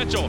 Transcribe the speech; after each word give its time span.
Oh! 0.12 0.28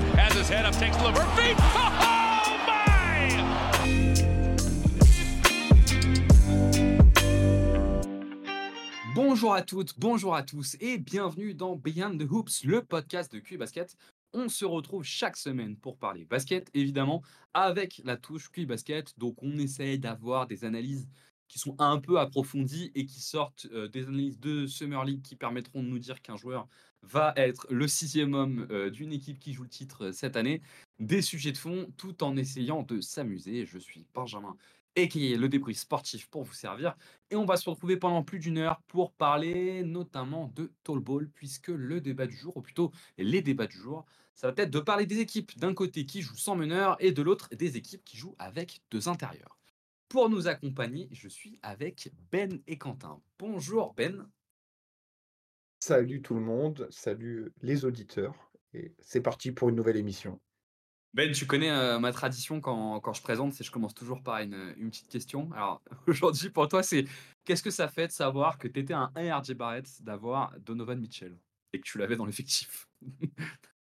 Bonjour 9.16 9.54
à 9.54 9.62
toutes, 9.62 9.98
bonjour 9.98 10.36
à 10.36 10.44
tous 10.44 10.76
et 10.81 10.98
bienvenue 10.98 11.54
dans 11.54 11.78
Beyond 11.78 12.18
the 12.18 12.30
Hoops, 12.30 12.66
le 12.66 12.84
podcast 12.84 13.31
de 13.31 13.40
Q 13.40 13.58
Basket. 13.58 13.95
On 14.34 14.50
se 14.50 14.66
retrouve 14.66 15.04
chaque 15.04 15.38
semaine 15.38 15.78
pour 15.78 15.98
parler 15.98 16.26
basket, 16.26 16.70
évidemment, 16.73 17.22
avec 17.53 18.02
la 18.03 18.17
touche 18.17 18.52
Q 18.52 18.66
Basket. 18.66 19.17
Donc, 19.17 19.42
on 19.42 19.58
essaye 19.58 20.00
d'avoir 20.00 20.48
des 20.48 20.66
analyses 20.66 21.08
qui 21.48 21.59
sont 21.59 21.76
un 21.80 22.00
peu 22.00 22.20
approfondies 22.20 22.92
et 22.94 23.06
qui 23.06 23.22
sortent 23.22 23.67
euh, 23.72 23.88
des 23.88 24.08
analyses 24.08 24.40
de 24.40 24.66
Summer 24.66 25.03
League 25.06 25.22
qui 25.22 25.36
permettront 25.36 25.81
de 25.81 25.88
nous 25.88 26.00
dire 26.00 26.22
qu'un 26.22 26.38
joueur 26.38 26.67
va 27.04 27.34
être 27.36 27.68
le 27.70 27.88
sixième 27.88 28.34
homme 28.34 28.68
euh, 28.72 28.90
d'une 28.90 29.12
équipe 29.14 29.40
qui 29.40 29.54
joue 29.54 29.64
le 29.64 29.70
titre 29.70 30.08
euh, 30.08 30.12
cette 30.12 30.36
année. 30.36 30.62
Des 31.00 31.22
sujets 31.22 31.52
de 31.52 31.58
fond, 31.58 31.92
tout 31.98 32.23
en 32.23 32.38
essayant 32.38 32.84
de 32.84 33.02
s'amuser. 33.02 33.66
Je 33.66 33.78
suis 33.78 34.05
Benjamin, 34.14 34.55
et 34.96 35.38
le 35.38 35.50
débrief 35.50 35.78
sportif 35.78 36.28
pour 36.28 36.44
vous 36.44 36.54
servir. 36.54 36.95
Et 37.30 37.36
on 37.36 37.45
va 37.45 37.58
se 37.58 37.70
retrouver 37.70 37.98
pendant 37.98 38.23
plus 38.23 38.40
d'une 38.40 38.58
heure 38.58 38.82
pour 38.88 39.14
parler 39.14 39.84
notamment 39.84 40.52
de 40.56 40.72
Tall 40.84 41.00
Ball, 41.00 41.30
puisque 41.30 41.70
le 41.70 42.02
débat 42.02 42.28
du 42.28 42.36
jour, 42.36 42.56
ou 42.58 42.62
plutôt 42.62 42.92
les 43.18 43.42
débats 43.42 43.68
du 43.68 43.78
jour, 43.78 44.06
ça 44.36 44.52
va 44.52 44.64
être 44.64 44.72
de 44.72 44.80
parler 44.80 45.06
des 45.06 45.20
équipes 45.20 45.58
d'un 45.58 45.73
côté 45.73 46.06
qui 46.06 46.22
jouent 46.22 46.36
sans 46.36 46.56
meneur 46.56 46.97
et 47.00 47.12
de 47.12 47.22
l'autre 47.22 47.50
des 47.56 47.78
équipes 47.78 48.03
qui 48.03 48.18
jouent 48.18 48.36
avec 48.40 48.81
deux 48.92 49.08
intérieurs. 49.08 49.58
Pour 50.09 50.30
nous 50.30 50.47
accompagner, 50.47 51.08
je 51.12 51.30
suis 51.30 51.58
avec 51.62 52.12
Ben 52.31 52.59
et 52.68 52.78
Quentin. 52.78 53.22
Bonjour 53.40 53.94
Ben. 53.94 54.28
Salut 55.82 56.22
tout 56.22 56.34
le 56.34 56.40
monde, 56.40 56.88
salut 56.92 57.52
les 57.62 57.84
auditeurs. 57.84 58.54
Et 58.74 58.96
c'est 59.02 59.20
parti 59.20 59.52
pour 59.52 59.68
une 59.68 59.76
nouvelle 59.76 59.98
émission. 59.98 60.40
Ben, 61.14 61.30
tu 61.34 61.46
connais 61.46 61.70
euh, 61.70 62.00
ma 62.00 62.14
tradition 62.14 62.62
quand, 62.62 63.02
quand 63.02 63.12
je 63.12 63.22
présente, 63.22 63.52
c'est 63.54 63.66
je 63.66 63.72
commence 63.72 63.94
toujours 63.94 64.24
par 64.24 64.38
une, 64.40 64.74
une 64.78 64.90
petite 64.92 65.09
question. 65.09 65.52
Alors 65.52 65.84
aujourd'hui 66.08 66.50
pour 66.50 66.70
toi, 66.70 66.84
c'est 66.84 67.04
qu'est-ce 67.44 67.64
que 67.64 67.70
ça 67.70 67.90
fait 67.90 68.08
de 68.08 68.14
savoir 68.14 68.58
que 68.58 68.68
tu 68.70 68.80
étais 68.80 68.94
un 68.94 69.12
1 69.16 69.40
RJ 69.40 69.54
Barrett 69.54 70.02
d'avoir 70.04 70.58
Donovan 70.59 70.98
Mitchell 71.00 71.38
et 71.74 71.80
que 71.82 71.86
tu 71.86 71.98
l'avais 71.98 72.16
dans 72.16 72.26
l'effectif? 72.26 72.88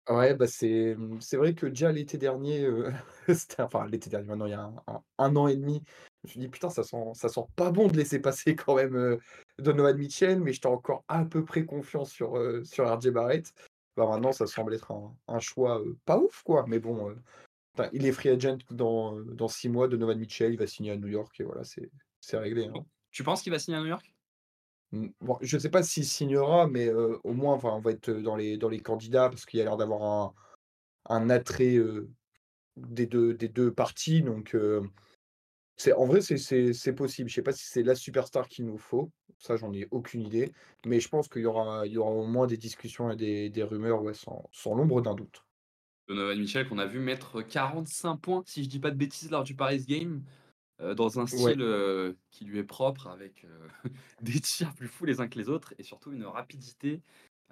Ouais, 0.09 0.33
bah 0.35 0.47
c'est, 0.47 0.95
c'est 1.19 1.35
vrai 1.35 1.53
que 1.53 1.65
déjà 1.65 1.91
l'été 1.91 2.17
dernier, 2.17 2.63
euh, 2.63 2.91
c'était, 3.27 3.61
enfin 3.61 3.85
l'été 3.87 4.09
dernier, 4.09 4.25
maintenant 4.27 4.45
il 4.45 4.51
y 4.51 4.53
a 4.53 4.61
un, 4.87 5.03
un- 5.17 5.35
an 5.35 5.47
et 5.49 5.57
demi, 5.57 5.83
je 6.27 6.37
me 6.37 6.43
dit 6.43 6.49
putain, 6.49 6.69
ça 6.69 6.83
sent, 6.83 6.97
ça 7.13 7.29
sent 7.29 7.45
pas 7.55 7.71
bon 7.71 7.87
de 7.87 7.97
laisser 7.97 8.19
passer 8.19 8.55
quand 8.55 8.75
même 8.75 8.95
euh, 8.95 9.17
Donovan 9.59 9.97
Mitchell, 9.97 10.39
mais 10.41 10.53
j'étais 10.53 10.67
encore 10.67 11.03
à 11.07 11.25
peu 11.25 11.43
près 11.43 11.65
confiant 11.65 12.05
sur, 12.05 12.37
euh, 12.37 12.63
sur 12.63 12.85
RJ 12.85 13.09
Barrett. 13.09 13.53
Bah 13.95 14.05
maintenant, 14.07 14.31
ça 14.31 14.45
semble 14.45 14.73
être 14.75 14.91
un, 14.91 15.15
un 15.27 15.39
choix 15.39 15.81
euh, 15.81 15.97
pas 16.05 16.19
ouf, 16.19 16.43
quoi, 16.43 16.65
mais 16.67 16.79
bon, 16.79 17.09
euh, 17.09 17.89
il 17.93 18.05
est 18.05 18.11
free 18.11 18.29
agent 18.29 18.57
dans, 18.69 19.19
dans 19.21 19.47
six 19.47 19.69
mois, 19.69 19.87
Donovan 19.87 20.17
Mitchell, 20.19 20.53
il 20.53 20.59
va 20.59 20.67
signer 20.67 20.91
à 20.91 20.97
New 20.97 21.07
York, 21.07 21.39
et 21.39 21.43
voilà, 21.43 21.63
c'est, 21.63 21.89
c'est 22.19 22.37
réglé. 22.37 22.67
hein. 22.67 22.85
Tu 23.11 23.23
penses 23.23 23.41
qu'il 23.41 23.51
va 23.51 23.59
signer 23.59 23.77
à 23.77 23.81
New 23.81 23.87
York? 23.87 24.13
Bon, 25.19 25.37
je 25.41 25.57
ne 25.57 25.61
sais 25.61 25.69
pas 25.69 25.83
s'il 25.83 26.05
signera, 26.05 26.67
mais 26.67 26.89
au 26.89 27.33
moins, 27.33 27.55
enfin, 27.55 27.69
on 27.69 27.79
va 27.79 27.91
être 27.91 28.09
dans 28.09 28.35
les, 28.35 28.57
dans 28.57 28.69
les 28.69 28.79
candidats 28.79 29.29
parce 29.29 29.45
qu'il 29.45 29.57
y 29.57 29.61
a 29.61 29.65
l'air 29.65 29.75
d'avoir 29.75 30.03
un, 30.03 30.33
un 31.09 31.29
attrait 31.29 31.77
des, 32.77 33.05
deux, 33.05 33.33
des 33.33 33.49
deux 33.49 33.73
parties. 33.73 34.21
Donc, 34.21 34.55
euh, 34.55 34.81
c'est, 35.77 35.93
en 35.93 36.05
vrai, 36.05 36.21
c'est, 36.21 36.37
c'est, 36.37 36.73
c'est 36.73 36.93
possible. 36.93 37.29
Je 37.29 37.33
ne 37.33 37.35
sais 37.35 37.41
pas 37.43 37.53
si 37.53 37.65
c'est 37.65 37.83
la 37.83 37.95
superstar 37.95 38.47
qu'il 38.47 38.65
nous 38.65 38.77
faut. 38.77 39.11
Ça, 39.37 39.55
j'en 39.55 39.71
ai 39.73 39.87
aucune 39.91 40.21
idée. 40.21 40.51
Mais 40.85 40.99
je 40.99 41.07
pense 41.07 41.27
qu'il 41.27 41.43
y 41.43 41.45
aura, 41.45 41.85
il 41.85 41.93
y 41.93 41.97
aura 41.97 42.11
au 42.11 42.25
moins 42.25 42.47
des 42.47 42.57
discussions 42.57 43.11
et 43.11 43.15
des, 43.15 43.49
des 43.49 43.63
rumeurs 43.63 44.01
ouais, 44.01 44.13
sans, 44.13 44.49
sans 44.51 44.75
l'ombre 44.75 45.01
d'un 45.01 45.13
doute. 45.13 45.45
Donovan 46.07 46.39
Mitchell 46.39 46.67
qu'on 46.67 46.79
a 46.79 46.85
vu 46.85 46.99
mettre 46.99 47.41
45 47.41 48.15
points, 48.17 48.43
si 48.45 48.63
je 48.63 48.69
dis 48.69 48.79
pas 48.79 48.91
de 48.91 48.95
bêtises, 48.95 49.29
lors 49.29 49.43
du 49.43 49.55
Paris 49.55 49.83
Game, 49.85 50.23
euh, 50.81 50.95
dans 50.95 51.19
un 51.19 51.27
style 51.27 51.61
euh, 51.61 52.13
qui 52.31 52.45
lui 52.45 52.59
est 52.59 52.63
propre, 52.63 53.07
avec 53.07 53.43
euh, 53.45 53.67
des 54.21 54.39
tirs 54.39 54.73
plus 54.73 54.87
fous 54.87 55.05
les 55.05 55.19
uns 55.19 55.27
que 55.27 55.37
les 55.37 55.49
autres, 55.49 55.73
et 55.77 55.83
surtout 55.83 56.13
une 56.13 56.25
rapidité 56.25 57.01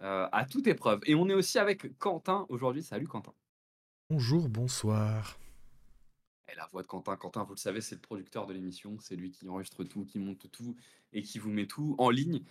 euh, 0.02 0.28
à 0.31 0.46
toute 0.46 0.68
épreuve. 0.68 1.02
Et 1.06 1.16
on 1.16 1.30
est 1.30 1.34
aussi 1.34 1.59
avec 1.59 1.97
Quentin 2.00 2.46
aujourd'hui. 2.50 2.84
Salut 2.84 3.07
Quentin. 3.07 3.34
Bonjour, 4.09 4.50
bonsoir. 4.50 5.38
Et 6.51 6.56
la 6.56 6.67
voix 6.67 6.83
de 6.83 6.88
Quentin, 6.88 7.16
Quentin, 7.16 7.44
vous 7.44 7.53
le 7.53 7.59
savez, 7.59 7.81
c'est 7.81 7.95
le 7.95 8.01
producteur 8.01 8.45
de 8.45 8.53
l'émission, 8.53 8.97
c'est 9.00 9.16
lui 9.16 9.31
qui 9.31 9.47
enregistre 9.50 9.83
tout, 9.83 10.06
qui 10.06 10.19
monte 10.19 10.51
tout 10.51 10.75
et 11.11 11.23
qui 11.23 11.39
vous 11.39 11.50
met 11.50 11.66
tout 11.66 11.95
en 11.97 12.09
ligne. 12.09 12.41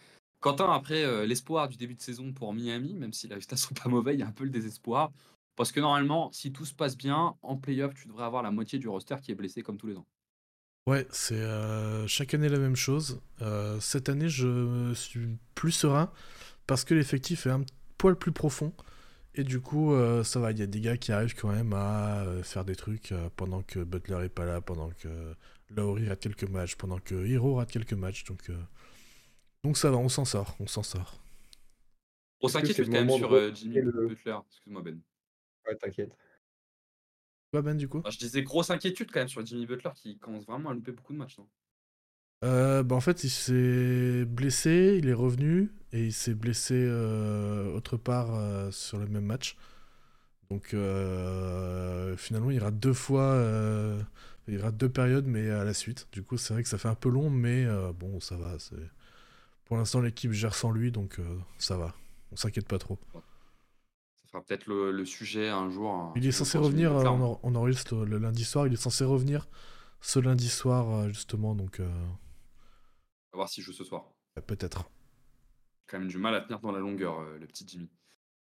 Quentin, 0.40 0.70
après 0.70 1.04
euh, 1.04 1.24
l'espoir 1.26 1.68
du 1.68 1.76
début 1.76 1.94
de 1.94 2.02
saison 2.02 2.32
pour 2.32 2.52
Miami, 2.52 2.94
même 2.94 3.12
si 3.12 3.28
les 3.28 3.34
résultats 3.34 3.56
sont 3.56 3.74
pas 3.74 3.88
mauvais, 3.88 4.14
il 4.14 4.20
y 4.20 4.22
a 4.22 4.26
un 4.26 4.32
peu 4.32 4.44
le 4.44 4.50
désespoir. 4.50 5.12
Parce 5.56 5.70
que 5.70 5.80
normalement, 5.80 6.32
si 6.32 6.52
tout 6.52 6.64
se 6.64 6.74
passe 6.74 6.96
bien, 6.96 7.36
en 7.42 7.56
playoff, 7.56 7.94
tu 7.94 8.08
devrais 8.08 8.24
avoir 8.24 8.42
la 8.42 8.50
moitié 8.50 8.78
du 8.78 8.88
roster 8.88 9.16
qui 9.22 9.30
est 9.30 9.36
blessé 9.36 9.62
comme 9.62 9.78
tous 9.78 9.86
les 9.86 9.96
ans. 9.96 10.06
Ouais, 10.86 11.06
c'est 11.10 11.40
euh, 11.40 12.06
chaque 12.06 12.34
année 12.34 12.48
la 12.48 12.58
même 12.58 12.76
chose. 12.76 13.20
Euh, 13.40 13.80
cette 13.80 14.08
année, 14.08 14.28
je 14.28 14.92
suis 14.94 15.38
plus 15.54 15.72
serein 15.72 16.12
parce 16.66 16.84
que 16.84 16.92
l'effectif 16.92 17.46
est 17.46 17.50
un 17.50 17.64
poil 17.96 18.16
plus 18.16 18.32
profond. 18.32 18.72
Et 19.36 19.42
du 19.44 19.60
coup, 19.60 19.92
euh, 19.92 20.22
ça 20.22 20.38
va, 20.38 20.52
il 20.52 20.58
y 20.58 20.62
a 20.62 20.66
des 20.66 20.80
gars 20.80 20.96
qui 20.96 21.10
arrivent 21.12 21.34
quand 21.34 21.50
même 21.52 21.72
à 21.72 22.22
euh, 22.22 22.42
faire 22.42 22.64
des 22.64 22.76
trucs 22.76 23.10
euh, 23.12 23.28
pendant 23.36 23.62
que 23.62 23.80
Butler 23.82 24.24
est 24.24 24.28
pas 24.28 24.44
là, 24.44 24.60
pendant 24.60 24.90
que 24.90 25.34
Lowry 25.70 26.08
rate 26.08 26.20
quelques 26.20 26.48
matchs, 26.48 26.76
pendant 26.76 26.98
que 26.98 27.26
Hero 27.26 27.56
rate 27.56 27.70
quelques 27.70 27.94
matchs. 27.94 28.24
Donc, 28.24 28.48
euh, 28.50 28.56
donc 29.64 29.76
ça 29.76 29.90
va, 29.90 29.96
on 29.96 30.08
s'en 30.08 30.24
sort, 30.24 30.56
on 30.60 30.66
s'en 30.66 30.82
sort. 30.84 31.20
Inquiétude 32.42 32.86
le 32.88 32.92
quand 32.92 33.04
même 33.04 33.10
sur 33.10 33.32
euh, 33.32 33.52
Jimmy 33.54 33.76
le- 33.76 34.08
Butler. 34.08 34.36
Excuse-moi 34.46 34.82
Ben. 34.82 35.00
Ouais, 35.66 35.76
t'inquiète. 35.76 36.12
Toi, 37.52 37.62
Ben, 37.62 37.74
du 37.76 37.88
coup? 37.88 37.98
Enfin, 37.98 38.10
je 38.10 38.18
disais 38.18 38.42
grosse 38.42 38.70
inquiétude 38.70 39.10
quand 39.10 39.20
même 39.20 39.28
sur 39.28 39.44
Jimmy 39.44 39.66
Butler 39.66 39.90
qui 39.94 40.18
commence 40.18 40.44
vraiment 40.44 40.70
à 40.70 40.74
louper 40.74 40.92
beaucoup 40.92 41.12
de 41.14 41.18
matchs. 41.18 41.38
Non 41.38 41.48
Euh, 42.44 42.82
bah 42.82 42.94
en 42.96 43.00
fait, 43.00 43.24
il 43.24 43.30
s'est 43.30 44.26
blessé, 44.26 44.96
il 44.98 45.08
est 45.08 45.14
revenu 45.14 45.72
et 45.94 46.06
il 46.06 46.14
s'est 46.14 46.34
blessé 46.34 46.74
euh, 46.76 47.72
autre 47.74 47.96
part 47.98 48.34
euh, 48.34 48.72
sur 48.72 48.98
le 48.98 49.08
même 49.08 49.24
match. 49.26 49.56
Donc 50.50 50.74
euh, 50.74 52.16
finalement, 52.16 52.50
il 52.50 52.60
rate 52.60 52.78
deux 52.78 52.92
fois, 52.94 53.36
il 54.48 54.60
deux 54.76 54.88
périodes, 54.88 55.26
mais 55.26 55.50
à 55.50 55.64
la 55.64 55.74
suite. 55.74 56.08
Du 56.12 56.22
coup, 56.22 56.36
c'est 56.36 56.54
vrai 56.54 56.62
que 56.62 56.68
ça 56.68 56.78
fait 56.78 56.88
un 56.88 56.94
peu 56.94 57.08
long, 57.08 57.30
mais 57.30 57.66
bon, 57.98 58.20
ça 58.20 58.36
va. 58.36 58.56
Pour 59.66 59.76
l'instant, 59.76 60.00
l'équipe 60.00 60.32
gère 60.32 60.54
sans 60.54 60.70
lui, 60.70 60.90
donc 60.92 61.18
ça 61.58 61.76
va. 61.76 61.94
On 62.32 62.36
s'inquiète 62.36 62.68
pas 62.68 62.78
trop. 62.78 62.98
Ça 64.16 64.26
fera 64.26 64.42
peut-être 64.42 64.66
le, 64.66 64.90
le 64.90 65.04
sujet 65.06 65.48
un 65.50 65.70
jour. 65.70 65.88
hein, 65.90 66.12
Il 66.16 66.26
est 66.26 66.32
censé 66.32 66.58
revenir, 66.58 66.90
on, 66.92 67.20
en- 67.20 67.40
on 67.44 67.54
enregistre 67.54 67.94
le 68.04 68.18
lundi 68.18 68.44
soir, 68.44 68.66
il 68.66 68.72
est 68.72 68.76
censé 68.76 69.04
revenir 69.04 69.48
ce 70.00 70.18
lundi 70.18 70.48
soir, 70.48 71.08
justement, 71.10 71.54
donc 71.54 71.80
On 71.80 73.36
va 73.36 73.40
voir 73.40 73.48
s'il 73.50 73.62
joue 73.62 73.74
ce 73.74 73.84
soir. 73.84 74.06
peut-être. 74.46 74.88
Quand 75.86 75.98
même 75.98 76.08
du 76.08 76.18
mal 76.18 76.34
à 76.34 76.40
tenir 76.40 76.60
dans 76.60 76.72
la 76.72 76.80
longueur, 76.80 77.20
euh, 77.20 77.38
le 77.38 77.46
petit 77.46 77.64
Jimmy. 77.66 77.88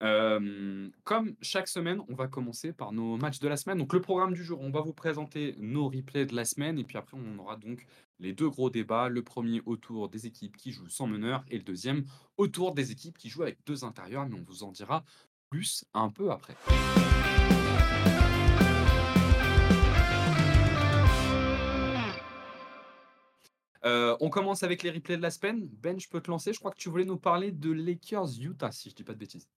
Euh, 0.01 0.89
comme 1.05 1.35
chaque 1.41 1.69
semaine, 1.69 2.01
on 2.09 2.15
va 2.15 2.27
commencer 2.27 2.73
par 2.73 2.91
nos 2.91 3.15
matchs 3.15 3.39
de 3.39 3.47
la 3.47 3.55
semaine. 3.55 3.77
Donc 3.77 3.93
le 3.93 4.01
programme 4.01 4.33
du 4.33 4.43
jour, 4.43 4.59
on 4.61 4.69
va 4.69 4.81
vous 4.81 4.93
présenter 4.93 5.55
nos 5.59 5.87
replays 5.87 6.25
de 6.25 6.35
la 6.35 6.43
semaine 6.43 6.77
et 6.77 6.83
puis 6.83 6.97
après 6.97 7.17
on 7.17 7.39
aura 7.39 7.55
donc 7.55 7.85
les 8.19 8.33
deux 8.33 8.49
gros 8.49 8.69
débats. 8.69 9.07
Le 9.07 9.23
premier 9.23 9.61
autour 9.65 10.09
des 10.09 10.25
équipes 10.25 10.57
qui 10.57 10.71
jouent 10.71 10.89
sans 10.89 11.07
meneur 11.07 11.45
et 11.49 11.57
le 11.57 11.63
deuxième 11.63 12.03
autour 12.35 12.73
des 12.73 12.91
équipes 12.91 13.17
qui 13.17 13.29
jouent 13.29 13.43
avec 13.43 13.59
deux 13.65 13.85
intérieurs, 13.85 14.27
mais 14.27 14.35
on 14.35 14.43
vous 14.43 14.63
en 14.63 14.71
dira 14.71 15.05
plus 15.49 15.85
un 15.93 16.09
peu 16.09 16.31
après. 16.31 16.55
Euh, 23.85 24.15
on 24.21 24.29
commence 24.29 24.63
avec 24.63 24.83
les 24.83 24.91
replays 24.91 25.17
de 25.17 25.21
la 25.21 25.31
semaine. 25.31 25.67
Ben, 25.81 25.99
je 25.99 26.07
peux 26.07 26.21
te 26.21 26.31
lancer. 26.31 26.53
Je 26.53 26.59
crois 26.59 26.71
que 26.71 26.77
tu 26.77 26.89
voulais 26.89 27.05
nous 27.05 27.17
parler 27.17 27.51
de 27.51 27.71
Lakers 27.71 28.39
Utah, 28.39 28.71
si 28.71 28.89
je 28.89 28.95
dis 28.95 29.03
pas 29.03 29.13
de 29.13 29.19
bêtises. 29.19 29.47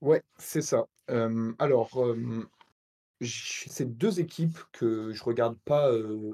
Ouais, 0.00 0.22
c'est 0.38 0.62
ça. 0.62 0.86
Euh, 1.10 1.52
alors, 1.58 1.90
euh, 1.96 2.48
c'est 3.20 3.96
deux 3.96 4.20
équipes 4.20 4.58
que 4.72 5.12
je 5.12 5.24
regarde 5.24 5.58
pas 5.64 5.92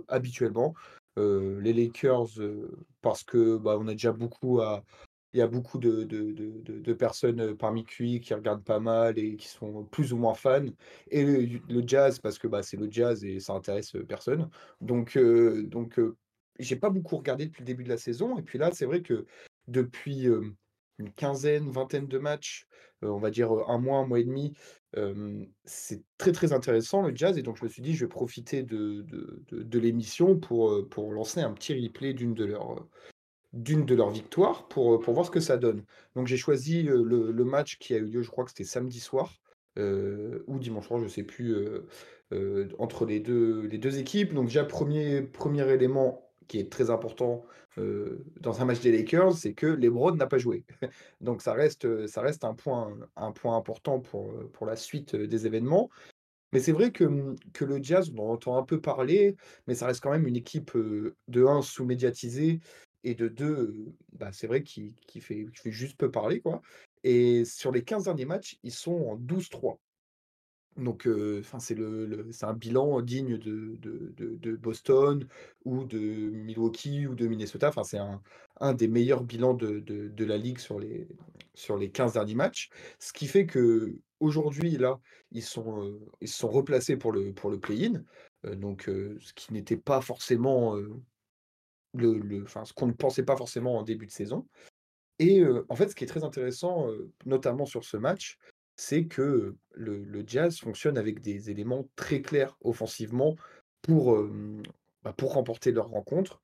habituellement. 0.09 0.75
Les 1.17 1.73
Lakers, 1.73 2.29
parce 3.03 3.25
que 3.25 3.57
bah, 3.57 3.77
on 3.81 3.89
a 3.89 3.93
déjà 3.93 4.13
beaucoup 4.13 4.61
à. 4.61 4.85
Il 5.35 5.41
y 5.41 5.43
a 5.43 5.47
beaucoup 5.47 5.79
de, 5.79 6.05
de, 6.05 6.33
de, 6.33 6.93
personnes 6.95 7.55
parmi 7.55 7.85
QI 7.85 8.21
qui 8.21 8.33
regardent 8.33 8.65
pas 8.65 8.81
mal 8.81 9.19
et 9.19 9.37
qui 9.37 9.49
sont 9.49 9.85
plus 9.85 10.15
ou 10.15 10.17
moins 10.17 10.33
fans. 10.33 10.65
Et 11.11 11.25
le, 11.25 11.83
jazz, 11.87 12.19
parce 12.19 12.39
que 12.39 12.47
bah, 12.47 12.63
c'est 12.63 12.79
le 12.79 12.91
jazz 12.91 13.25
et 13.25 13.39
ça 13.39 13.53
intéresse 13.53 13.95
personne. 14.09 14.49
Donc, 14.81 15.19
donc 15.19 16.01
j'ai 16.59 16.77
pas 16.77 16.91
beaucoup 16.91 17.17
regardé 17.17 17.47
depuis 17.47 17.63
le 17.63 17.67
début 17.67 17.85
de 17.85 17.89
la 17.89 17.99
saison. 17.99 18.39
Et 18.39 18.43
puis 18.43 18.59
là, 18.59 18.71
c'est 18.73 18.87
vrai 18.87 19.03
que 19.03 19.27
depuis 19.67 20.27
une 20.99 21.13
quinzaine, 21.13 21.71
vingtaine 21.71 22.07
de 22.07 22.19
matchs, 22.19 22.67
on 23.03 23.19
va 23.19 23.31
dire 23.31 23.53
un 23.69 23.79
mois, 23.79 23.99
un 23.99 24.07
mois 24.07 24.21
et 24.21 24.25
demi, 24.25 24.55
c'est 25.65 26.03
très 26.17 26.33
très 26.33 26.53
intéressant 26.53 27.03
le 27.03 27.15
jazz. 27.15 27.39
Et 27.39 27.43
donc 27.43 27.57
je 27.57 27.65
me 27.65 27.69
suis 27.69 27.83
dit, 27.83 27.95
je 27.95 28.05
vais 28.05 28.09
profiter 28.09 28.63
de, 28.63 29.03
de, 29.03 29.45
de- 29.53 29.79
l'émission 29.79 30.39
pour, 30.39 30.89
pour 30.89 31.13
lancer 31.13 31.41
un 31.41 31.53
petit 31.53 31.75
replay 31.75 32.15
d'une 32.15 32.35
de 32.35 32.45
leurs 32.45 32.87
d'une 33.55 33.87
de 33.87 33.95
leurs 33.95 34.11
victoires 34.11 34.69
pour, 34.69 35.01
pour 35.01 35.15
voir 35.15 35.25
ce 35.25 35.31
que 35.31 35.41
ça 35.41 35.57
donne. 35.57 35.85
Donc 36.15 36.27
j'ai 36.27 36.37
choisi 36.37 36.83
le, 36.83 37.45
match 37.45 37.79
qui 37.79 37.95
a 37.95 37.99
eu 37.99 38.05
lieu, 38.05 38.23
je 38.23 38.31
crois 38.31 38.45
que 38.45 38.51
c'était 38.51 38.65
samedi 38.65 39.01
soir, 39.01 39.41
ou 39.77 40.59
dimanche 40.59 40.89
soir, 40.89 41.01
je 41.01 41.09
sais 41.09 41.23
plus, 41.23 41.57
entre 42.79 43.07
les 43.07 43.21
deux, 43.21 43.63
les 43.63 43.79
deux 43.79 43.99
équipes. 43.99 44.35
Donc 44.35 44.47
déjà, 44.47 44.65
premier, 44.65 45.23
premier 45.23 45.67
élément 45.73 46.28
qui 46.49 46.59
est 46.59 46.71
très 46.71 46.91
important 46.91 47.45
dans 48.41 48.61
un 48.61 48.65
match 48.65 48.81
des 48.81 48.91
Lakers, 48.91 49.35
c'est 49.35 49.55
que 49.55 49.67
LeBron 49.67 50.17
n'a 50.17 50.27
pas 50.27 50.39
joué. 50.39 50.65
Donc 51.21 51.43
ça 51.43 51.53
reste, 51.53 52.09
ça 52.09 52.23
reste 52.23 52.45
un, 52.45 52.55
point, 52.55 52.99
un 53.15 53.31
point 53.31 53.57
important 53.57 54.01
pour, 54.01 54.33
pour 54.53 54.67
la 54.67 54.75
suite 54.75 55.15
des 55.15 55.47
événements. 55.47 55.89
Mais 56.53 56.61
c'est 56.61 56.73
vrai 56.73 56.91
que, 56.91 57.37
que 57.53 57.65
le 57.65 57.83
Jazz, 57.83 58.11
on 58.17 58.23
en 58.23 58.33
entend 58.33 58.57
un 58.57 58.63
peu 58.63 58.81
parler, 58.81 59.37
mais 59.67 59.75
ça 59.75 59.87
reste 59.87 60.03
quand 60.03 60.11
même 60.11 60.27
une 60.27 60.37
équipe, 60.37 60.73
de 60.75 61.45
1 61.45 61.63
sous-médiatisée 61.63 62.61
et 63.05 63.15
de 63.15 63.29
2, 63.29 63.95
bah, 64.15 64.31
c'est 64.33 64.47
vrai 64.47 64.63
qui 64.63 64.95
fait 65.21 65.47
fait 65.53 65.71
juste 65.71 65.97
peu 65.99 66.11
parler, 66.11 66.41
quoi. 66.41 66.63
Et 67.05 67.45
sur 67.45 67.71
les 67.71 67.85
15 67.85 68.05
derniers 68.05 68.25
matchs, 68.25 68.59
ils 68.63 68.73
sont 68.73 68.93
en 68.93 69.17
12-3. 69.17 69.79
Donc, 70.77 71.09
c'est 71.59 71.75
le 71.75 72.31
un 72.43 72.55
bilan 72.55 73.01
digne 73.01 73.37
de 73.39 74.57
Boston 74.57 75.27
ou 75.65 75.85
de 75.85 75.99
Milwaukee 75.99 77.07
ou 77.07 77.15
de 77.15 77.27
Minnesota. 77.27 77.69
Enfin, 77.69 77.83
c'est 77.83 77.99
un 78.61 78.75
des 78.75 78.89
meilleurs 78.89 79.25
bilans 79.25 79.55
de 79.55 80.25
la 80.25 80.37
ligue 80.37 80.59
sur 80.59 80.79
les 80.79 81.09
sur 81.55 81.77
les 81.77 81.91
15 81.91 82.13
derniers 82.13 82.37
matchs. 82.37 82.71
Ce 83.01 83.13
qui 83.13 83.27
fait 83.27 83.47
qu'aujourd'hui, 83.47 84.77
là, 84.77 85.01
ils 85.33 85.43
sont, 85.43 85.99
se 86.23 86.27
sont 86.29 86.49
replacés 86.49 86.97
pour 86.97 87.13
le 87.13 87.33
play-in, 87.59 88.05
donc 88.55 88.85
ce 88.87 89.33
qui 89.35 89.53
n'était 89.53 89.77
pas 89.77 90.01
forcément, 90.01 90.77
ce 91.97 92.73
qu'on 92.73 92.87
ne 92.87 92.93
pensait 92.93 93.25
pas 93.25 93.37
forcément 93.37 93.79
en 93.79 93.83
début 93.83 94.07
de 94.07 94.13
saison 94.13 94.47
et 95.19 95.43
en 95.69 95.75
fait, 95.75 95.89
ce 95.89 95.95
qui 95.95 96.05
est 96.05 96.09
très 96.09 96.25
intéressant, 96.25 96.89
notamment 97.27 97.67
sur 97.67 97.85
ce 97.85 97.97
match, 97.97 98.39
c'est 98.79 99.07
que 99.07 99.57
le, 99.73 100.25
Jazz 100.27 100.59
fonctionne 100.59 100.97
avec 100.97 101.21
des 101.21 101.51
éléments 101.51 101.89
très 101.97 102.23
clairs 102.23 102.57
offensivement 102.61 103.35
pour, 103.83 104.17
bah, 105.03 105.13
pour 105.13 105.35
remporter 105.35 105.73
leur 105.73 105.89
rencontre. 105.89 106.41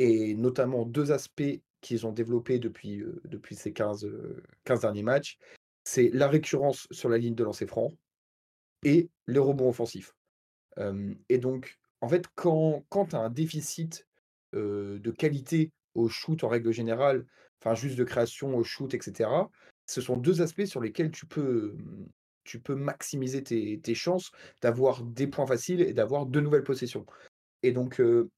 Et 0.00 0.34
notamment 0.34 0.84
deux 0.84 1.12
aspects 1.12 1.60
qu'ils 1.80 2.06
ont 2.06 2.12
développés 2.12 2.58
depuis, 2.58 3.04
ces 3.52 3.72
15, 3.72 4.10
15 4.64 4.80
derniers 4.80 5.04
matchs. 5.04 5.38
C'est 5.84 6.10
la 6.12 6.28
récurrence 6.28 6.88
sur 6.90 7.08
la 7.08 7.16
ligne 7.16 7.36
de 7.36 7.44
lancer 7.44 7.66
franc 7.66 7.92
et 8.84 9.08
les 9.28 9.38
rebonds 9.38 9.68
offensifs. 9.68 10.14
et 11.28 11.38
donc, 11.38 11.78
en 12.00 12.08
fait, 12.08 12.26
quand, 12.34 12.84
quand 12.88 13.06
tu 13.06 13.16
as 13.16 13.20
un 13.20 13.30
déficit 13.30 14.06
de 14.52 15.10
qualité 15.12 15.70
au 15.94 16.08
shoot 16.08 16.42
en 16.42 16.48
règle 16.48 16.72
générale, 16.72 17.24
enfin 17.60 17.76
juste 17.76 17.96
de 17.96 18.04
création 18.04 18.56
au 18.56 18.64
shoot, 18.64 18.92
etc., 18.94 19.30
ce 19.88 20.00
sont 20.00 20.16
deux 20.16 20.42
aspects 20.42 20.66
sur 20.66 20.80
lesquels 20.80 21.10
tu 21.10 21.26
peux, 21.26 21.74
mmh, 22.68 22.74
maximiser 22.74 23.42
tes, 23.42 23.94
chances 23.94 24.30
d'avoir 24.62 25.02
des 25.02 25.26
points 25.26 25.46
faciles 25.46 25.80
et 25.80 25.92
d'avoir 25.92 26.26
de 26.26 26.40
nouvelles 26.40 26.62
possessions. 26.62 27.06
Et 27.62 27.72
donc, 27.72 27.98
le 27.98 28.30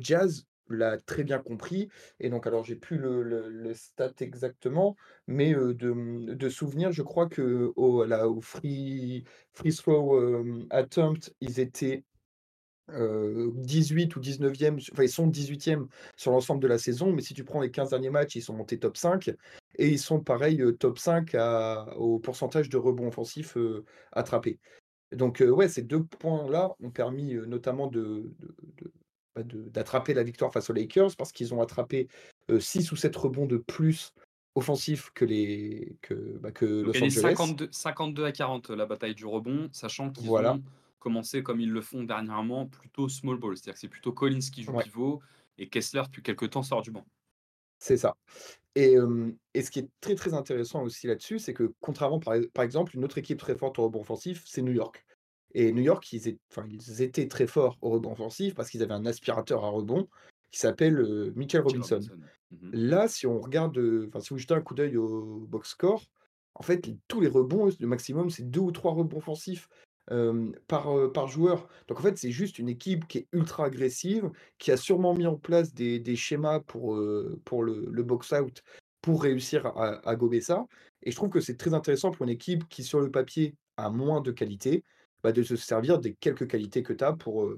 Jazz 0.00 0.46
l'a 0.68 0.98
très 0.98 1.24
bien 1.24 1.38
compris. 1.38 1.88
Et 2.20 2.30
donc, 2.30 2.46
alors, 2.46 2.64
j'ai 2.64 2.76
plus 2.76 2.98
le, 2.98 3.22
le, 3.22 3.74
stat 3.74 4.12
exactement, 4.20 4.96
mais 5.26 5.54
de, 5.54 5.90
mmh, 5.90 6.50
souvenir, 6.50 6.92
je 6.92 7.02
crois 7.02 7.28
que 7.28 7.72
au, 7.76 8.04
au 8.04 8.40
free, 8.40 9.24
free 9.54 9.72
throw 9.72 10.44
attempt, 10.70 11.34
ils 11.40 11.60
étaient 11.60 12.04
18 12.88 14.16
ou 14.16 14.20
19e, 14.20 14.90
enfin 14.92 15.02
ils 15.02 15.08
sont 15.08 15.26
18e 15.26 15.86
sur 16.16 16.32
l'ensemble 16.32 16.60
de 16.60 16.68
la 16.68 16.76
saison, 16.76 17.10
mais 17.10 17.22
si 17.22 17.32
tu 17.32 17.42
prends 17.42 17.60
les 17.60 17.70
15 17.70 17.90
derniers 17.90 18.10
matchs, 18.10 18.36
ils 18.36 18.42
sont 18.42 18.54
montés 18.54 18.78
top 18.78 18.98
5 18.98 19.30
et 19.76 19.88
ils 19.88 19.98
sont 19.98 20.20
pareil 20.20 20.62
top 20.78 20.98
5 20.98 21.36
au 21.96 22.18
pourcentage 22.18 22.68
de 22.68 22.76
rebonds 22.76 23.08
offensifs 23.08 23.56
attrapés. 24.12 24.58
Donc 25.12 25.42
ouais, 25.46 25.68
ces 25.68 25.82
deux 25.82 26.04
points-là 26.04 26.74
ont 26.80 26.90
permis 26.90 27.34
notamment 27.46 27.86
bah, 27.86 29.42
de, 29.42 29.68
d'attraper 29.68 30.14
la 30.14 30.22
victoire 30.22 30.52
face 30.52 30.70
aux 30.70 30.72
Lakers 30.72 31.16
parce 31.16 31.32
qu'ils 31.32 31.52
ont 31.54 31.60
attrapé 31.60 32.08
6 32.56 32.92
ou 32.92 32.96
7 32.96 33.14
rebonds 33.16 33.46
de 33.46 33.58
plus 33.58 34.12
offensifs 34.54 35.10
que 35.14 35.24
les 35.24 35.96
que, 36.02 36.38
bah, 36.38 36.52
que 36.52 36.66
Los 36.66 36.96
Angeles. 36.96 37.34
52, 37.36 37.68
52 37.70 38.24
à 38.24 38.32
40 38.32 38.70
la 38.70 38.86
bataille 38.86 39.14
du 39.14 39.26
rebond, 39.26 39.68
sachant 39.72 40.10
qu'ils 40.10 40.26
voilà. 40.26 40.54
ont 40.54 40.62
commencer 41.02 41.42
comme 41.42 41.60
ils 41.60 41.70
le 41.70 41.82
font 41.82 42.04
dernièrement, 42.04 42.66
plutôt 42.66 43.08
small 43.08 43.36
ball. 43.36 43.56
C'est-à-dire 43.56 43.74
que 43.74 43.80
c'est 43.80 43.88
plutôt 43.88 44.12
Collins 44.12 44.38
qui 44.38 44.62
joue 44.62 44.78
pivot 44.78 45.20
et 45.58 45.68
Kessler, 45.68 46.02
depuis 46.06 46.22
quelques 46.22 46.50
temps, 46.50 46.62
sort 46.62 46.80
du 46.80 46.90
banc. 46.90 47.04
C'est 47.78 47.96
ça. 47.96 48.16
Et, 48.74 48.96
et, 49.52 49.62
ce 49.62 49.70
qui 49.70 49.80
est 49.80 49.88
très 50.00 50.14
très 50.14 50.32
intéressant 50.32 50.82
aussi 50.82 51.06
là-dessus, 51.06 51.38
c'est 51.38 51.52
que 51.52 51.74
contrairement 51.80 52.18
par, 52.18 52.36
par, 52.54 52.64
exemple, 52.64 52.96
une 52.96 53.04
autre 53.04 53.18
équipe 53.18 53.38
très 53.38 53.54
forte 53.54 53.78
au 53.78 53.84
rebond 53.84 54.00
offensif, 54.00 54.42
c'est 54.46 54.62
New 54.62 54.72
York. 54.72 55.04
Et 55.54 55.72
New 55.72 55.82
York, 55.82 56.10
ils, 56.12 56.38
ils, 56.70 57.02
étaient 57.02 57.28
très 57.28 57.46
forts 57.46 57.76
au 57.82 57.90
rebond 57.90 58.12
offensif 58.12 58.54
parce 58.54 58.70
qu'ils 58.70 58.82
avaient 58.82 58.94
un 58.94 59.04
aspirateur 59.04 59.64
à 59.64 59.68
rebond 59.68 60.08
qui 60.50 60.58
s'appelle 60.58 61.32
Michael 61.36 61.62
Robinson. 61.62 62.00
Mmh 62.50 62.70
Là, 62.72 63.08
si 63.08 63.26
on 63.26 63.40
regarde, 63.40 63.78
enfin 64.08 64.20
si 64.20 64.30
vous 64.30 64.38
jetez 64.38 64.54
un 64.54 64.60
coup 64.60 64.74
d'œil 64.74 64.96
au 64.96 65.46
box 65.48 65.70
score, 65.70 66.04
en 66.54 66.62
fait, 66.62 66.86
tous 67.08 67.20
les 67.20 67.28
rebonds, 67.28 67.70
le 67.78 67.86
maximum, 67.86 68.30
c'est 68.30 68.50
deux 68.50 68.60
ou 68.60 68.72
trois 68.72 68.92
rebonds 68.92 69.18
offensifs 69.18 69.68
par, 70.66 71.12
par 71.12 71.28
joueur. 71.28 71.68
Donc 71.88 72.00
en 72.00 72.02
fait, 72.02 72.18
c'est 72.18 72.30
juste 72.30 72.58
une 72.58 72.68
équipe 72.68 73.06
qui 73.06 73.18
est 73.18 73.28
ultra 73.32 73.66
agressive, 73.66 74.30
qui 74.58 74.70
a 74.70 74.76
sûrement 74.76 75.14
mis 75.14 75.26
en 75.26 75.36
place 75.36 75.72
des, 75.74 75.98
des 75.98 76.16
schémas 76.16 76.60
pour, 76.60 77.00
pour 77.44 77.62
le, 77.62 77.86
le 77.90 78.02
box-out 78.02 78.62
pour 79.00 79.22
réussir 79.22 79.66
à, 79.66 80.08
à, 80.08 80.16
gober 80.16 80.40
ça. 80.40 80.66
Et 81.02 81.10
je 81.10 81.16
trouve 81.16 81.30
que 81.30 81.40
c'est 81.40 81.56
très 81.56 81.74
intéressant 81.74 82.10
pour 82.10 82.24
une 82.24 82.30
équipe 82.30 82.68
qui, 82.68 82.84
sur 82.84 83.00
le 83.00 83.10
papier, 83.10 83.54
a 83.76 83.90
moins 83.90 84.20
de 84.20 84.30
qualité, 84.30 84.84
bah, 85.22 85.32
de 85.32 85.42
se 85.42 85.56
servir 85.56 85.98
des 85.98 86.14
quelques 86.14 86.48
qualités 86.48 86.82
que 86.82 86.92
tu 86.92 87.04
as 87.04 87.12
pour, 87.12 87.52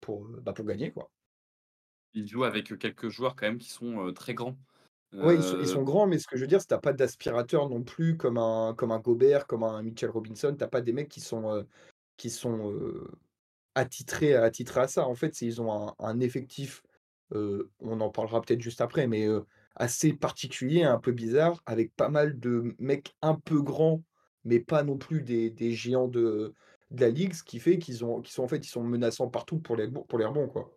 pour, 0.00 0.26
bah, 0.42 0.52
pour 0.52 0.66
gagner. 0.66 0.92
Quoi. 0.92 1.10
Il 2.14 2.26
joue 2.26 2.44
avec 2.44 2.78
quelques 2.78 3.08
joueurs 3.08 3.34
quand 3.34 3.46
même 3.46 3.58
qui 3.58 3.70
sont 3.70 4.12
très 4.12 4.34
grands. 4.34 4.58
Oui, 5.14 5.34
ils 5.60 5.66
sont, 5.66 5.82
grands, 5.82 6.06
mais 6.06 6.18
ce 6.18 6.26
que 6.26 6.36
je 6.36 6.42
veux 6.42 6.46
dire, 6.46 6.60
c'est 6.60 6.68
que 6.68 6.74
tu 6.74 6.80
pas 6.80 6.92
d'aspirateur 6.92 7.68
non 7.68 7.82
plus 7.82 8.16
comme 8.16 8.38
un, 8.38 8.74
comme 8.76 8.92
un 8.92 8.98
Gobert, 8.98 9.46
comme 9.46 9.62
un 9.62 9.82
Mitchell 9.82 10.10
Robinson. 10.10 10.56
Tu 10.58 10.66
pas 10.66 10.80
des 10.80 10.92
mecs 10.92 11.08
qui 11.08 11.20
sont, 11.20 11.66
qui 12.16 12.30
sont 12.30 12.74
attitrés, 13.74 14.34
à, 14.34 14.44
à 14.44 14.88
ça. 14.88 15.06
En 15.06 15.14
fait, 15.14 15.42
ils 15.42 15.60
ont 15.60 15.94
un, 15.98 16.20
effectif, 16.20 16.82
on 17.30 18.00
en 18.00 18.08
parlera 18.08 18.40
peut-être 18.40 18.62
juste 18.62 18.80
après, 18.80 19.06
mais 19.06 19.28
assez 19.76 20.12
particulier, 20.12 20.82
un 20.82 20.98
peu 20.98 21.12
bizarre, 21.12 21.62
avec 21.66 21.94
pas 21.94 22.08
mal 22.08 22.38
de 22.38 22.74
mecs 22.78 23.14
un 23.22 23.34
peu 23.34 23.60
grands, 23.62 24.02
mais 24.44 24.60
pas 24.60 24.82
non 24.82 24.98
plus 24.98 25.22
des, 25.22 25.50
des 25.50 25.72
géants 25.72 26.08
de, 26.08 26.54
de 26.90 27.00
la 27.00 27.10
ligue, 27.10 27.32
ce 27.32 27.42
qui 27.42 27.58
fait 27.58 27.78
qu'ils 27.78 28.04
ont, 28.04 28.20
qu'ils 28.20 28.32
sont 28.32 28.44
en 28.44 28.48
fait, 28.48 28.64
ils 28.64 28.70
sont 28.70 28.82
menaçants 28.82 29.28
partout 29.28 29.58
pour 29.58 29.76
les, 29.76 29.88
pour 29.88 30.18
les 30.18 30.24
rebonds, 30.24 30.48
quoi. 30.48 30.70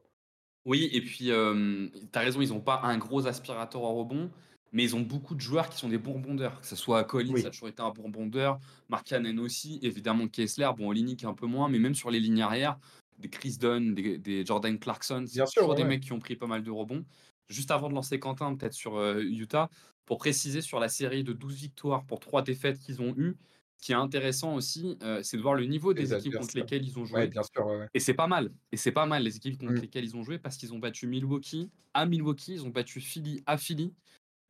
Oui, 0.66 0.90
et 0.92 1.02
puis, 1.02 1.26
tu 1.26 1.32
as 1.32 2.20
raison, 2.20 2.42
ils 2.42 2.50
n'ont 2.50 2.60
pas 2.60 2.82
un 2.84 2.98
gros 2.98 3.28
aspirateur 3.28 3.84
en 3.84 3.94
rebond, 3.96 4.32
mais 4.72 4.84
ils 4.84 4.96
ont 4.96 5.02
beaucoup 5.02 5.36
de 5.36 5.42
joueurs 5.42 5.70
qui 5.70 5.78
sont 5.78 5.90
des 5.90 5.98
bons 5.98 6.14
rebondeurs. 6.14 6.60
Que 6.60 6.68
ce 6.68 6.76
soit 6.76 7.04
Collins, 7.04 7.38
ça 7.38 7.48
a 7.48 7.52
toujours 7.52 7.70
été 7.70 7.82
un 7.82 7.92
bon 7.92 8.04
rebondeur, 8.04 8.60
Mark 8.90 9.08
Cannon 9.08 9.38
aussi, 9.44 9.80
évidemment 9.84 10.28
Kessler, 10.28 10.70
bon, 10.76 10.90
Olinik 10.90 11.24
un 11.24 11.34
peu 11.34 11.46
moins, 11.46 11.70
mais 11.70 11.80
même 11.80 11.96
sur 11.96 12.10
les 12.12 12.20
lignes 12.20 12.42
arrière, 12.42 12.78
des 13.20 13.30
Chris 13.30 13.58
Dunn, 13.60 13.94
des, 13.94 14.46
Jordan 14.46 14.78
Clarkson, 14.78 15.24
c'est 15.28 15.44
toujours 15.56 15.76
des 15.76 15.86
mecs 15.86 16.02
qui 16.02 16.12
ont 16.14 16.20
pris 16.20 16.36
pas 16.36 16.48
mal 16.48 16.64
de 16.64 16.72
rebonds. 16.72 17.06
Juste 17.48 17.70
avant 17.70 17.90
de 17.90 17.94
lancer 17.94 18.20
Quentin, 18.20 18.56
peut-être 18.56 18.74
sur 18.74 19.00
Utah, 19.20 19.70
pour 20.06 20.18
préciser 20.18 20.62
sur 20.62 20.80
la 20.80 20.90
série 20.90 21.24
de 21.24 21.32
12 21.32 21.56
victoires 21.56 22.04
pour 22.06 22.20
3 22.20 22.42
défaites 22.42 22.80
qu'ils 22.80 23.02
ont 23.02 23.14
eues, 23.18 23.38
ce 23.78 23.86
qui 23.86 23.92
est 23.92 23.96
intéressant 23.96 24.56
aussi, 24.56 24.98
c'est 25.22 25.38
de 25.38 25.42
voir 25.42 25.56
le 25.56 25.66
niveau 25.66 25.94
des 25.94 26.14
équipes 26.14 26.36
contre 26.36 26.58
lesquelles 26.58 26.86
ils 26.86 26.98
ont 26.98 27.06
joué. 27.06 27.28
bien 27.28 27.44
sûr, 27.44 27.68
Et 27.94 28.00
c'est 28.00 28.14
pas 28.14 28.28
mal. 28.28 28.52
Et 28.72 28.78
c'est 28.78 28.92
pas 28.92 29.06
mal 29.06 29.24
les 29.24 29.36
équipes 29.38 29.58
contre 29.60 29.74
mmh. 29.74 29.82
lesquelles 29.82 30.06
ils 30.06 30.16
ont 30.16 30.24
joué 30.24 30.40
parce 30.40 30.58
qu'ils 30.58 30.74
ont 30.74 30.80
battu 30.80 31.08
Milwaukee 31.08 31.70
à 31.96 32.06
Milwaukee, 32.06 32.54
ils 32.54 32.66
ont 32.66 32.70
battu 32.70 33.00
Philly 33.00 33.42
à 33.46 33.58
Philly. 33.58 33.94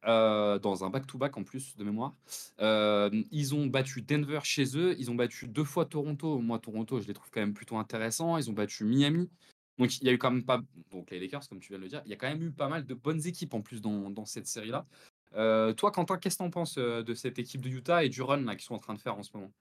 dans 0.03 0.83
un 0.83 0.89
back-to-back 0.89 1.37
en 1.37 1.43
plus 1.43 1.75
de 1.77 1.83
mémoire. 1.83 2.15
ils 2.59 3.55
ont 3.55 3.67
battu 3.67 4.01
Denver 4.01 4.39
chez 4.43 4.77
eux, 4.77 4.95
ils 4.99 5.09
ont 5.11 5.15
battu 5.15 5.47
deux 5.47 5.63
fois 5.63 5.85
Toronto. 5.85 6.39
Moi, 6.39 6.59
Toronto, 6.59 6.99
je 6.99 7.07
les 7.07 7.13
trouve 7.13 7.29
quand 7.31 7.41
même 7.41 7.53
plutôt 7.53 7.77
intéressants. 7.77 8.37
Ils 8.37 8.49
ont 8.49 8.53
battu 8.53 8.83
Miami. 8.83 9.29
Donc, 9.77 9.99
il 9.99 10.05
y 10.05 10.09
a 10.09 10.13
eu 10.13 10.17
quand 10.17 10.31
même 10.31 10.45
pas. 10.45 10.61
Donc, 10.91 11.11
les 11.11 11.19
Lakers, 11.19 11.47
comme 11.49 11.59
tu 11.59 11.69
viens 11.69 11.77
de 11.77 11.83
le 11.83 11.89
dire, 11.89 12.01
il 12.05 12.11
y 12.11 12.13
a 12.13 12.17
quand 12.17 12.29
même 12.29 12.41
eu 12.41 12.51
pas 12.51 12.69
mal 12.69 12.85
de 12.85 12.93
bonnes 12.93 13.25
équipes 13.25 13.53
en 13.53 13.61
plus 13.61 13.81
dans, 13.81 14.09
dans 14.09 14.25
cette 14.25 14.47
série-là. 14.47 14.85
Euh, 15.35 15.73
toi, 15.73 15.91
Quentin, 15.91 16.17
qu'est-ce 16.17 16.37
que 16.37 16.43
tu 16.43 16.47
en 16.47 16.49
penses 16.49 16.77
euh, 16.77 17.03
de 17.03 17.13
cette 17.13 17.39
équipe 17.39 17.61
de 17.61 17.69
Utah 17.69 18.03
et 18.03 18.09
du 18.09 18.21
run 18.21 18.43
qu'ils 18.55 18.61
sont 18.61 18.75
en 18.75 18.79
train 18.79 18.93
de 18.93 18.99
faire 18.99 19.17
en 19.17 19.23
ce 19.23 19.31
moment? 19.33 19.51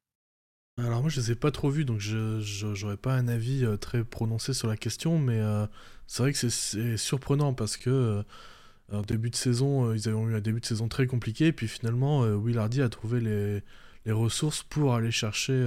Alors 0.77 1.03
moi 1.03 1.09
je 1.09 1.21
les 1.21 1.31
ai 1.31 1.35
pas 1.37 1.53
trop 1.53 1.71
vus 1.71 1.85
donc 1.85 2.01
je 2.01 2.83
n'aurais 2.83 2.97
pas 2.97 3.15
un 3.15 3.29
avis 3.29 3.65
euh, 3.65 3.77
très 3.77 4.03
prononcé 4.03 4.53
sur 4.53 4.67
la 4.67 4.77
question 4.77 5.21
mais 5.21 5.41
c'est 6.09 6.25
vrai 6.25 6.33
que 6.33 6.49
c'est 6.49 6.97
surprenant 6.97 7.55
parce 7.55 7.77
que 7.77 8.25
début 9.07 9.31
de 9.31 9.37
saison 9.37 9.95
ils 9.95 10.09
avaient 10.09 10.19
eu 10.19 10.35
un 10.35 10.41
début 10.41 10.59
de 10.59 10.67
saison 10.67 10.89
très 10.89 11.07
compliqué 11.07 11.47
et 11.47 11.53
puis 11.53 11.69
finalement 11.69 12.23
Will 12.23 12.59
Hardy 12.59 12.83
a 12.83 12.89
trouvé 12.89 13.21
les, 13.21 13.63
les 14.05 14.11
ressources 14.11 14.65
pour 14.65 14.95
aller 14.95 15.13
chercher 15.13 15.63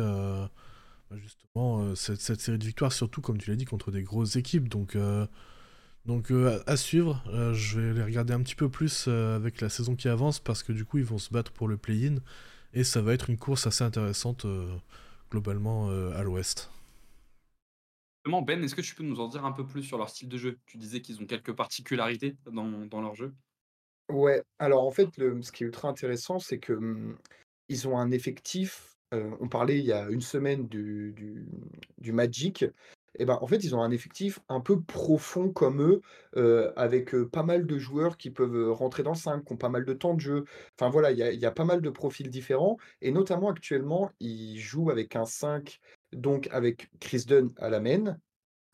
bah, 1.09 1.15
justement 1.15 1.95
cette, 1.95 2.19
cette, 2.19 2.41
série 2.41 2.57
de 2.57 2.65
victoires 2.65 2.91
surtout 2.91 3.21
comme 3.21 3.37
tu 3.37 3.49
l'as 3.49 3.55
dit 3.55 3.63
contre 3.63 3.91
des 3.91 4.03
grosses 4.03 4.35
équipes 4.35 4.67
donc 4.67 4.97
donc 6.07 6.31
euh, 6.31 6.63
à 6.67 6.77
suivre, 6.77 7.21
euh, 7.27 7.53
je 7.53 7.81
vais 7.81 7.93
les 7.93 8.03
regarder 8.03 8.33
un 8.33 8.41
petit 8.41 8.55
peu 8.55 8.69
plus 8.69 9.05
euh, 9.09 9.35
avec 9.35 9.59
la 9.59 9.67
saison 9.67 9.93
qui 9.97 10.07
avance 10.07 10.39
parce 10.39 10.63
que 10.63 10.71
du 10.71 10.85
coup 10.85 10.99
ils 10.99 11.03
vont 11.03 11.17
se 11.17 11.31
battre 11.33 11.51
pour 11.51 11.67
le 11.67 11.75
play-in 11.75 12.15
Et 12.73 12.85
ça 12.85 13.01
va 13.01 13.13
être 13.13 13.29
une 13.29 13.37
course 13.37 13.67
assez 13.67 13.83
intéressante 13.83 14.45
globalement 15.29 15.89
à 15.89 16.23
l'ouest. 16.23 16.71
Ben, 18.25 18.63
est-ce 18.63 18.75
que 18.75 18.81
tu 18.81 18.95
peux 18.95 19.03
nous 19.03 19.19
en 19.19 19.27
dire 19.27 19.45
un 19.45 19.51
peu 19.51 19.65
plus 19.65 19.83
sur 19.83 19.97
leur 19.97 20.09
style 20.09 20.29
de 20.29 20.37
jeu? 20.37 20.59
Tu 20.65 20.77
disais 20.77 21.01
qu'ils 21.01 21.21
ont 21.21 21.25
quelques 21.25 21.53
particularités 21.53 22.35
dans, 22.51 23.01
leur 23.01 23.15
jeu. 23.15 23.33
Ouais, 24.09 24.43
alors 24.59 24.85
en 24.85 24.91
fait, 24.91 25.17
le, 25.17 25.41
ce 25.41 25.51
qui 25.51 25.63
est 25.63 25.67
ultra 25.67 25.89
intéressant, 25.89 26.39
c'est 26.39 26.59
que 26.59 26.73
mmh, 26.73 27.17
ils 27.69 27.87
ont 27.87 27.97
un 27.97 28.11
effectif. 28.11 28.97
on 29.11 29.47
parlait 29.47 29.79
il 29.79 29.85
y 29.85 29.93
a 29.93 30.09
une 30.09 30.21
semaine 30.21 30.67
du, 30.67 31.13
du, 31.97 32.11
Magic. 32.11 32.65
Et 33.17 33.25
ben, 33.25 33.37
en 33.41 33.47
fait, 33.47 33.63
ils 33.63 33.75
ont 33.75 33.81
un 33.81 33.91
effectif 33.91 34.39
un 34.47 34.61
peu 34.61 34.81
profond 34.81 35.51
comme 35.51 35.81
eux, 35.81 36.01
avec 36.75 37.15
pas 37.31 37.43
mal 37.43 37.65
de 37.65 37.77
joueurs 37.77 38.17
qui 38.17 38.29
peuvent 38.31 38.71
rentrer 38.71 39.03
dans 39.03 39.15
5, 39.15 39.43
qui 39.43 39.53
ont 39.53 39.57
pas 39.57 39.69
mal 39.69 39.85
de 39.85 39.93
temps 39.93 40.13
de 40.13 40.19
jeu. 40.19 40.45
Enfin 40.79 40.89
voilà, 40.89 41.11
il 41.11 41.17
y 41.17 41.45
a, 41.45 41.51
pas 41.51 41.65
mal 41.65 41.81
de 41.81 41.89
profils 41.89 42.29
différents. 42.29 42.77
Et 43.01 43.11
notamment 43.11 43.49
actuellement, 43.49 44.11
ils 44.19 44.59
jouent 44.59 44.91
avec 44.91 45.15
un 45.15 45.25
5 45.25 45.79
donc 46.13 46.47
avec 46.51 46.89
Chris 46.99 47.25
Dunn 47.27 47.51
à 47.57 47.69
la 47.69 47.79
main, 47.79 48.17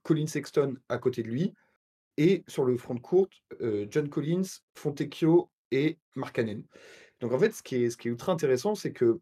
Colin 0.03 0.27
Sexton 0.27 0.75
à 0.89 0.97
côté 0.97 1.23
de 1.23 1.29
lui, 1.29 1.53
et 2.17 2.43
sur 2.47 2.65
le 2.65 2.77
front 2.77 2.95
de 2.95 2.99
courte, 2.99 3.33
John 3.89 4.09
Collins, 4.09 4.59
Fontecchio 4.75 5.49
et 5.71 5.97
Mark 6.15 6.35
Cannon. 6.35 6.63
Donc 7.21 7.31
en 7.31 7.39
fait, 7.39 7.51
ce 7.51 7.63
qui 7.63 7.83
est, 7.83 7.89
ce 7.89 7.97
qui 7.97 8.07
est 8.07 8.11
ultra 8.11 8.33
intéressant, 8.33 8.75
c'est 8.75 8.91
que 8.91 9.19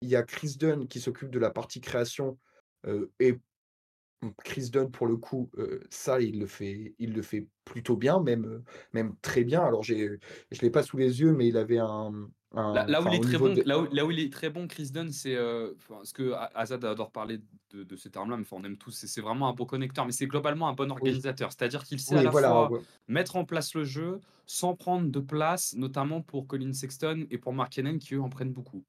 il 0.00 0.08
y 0.08 0.16
a 0.16 0.22
Chris 0.22 0.56
Dunn 0.58 0.88
qui 0.88 1.00
s'occupe 1.00 1.30
de 1.30 1.38
la 1.38 1.50
partie 1.50 1.80
création 1.80 2.38
et 3.20 3.38
Chris 4.44 4.70
Dunn, 4.70 4.90
pour 4.90 5.06
le 5.06 5.16
coup, 5.16 5.50
ça, 5.90 6.20
il 6.20 6.38
le 6.40 6.46
fait, 6.46 6.94
il 6.98 7.12
le 7.12 7.22
fait 7.22 7.48
plutôt 7.64 7.96
bien, 7.96 8.20
même, 8.20 8.62
même 8.92 9.14
très 9.22 9.44
bien. 9.44 9.62
Alors, 9.62 9.82
j'ai, 9.82 10.18
je 10.50 10.60
l'ai 10.60 10.70
pas 10.70 10.82
sous 10.82 10.96
les 10.96 11.20
yeux, 11.20 11.32
mais 11.32 11.48
il 11.48 11.56
avait 11.56 11.78
un, 11.78 12.12
Là, 12.54 13.02
où 13.02 13.08
il 13.08 13.14
est 13.14 13.20
très 13.20 13.38
bon, 13.38 13.54
là, 13.66 14.06
où, 14.06 14.10
il 14.10 14.20
est 14.20 14.32
très 14.32 14.48
bon, 14.48 14.68
Chris 14.68 14.90
Dunn, 14.92 15.10
c'est 15.10 15.34
ce 15.34 16.12
que 16.12 16.32
Azad 16.54 16.84
adore 16.84 17.10
parler 17.10 17.40
de, 17.72 17.82
de 17.82 17.96
ces 17.96 18.10
termes-là, 18.10 18.36
mais 18.36 18.44
on 18.52 18.62
aime 18.62 18.76
tous. 18.76 18.92
C'est 18.92 19.20
vraiment 19.20 19.48
un 19.48 19.54
bon 19.54 19.66
connecteur, 19.66 20.06
mais 20.06 20.12
c'est 20.12 20.26
globalement 20.26 20.68
un 20.68 20.72
bon 20.72 20.90
organisateur. 20.90 21.50
C'est-à-dire 21.50 21.82
qu'il 21.84 21.98
sait 21.98 22.16
à 22.16 22.22
la 22.22 22.30
fois 22.30 22.70
mettre 23.08 23.36
en 23.36 23.44
place 23.44 23.74
le 23.74 23.84
jeu 23.84 24.20
sans 24.46 24.76
prendre 24.76 25.10
de 25.10 25.20
place, 25.20 25.74
notamment 25.74 26.20
pour 26.20 26.46
Colin 26.46 26.72
Sexton 26.72 27.26
et 27.30 27.38
pour 27.38 27.52
Mark 27.52 27.72
Cannon 27.72 27.98
qui 27.98 28.14
eux 28.14 28.20
en 28.20 28.28
prennent 28.28 28.52
beaucoup. 28.52 28.84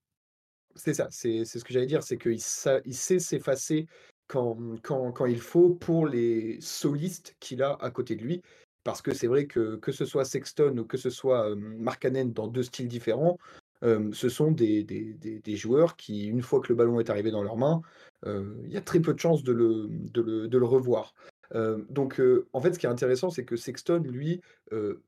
C'est 0.76 0.94
ça, 0.94 1.08
c'est 1.10 1.46
ce 1.46 1.64
que 1.64 1.74
j'allais 1.74 1.86
dire, 1.86 2.04
c'est 2.04 2.18
qu'il 2.18 2.34
il 2.34 2.96
sait 2.96 3.20
s'effacer 3.20 3.88
quand, 4.28 5.26
il 5.28 5.40
faut 5.40 5.70
pour 5.70 6.08
les 6.08 6.60
solistes 6.62 7.36
qu'il 7.40 7.62
a 7.64 7.78
à 7.82 7.92
côté 7.92 8.16
de 8.16 8.24
lui. 8.24 8.42
Parce 8.84 9.02
que 9.02 9.16
c'est 9.16 9.28
vrai 9.28 9.48
que 9.48 9.78
que 9.78 9.92
ce 9.92 10.06
soit 10.06 10.26
Sexton 10.26 10.78
ou 10.78 10.86
que 10.86 10.98
ce 10.98 11.10
soit 11.10 11.56
Markkanen 11.56 12.34
dans 12.34 12.48
deux 12.48 12.62
styles 12.62 12.88
différents, 12.88 13.40
ce 13.82 14.30
sont 14.30 14.52
des, 14.52 15.42
joueurs 15.48 15.96
qui, 15.96 16.28
une 16.28 16.42
fois 16.44 16.60
que 16.60 16.70
le 16.70 16.76
ballon 16.76 17.00
est 17.00 17.10
arrivé 17.10 17.32
dans 17.32 17.42
leurs 17.42 17.58
mains, 17.58 17.82
il 18.26 18.70
y 18.70 18.78
a 18.78 18.82
très 18.82 19.00
peu 19.00 19.16
de 19.16 19.20
chances 19.20 19.44
de 19.44 19.54
le 19.54 20.66
revoir 20.66 21.16
donc, 21.54 22.22
en 22.54 22.62
fait, 22.62 22.74
ce 22.74 22.80
qui 22.80 22.86
est 22.86 22.90
intéressant, 22.90 23.30
c'est 23.30 23.46
que 23.46 23.56
Sexton, 23.56 24.04
lui, 24.06 24.42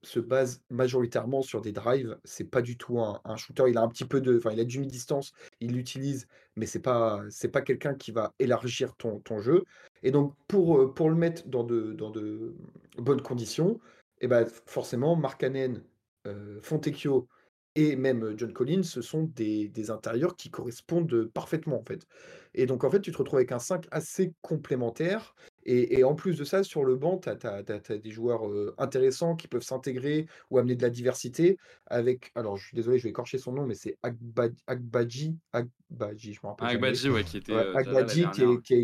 se 0.02 0.20
base 0.20 0.62
majoritairement 0.70 1.42
sur 1.42 1.62
des 1.62 1.72
drives. 1.72 2.18
C'est 2.24 2.50
pas 2.50 2.62
du 2.62 2.78
tout 2.78 3.00
un, 3.00 3.36
shooter. 3.36 3.64
Il 3.68 3.78
a 3.78 3.82
un 3.82 3.88
petit 3.88 4.06
peu 4.06 4.22
de, 4.22 4.38
enfin, 4.38 4.52
il 4.52 4.60
a 4.60 4.66
du 4.66 4.80
mi-distance, 4.80 5.34
il 5.60 5.74
l'utilise, 5.74 6.28
mais 6.56 6.66
c'est 6.66 6.82
pas, 6.82 7.22
c'est 7.30 7.50
pas 7.50 7.62
quelqu'un 7.62 7.96
qui 7.96 8.12
va 8.12 8.34
élargir 8.40 8.96
ton, 8.96 9.20
ton 9.20 9.40
jeu. 9.40 9.64
Et 10.04 10.12
donc, 10.12 10.34
pour, 10.48 10.94
pour 10.94 11.10
le 11.10 11.16
mettre 11.16 11.48
dans 11.48 11.64
de, 11.64 11.94
dans 11.94 12.12
de 12.12 12.56
bonnes 12.98 13.22
conditions, 13.22 13.80
et 14.20 14.26
eh 14.26 14.28
ben, 14.28 14.48
forcément, 14.66 15.16
Markkanen, 15.16 15.84
Fontecchio 16.62 17.28
et 17.78 17.96
même 17.96 18.34
John 18.38 18.52
Collins, 18.52 18.82
ce 18.82 19.04
sont 19.04 19.24
des, 19.36 19.68
des, 19.68 19.92
intérieurs 19.92 20.36
qui 20.36 20.50
correspondent 20.50 21.30
parfaitement 21.32 21.78
en 21.78 21.84
fait. 21.84 22.08
Et 22.56 22.66
donc 22.66 22.84
en 22.84 22.90
fait, 22.90 23.02
tu 23.02 23.12
te 23.12 23.18
retrouves 23.18 23.38
avec 23.38 23.52
un 23.52 23.60
5 23.60 23.86
assez 23.92 24.34
complémentaire 24.42 25.36
et, 25.70 26.04
en 26.06 26.16
plus 26.16 26.38
de 26.38 26.46
ça, 26.46 26.64
sur 26.64 26.86
le 26.86 26.96
banc, 26.96 27.18
tu 27.18 27.30
as, 27.30 27.62
des 27.98 28.10
joueurs 28.10 28.44
intéressants 28.78 29.36
qui 29.36 29.50
peuvent 29.50 29.64
s'intégrer 29.64 30.26
ou 30.50 30.58
amener 30.60 30.76
de 30.76 30.82
la 30.82 30.90
diversité 30.90 31.58
avec, 31.88 32.32
alors 32.36 32.56
je 32.56 32.68
suis 32.68 32.76
désolé, 32.76 32.98
je 32.98 33.04
vais 33.04 33.10
écorcher 33.10 33.38
son 33.38 33.52
nom, 33.52 33.66
mais 33.66 33.76
c'est 33.76 33.98
Agbadji, 34.02 35.36
Agbadji, 35.52 36.34
je 36.34 36.40
me 36.42 36.48
rappelle. 36.48 36.70
Agbadji, 36.70 37.10
ouais, 37.10 37.24
qui 37.26 37.38
était. 37.38 37.54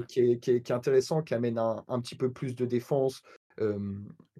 qui, 0.08 0.52
est, 0.52 0.72
intéressant, 0.72 1.22
qui 1.22 1.34
amène 1.34 1.58
un, 1.58 2.02
petit 2.02 2.16
peu 2.16 2.32
plus 2.32 2.54
de 2.54 2.66
défense, 2.66 3.24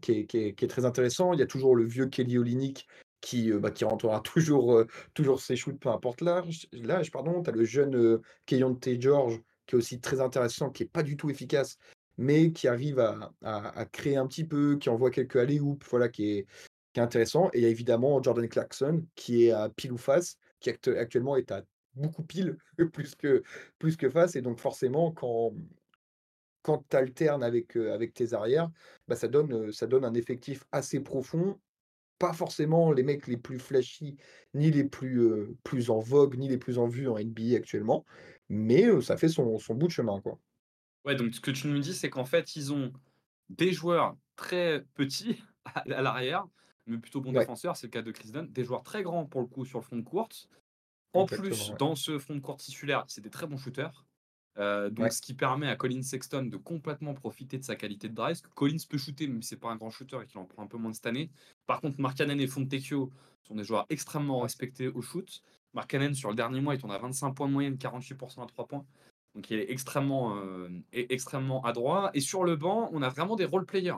qui, 0.02 0.28
est, 0.34 0.70
très 0.70 0.84
intéressant. 0.84 1.32
Il 1.32 1.40
y 1.40 1.44
a 1.44 1.48
toujours 1.48 1.78
le 1.78 1.86
vieux 1.86 2.08
Kelly 2.08 2.38
Olynyk 2.38 2.88
qui, 3.22 3.54
bah, 3.54 3.72
qui 3.72 3.86
rentrera 3.86 4.20
toujours, 4.26 4.84
toujours 5.14 5.40
ses 5.40 5.56
shoots, 5.56 5.80
peu 5.80 5.90
importe 5.90 6.20
l'âge. 6.20 6.68
Pardon. 7.14 7.42
Tu 7.42 7.50
as 7.50 7.54
le 7.54 7.64
jeune 7.64 7.96
euh, 7.96 8.74
T. 8.82 9.00
George 9.00 9.42
qui 9.66 9.76
est 9.76 9.78
aussi 9.78 10.00
très 10.00 10.20
intéressant, 10.20 10.70
qui 10.70 10.84
n'est 10.84 10.90
pas 10.90 11.04
du 11.04 11.18
tout 11.18 11.30
efficace, 11.30 11.78
mais 12.18 12.52
qui 12.52 12.68
arrive 12.68 13.00
à, 13.00 13.86
créer 13.92 14.18
un 14.18 14.28
petit 14.28 14.46
peu, 14.46 14.78
qui 14.78 14.90
envoie 14.90 15.12
quelques 15.12 15.36
alley 15.38 15.60
oops 15.60 15.86
voilà, 15.90 16.10
qui 16.10 16.40
est, 16.40 16.48
intéressant. 16.96 17.50
Et 17.54 17.60
il 17.60 17.64
y 17.64 17.66
a 17.66 17.70
évidemment 17.70 18.22
Jordan 18.22 18.48
Clarkson, 18.48 19.04
qui 19.16 19.46
est 19.46 19.52
à 19.52 19.70
pile 19.70 19.94
ou 19.94 19.98
face, 19.98 20.38
qui 20.60 20.70
actuellement 20.70 21.36
est 21.36 21.52
à 21.52 21.64
beaucoup 21.96 22.24
pile, 22.24 22.58
plus 22.94 23.16
que, 23.16 23.44
plus 23.80 23.98
que 23.98 24.10
face. 24.10 24.36
Et 24.36 24.42
donc 24.42 24.60
forcément, 24.60 25.12
quand, 25.12 25.54
quand 26.62 26.86
tu 26.88 26.96
alternes 26.96 27.44
avec, 27.44 27.76
avec 27.76 28.14
tes 28.14 28.34
arrières, 28.34 28.70
bah 29.08 29.16
ça, 29.16 29.28
donne, 29.28 29.72
ça 29.72 29.88
donne 29.88 30.06
un 30.06 30.14
effectif 30.14 30.64
assez 30.72 31.00
profond. 31.00 31.60
Pas 32.20 32.34
forcément 32.34 32.92
les 32.92 33.04
mecs 33.04 33.28
les 33.28 33.38
plus 33.38 33.60
flashy, 33.60 34.16
ni 34.54 34.70
les 34.70 34.84
plus, 34.84 35.56
plus 35.64 35.90
en 35.90 36.00
vogue, 36.00 36.38
ni 36.38 36.48
les 36.48 36.60
plus 36.60 36.78
en 36.78 36.88
vue 36.88 37.10
en 37.10 37.18
NBA 37.18 37.56
actuellement, 37.56 38.06
mais 38.50 39.02
ça 39.02 39.18
fait 39.18 39.30
son, 39.30 39.58
son 39.58 39.74
bout 39.74 39.88
de 39.88 39.92
chemin. 39.92 40.22
quoi. 40.22 40.40
Ouais, 41.06 41.16
donc 41.16 41.34
ce 41.34 41.40
que 41.42 41.52
tu 41.52 41.68
nous 41.68 41.80
dis, 41.80 41.94
c'est 41.94 42.10
qu'en 42.10 42.26
fait, 42.26 42.56
ils 42.56 42.72
ont 42.74 42.94
des 43.50 43.74
joueurs 43.74 44.16
très 44.36 44.86
petits 44.94 45.42
à, 45.66 45.84
l'arrière, 46.02 46.46
mais 46.88 46.98
plutôt 46.98 47.22
bons 47.22 47.32
défenseurs, 47.32 47.78
c'est 47.78 47.88
le 47.88 47.92
cas 47.92 48.02
de 48.02 48.12
Chris 48.12 48.32
Dunn, 48.32 48.48
des 48.52 48.64
joueurs 48.64 48.84
très 48.84 49.04
grands 49.04 49.26
pour 49.26 49.42
le 49.42 49.48
coup 49.48 49.66
sur 49.66 49.80
le 49.80 49.84
front 49.84 49.98
de 49.98 50.04
courte. 50.04 50.48
En 51.14 51.26
plus, 51.26 51.72
dans 51.78 51.96
ce 51.96 52.18
front 52.18 52.36
de 52.36 52.40
courte 52.40 52.60
titulaire, 52.60 53.06
c'est 53.08 53.22
des 53.22 53.30
très 53.30 53.46
bons 53.46 53.58
shooters. 53.58 54.06
Euh, 54.60 54.90
donc, 54.90 55.12
ce 55.12 55.22
qui 55.22 55.34
permet 55.34 55.68
à 55.68 55.76
Colin 55.76 56.02
Sexton 56.02 56.44
de 56.44 56.58
complètement 56.58 57.14
profiter 57.14 57.58
de 57.58 57.64
sa 57.64 57.76
qualité 57.76 58.08
de 58.08 58.14
drive. 58.14 58.40
Collins 58.56 58.78
peut 58.88 58.98
shooter, 58.98 59.28
mais 59.28 59.42
c'est 59.42 59.58
pas 59.58 59.70
un 59.70 59.76
grand 59.76 59.90
shooter 59.90 60.20
et 60.24 60.28
qu'il 60.28 60.38
en 60.40 60.46
prend 60.46 60.64
un 60.64 60.68
peu 60.68 60.78
moins 60.78 60.94
cette 60.94 61.08
année. 61.08 61.32
Par 61.66 61.82
contre, 61.82 62.00
Markkanen 62.00 62.40
et 62.40 62.48
Fontecchio 62.48 63.12
sont 63.42 63.56
des 63.56 63.64
joueurs 63.64 63.86
extrêmement 63.90 64.42
respectés 64.42 64.88
au 64.88 65.02
shoot. 65.02 65.42
Markkanen, 65.74 66.14
sur 66.14 66.30
le 66.30 66.36
dernier 66.36 66.62
mois, 66.62 66.76
il 66.76 66.80
tourne 66.80 66.92
à 66.92 67.00
25 67.00 67.34
points 67.34 67.48
de 67.48 67.54
moyenne, 67.54 67.76
48% 67.76 68.44
à 68.44 68.46
3 68.46 68.68
points. 68.68 68.86
Donc 69.36 69.50
il 69.50 69.60
est 69.60 69.72
extrêmement, 69.72 70.38
euh, 70.38 70.70
extrêmement 70.92 71.64
adroit. 71.64 72.12
Et 72.14 72.22
sur 72.22 72.44
le 72.44 72.56
banc, 72.56 72.90
on 72.94 73.02
a 73.02 73.10
vraiment 73.10 73.36
des 73.36 73.46
role 73.46 73.66
players. 73.66 73.96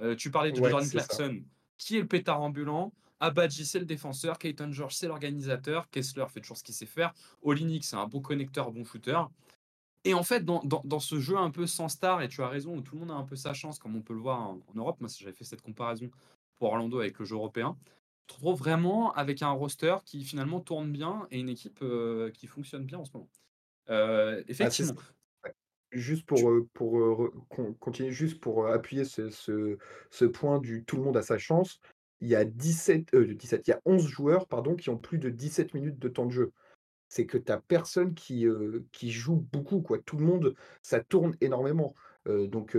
Euh, 0.00 0.14
tu 0.14 0.30
parlais 0.30 0.52
de 0.52 0.56
Jordan 0.56 0.88
Clarkson, 0.88 1.42
qui 1.78 1.96
est 1.96 2.00
le 2.00 2.08
pétard 2.08 2.42
ambulant? 2.42 2.92
Abadji, 3.20 3.64
c'est 3.64 3.78
le 3.78 3.86
défenseur. 3.86 4.38
Keaton 4.38 4.72
George, 4.72 4.94
c'est 4.94 5.08
l'organisateur. 5.08 5.88
Kessler 5.90 6.26
fait 6.28 6.40
toujours 6.40 6.58
ce 6.58 6.64
qu'il 6.64 6.74
sait 6.74 6.84
faire. 6.84 7.14
Olinik, 7.42 7.84
c'est 7.84 7.96
un 7.96 8.06
bon 8.06 8.20
connecteur, 8.20 8.70
bon 8.72 8.84
shooter. 8.84 9.20
Et 10.04 10.12
en 10.12 10.22
fait, 10.22 10.44
dans, 10.44 10.60
dans, 10.62 11.00
ce 11.00 11.18
jeu 11.18 11.38
un 11.38 11.50
peu 11.50 11.66
sans 11.66 11.88
star, 11.88 12.20
et 12.20 12.28
tu 12.28 12.42
as 12.42 12.48
raison, 12.48 12.76
où 12.76 12.82
tout 12.82 12.94
le 12.94 13.00
monde 13.00 13.10
a 13.12 13.14
un 13.14 13.24
peu 13.24 13.36
sa 13.36 13.54
chance, 13.54 13.78
comme 13.78 13.96
on 13.96 14.02
peut 14.02 14.12
le 14.12 14.20
voir 14.20 14.38
en, 14.40 14.60
Europe, 14.74 15.00
moi 15.00 15.08
j'avais 15.18 15.32
fait 15.32 15.44
cette 15.44 15.62
comparaison 15.62 16.10
pour 16.58 16.68
Orlando 16.68 16.98
avec 17.00 17.18
le 17.18 17.24
jeu 17.24 17.36
européen, 17.36 17.78
tu 18.26 18.34
te 18.34 18.34
retrouves 18.34 18.58
vraiment 18.58 19.12
avec 19.14 19.40
un 19.40 19.50
roster 19.50 19.96
qui 20.04 20.22
finalement 20.22 20.60
tourne 20.60 20.92
bien 20.92 21.26
et 21.30 21.40
une 21.40 21.48
équipe 21.48 21.78
euh, 21.80 22.30
qui 22.32 22.46
fonctionne 22.46 22.84
bien 22.84 22.98
en 22.98 23.04
ce 23.04 23.12
moment. 23.14 23.28
Ah, 23.88 24.34
effectivement. 24.48 24.94
juste 25.92 26.26
pour, 26.26 26.50
pour 26.72 27.30
continuer, 27.80 28.10
juste 28.10 28.40
pour 28.40 28.66
appuyer 28.68 29.04
ce, 29.04 29.30
ce, 30.10 30.24
point 30.24 30.58
du 30.58 30.84
tout 30.84 30.96
le 30.96 31.02
monde 31.02 31.16
a 31.16 31.22
sa 31.22 31.38
chance, 31.38 31.80
il 32.20 32.28
y 32.28 32.34
a 32.34 32.44
17, 32.44 33.14
17 33.14 33.68
il 33.68 33.70
y 33.70 33.74
a 33.74 33.80
11 33.84 34.06
joueurs 34.06 34.46
pardon, 34.46 34.74
qui 34.74 34.90
ont 34.90 34.98
plus 34.98 35.18
de 35.18 35.30
17 35.30 35.74
minutes 35.74 35.98
de 35.98 36.08
temps 36.08 36.26
de 36.26 36.32
jeu. 36.32 36.52
C'est 37.08 37.26
que 37.26 37.38
tu 37.38 37.52
as 37.52 37.60
personne 37.60 38.14
qui, 38.14 38.46
qui 38.90 39.10
joue 39.10 39.46
beaucoup. 39.52 39.82
Quoi. 39.82 39.98
Tout 39.98 40.16
le 40.16 40.24
monde, 40.24 40.54
ça 40.82 41.00
tourne 41.00 41.36
énormément. 41.40 41.94
donc, 42.26 42.76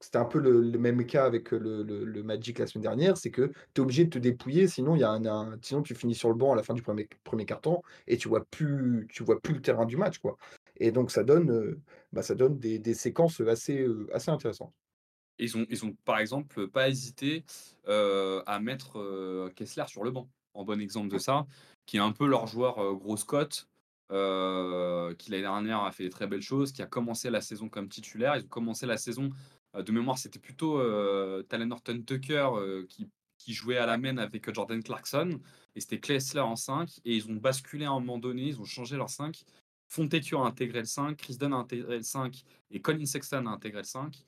c'était 0.00 0.18
un 0.18 0.24
peu 0.24 0.38
le, 0.38 0.78
même 0.78 1.04
cas 1.06 1.24
avec 1.24 1.50
le, 1.50 1.82
le, 1.82 2.22
Magic 2.22 2.58
la 2.58 2.66
semaine 2.66 2.82
dernière, 2.82 3.16
c'est 3.16 3.30
que 3.30 3.52
tu 3.74 3.80
es 3.80 3.80
obligé 3.80 4.04
de 4.04 4.10
te 4.10 4.18
dépouiller, 4.18 4.68
sinon, 4.68 4.94
y 4.94 5.02
a 5.02 5.10
un, 5.10 5.58
sinon 5.62 5.82
tu 5.82 5.94
finis 5.94 6.14
sur 6.14 6.28
le 6.28 6.34
banc 6.36 6.52
à 6.52 6.56
la 6.56 6.62
fin 6.62 6.74
du 6.74 6.82
premier, 6.82 7.08
premier 7.24 7.46
carton 7.46 7.82
et 8.06 8.16
tu 8.16 8.28
vois 8.28 8.44
plus 8.44 9.06
tu 9.10 9.24
vois 9.24 9.40
plus 9.40 9.54
le 9.54 9.60
terrain 9.60 9.86
du 9.86 9.96
match. 9.96 10.18
quoi. 10.18 10.36
Et 10.76 10.92
donc 10.92 11.10
ça 11.10 11.24
donne, 11.24 11.80
bah, 12.12 12.22
ça 12.22 12.34
donne 12.34 12.58
des, 12.58 12.78
des 12.78 12.94
séquences 12.94 13.40
assez, 13.40 13.86
assez 14.12 14.30
intéressantes. 14.30 14.72
Ils 15.40 15.56
ont, 15.56 15.66
ils 15.68 15.84
ont 15.84 15.94
par 16.04 16.18
exemple 16.18 16.68
pas 16.68 16.88
hésité 16.88 17.44
à 17.86 18.60
mettre 18.60 19.50
Kessler 19.56 19.84
sur 19.88 20.04
le 20.04 20.10
banc, 20.10 20.28
en 20.54 20.64
bon 20.64 20.80
exemple 20.80 21.08
de 21.08 21.18
ça, 21.18 21.46
qui 21.86 21.96
est 21.96 22.00
un 22.00 22.12
peu 22.12 22.26
leur 22.26 22.46
joueur 22.46 22.94
grosse 22.96 23.24
cote, 23.24 23.68
qui 24.10 24.14
l'année 24.14 25.42
dernière 25.42 25.82
a 25.82 25.92
fait 25.92 26.04
des 26.04 26.10
très 26.10 26.26
belles 26.26 26.42
choses, 26.42 26.72
qui 26.72 26.82
a 26.82 26.86
commencé 26.86 27.30
la 27.30 27.40
saison 27.40 27.68
comme 27.68 27.88
titulaire. 27.88 28.36
Ils 28.36 28.44
ont 28.44 28.48
commencé 28.48 28.86
la 28.86 28.96
saison 28.96 29.30
de 29.74 29.92
mémoire, 29.92 30.18
c'était 30.18 30.38
plutôt 30.38 30.78
euh, 30.78 31.42
Talon 31.44 31.70
Horton 31.70 32.02
Tucker 32.06 32.48
euh, 32.54 32.86
qui 32.88 33.08
qui 33.38 33.54
jouait 33.54 33.78
à 33.78 33.86
la 33.86 33.96
main 33.96 34.18
avec 34.18 34.52
Jordan 34.52 34.82
Clarkson. 34.82 35.40
Et 35.74 35.80
c'était 35.80 36.00
Klessler 36.00 36.40
en 36.40 36.56
5. 36.56 36.98
Et 37.04 37.16
ils 37.16 37.30
ont 37.30 37.36
basculé 37.36 37.86
à 37.86 37.90
un 37.90 38.00
moment 38.00 38.18
donné, 38.18 38.42
ils 38.42 38.60
ont 38.60 38.64
changé 38.64 38.96
leur 38.96 39.08
5. 39.08 39.44
Fontecchio 39.88 40.42
a 40.42 40.46
intégré 40.46 40.80
le 40.80 40.84
5, 40.84 41.16
Chris 41.16 41.38
Dunn 41.38 41.54
a 41.54 41.56
intégré 41.56 41.96
le 41.96 42.02
5 42.02 42.42
et 42.70 42.82
Colin 42.82 43.06
Sexton 43.06 43.46
a 43.46 43.50
intégré 43.50 43.80
le 43.80 43.86
5. 43.86 44.26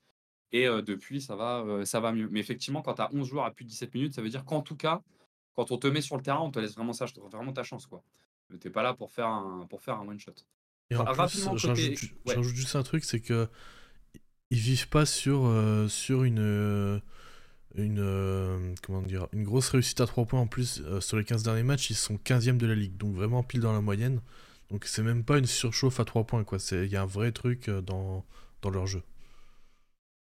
Et 0.52 0.66
euh, 0.66 0.80
depuis, 0.80 1.20
ça 1.20 1.36
va, 1.36 1.60
euh, 1.60 1.84
ça 1.84 2.00
va 2.00 2.12
mieux. 2.12 2.28
Mais 2.30 2.40
effectivement, 2.40 2.82
quand 2.82 2.94
tu 2.94 3.02
as 3.02 3.12
11 3.12 3.28
joueurs 3.28 3.44
à 3.44 3.50
plus 3.50 3.64
de 3.64 3.70
17 3.70 3.94
minutes, 3.94 4.14
ça 4.14 4.22
veut 4.22 4.30
dire 4.30 4.44
qu'en 4.44 4.62
tout 4.62 4.76
cas, 4.76 5.02
quand 5.54 5.70
on 5.70 5.76
te 5.76 5.86
met 5.86 6.00
sur 6.00 6.16
le 6.16 6.22
terrain, 6.22 6.40
on 6.40 6.50
te 6.50 6.58
laisse 6.58 6.74
vraiment, 6.74 6.94
ça, 6.94 7.04
vraiment 7.30 7.52
ta 7.52 7.62
chance. 7.62 7.86
quoi. 7.86 8.02
Tu 8.60 8.70
pas 8.70 8.82
là 8.82 8.94
pour 8.94 9.12
faire 9.12 9.28
un, 9.28 9.66
pour 9.68 9.82
faire 9.82 9.96
un 9.98 10.08
one-shot. 10.08 10.32
Et 10.90 10.96
en 10.96 11.04
plus, 11.04 11.48
j'ajoute 12.26 12.54
juste 12.54 12.74
un 12.74 12.82
truc, 12.82 13.04
c'est 13.04 13.20
que 13.20 13.48
ils 14.50 14.58
vivent 14.58 14.88
pas 14.88 15.06
sur, 15.06 15.46
euh, 15.46 15.88
sur 15.88 16.24
une, 16.24 17.00
une, 17.76 18.74
comment 18.82 19.02
dire, 19.02 19.28
une 19.32 19.44
grosse 19.44 19.68
réussite 19.70 20.00
à 20.00 20.06
3 20.06 20.26
points 20.26 20.40
en 20.40 20.46
plus 20.46 20.82
sur 21.00 21.16
les 21.16 21.24
15 21.24 21.42
derniers 21.42 21.62
matchs. 21.62 21.90
Ils 21.90 21.96
sont 21.96 22.16
15e 22.18 22.58
de 22.58 22.66
la 22.66 22.74
ligue, 22.74 22.96
donc 22.96 23.14
vraiment 23.14 23.42
pile 23.42 23.60
dans 23.60 23.72
la 23.72 23.80
moyenne. 23.80 24.20
Donc 24.70 24.84
c'est 24.84 25.02
même 25.02 25.24
pas 25.24 25.38
une 25.38 25.46
surchauffe 25.46 26.00
à 26.00 26.04
3 26.04 26.24
points. 26.24 26.44
Il 26.72 26.86
y 26.86 26.96
a 26.96 27.02
un 27.02 27.06
vrai 27.06 27.32
truc 27.32 27.70
dans, 27.70 28.24
dans 28.62 28.70
leur 28.70 28.86
jeu. 28.86 29.02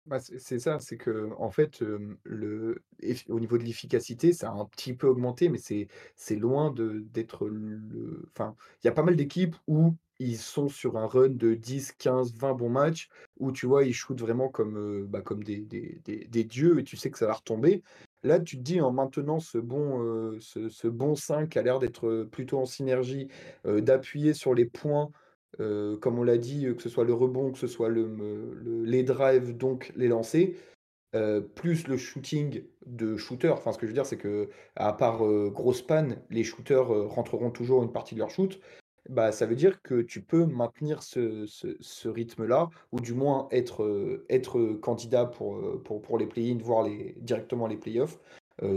Bah, 0.06 0.18
c'est 0.18 0.58
ça, 0.58 0.80
c'est 0.80 0.96
que 0.96 1.30
en 1.38 1.50
fait, 1.50 1.80
le 2.24 2.82
au 3.28 3.38
niveau 3.38 3.56
de 3.56 3.62
l'efficacité, 3.62 4.32
ça 4.32 4.50
a 4.50 4.52
un 4.54 4.64
petit 4.66 4.94
peu 4.94 5.06
augmenté, 5.06 5.48
mais 5.48 5.58
c'est 5.58 6.36
loin 6.36 6.72
d'être 6.72 7.48
enfin, 8.34 8.56
il 8.82 8.86
y 8.86 8.90
a 8.90 8.92
pas 8.92 9.04
mal 9.04 9.14
d'équipes 9.14 9.54
où 9.68 9.94
ils 10.22 10.38
sont 10.38 10.68
sur 10.68 10.96
un 10.96 11.06
run 11.06 11.30
de 11.30 11.54
10, 11.54 11.92
15, 11.92 12.34
20 12.34 12.54
bons 12.54 12.70
matchs, 12.70 13.08
où 13.38 13.52
tu 13.52 13.66
vois, 13.66 13.84
ils 13.84 13.92
shootent 13.94 14.20
vraiment 14.20 14.48
comme, 14.48 15.06
bah, 15.06 15.20
comme 15.20 15.42
des 15.42 15.58
des 15.58 16.00
des 16.04 16.44
dieux 16.44 16.78
et 16.78 16.84
tu 16.84 16.96
sais 16.96 17.10
que 17.10 17.18
ça 17.18 17.26
va 17.26 17.34
retomber. 17.34 17.82
Là, 18.22 18.38
tu 18.38 18.56
te 18.56 18.62
dis 18.62 18.80
en 18.80 18.92
maintenant 18.92 19.40
ce 19.40 19.58
bon, 19.58 20.38
ce 20.40 20.68
ce 20.68 20.86
bon 20.88 21.14
5 21.16 21.48
qui 21.48 21.58
a 21.58 21.62
l'air 21.62 21.78
d'être, 21.78 22.28
plutôt 22.30 22.58
en 22.58 22.66
synergie, 22.66 23.28
d'appuyer 23.64 24.32
sur 24.34 24.54
les 24.54 24.64
points 24.66 25.10
comme 25.58 26.18
on 26.18 26.22
l'a 26.22 26.38
dit, 26.38 26.66
que 26.76 26.82
ce 26.82 26.88
soit 26.88 27.04
le 27.04 27.14
rebond, 27.14 27.52
que 27.52 27.58
ce 27.58 27.66
soit 27.66 27.88
le, 27.88 28.54
les 28.84 29.02
drives, 29.02 29.56
donc 29.56 29.92
les 29.96 30.08
lancers, 30.08 30.54
plus 31.54 31.86
le 31.88 31.96
shooting 31.96 32.64
de 32.86 33.16
shooters. 33.16 33.52
Enfin, 33.52 33.72
ce 33.72 33.78
que 33.78 33.86
je 33.86 33.90
veux 33.90 33.94
dire, 33.94 34.06
c'est 34.06 34.16
que 34.16 34.48
à 34.76 34.92
part 34.92 35.18
grosse 35.50 35.82
panne, 35.82 36.22
les 36.30 36.44
shooters 36.44 36.88
rentreront 37.08 37.50
toujours 37.50 37.82
une 37.82 37.92
partie 37.92 38.14
de 38.14 38.20
leur 38.20 38.30
shoot. 38.30 38.58
Bah, 39.08 39.32
ça 39.32 39.46
veut 39.46 39.56
dire 39.56 39.82
que 39.82 40.00
tu 40.00 40.22
peux 40.22 40.46
maintenir 40.46 41.02
ce, 41.02 41.46
ce, 41.46 42.08
rythme-là, 42.08 42.70
ou 42.92 43.00
du 43.00 43.14
moins 43.14 43.48
être, 43.50 44.24
être 44.28 44.74
candidat 44.74 45.26
pour, 45.26 45.82
pour, 45.82 46.00
pour 46.00 46.18
les 46.18 46.26
play-in, 46.26 46.58
voire 46.58 46.84
les, 46.84 47.16
directement 47.18 47.66
les 47.66 47.76
playoffs, 47.76 48.20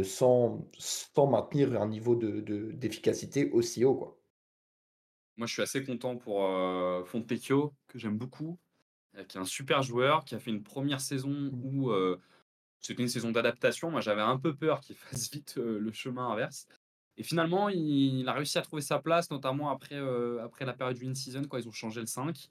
sans, 0.04 0.68
sans 0.80 1.28
maintenir 1.28 1.80
un 1.80 1.88
niveau 1.88 2.16
d'efficacité 2.16 3.46
de, 3.46 3.52
aussi 3.54 3.86
haut. 3.86 3.94
Quoi. 3.94 4.18
Moi, 5.38 5.48
je 5.48 5.54
suis 5.54 5.62
assez 5.62 5.84
content 5.84 6.16
pour 6.16 6.46
euh, 6.46 7.04
Fontecchio, 7.04 7.74
que 7.88 8.00
j'aime 8.00 8.18
beaucoup, 8.18 8.58
euh, 9.18 9.24
qui 9.26 9.38
est 9.38 9.42
un 9.42 9.46
super 9.46 9.84
joueur, 9.84 10.24
qui 10.24 10.34
a 10.36 10.40
fait 10.40 10.52
une 10.52 10.64
première 10.64 11.02
saison 11.02 11.30
mmh. 11.30 11.62
où 11.64 11.92
euh, 11.92 12.22
c'était 12.80 13.04
une 13.04 13.10
saison 13.10 13.32
d'adaptation. 13.32 13.92
Moi, 13.92 14.00
j'avais 14.00 14.22
un 14.22 14.38
peu 14.38 14.56
peur 14.56 14.80
qu'il 14.80 14.96
fasse 14.96 15.30
vite 15.32 15.58
le 15.58 15.92
chemin 15.92 16.30
inverse. 16.30 16.68
Et 17.18 17.24
finalement, 17.24 17.70
il, 17.70 18.28
a 18.28 18.34
réussi 18.34 18.58
à 18.58 18.62
trouver 18.62 18.82
sa 18.82 19.00
place, 19.00 19.30
notamment 19.32 19.70
après, 19.70 19.98
après 20.42 20.66
la 20.66 20.74
période 20.74 20.98
du 20.98 21.08
in-season, 21.08 21.44
quand 21.44 21.58
ils 21.58 21.68
ont 21.68 21.72
changé 21.72 22.02
le 22.02 22.08
5. 22.08 22.48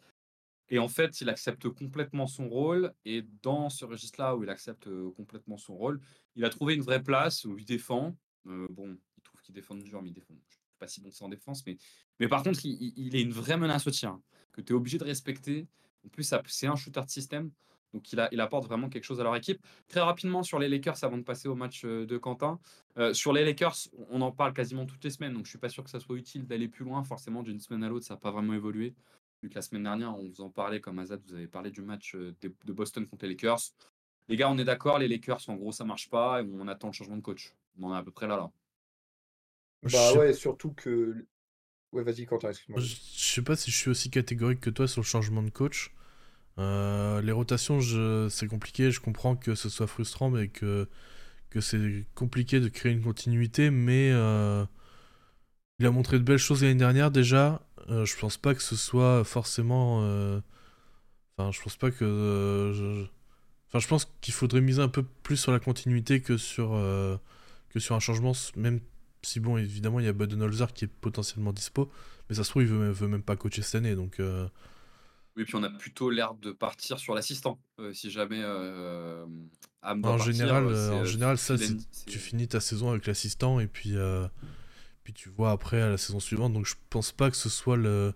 Et 0.71 0.79
en 0.79 0.89
fait, 0.89 1.21
il 1.21 1.29
accepte 1.29 1.69
complètement 1.69 2.27
son 2.27 2.49
rôle. 2.49 2.95
Et 3.05 3.23
dans 3.43 3.69
ce 3.69 3.85
registre-là 3.85 4.35
où 4.37 4.43
il 4.43 4.49
accepte 4.49 4.89
complètement 5.17 5.59
son 5.59 5.77
rôle, 5.77 6.01
il 6.35 6.45
a 6.45 6.49
trouvé 6.49 6.75
une 6.75 6.83
vraie 6.83 7.03
place 7.03 7.45
où 7.45 7.59
il 7.59 7.65
défend. 7.67 8.17
bon, 8.45 8.97
il 9.17 9.23
trouve 9.23 9.43
qu'il 9.43 9.55
défend 9.55 9.75
dur, 9.75 10.01
mais 10.01 10.09
il 10.09 10.15
défend 10.15 10.35
pas 10.79 10.89
si 10.89 11.01
bon 11.01 11.11
que 11.11 11.17
ça 11.17 11.25
en 11.25 11.29
défense, 11.29 11.65
mais, 11.67 11.77
mais 12.21 12.29
par 12.29 12.43
contre, 12.43 12.61
il, 12.65 13.15
est 13.15 13.23
une 13.23 13.33
vraie 13.33 13.57
menace 13.57 13.87
au 13.87 13.91
tir, 13.91 14.19
que 14.53 14.61
tu 14.61 14.73
es 14.73 14.77
obligé 14.77 14.99
de 14.99 15.05
respecter. 15.05 15.67
En 16.05 16.09
plus, 16.09 16.35
c'est 16.47 16.67
un 16.67 16.77
shooter 16.77 17.03
de 17.03 17.11
système, 17.11 17.51
donc 17.95 18.13
il, 18.13 18.21
a, 18.21 18.29
il, 18.33 18.41
apporte 18.41 18.67
vraiment 18.67 18.91
quelque 18.91 19.05
chose 19.05 19.21
à 19.21 19.25
leur 19.25 19.35
équipe. 19.37 19.65
Très 19.89 20.01
rapidement 20.01 20.43
sur 20.43 20.59
les 20.59 20.69
Lakers, 20.69 21.03
avant 21.03 21.17
de 21.17 21.23
passer 21.23 21.49
au 21.49 21.55
match 21.55 21.83
euh, 21.85 22.05
de 22.05 22.19
Quentin. 22.19 22.59
Euh, 22.99 23.15
sur 23.15 23.33
les 23.33 23.45
Lakers, 23.45 23.77
on 24.11 24.21
en 24.21 24.33
parle 24.33 24.53
quasiment 24.53 24.85
toutes 24.85 25.03
les 25.05 25.11
semaines, 25.11 25.33
donc 25.33 25.47
je 25.47 25.51
suis 25.51 25.59
pas 25.59 25.71
sûr 25.71 25.83
que 25.83 25.91
ça 25.91 26.01
soit 26.01 26.17
utile 26.17 26.47
d'aller 26.47 26.69
plus 26.69 26.85
loin. 26.85 27.03
Forcément, 27.05 27.43
d'une 27.43 27.61
semaine 27.61 27.85
à 27.85 27.89
l'autre, 27.89 28.05
ça 28.05 28.15
n'a 28.15 28.21
pas 28.21 28.31
vraiment 28.31 28.53
évolué. 28.53 28.95
Vu 29.43 29.49
que 29.49 29.55
la 29.55 29.63
semaine 29.63 29.85
dernière, 29.85 30.15
on 30.19 30.29
vous 30.29 30.41
en 30.41 30.51
parlait, 30.51 30.81
comme 30.81 30.99
Azad, 30.99 31.23
vous 31.27 31.35
avez 31.35 31.47
parlé 31.47 31.71
du 31.71 31.81
match 31.81 32.15
euh, 32.15 32.35
de 32.43 32.73
Boston 32.73 33.07
contre 33.07 33.25
les 33.25 33.31
Lakers. 33.31 33.61
Les 34.29 34.37
gars, 34.37 34.51
on 34.51 34.59
est 34.59 34.65
d'accord, 34.65 34.99
les 34.99 35.09
Lakers, 35.09 35.49
en 35.49 35.55
gros, 35.55 35.73
ça 35.73 35.85
marche 35.85 36.09
pas, 36.09 36.43
et 36.43 36.47
on 36.53 36.67
attend 36.67 36.89
le 36.89 36.93
changement 36.93 37.17
de 37.17 37.23
coach. 37.23 37.55
On 37.79 37.89
en 37.89 37.95
est 37.95 37.99
à 37.99 38.03
peu 38.03 38.11
près 38.11 38.27
là, 38.27 38.37
là. 38.37 38.51
Bah 39.93 40.15
ouais, 40.15 40.33
surtout 40.33 40.73
que. 40.73 41.27
Ouais, 41.93 42.03
vas-y, 42.03 42.25
Quentin, 42.25 42.49
excuse-moi. 42.49 42.81
Je 42.81 42.97
sais 42.97 43.43
pas 43.43 43.55
si 43.55 43.71
je 43.71 43.77
suis 43.77 43.91
aussi 43.91 44.11
catégorique 44.11 44.61
que 44.61 44.71
toi 44.71 44.89
sur 44.89 45.03
le 45.03 45.07
changement 45.07 45.43
de 45.43 45.51
coach. 45.51 45.93
Euh, 46.59 47.21
les 47.23 47.33
rotations, 47.33 47.81
c'est 48.31 48.47
compliqué. 48.47 48.91
Je 48.91 49.01
comprends 49.01 49.37
que 49.37 49.55
ce 49.55 49.69
soit 49.69 49.87
frustrant, 49.87 50.31
mais 50.31 50.49
que, 50.49 50.89
que 51.51 51.61
c'est 51.61 52.07
compliqué 52.15 52.61
de 52.61 52.69
créer 52.69 52.93
une 52.93 53.03
continuité. 53.03 53.71
Mais 53.71 54.11
euh, 54.13 54.65
il 55.79 55.87
a 55.87 55.91
montré 55.91 56.19
de 56.19 56.25
belles 56.25 56.39
choses 56.39 56.63
l'année 56.63 56.75
dernière 56.75 57.11
déjà. 57.11 57.63
Euh, 57.91 58.05
je 58.05 58.17
pense 58.17 58.37
pas 58.37 58.55
que 58.55 58.63
ce 58.63 58.77
soit 58.77 59.25
forcément. 59.25 59.99
Enfin, 61.37 61.51
je 61.53 61.61
pense 61.63 61.77
pas 61.77 61.91
que. 61.91 63.07
Enfin, 63.69 63.81
je 63.81 63.89
pense 63.89 64.09
qu'il 64.21 64.35
faudrait 64.35 64.61
miser 64.61 64.83
un 64.83 64.89
peu 64.89 65.03
plus 65.23 65.37
sur 65.37 65.53
la 65.53 65.59
continuité 65.59 66.21
que 66.21 66.37
sur, 66.37 66.71
que 67.71 67.81
sur 67.81 67.97
un 67.97 68.01
changement, 68.01 68.33
même 68.57 68.81
si 69.23 69.41
bon, 69.41 69.57
évidemment, 69.57 70.01
il 70.01 70.07
y 70.07 70.09
a 70.09 70.13
Budenholzer 70.13 70.73
qui 70.73 70.85
est 70.85 70.89
potentiellement 70.89 71.53
dispo, 71.53 71.91
mais 72.29 72.37
ça 72.37 72.45
se 72.45 72.51
trouve, 72.51 72.63
il 72.63 72.69
veut 72.69 73.09
même 73.09 73.23
pas 73.23 73.37
coacher 73.37 73.63
cette 73.63 73.77
année, 73.77 73.97
donc. 73.97 74.21
Euh... 75.37 75.41
Oui, 75.41 75.45
puis 75.45 75.55
on 75.57 75.63
a 75.63 75.71
plutôt 75.71 76.11
l'air 76.11 76.35
de 76.35 76.53
partir 76.53 76.99
sur 76.99 77.15
l'assistant, 77.15 77.59
euh, 77.81 77.93
si 77.93 78.11
jamais. 78.11 78.41
Euh, 78.43 79.25
en 79.83 80.19
général, 80.19 80.67
euh, 80.67 81.03
en 81.03 81.05
général, 81.05 81.39
ça, 81.39 81.57
tu 82.07 82.19
finis 82.19 82.49
ta 82.49 82.61
saison 82.61 82.91
avec 82.91 83.07
l'assistant 83.07 83.61
et 83.61 83.67
puis, 83.67 83.95
puis 85.03 85.13
tu 85.13 85.29
vois 85.29 85.51
après 85.51 85.83
à 85.83 85.91
la 85.91 85.99
saison 85.99 86.21
suivante. 86.21 86.53
Donc 86.53 86.67
je 86.67 86.75
pense 86.91 87.13
pas 87.13 87.31
que 87.31 87.37
ce 87.37 87.49
soit 87.49 87.77
le, 87.77 88.15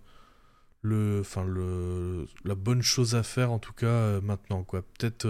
le, 0.83 1.21
enfin 1.21 1.45
le, 1.45 2.27
la 2.45 2.55
bonne 2.55 2.83
chose 2.83 3.15
à 3.15 3.23
faire 3.23 3.53
en 3.53 3.59
tout 3.59 3.75
cas 3.75 4.21
maintenant 4.21 4.65
quoi. 4.65 4.83
Peut-être 4.99 5.27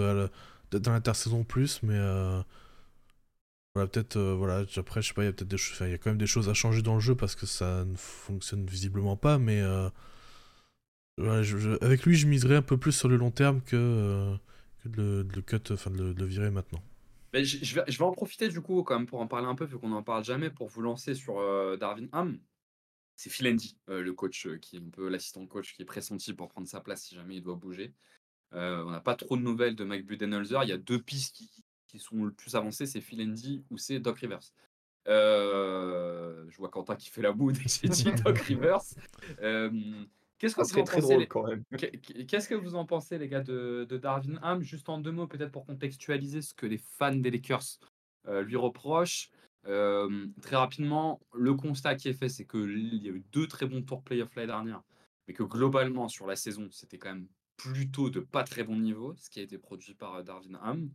dans 0.70 0.92
l'intersaison 0.92 1.42
plus, 1.42 1.82
mais 1.82 1.98
peut-être, 3.86 4.16
euh, 4.16 4.34
voilà, 4.34 4.64
après, 4.76 5.02
je 5.02 5.08
sais 5.08 5.14
pas, 5.14 5.22
il 5.22 5.26
y 5.26 5.28
a 5.28 5.32
peut-être 5.32 5.48
des 5.48 5.56
choses, 5.56 5.78
il 5.80 5.90
y 5.90 5.94
a 5.94 5.98
quand 5.98 6.10
même 6.10 6.18
des 6.18 6.26
choses 6.26 6.48
à 6.48 6.54
changer 6.54 6.82
dans 6.82 6.94
le 6.94 7.00
jeu 7.00 7.14
parce 7.14 7.34
que 7.34 7.46
ça 7.46 7.84
ne 7.84 7.96
fonctionne 7.96 8.66
visiblement 8.66 9.16
pas, 9.16 9.38
mais 9.38 9.62
euh, 11.18 11.78
avec 11.80 12.04
lui, 12.04 12.16
je 12.16 12.26
miserais 12.26 12.56
un 12.56 12.62
peu 12.62 12.76
plus 12.76 12.92
sur 12.92 13.08
le 13.08 13.16
long 13.16 13.30
terme 13.30 13.60
que, 13.62 13.76
euh, 13.76 14.36
que 14.82 14.88
de, 14.88 15.26
le, 15.34 15.42
cut, 15.42 15.72
enfin 15.72 15.90
de, 15.90 16.14
le 16.16 16.24
virer 16.24 16.50
maintenant. 16.50 16.82
Mais 17.32 17.44
je, 17.44 17.74
vais, 17.74 17.84
je 17.86 17.98
vais 17.98 18.04
en 18.04 18.12
profiter 18.12 18.48
du 18.48 18.60
coup, 18.60 18.82
quand 18.82 18.98
même, 18.98 19.06
pour 19.06 19.20
en 19.20 19.26
parler 19.26 19.46
un 19.46 19.54
peu, 19.54 19.64
vu 19.64 19.78
qu'on 19.78 19.88
n'en 19.88 20.02
parle 20.02 20.24
jamais, 20.24 20.50
pour 20.50 20.68
vous 20.68 20.80
lancer 20.80 21.14
sur 21.14 21.36
Darwin 21.76 22.08
Ham. 22.12 22.38
C'est 23.16 23.30
Phil 23.30 23.48
Andy, 23.48 23.76
le 23.88 24.12
coach, 24.12 24.48
qui 24.62 24.76
est 24.76 24.80
un 24.80 24.90
peu 24.90 25.08
l'assistant 25.08 25.44
coach, 25.46 25.74
qui 25.74 25.82
est 25.82 25.84
pressenti 25.84 26.32
pour 26.32 26.48
prendre 26.48 26.68
sa 26.68 26.80
place 26.80 27.02
si 27.02 27.16
jamais 27.16 27.36
il 27.36 27.42
doit 27.42 27.56
bouger. 27.56 27.92
on 28.52 28.90
n'a 28.90 29.00
pas 29.00 29.14
trop 29.14 29.36
de 29.36 29.42
nouvelles 29.42 29.76
de 29.76 29.84
Mike 29.84 30.06
Budenholzer. 30.06 30.62
Il 30.62 30.70
y 30.70 30.72
a 30.72 30.78
deux 30.78 31.00
pistes 31.02 31.36
qui, 31.36 31.50
qui 31.88 31.98
sont 31.98 32.24
le 32.24 32.30
plus 32.30 32.54
avancés, 32.54 32.86
c'est 32.86 33.00
Phil 33.00 33.20
Andy 33.20 33.64
ou 33.70 33.76
c'est 33.76 33.98
Doc 33.98 34.18
Rivers. 34.20 34.52
Euh, 35.08 36.44
je 36.50 36.56
vois 36.58 36.68
Quentin 36.68 36.94
qui 36.94 37.08
fait 37.08 37.22
la 37.22 37.32
boue 37.32 37.50
dès 37.50 37.64
que 37.64 37.70
j'ai 37.70 37.88
dit 37.88 38.12
Doc 38.24 38.38
Rivers. 38.38 38.82
Euh, 40.44 40.48
qu'est-ce 40.54 40.56
que 40.56 40.62
vous 40.62 40.78
en 40.78 40.84
pensez 40.84 41.18
les... 41.18 41.26
quand 41.26 41.46
même. 41.46 41.64
Qu'est-ce 42.28 42.48
que 42.48 42.54
vous 42.54 42.74
en 42.74 42.84
pensez 42.84 43.18
les 43.18 43.28
gars 43.28 43.42
de, 43.42 43.86
Darwin 43.90 44.38
Ham 44.42 44.62
Juste 44.62 44.88
en 44.88 44.98
deux 44.98 45.12
mots 45.12 45.26
peut-être 45.26 45.52
pour 45.52 45.66
contextualiser 45.66 46.42
ce 46.42 46.54
que 46.54 46.66
les 46.66 46.78
fans 46.78 47.14
des 47.14 47.30
Lakers 47.30 47.78
euh, 48.26 48.42
lui 48.42 48.56
reprochent. 48.56 49.30
très 49.64 50.56
rapidement, 50.56 51.20
le 51.34 51.54
constat 51.54 51.96
qui 51.96 52.08
est 52.08 52.14
fait, 52.14 52.28
c'est 52.28 52.46
qu'il 52.46 53.02
y 53.02 53.08
a 53.08 53.12
eu 53.12 53.24
deux 53.32 53.46
très 53.46 53.66
bons 53.66 53.82
tours 53.82 54.02
playoff 54.02 54.34
l'année 54.34 54.46
dernière, 54.46 54.82
mais 55.26 55.34
que 55.34 55.42
globalement 55.42 56.08
sur 56.08 56.26
la 56.26 56.36
saison, 56.36 56.68
c'était 56.70 56.98
quand 56.98 57.14
même 57.14 57.28
plutôt 57.58 58.08
de 58.08 58.20
pas 58.20 58.44
très 58.44 58.64
bon 58.64 58.76
niveau, 58.76 59.14
ce 59.16 59.28
qui 59.28 59.40
a 59.40 59.42
été 59.42 59.58
produit 59.58 59.94
par 59.94 60.24
Darwin 60.24 60.58
Ham. 60.62 60.90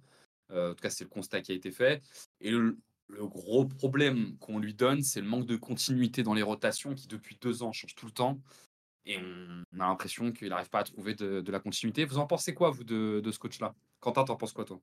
Euh, 0.52 0.72
en 0.72 0.76
tout 0.76 0.82
cas, 0.82 0.90
c'est 0.90 1.04
le 1.04 1.10
constat 1.10 1.42
qui 1.42 1.52
a 1.52 1.56
été 1.56 1.72
fait. 1.72 2.02
Et 2.42 2.52
le, 2.52 2.78
gros 3.10 3.66
problème 3.66 4.38
qu'on 4.40 4.58
lui 4.58 4.74
donne, 4.74 5.04
c'est 5.04 5.22
le 5.22 5.28
manque 5.28 5.46
de 5.46 5.56
continuité 5.56 6.24
dans 6.24 6.34
les 6.34 6.42
rotations 6.42 6.96
qui, 6.96 7.08
depuis 7.08 7.38
deux 7.40 7.62
ans, 7.62 7.72
change 7.72 7.94
tout 7.96 8.08
le 8.08 8.12
temps. 8.12 8.40
Et 9.06 9.18
on 9.18 9.80
a 9.80 9.88
l'impression 9.88 10.32
qu'il 10.32 10.50
n'arrive 10.50 10.70
pas 10.70 10.80
à 10.80 10.84
trouver 10.84 11.14
de, 11.16 11.52
la 11.52 11.60
continuité. 11.60 12.06
Vous 12.06 12.18
en 12.18 12.26
pensez 12.26 12.54
quoi, 12.54 12.70
vous, 12.72 12.84
de, 12.84 13.22
ce 13.32 13.40
coach-là? 13.40 13.76
Quentin, 14.00 14.24
t'en 14.24 14.36
penses 14.36 14.54
quoi, 14.54 14.66
toi? 14.66 14.80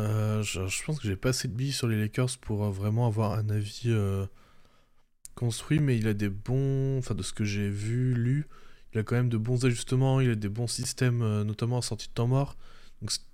Euh, 0.00 0.42
je, 0.42 0.84
pense 0.84 0.98
que 0.98 1.06
j'ai 1.06 1.16
pas 1.16 1.30
assez 1.30 1.48
de 1.48 1.52
billes 1.52 1.72
sur 1.72 1.86
les 1.86 2.00
Lakers 2.00 2.38
pour 2.40 2.64
euh, 2.64 2.70
vraiment 2.70 3.06
avoir 3.06 3.32
un 3.32 3.50
avis 3.50 3.94
construit, 5.34 5.80
mais 5.80 5.98
il 5.98 6.08
a 6.08 6.14
des 6.14 6.30
bons. 6.30 6.98
Enfin, 6.98 7.14
de 7.14 7.22
ce 7.22 7.32
que 7.32 7.44
j'ai 7.44 7.68
vu, 7.68 8.14
lu, 8.14 8.46
il 8.94 9.00
a 9.00 9.02
quand 9.02 9.16
même 9.16 9.28
de 9.28 9.36
bons 9.36 9.64
ajustements, 9.64 10.20
il 10.20 10.30
a 10.30 10.34
des 10.34 10.48
bons 10.48 10.66
systèmes, 10.66 11.42
notamment 11.42 11.78
en 11.78 11.82
sortie 11.82 12.08
de 12.08 12.14
temps 12.14 12.28
mort. 12.28 12.56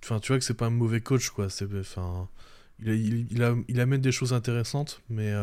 Enfin, 0.03 0.19
tu 0.19 0.29
vois 0.29 0.39
que 0.39 0.45
c'est 0.45 0.53
pas 0.53 0.65
un 0.65 0.71
mauvais 0.71 1.01
coach, 1.01 1.29
quoi. 1.29 1.47
Il, 2.79 3.79
amène 3.79 4.01
des 4.01 4.11
choses 4.11 4.33
intéressantes, 4.33 5.01
mais 5.09 5.33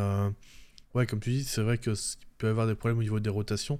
ouais, 0.95 1.07
comme 1.07 1.21
tu 1.21 1.31
dis, 1.31 1.45
c'est 1.45 1.63
vrai 1.63 1.79
qu'il 1.79 1.95
peut 2.39 2.47
y 2.47 2.51
avoir 2.51 2.67
des 2.67 2.75
problèmes 2.75 2.99
au 2.99 3.03
niveau 3.03 3.21
des 3.21 3.31
rotations. 3.31 3.79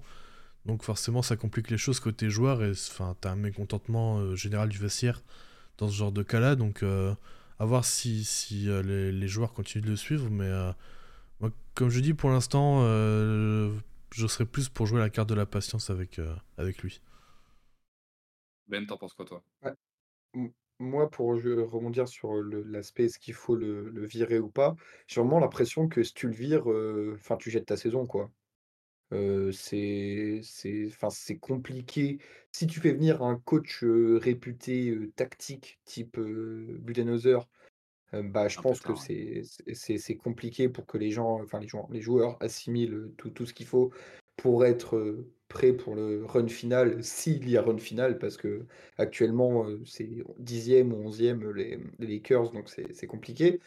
Donc 0.67 0.83
forcément, 0.83 1.23
ça 1.23 1.37
complique 1.37 1.71
les 1.71 1.79
choses 1.79 2.01
côté 2.01 2.29
joueur 2.29 2.63
et 2.63 2.71
enfin, 2.71 3.17
t'as 3.21 3.31
un 3.31 3.37
mécontentement 3.37 4.35
général 4.35 4.69
du 4.69 4.79
vestiaire 4.79 5.23
dans 5.79 5.89
ce 5.89 5.95
genre 5.95 6.13
de 6.13 6.23
cas-là. 6.23 6.57
Donc 6.57 6.83
à 6.83 7.65
voir 7.65 7.85
si, 7.85 8.25
si 8.25 8.67
les, 8.67 9.13
les, 9.13 9.29
joueurs 9.29 9.53
continuent 9.53 9.85
de 9.85 9.91
le 9.91 9.97
suivre, 9.97 10.29
mais 10.29 10.51
comme 11.77 11.91
je 11.91 12.01
dis, 12.01 12.15
pour 12.15 12.31
l'instant, 12.31 12.81
euh, 12.81 13.71
je 14.11 14.27
serais 14.27 14.47
plus 14.47 14.69
pour 14.69 14.87
jouer 14.87 14.99
la 14.99 15.11
carte 15.11 15.29
de 15.29 15.35
la 15.35 15.47
patience 15.47 15.91
avec, 15.91 16.19
euh, 16.19 16.35
avec 16.57 16.83
lui. 16.83 17.03
Ben, 18.67 18.85
t'en 18.87 18.97
penses 18.97 19.13
quoi, 19.13 19.27
toi? 19.27 19.45
Moi, 20.79 21.11
pour 21.11 21.29
rebondir 21.29 22.09
sur 22.09 22.33
l'aspect 22.35 23.05
est-ce 23.05 23.19
qu'il 23.19 23.35
faut 23.35 23.55
le, 23.55 24.07
virer 24.07 24.39
ou 24.39 24.49
pas, 24.49 24.75
j'ai 25.07 25.21
vraiment 25.21 25.39
l'impression 25.39 25.87
que 25.87 26.03
si 26.03 26.15
tu 26.15 26.27
le 26.27 26.35
vires, 26.35 26.71
euh, 26.71 27.15
enfin, 27.15 27.37
tu 27.37 27.51
jettes 27.51 27.67
ta 27.67 27.77
saison, 27.77 28.07
quoi. 28.07 28.31
C'est 29.53 30.41
c'est 30.43 31.39
compliqué. 31.39 32.19
Si 32.53 32.67
tu 32.67 32.81
fais 32.81 32.93
venir 32.93 33.23
un 33.23 33.37
coach 33.37 33.85
réputé 33.85 34.97
tactique 35.17 35.81
type 35.85 36.19
Budenholzer 36.19 37.47
bah, 38.13 38.49
je 38.49 38.59
pense 38.61 38.81
que 38.81 38.93
c'est 38.95 40.17
compliqué 40.17 40.69
pour 40.69 40.87
que 40.87 40.97
les 40.99 41.11
gens, 41.11 41.41
enfin 41.43 41.61
les 41.61 41.69
joueurs 41.69 41.89
les 41.91 42.01
joueurs 42.01 42.37
assimilent, 42.41 43.13
tout 43.19 43.31
tout 43.31 43.47
ce 43.47 43.55
qu'il 43.55 43.67
faut 43.67 43.91
pour 44.37 44.65
être, 44.65 45.27
prêts 45.49 45.73
pour 45.73 45.95
le 45.95 46.25
run 46.25 46.49
final, 46.49 47.03
s'il 47.03 47.49
y 47.49 47.57
a 47.57 47.63
run 47.63 47.79
final 47.79 48.19
parce 48.19 48.37
qu'actuellement, 48.37 49.69
heu, 49.69 49.83
c'est 49.87 50.09
10e 50.39 50.93
ou 50.93 51.09
11e, 51.09 51.53
les 51.53 51.79
les 51.99 52.07
Lakers 52.07 52.51
donc 52.53 52.69
c'est 52.69 53.07
compliqué. 53.07 53.61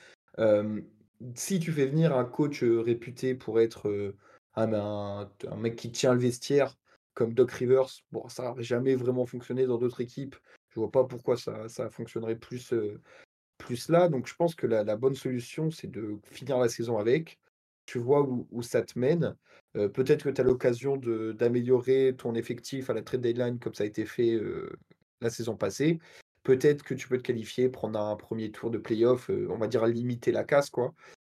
si 1.35 1.59
tu 1.59 1.71
fais 1.71 1.85
venir 1.85 2.15
un 2.17 2.25
coach, 2.25 2.63
réputé 2.63 3.35
pour 3.35 3.59
être, 3.59 4.15
un 4.61 5.29
un 5.49 5.57
mec 5.57 5.75
qui 5.75 5.91
tient 5.91 6.13
le 6.13 6.19
vestiaire 6.19 6.77
comme 7.13 7.33
Doc 7.33 7.51
Rivers, 7.51 7.89
bon 8.11 8.27
ça 8.29 8.53
n'a 8.53 8.61
jamais 8.61 8.95
vraiment 8.95 9.25
fonctionné 9.25 9.65
dans 9.65 9.77
d'autres 9.77 10.01
équipes. 10.01 10.35
Je 10.69 10.79
vois 10.79 10.91
pas 10.91 11.03
pourquoi 11.03 11.37
ça 11.37 11.67
ça 11.67 11.89
fonctionnerait 11.89 12.37
plus, 12.37 12.73
plus 13.59 13.89
là. 13.89 14.09
Donc 14.09 14.25
je 14.27 14.33
pense 14.33 14.55
que 14.55 14.65
la, 14.65 14.83
bonne 14.95 15.13
solution, 15.13 15.69
c'est 15.69 15.91
de 15.91 16.17
finir 16.23 16.57
la 16.57 16.69
saison 16.69 16.97
avec. 16.97 17.37
Tu 17.85 17.99
vois 17.99 18.21
où, 18.23 18.61
ça 18.63 18.81
te 18.81 18.97
mène. 18.97 19.35
Euh, 19.75 19.87
peut-être 19.87 20.23
que 20.23 20.29
tu 20.29 20.41
as 20.41 20.43
l'occasion 20.43 20.97
d'améliorer 20.97 22.15
ton 22.17 22.33
effectif 22.33 22.89
à 22.89 22.93
la 22.93 23.03
trade 23.03 23.21
deadline 23.21 23.59
comme 23.59 23.73
ça 23.73 23.83
a 23.83 23.87
été 23.87 24.05
fait 24.05 24.33
euh, 24.33 24.71
la 25.21 25.29
saison 25.29 25.55
passée. 25.55 25.99
Peut-être 26.43 26.83
que 26.83 26.93
tu 26.93 27.07
peux 27.07 27.17
te 27.17 27.23
qualifier, 27.23 27.69
prendre 27.69 27.99
un 27.99 28.15
premier 28.15 28.51
tour 28.51 28.71
de 28.71 28.77
playoff, 28.77 29.29
euh, 29.29 29.47
on 29.49 29.57
va 29.57 29.67
dire 29.67 29.85
limiter 29.85 30.31
la 30.31 30.43
casse, 30.43 30.69
quoi. 30.69 30.93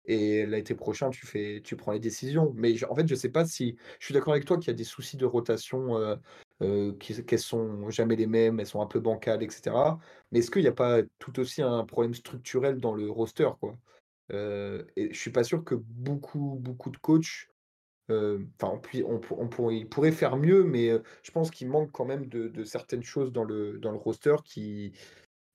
Et 0.05 0.45
l'été 0.45 0.75
prochain, 0.75 1.09
tu 1.09 1.25
fais, 1.25 1.61
tu 1.63 1.75
prends 1.75 1.91
les 1.91 1.99
décisions. 1.99 2.53
Mais 2.55 2.83
en 2.85 2.95
fait, 2.95 3.07
je 3.07 3.15
sais 3.15 3.29
pas 3.29 3.45
si. 3.45 3.75
Je 3.99 4.05
suis 4.05 4.13
d'accord 4.13 4.33
avec 4.33 4.45
toi 4.45 4.57
qu'il 4.57 4.67
y 4.67 4.71
a 4.71 4.77
des 4.77 4.83
soucis 4.83 5.17
de 5.17 5.25
rotation 5.25 6.17
euh, 6.61 6.91
qu'elles 6.93 7.39
sont 7.39 7.89
jamais 7.89 8.15
les 8.15 8.27
mêmes, 8.27 8.59
elles 8.59 8.67
sont 8.67 8.81
un 8.81 8.87
peu 8.87 8.99
bancales, 8.99 9.43
etc. 9.43 9.75
Mais 10.31 10.39
est-ce 10.39 10.51
qu'il 10.51 10.63
n'y 10.63 10.67
a 10.67 10.73
pas 10.73 11.01
tout 11.19 11.39
aussi 11.39 11.61
un 11.61 11.85
problème 11.85 12.13
structurel 12.13 12.79
dans 12.79 12.93
le 12.93 13.09
roster, 13.09 13.49
quoi? 13.59 13.77
Je 14.29 15.09
suis 15.13 15.31
pas 15.31 15.43
sûr 15.43 15.63
que 15.63 15.75
beaucoup, 15.75 16.57
beaucoup 16.61 16.89
de 16.89 16.97
coachs, 16.97 17.49
enfin, 18.09 18.79
on, 19.05 19.21
on, 19.31 19.47
pourrait 19.85 20.11
faire 20.11 20.37
mieux, 20.37 20.63
mais 20.63 20.91
je 21.23 21.31
pense 21.31 21.51
qu'il 21.51 21.67
manque 21.69 21.91
quand 21.91 22.05
même 22.05 22.27
de, 22.27 22.63
certaines 22.63 23.03
choses 23.03 23.31
dans 23.31 23.43
le, 23.43 23.77
dans 23.79 23.91
le 23.91 23.97
roster 23.97 24.35
qui, 24.45 24.93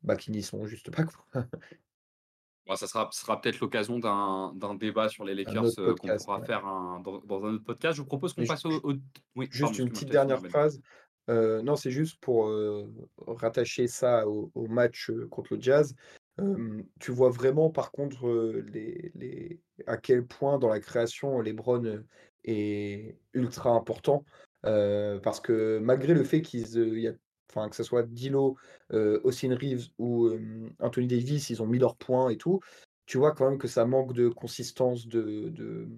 bah, 0.03 0.17
qui 0.17 0.31
n'y 0.31 0.43
sont 0.43 0.67
juste 0.67 0.91
pas. 0.91 1.05
ça 2.75 2.87
sera, 2.87 3.09
sera 3.13 3.41
peut-être 3.41 3.61
l'occasion 3.61 3.99
d'un 3.99 4.75
débat 4.75 5.09
sur 5.09 5.25
les 5.25 5.35
Lakers 5.35 5.75
qu'on 5.77 6.17
pourra 6.17 6.43
faire 6.43 6.63
dans, 7.05 7.45
un 7.45 7.55
autre 7.55 7.65
podcast. 7.65 7.97
Je 7.97 8.03
vous 8.03 8.09
propose 8.09 8.33
qu'on 8.33 8.47
passe 8.47 8.65
au. 8.65 8.95
juste 9.51 9.79
une 9.79 9.91
petite 9.91 10.11
dernière 10.11 10.41
phrase. 10.41 10.81
non, 11.29 11.77
c'est 11.77 11.93
juste 11.93 12.19
pour 12.21 12.53
rattacher 13.27 13.87
ça 13.87 14.27
au, 14.27 14.67
match 14.69 15.13
contre 15.31 15.55
le 15.55 15.61
Jazz. 15.61 15.95
tu 16.99 17.13
vois 17.13 17.31
vraiment, 17.31 17.71
par 17.71 17.93
contre, 17.93 18.29
les, 18.73 19.13
les, 19.15 19.61
à 19.87 19.97
quel 19.97 20.27
point 20.27 20.59
dans 20.59 20.69
la 20.69 20.81
création, 20.81 21.41
LeBron 21.41 22.03
est 22.45 23.17
ultra 23.33 23.71
important. 23.71 24.25
parce 24.63 25.41
que 25.41 25.79
malgré 25.79 26.15
le 26.15 26.25
fait 26.25 26.43
qu'ils, 26.43 26.99
y 26.99 27.07
a 27.07 27.13
enfin 27.51 27.69
que 27.69 27.77
ce 27.77 27.83
soit 27.83 28.03
Dilo, 28.03 28.57
euh, 28.93 29.21
Austin 29.25 29.55
Reeves 29.57 29.89
ou 29.99 30.31
Anthony 30.81 31.07
Davis, 31.07 31.51
ils 31.51 31.63
ont 31.63 31.67
mis 31.67 31.79
leurs 31.79 31.97
points 31.97 32.31
et 32.31 32.37
tout. 32.37 32.61
Tu 33.07 33.19
vois 33.19 33.33
quand 33.33 33.49
même 33.49 33.59
que 33.59 33.69
ça 33.69 33.85
manque 33.87 34.13
de 34.15 34.29
consistance, 34.29 35.07
de, 35.07 35.49
de 35.51 35.89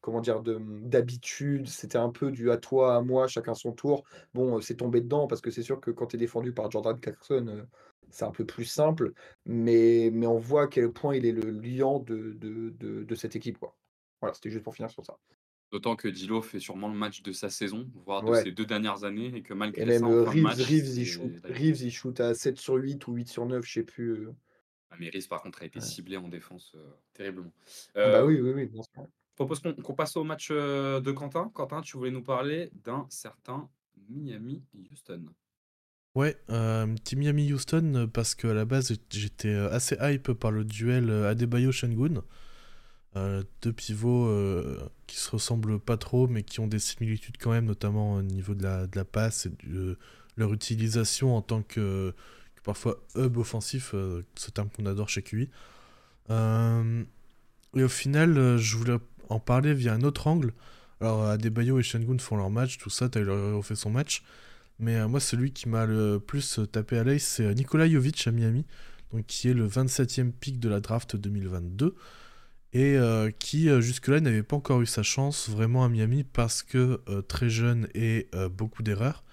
comment 0.00 0.20
dire, 0.20 0.42
d'habitude. 0.42 1.68
C'était 1.68 1.98
un 1.98 2.10
peu 2.10 2.30
du 2.32 2.50
à 2.50 2.56
toi, 2.56 2.96
à 2.96 3.02
moi, 3.02 3.28
chacun 3.28 3.54
son 3.54 3.72
tour. 3.72 4.04
Bon, 4.34 4.60
c'est 4.60 4.76
tombé 4.76 5.00
dedans 5.00 5.26
parce 5.28 5.40
que 5.40 5.50
c'est 5.50 5.62
sûr 5.62 5.80
que 5.80 5.90
quand 5.92 6.06
tu 6.06 6.16
es 6.16 6.18
défendu 6.18 6.52
par 6.52 6.70
Jordan 6.70 6.98
Clarkson, 6.98 7.66
c'est 8.10 8.24
un 8.24 8.32
peu 8.32 8.44
plus 8.44 8.64
simple. 8.64 9.12
Mais, 9.44 10.10
mais 10.12 10.26
on 10.26 10.38
voit 10.38 10.64
à 10.64 10.66
quel 10.66 10.92
point 10.92 11.14
il 11.16 11.24
est 11.26 11.32
le 11.32 11.50
liant 11.50 12.00
de, 12.00 12.32
de, 12.32 12.70
de, 12.70 13.04
de 13.04 13.14
cette 13.14 13.36
équipe. 13.36 13.58
Quoi. 13.58 13.76
Voilà, 14.20 14.34
c'était 14.34 14.50
juste 14.50 14.64
pour 14.64 14.74
finir 14.74 14.90
sur 14.90 15.04
ça. 15.04 15.18
D'autant 15.72 15.96
que 15.96 16.06
Dilo 16.06 16.42
fait 16.42 16.60
sûrement 16.60 16.88
le 16.88 16.94
match 16.94 17.22
de 17.22 17.32
sa 17.32 17.50
saison, 17.50 17.90
voire 18.04 18.22
de 18.22 18.34
ses 18.34 18.52
deux 18.52 18.66
dernières 18.66 19.02
années, 19.02 19.32
et 19.34 19.42
que 19.42 19.52
malgré 19.52 19.82
et 19.82 19.86
même 19.86 20.00
ça, 20.00 20.30
Reeves, 20.30 20.42
match, 20.42 20.58
Reeves, 20.58 20.98
il 20.98 21.06
shoot, 21.06 21.32
Reeves, 21.44 21.82
il 21.82 21.90
shoot 21.90 22.20
à 22.20 22.34
7 22.34 22.58
sur 22.58 22.74
8 22.74 23.04
ou 23.08 23.14
8 23.14 23.28
sur 23.28 23.46
9, 23.46 23.66
je 23.66 23.72
sais 23.72 23.82
plus. 23.82 24.10
Euh. 24.10 24.34
Ah, 24.90 24.96
mais 25.00 25.10
Reeves, 25.10 25.26
par 25.26 25.42
contre, 25.42 25.62
a 25.62 25.64
été 25.64 25.80
ciblé 25.80 26.16
en 26.16 26.28
défense 26.28 26.72
euh, 26.76 26.90
terriblement. 27.14 27.52
Ah 27.96 28.10
bah 28.10 28.18
euh, 28.20 28.26
oui, 28.26 28.40
oui, 28.40 28.52
oui, 28.54 28.66
bien 28.66 28.82
sûr. 28.82 29.02
Je 29.02 29.34
propose 29.34 29.60
qu'on 29.60 29.94
passe 29.94 30.16
au 30.16 30.22
match 30.22 30.50
de 30.50 31.10
Quentin. 31.10 31.50
Quentin, 31.52 31.82
tu 31.82 31.96
voulais 31.96 32.12
nous 32.12 32.22
parler 32.22 32.70
d'un 32.84 33.06
certain 33.10 33.68
Miami-Houston. 34.08 35.24
Ouais, 36.14 36.36
un 36.48 36.94
petit 36.94 37.16
Miami-Houston, 37.16 38.08
parce 38.14 38.34
qu'à 38.34 38.54
la 38.54 38.64
base, 38.64 38.96
j'étais 39.10 39.52
assez 39.52 39.96
hype 40.00 40.32
par 40.32 40.52
le 40.52 40.64
duel 40.64 41.10
Adebayo-Shengun. 41.10 42.22
Euh, 43.16 43.42
deux 43.62 43.72
pivots 43.72 44.26
euh, 44.26 44.78
qui 45.06 45.16
se 45.16 45.30
ressemblent 45.30 45.78
pas 45.78 45.96
trop, 45.96 46.26
mais 46.26 46.42
qui 46.42 46.60
ont 46.60 46.66
des 46.66 46.78
similitudes 46.78 47.36
quand 47.40 47.50
même, 47.50 47.64
notamment 47.64 48.14
au 48.14 48.22
niveau 48.22 48.54
de 48.54 48.62
la, 48.62 48.86
de 48.86 48.94
la 48.94 49.06
passe 49.06 49.46
et 49.46 49.52
de 49.66 49.96
leur 50.36 50.52
utilisation 50.52 51.34
en 51.34 51.40
tant 51.40 51.62
que, 51.62 52.12
parfois 52.62 52.98
hub 53.14 53.38
offensif, 53.38 53.92
euh, 53.94 54.22
ce 54.34 54.50
terme 54.50 54.68
qu'on 54.68 54.84
adore 54.84 55.08
chez 55.08 55.22
QI. 55.22 55.48
et 56.28 57.82
au 57.82 57.88
final, 57.88 58.58
je 58.58 58.76
voulais 58.76 58.98
en 59.30 59.40
parler 59.40 59.72
via 59.72 59.94
un 59.94 60.02
autre 60.02 60.26
angle. 60.26 60.52
Alors, 61.00 61.24
Adebayo 61.24 61.78
et 61.78 61.82
Shengun 61.82 62.18
font 62.18 62.36
leur 62.36 62.50
match, 62.50 62.76
tout 62.78 62.90
ça, 62.90 63.08
Tyler 63.08 63.60
fait 63.62 63.76
son 63.76 63.90
match. 63.90 64.22
Mais 64.78 65.06
moi, 65.08 65.20
celui 65.20 65.52
qui 65.52 65.70
m'a 65.70 65.86
le 65.86 66.18
plus 66.18 66.60
tapé 66.70 66.98
à 66.98 67.04
l'œil, 67.04 67.20
c'est 67.20 67.54
Nikola 67.54 67.88
Jovic 67.88 68.26
à 68.26 68.30
Miami, 68.30 68.66
donc, 69.12 69.24
qui 69.26 69.48
est 69.48 69.54
le 69.54 69.66
27e 69.66 70.32
pick 70.32 70.60
de 70.60 70.68
la 70.68 70.80
draft 70.80 71.16
2022 71.16 71.94
et 72.76 72.98
euh, 72.98 73.30
qui 73.30 73.70
euh, 73.70 73.80
jusque-là 73.80 74.20
n'avait 74.20 74.42
pas 74.42 74.56
encore 74.56 74.82
eu 74.82 74.86
sa 74.86 75.02
chance 75.02 75.48
vraiment 75.48 75.82
à 75.82 75.88
Miami 75.88 76.24
parce 76.24 76.62
que 76.62 77.00
euh, 77.08 77.22
très 77.22 77.48
jeune 77.48 77.88
et 77.94 78.28
beaucoup 78.50 78.82
d'erreurs, 78.82 79.24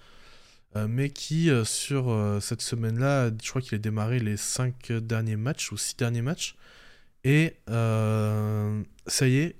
mais 0.88 1.10
qui 1.10 1.50
sur 1.64 2.38
cette 2.40 2.60
semaine-là, 2.60 3.30
je 3.40 3.48
crois 3.48 3.62
qu'il 3.62 3.76
a 3.76 3.78
démarré 3.78 4.18
les 4.18 4.36
5 4.36 4.90
derniers 4.92 5.36
matchs 5.36 5.70
ou 5.70 5.76
6 5.76 5.96
derniers 5.96 6.22
matchs, 6.22 6.56
et 7.22 7.54
ça 7.68 9.28
y 9.28 9.36
est, 9.36 9.56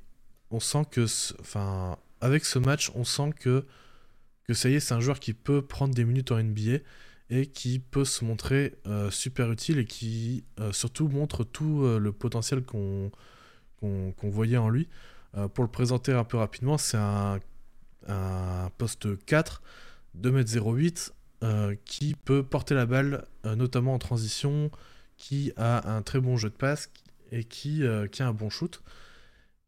on 0.51 0.59
sent 0.59 0.87
que, 0.91 1.05
enfin, 1.39 1.99
avec 2.21 2.45
ce 2.45 2.59
match, 2.59 2.91
on 2.97 3.05
sent 3.05 3.31
que, 3.39 3.65
que 4.49 4.55
ça 4.55 4.69
y 4.69 4.75
est, 4.75 4.81
c'est 4.81 4.95
un 4.95 5.01
joueur 5.01 5.21
qui 5.21 5.35
peut 5.35 5.63
prendre 5.63 5.95
des 5.95 6.05
minutes 6.05 6.33
en 6.33 6.43
NBA 6.43 6.79
et 7.31 7.47
qui 7.47 7.79
peut 7.79 8.05
se 8.05 8.25
montrer 8.25 8.75
super 9.11 9.53
utile 9.53 9.79
et 9.79 9.85
qui 9.85 10.43
surtout 10.73 11.07
montre 11.07 11.45
tout 11.45 11.87
le 11.97 12.11
potentiel 12.11 12.65
qu'on 12.65 13.13
qu'on 14.17 14.31
voyait 14.31 14.57
en 14.57 14.69
lui. 14.69 14.89
Euh, 15.37 15.49
pour 15.49 15.65
le 15.65 15.71
présenter 15.71 16.13
un 16.13 16.25
peu 16.25 16.37
rapidement, 16.37 16.79
c'est 16.79 16.97
un, 16.97 17.41
poste 18.79 19.25
4, 19.25 19.63
2m08, 20.21 21.13
euh, 21.43 21.75
qui 21.85 22.15
peut 22.15 22.43
porter 22.43 22.75
la 22.75 22.87
balle, 22.87 23.27
euh, 23.47 23.57
notamment 23.57 23.95
en 23.95 23.99
transition, 23.99 24.71
qui 25.17 25.53
a 25.57 25.91
un 25.91 26.03
très 26.03 26.21
bon 26.21 26.37
jeu 26.37 26.51
de 26.51 26.55
passe 26.55 26.91
et 27.33 27.45
qui, 27.45 27.83
qui 28.13 28.23
a 28.23 28.29
un 28.29 28.33
bon 28.33 28.51
shoot. 28.51 28.83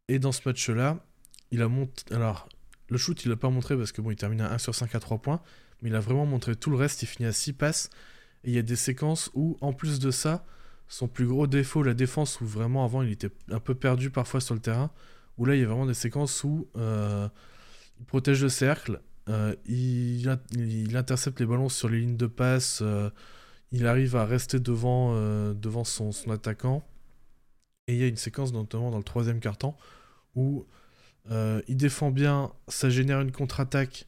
Et 0.07 0.19
dans 0.19 0.31
ce 0.31 0.41
match-là, 0.45 1.03
il 1.51 1.61
a 1.61 1.67
monté. 1.67 2.13
Alors, 2.13 2.47
le 2.89 2.97
shoot, 2.97 3.23
il 3.25 3.29
l'a 3.29 3.35
pas 3.35 3.49
montré 3.49 3.75
parce 3.75 3.91
que 3.91 4.01
bon, 4.01 4.11
il 4.11 4.15
termine 4.15 4.41
à 4.41 4.53
1 4.53 4.57
sur 4.57 4.75
5 4.75 4.93
à 4.95 4.99
3 4.99 5.17
points, 5.19 5.41
mais 5.81 5.89
il 5.89 5.95
a 5.95 5.99
vraiment 5.99 6.25
montré 6.25 6.55
tout 6.55 6.69
le 6.69 6.77
reste. 6.77 7.01
Il 7.01 7.07
finit 7.07 7.27
à 7.27 7.33
6 7.33 7.53
passes. 7.53 7.89
Et 8.43 8.51
il 8.51 8.55
y 8.55 8.59
a 8.59 8.61
des 8.61 8.75
séquences 8.75 9.31
où, 9.33 9.57
en 9.61 9.73
plus 9.73 9.99
de 9.99 10.11
ça, 10.11 10.45
son 10.87 11.07
plus 11.07 11.27
gros 11.27 11.47
défaut, 11.47 11.83
la 11.83 11.93
défense, 11.93 12.39
où 12.41 12.45
vraiment 12.45 12.85
avant 12.85 13.01
il 13.01 13.11
était 13.11 13.31
un 13.51 13.59
peu 13.59 13.75
perdu 13.75 14.09
parfois 14.09 14.39
sur 14.39 14.53
le 14.53 14.61
terrain, 14.61 14.91
où 15.37 15.45
là 15.45 15.55
il 15.55 15.61
y 15.61 15.63
a 15.63 15.67
vraiment 15.67 15.85
des 15.85 15.93
séquences 15.93 16.43
où 16.43 16.67
euh, 16.77 17.27
il 17.99 18.05
protège 18.05 18.41
le 18.41 18.49
cercle, 18.49 19.01
euh, 19.29 19.55
il, 19.65 20.29
intercepte 20.95 21.39
les 21.39 21.45
ballons 21.45 21.69
sur 21.69 21.89
les 21.89 21.99
lignes 21.99 22.17
de 22.17 22.27
passe, 22.27 22.79
euh, 22.81 23.09
il 23.71 23.85
arrive 23.85 24.15
à 24.15 24.25
rester 24.25 24.59
devant, 24.59 25.13
devant 25.53 25.83
son, 25.83 26.13
son, 26.13 26.31
attaquant, 26.31 26.87
Et 27.87 27.95
il 27.95 27.99
y 27.99 28.03
a 28.03 28.07
une 28.07 28.15
séquence, 28.15 28.53
notamment 28.53 28.91
dans 28.91 28.97
le 28.97 29.03
troisième 29.03 29.41
quart-temps, 29.41 29.77
où 30.35 30.65
il 31.29 31.75
défend 31.75 32.11
bien, 32.11 32.53
ça 32.69 32.89
génère 32.89 33.19
une 33.19 33.33
contre-attaque. 33.33 34.07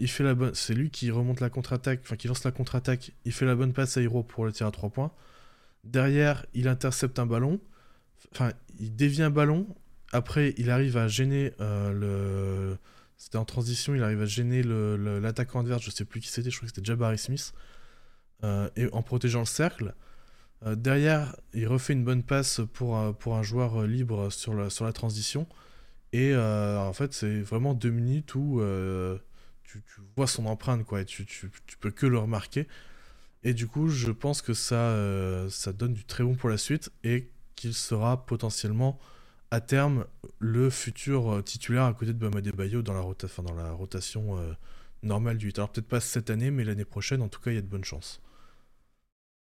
il 0.00 0.08
fait 0.08 0.24
la 0.24 0.34
bonne, 0.34 0.52
c'est 0.54 0.74
lui 0.74 0.90
qui 0.90 1.12
remonte 1.12 1.38
la 1.38 1.48
contre-attaque, 1.48 2.00
enfin 2.02 2.16
qui 2.16 2.26
lance 2.26 2.42
la 2.42 2.50
contre-attaque. 2.50 3.12
Il 3.24 3.30
fait 3.30 3.46
la 3.46 3.54
bonne 3.54 3.72
passe 3.72 3.96
à 3.96 4.02
Hiro 4.02 4.24
pour 4.24 4.44
le 4.44 4.52
tir 4.52 4.66
à 4.66 4.72
3 4.72 4.90
points. 4.90 5.12
Derrière, 5.84 6.46
il 6.54 6.68
intercepte 6.68 7.18
un 7.18 7.26
ballon. 7.26 7.60
Enfin, 8.32 8.52
il 8.78 8.94
dévie 8.94 9.22
un 9.22 9.30
ballon. 9.30 9.66
Après, 10.12 10.54
il 10.58 10.70
arrive 10.70 10.96
à 10.96 11.08
gêner 11.08 11.52
euh, 11.60 11.92
le. 11.92 12.78
C'était 13.16 13.38
en 13.38 13.44
transition, 13.44 13.94
il 13.94 14.02
arrive 14.02 14.20
à 14.22 14.26
gêner 14.26 14.62
le- 14.62 14.96
le- 14.96 15.18
l'attaquant 15.20 15.60
adverse. 15.60 15.82
Je 15.82 15.90
sais 15.90 16.04
plus 16.04 16.20
qui 16.20 16.28
c'était, 16.28 16.50
je 16.50 16.56
crois 16.56 16.68
que 16.68 16.74
c'était 16.74 16.86
Jabari 16.86 17.18
Smith. 17.18 17.52
euh, 18.44 18.68
et 18.76 18.88
en 18.92 19.02
protégeant 19.02 19.40
le 19.40 19.46
cercle. 19.46 19.94
Euh, 20.66 20.76
derrière, 20.76 21.36
il 21.54 21.66
refait 21.68 21.92
une 21.94 22.04
bonne 22.04 22.22
passe 22.24 22.60
pour, 22.74 22.96
un- 22.98 23.12
joueur 23.42 23.82
libre 23.86 24.30
sur 24.30 24.54
la, 24.54 24.92
transition. 24.92 25.46
Et 26.12 26.34
en 26.36 26.92
fait, 26.92 27.12
c'est 27.14 27.40
vraiment 27.42 27.74
deux 27.74 27.90
minutes 27.90 28.34
où 28.34 28.60
tu, 29.64 29.82
vois 30.16 30.26
son 30.26 30.46
empreinte, 30.46 30.84
quoi, 30.84 31.04
tu, 31.04 31.26
tu 31.26 31.50
peux 31.80 31.90
que 31.90 32.06
le 32.06 32.18
remarquer. 32.18 32.68
Et 33.44 33.54
du 33.54 33.66
coup, 33.66 33.88
je 33.88 34.10
pense 34.10 34.42
que 34.42 34.54
ça, 34.54 34.90
euh, 34.90 35.48
ça 35.50 35.72
donne 35.72 35.94
du 35.94 36.04
très 36.04 36.24
bon 36.24 36.34
pour 36.34 36.48
la 36.48 36.58
suite 36.58 36.90
et 37.02 37.30
qu'il 37.56 37.74
sera 37.74 38.24
potentiellement 38.24 38.98
à 39.50 39.60
terme 39.60 40.06
le 40.38 40.70
futur 40.70 41.30
euh, 41.30 41.42
titulaire 41.42 41.84
à 41.84 41.94
côté 41.94 42.12
de 42.12 42.18
Bama 42.18 42.40
Bayo 42.40 42.82
dans 42.82 42.94
la, 42.94 43.00
rotation 43.72 44.38
euh, 44.38 44.52
normale 45.02 45.38
du 45.38 45.46
8. 45.46 45.58
Alors 45.58 45.72
peut-être 45.72 45.88
pas 45.88 46.00
cette 46.00 46.30
année, 46.30 46.50
mais 46.50 46.64
l'année 46.64 46.84
prochaine, 46.84 47.20
en 47.20 47.28
tout 47.28 47.40
cas, 47.40 47.50
il 47.50 47.54
y 47.54 47.58
a 47.58 47.62
de 47.62 47.66
bonnes 47.66 47.84
chances. 47.84 48.22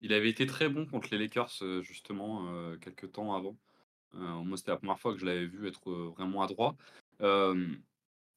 Il 0.01 0.13
avait 0.13 0.29
été 0.29 0.45
très 0.45 0.69
bon 0.69 0.85
contre 0.85 1.09
les 1.11 1.17
Lakers, 1.17 1.63
justement, 1.81 2.45
quelques 2.81 3.13
temps 3.13 3.33
avant. 3.33 3.55
Moi, 4.11 4.57
c'était 4.57 4.71
la 4.71 4.77
première 4.77 4.99
fois 4.99 5.13
que 5.13 5.19
je 5.19 5.25
l'avais 5.25 5.45
vu 5.45 5.65
être 5.65 5.89
vraiment 5.89 6.41
adroit. 6.41 6.75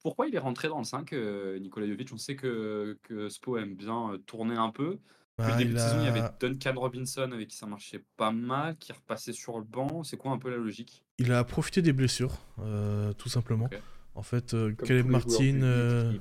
Pourquoi 0.06 0.28
il 0.28 0.34
est 0.36 0.38
rentré 0.38 0.68
dans 0.68 0.78
le 0.78 0.84
5, 0.84 1.12
euh, 1.14 1.58
Nikola 1.58 1.86
On 2.12 2.16
sait 2.16 2.36
que, 2.36 2.96
Spo 3.28 3.56
aime 3.56 3.74
bien 3.74 4.16
tourner 4.24 4.54
un 4.54 4.70
peu. 4.70 5.00
Depuis 5.38 5.50
Bah, 5.50 5.58
le 5.58 5.58
début 5.58 5.70
il 5.70 5.74
de 5.74 5.78
saison, 5.78 6.00
il 6.00 6.04
y 6.04 6.08
avait 6.08 6.22
Duncan 6.40 6.72
Robinson 6.76 7.30
avec 7.32 7.48
qui 7.48 7.56
ça 7.56 7.66
marchait 7.66 8.02
pas 8.16 8.30
mal, 8.30 8.76
qui 8.78 8.92
repassait 8.92 9.32
sur 9.32 9.58
le 9.58 9.64
banc. 9.64 10.02
C'est 10.02 10.16
quoi 10.16 10.32
un 10.32 10.38
peu 10.38 10.50
la 10.50 10.56
logique? 10.56 11.04
Il 11.18 11.32
a 11.32 11.44
profité 11.44 11.82
des 11.82 11.92
blessures, 11.92 12.38
euh, 12.60 13.12
tout 13.14 13.28
simplement. 13.28 13.68
En 14.14 14.22
fait, 14.22 14.54
euh, 14.54 14.72
Caleb 14.74 15.06
Martin, 15.06 15.62
euh, 15.62 16.12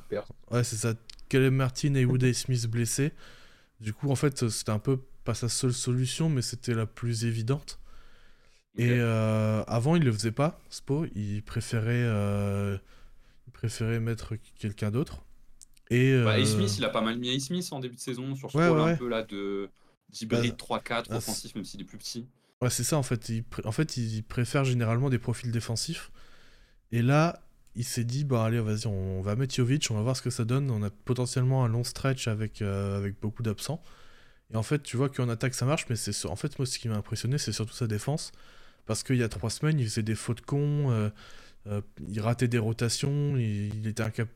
ouais, 0.51 0.63
c'est 0.63 0.75
ça. 0.75 0.93
Caleb 1.30 1.54
Martin 1.54 1.93
et 1.95 2.04
Woody 2.06 2.34
Smith 2.34 2.67
blessés. 2.67 3.13
Du 3.80 3.93
coup, 3.93 4.10
en 4.10 4.15
fait, 4.15 4.49
c'était 4.49 4.71
un 4.71 4.80
peu 4.80 5.01
pas 5.23 5.34
sa 5.34 5.49
seule 5.49 5.73
solution, 5.73 6.30
mais 6.30 6.41
c'était 6.41 6.73
la 6.73 6.86
plus 6.86 7.25
évidente. 7.25 7.80
Et 8.78 8.91
euh, 8.99 9.63
avant, 9.67 9.95
il 9.95 10.04
le 10.04 10.12
faisait 10.12 10.32
pas, 10.34 10.60
Spo. 10.69 11.06
Il 11.15 11.41
préférait, 11.43 12.04
euh, 12.04 12.78
il 13.47 13.54
préférait 13.54 14.01
mettre 14.01 14.36
quelqu'un 14.60 14.91
d'autre. 14.91 15.24
Et 15.89 16.13
Bah, 16.24 16.38
euh. 16.38 16.45
Smith, 16.45 16.78
il 16.78 16.86
a 16.86 16.89
pas 16.89 17.02
mal 17.02 17.17
mis. 17.17 17.39
Smith 17.39 17.67
en 17.71 17.80
début 17.80 17.95
de 17.95 18.02
saison 18.02 18.36
sur 18.36 18.52
ce 18.52 18.58
Ouais, 18.58 18.67
rôle 18.67 18.78
ouais, 18.78 18.84
un 18.84 18.86
ouais. 18.86 18.98
peu 18.98 19.08
là 19.08 19.24
de 19.24 19.69
d'hybride 20.10 20.56
Bah, 20.58 20.58
3-4 20.58 21.12
ah, 21.12 21.17
offensif, 21.17 21.56
même 21.56 21.65
s'il 21.65 21.82
est 21.82 21.86
plus 21.86 21.98
petit. 21.98 22.28
Ouais, 22.62 22.69
c'est 22.69 22.84
ça 22.84 22.98
en 22.98 23.04
fait. 23.04 23.30
Il 23.30 23.43
pr- 23.43 23.67
En 23.67 23.71
fait, 23.71 23.98
il 23.98 24.24
préfère 24.24 24.63
généralement 24.65 25.10
des 25.10 25.19
profils 25.19 25.52
défensifs. 25.52 26.12
Et 26.91 27.02
là, 27.02 27.41
il 27.76 27.84
s'est 27.86 28.04
dit 28.06 28.24
bah 28.26 28.45
allez, 28.45 28.60
vas-y, 28.62 28.88
on 28.88 29.21
va 29.21 29.36
mettre 29.36 29.56
Jovic, 29.56 29.88
on 29.91 29.95
va 29.95 30.02
voir 30.02 30.17
ce 30.17 30.21
que 30.21 30.30
ça 30.30 30.45
donne. 30.45 30.71
On 30.71 30.84
a 30.84 30.89
potentiellement 30.89 31.65
un 31.65 31.67
long 31.69 31.84
stretch 31.84 32.28
avec, 32.28 32.62
euh, 32.62 32.98
avec 32.98 33.19
beaucoup 33.21 33.43
d'absents. 33.43 33.84
Et 34.54 34.58
en 34.58 34.63
fait, 34.63 34.84
tu 34.84 34.98
vois 34.98 35.10
qu'en 35.10 35.30
attaque 35.30 35.56
ça 35.56 35.65
marche, 35.65 35.86
mais 35.89 35.95
c'est 35.95 36.28
en 36.28 36.36
fait 36.36 36.58
moi 36.60 36.65
ce 36.67 36.80
qui 36.80 36.88
m'a 36.89 36.98
impressionné, 36.98 37.38
c'est 37.39 37.52
surtout 37.54 37.74
sa 37.74 37.88
défense, 37.88 38.32
parce 38.88 39.04
qu'il 39.04 39.17
y 39.17 39.24
a 39.24 39.30
trois 39.30 39.50
semaines, 39.52 39.80
il 39.80 39.88
faisait 39.89 40.04
des 40.04 40.15
fautes 40.15 40.41
cons, 40.41 40.91
euh, 40.91 41.10
euh, 41.67 41.82
il 42.08 42.19
ratait 42.21 42.48
des 42.50 42.60
rotations, 42.60 43.38
il, 43.38 43.76
il 43.76 43.88
était 43.88 44.04
incap- 44.04 44.28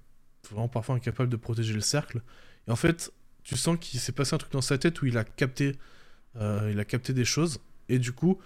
vraiment 0.50 0.68
parfois 0.68 0.96
incapable 0.96 1.30
de 1.30 1.38
protéger 1.38 1.74
le 1.74 1.82
cercle. 1.82 2.22
Et 2.68 2.72
en 2.72 2.76
fait, 2.76 3.12
tu 3.44 3.58
sens 3.58 3.78
qu'il 3.80 4.00
s'est 4.00 4.12
passé 4.12 4.36
un 4.36 4.38
truc 4.38 4.52
dans 4.52 4.62
sa 4.62 4.78
tête 4.78 5.02
où 5.02 5.06
il 5.06 5.18
a 5.18 5.24
capté, 5.24 5.78
euh, 6.36 6.70
il 6.72 6.80
a 6.80 6.86
capté 6.86 7.14
des 7.14 7.26
choses, 7.26 7.60
et 7.88 8.00
du 8.00 8.12
coup, 8.12 8.40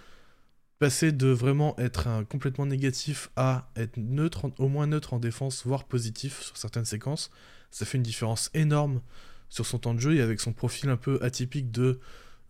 passer 0.78 1.12
de 1.12 1.28
vraiment 1.28 1.76
être 1.78 2.08
un 2.08 2.24
complètement 2.24 2.66
négatif 2.66 3.30
à 3.36 3.70
être 3.76 3.96
neutre, 3.96 4.50
au 4.58 4.68
moins 4.68 4.86
neutre 4.86 5.14
en 5.14 5.18
défense, 5.18 5.64
voire 5.66 5.84
positif 5.84 6.40
sur 6.42 6.56
certaines 6.56 6.84
séquences, 6.84 7.30
ça 7.70 7.84
fait 7.84 7.98
une 7.98 8.02
différence 8.02 8.50
énorme 8.54 9.00
sur 9.48 9.66
son 9.66 9.78
temps 9.78 9.94
de 9.94 10.00
jeu 10.00 10.14
et 10.14 10.20
avec 10.20 10.40
son 10.40 10.52
profil 10.52 10.88
un 10.90 10.96
peu 10.96 11.18
atypique 11.22 11.70
de 11.70 12.00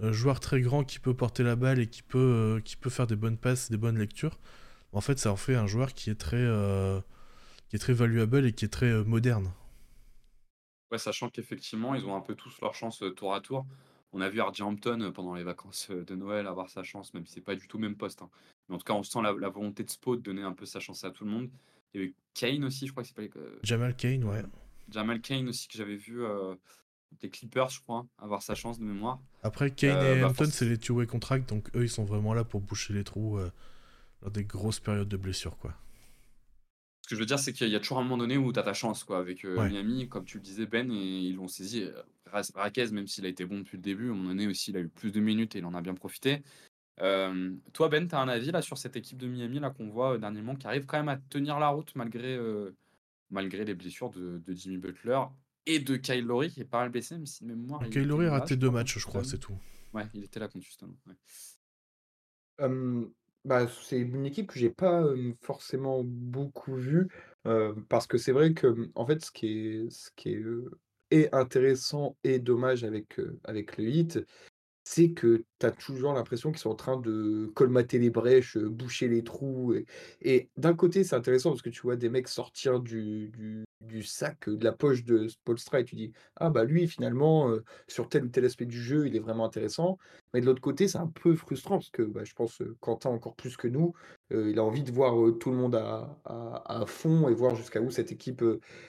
euh, 0.03 0.13
joueur 0.13 0.41
très 0.41 0.61
grand 0.61 0.85
qui 0.85 0.99
peut 0.99 1.15
porter 1.15 1.43
la 1.43 1.57
balle 1.57 1.79
et 1.79 1.87
qui 1.87 2.03
peut, 2.03 2.19
euh, 2.19 2.61
qui 2.61 2.77
peut 2.77 2.91
faire 2.91 3.07
des 3.07 3.17
bonnes 3.17 3.37
passes, 3.37 3.71
des 3.71 3.77
bonnes 3.77 3.99
lectures. 3.99 4.39
En 4.93 5.01
fait, 5.01 5.19
ça 5.19 5.33
en 5.33 5.37
fait 5.37 5.57
un 5.57 5.67
joueur 5.67 5.93
qui 5.93 6.11
est 6.11 6.15
très, 6.15 6.45
qui 7.75 7.77
est 7.77 7.81
très 7.81 7.93
valuable 7.93 8.47
et 8.47 8.53
qui 8.53 8.65
est 8.65 8.69
très 8.69 8.87
euh, 8.87 9.03
moderne. 9.03 9.51
Ouais, 10.93 10.99
sachant 10.99 11.29
qu'effectivement, 11.29 11.97
ils 11.97 12.07
ont 12.07 12.15
un 12.15 12.21
peu 12.21 12.37
tous 12.37 12.61
leur 12.61 12.73
chance 12.73 13.03
euh, 13.03 13.11
tour 13.11 13.35
à 13.35 13.41
tour. 13.41 13.67
On 14.13 14.21
a 14.21 14.29
vu 14.29 14.41
RJ 14.41 14.61
Hampton 14.61 15.01
euh, 15.01 15.11
pendant 15.11 15.35
les 15.35 15.43
vacances 15.43 15.91
de 15.91 16.15
Noël 16.15 16.47
avoir 16.47 16.71
sa 16.71 16.85
chance, 16.85 17.13
même 17.15 17.27
si 17.27 17.33
c'est 17.33 17.41
pas 17.41 17.57
du 17.57 17.67
tout 17.67 17.79
le 17.79 17.89
même 17.89 17.97
poste. 17.97 18.23
hein. 18.23 18.31
Mais 18.69 18.77
en 18.77 18.79
tout 18.79 18.85
cas, 18.85 18.93
on 18.93 19.03
sent 19.03 19.19
la, 19.23 19.33
la 19.33 19.49
volonté 19.49 19.83
de 19.83 19.91
Spo 19.91 20.15
de 20.15 20.21
donner 20.23 20.43
un 20.43 20.53
peu 20.53 20.67
sa 20.67 20.79
chance 20.79 21.03
à 21.03 21.11
tout 21.11 21.25
le 21.25 21.33
monde. 21.33 21.51
Il 21.95 22.01
y 22.01 22.05
a 22.05 22.07
eu 22.07 22.15
Kane 22.33 22.63
aussi, 22.63 22.87
je 22.87 22.93
crois 22.93 23.03
que 23.03 23.09
c'est 23.09 23.29
pas 23.29 23.41
Jamal 23.65 23.97
Kane, 23.97 24.23
ouais. 24.23 24.43
Jamal 24.89 25.21
Kane 25.21 25.49
aussi 25.49 25.67
que 25.67 25.77
j'avais 25.77 25.97
vu 25.97 26.23
des 27.21 27.29
Clippers, 27.29 27.71
je 27.71 27.81
crois, 27.81 28.07
avoir 28.19 28.43
sa 28.43 28.55
chance 28.55 28.79
de 28.79 28.85
mémoire. 28.85 29.19
Après, 29.43 29.73
Kane 29.73 29.97
Euh, 29.99 30.17
et 30.17 30.21
bah, 30.21 30.29
Hampton, 30.29 30.49
c'est 30.49 30.69
les 30.69 30.79
two-way 30.79 31.07
contracts, 31.09 31.49
donc 31.49 31.75
eux, 31.75 31.83
ils 31.83 31.91
sont 31.91 32.05
vraiment 32.05 32.35
là 32.35 32.45
pour 32.45 32.61
boucher 32.61 32.93
les 32.95 33.03
trous 33.03 33.37
euh, 33.39 33.51
lors 34.23 34.31
des 34.31 34.45
grosses 34.45 34.79
périodes 34.79 35.09
de 35.09 35.17
blessures, 35.17 35.57
quoi. 35.59 35.75
Ce 37.05 37.09
que 37.11 37.17
je 37.17 37.21
veux 37.21 37.27
dire, 37.27 37.39
c'est 37.39 37.53
qu'il 37.53 37.69
y 37.69 37.77
a 37.77 37.81
toujours 37.81 37.99
un 37.99 38.03
moment 38.03 38.17
donné 38.17 38.39
où 38.39 38.51
tu 38.51 38.59
as 38.59 38.63
ta 38.63 38.73
chance 38.73 39.05
quoi, 39.05 39.19
avec 39.19 39.45
euh, 39.45 39.59
Ouais. 39.59 39.69
Miami, 39.69 40.09
comme 40.09 40.25
tu 40.25 40.39
le 40.39 40.43
disais, 40.43 40.65
Ben, 40.65 40.91
et 40.91 40.95
ils 41.19 41.35
l'ont 41.37 41.49
saisi. 41.49 41.83
Euh, 41.83 41.93
Ra- 42.33 42.41
Raquez, 42.55 42.87
même 42.93 43.07
s'il 43.07 43.27
a 43.27 43.29
été 43.29 43.45
bon 43.45 43.59
depuis 43.59 43.77
le 43.77 43.83
début, 43.83 44.09
à 44.09 44.13
un 44.13 44.15
moment 44.15 44.31
donné 44.31 44.47
aussi, 44.47 44.71
il 44.71 44.77
a 44.79 44.81
eu 44.81 44.89
plus 44.89 45.13
de 45.13 45.21
minutes 45.21 45.55
et 45.55 45.59
il 45.59 45.67
en 45.67 45.75
a 45.75 45.83
bien 45.83 45.93
profité. 45.93 46.43
Euh, 47.03 47.53
toi, 47.75 47.91
Ben, 47.91 48.09
tu 48.09 48.15
as 48.15 48.21
un 48.21 48.29
avis 48.29 48.51
là 48.53 48.63
sur 48.63 48.79
cette 48.79 48.97
équipe 48.97 49.19
de 49.19 49.27
Miami 49.29 49.61
là 49.61 49.69
qu'on 49.69 49.89
voit 49.91 50.15
euh, 50.15 50.19
dernièrement 50.19 50.57
qui 50.57 50.67
arrive 50.67 50.87
quand 50.87 50.97
même 50.97 51.11
à 51.11 51.19
tenir 51.19 51.59
la 51.59 51.69
route 51.69 51.95
malgré, 51.95 52.37
euh, 52.37 52.71
malgré 53.29 53.67
les 53.67 53.75
blessures 53.75 54.09
de, 54.09 54.39
de 54.39 54.53
Jimmy 54.55 54.79
Butler 54.79 55.21
et 55.67 55.81
de 55.81 55.97
Kyle 55.97 56.25
Lowry 56.25 56.51
qui 56.51 56.63
est 56.63 56.65
pas 56.65 56.79
mal 56.81 56.89
blessé, 56.89 57.17
même 57.17 57.27
si 57.27 57.45
de 57.45 57.49
mémoire. 57.51 57.83
il 57.85 57.91
Kyle 57.91 58.07
Lowry 58.09 58.27
a 58.29 58.31
raté 58.31 58.57
deux 58.57 58.71
matchs, 58.71 58.99
je 58.99 59.05
crois, 59.05 59.25
c'est 59.25 59.39
tout. 59.39 59.59
Ouais, 59.93 60.07
il 60.15 60.25
était 60.25 60.41
là 60.41 60.49
contre 60.49 60.67
Houston. 60.67 60.95
ouais. 61.07 61.15
Bah, 63.45 63.67
c'est 63.69 63.99
une 63.99 64.27
équipe 64.27 64.49
que 64.49 64.59
j'ai 64.59 64.71
pas, 64.71 65.05
forcément 65.43 66.03
beaucoup 66.05 66.75
vue, 66.75 67.09
parce 67.89 68.07
que 68.07 68.19
c'est 68.19 68.33
vrai 68.33 68.55
que, 68.55 68.67
mmh, 68.67 68.93
en 68.95 69.07
fait, 69.07 69.25
ce 69.25 69.31
qui 69.31 69.89
est 71.11 71.35
intéressant 71.35 72.17
et 72.25 72.39
dommage 72.39 72.85
avec, 72.85 73.19
le 73.19 73.89
Heat, 73.89 74.21
c'est 74.85 75.13
que 75.13 75.45
tu 75.59 75.67
as 75.67 75.71
toujours 75.71 76.13
l'impression 76.13 76.51
qu'ils 76.51 76.61
sont 76.61 76.71
en 76.71 76.75
train 76.75 76.99
de 76.99 77.51
colmater 77.55 77.99
les 77.99 78.11
brèches, 78.11 78.59
boucher 78.59 79.09
les 79.09 79.25
trous 79.25 79.75
et 80.21 80.51
d'un 80.57 80.75
côté, 80.75 81.05
c'est 81.05 81.17
intéressant 81.17 81.51
parce 81.51 81.63
que 81.63 81.71
tu 81.71 81.81
vois 81.83 81.97
des 81.97 82.11
mecs 82.11 82.29
sortir 82.29 82.81
du 82.81 83.65
du 83.85 84.03
sac, 84.03 84.49
de 84.49 84.65
la 84.65 84.73
poche 84.73 85.05
de 85.05 85.29
Spoelstra 85.29 85.81
et 85.81 85.85
tu 85.85 85.97
dis: 85.97 86.13
«Ah 86.37 86.51
bah 86.51 86.65
lui 86.65 86.87
finalement, 86.89 87.51
heu, 87.51 87.65
sur 87.89 88.09
tel 88.09 88.25
ou 88.25 88.29
tel 88.29 88.45
aspect 88.45 88.67
du 88.67 88.81
jeu, 88.81 89.07
il 89.07 89.17
est 89.17 89.21
vraiment 89.21 89.45
intéressant». 89.47 89.99
Mais 90.33 90.41
de 90.41 90.47
l'autre 90.47 90.61
côté, 90.63 90.89
c'est 90.89 90.99
un 90.99 91.07
peu 91.09 91.35
frustrant 91.35 91.77
parce 91.77 91.91
que, 91.91 92.03
bah, 92.03 92.25
je 92.25 92.33
pense, 92.35 92.61
heu, 92.61 92.77
Quentin 92.81 93.11
encore 93.11 93.37
plus 93.37 93.57
que 93.57 93.69
nous, 93.69 93.93
heu, 94.33 94.51
il 94.51 94.59
a 94.59 94.65
envie 94.65 94.83
de 94.83 94.93
voir, 94.93 95.15
tout 95.39 95.51
le 95.51 95.57
monde 95.57 95.75
à 95.77 96.21
à 96.25 96.87
fond 96.87 97.29
et 97.29 97.35
voir 97.35 97.55
jusqu'à 97.57 97.81
où 97.81 97.91
cette 97.91 98.13
équipe, 98.13 98.43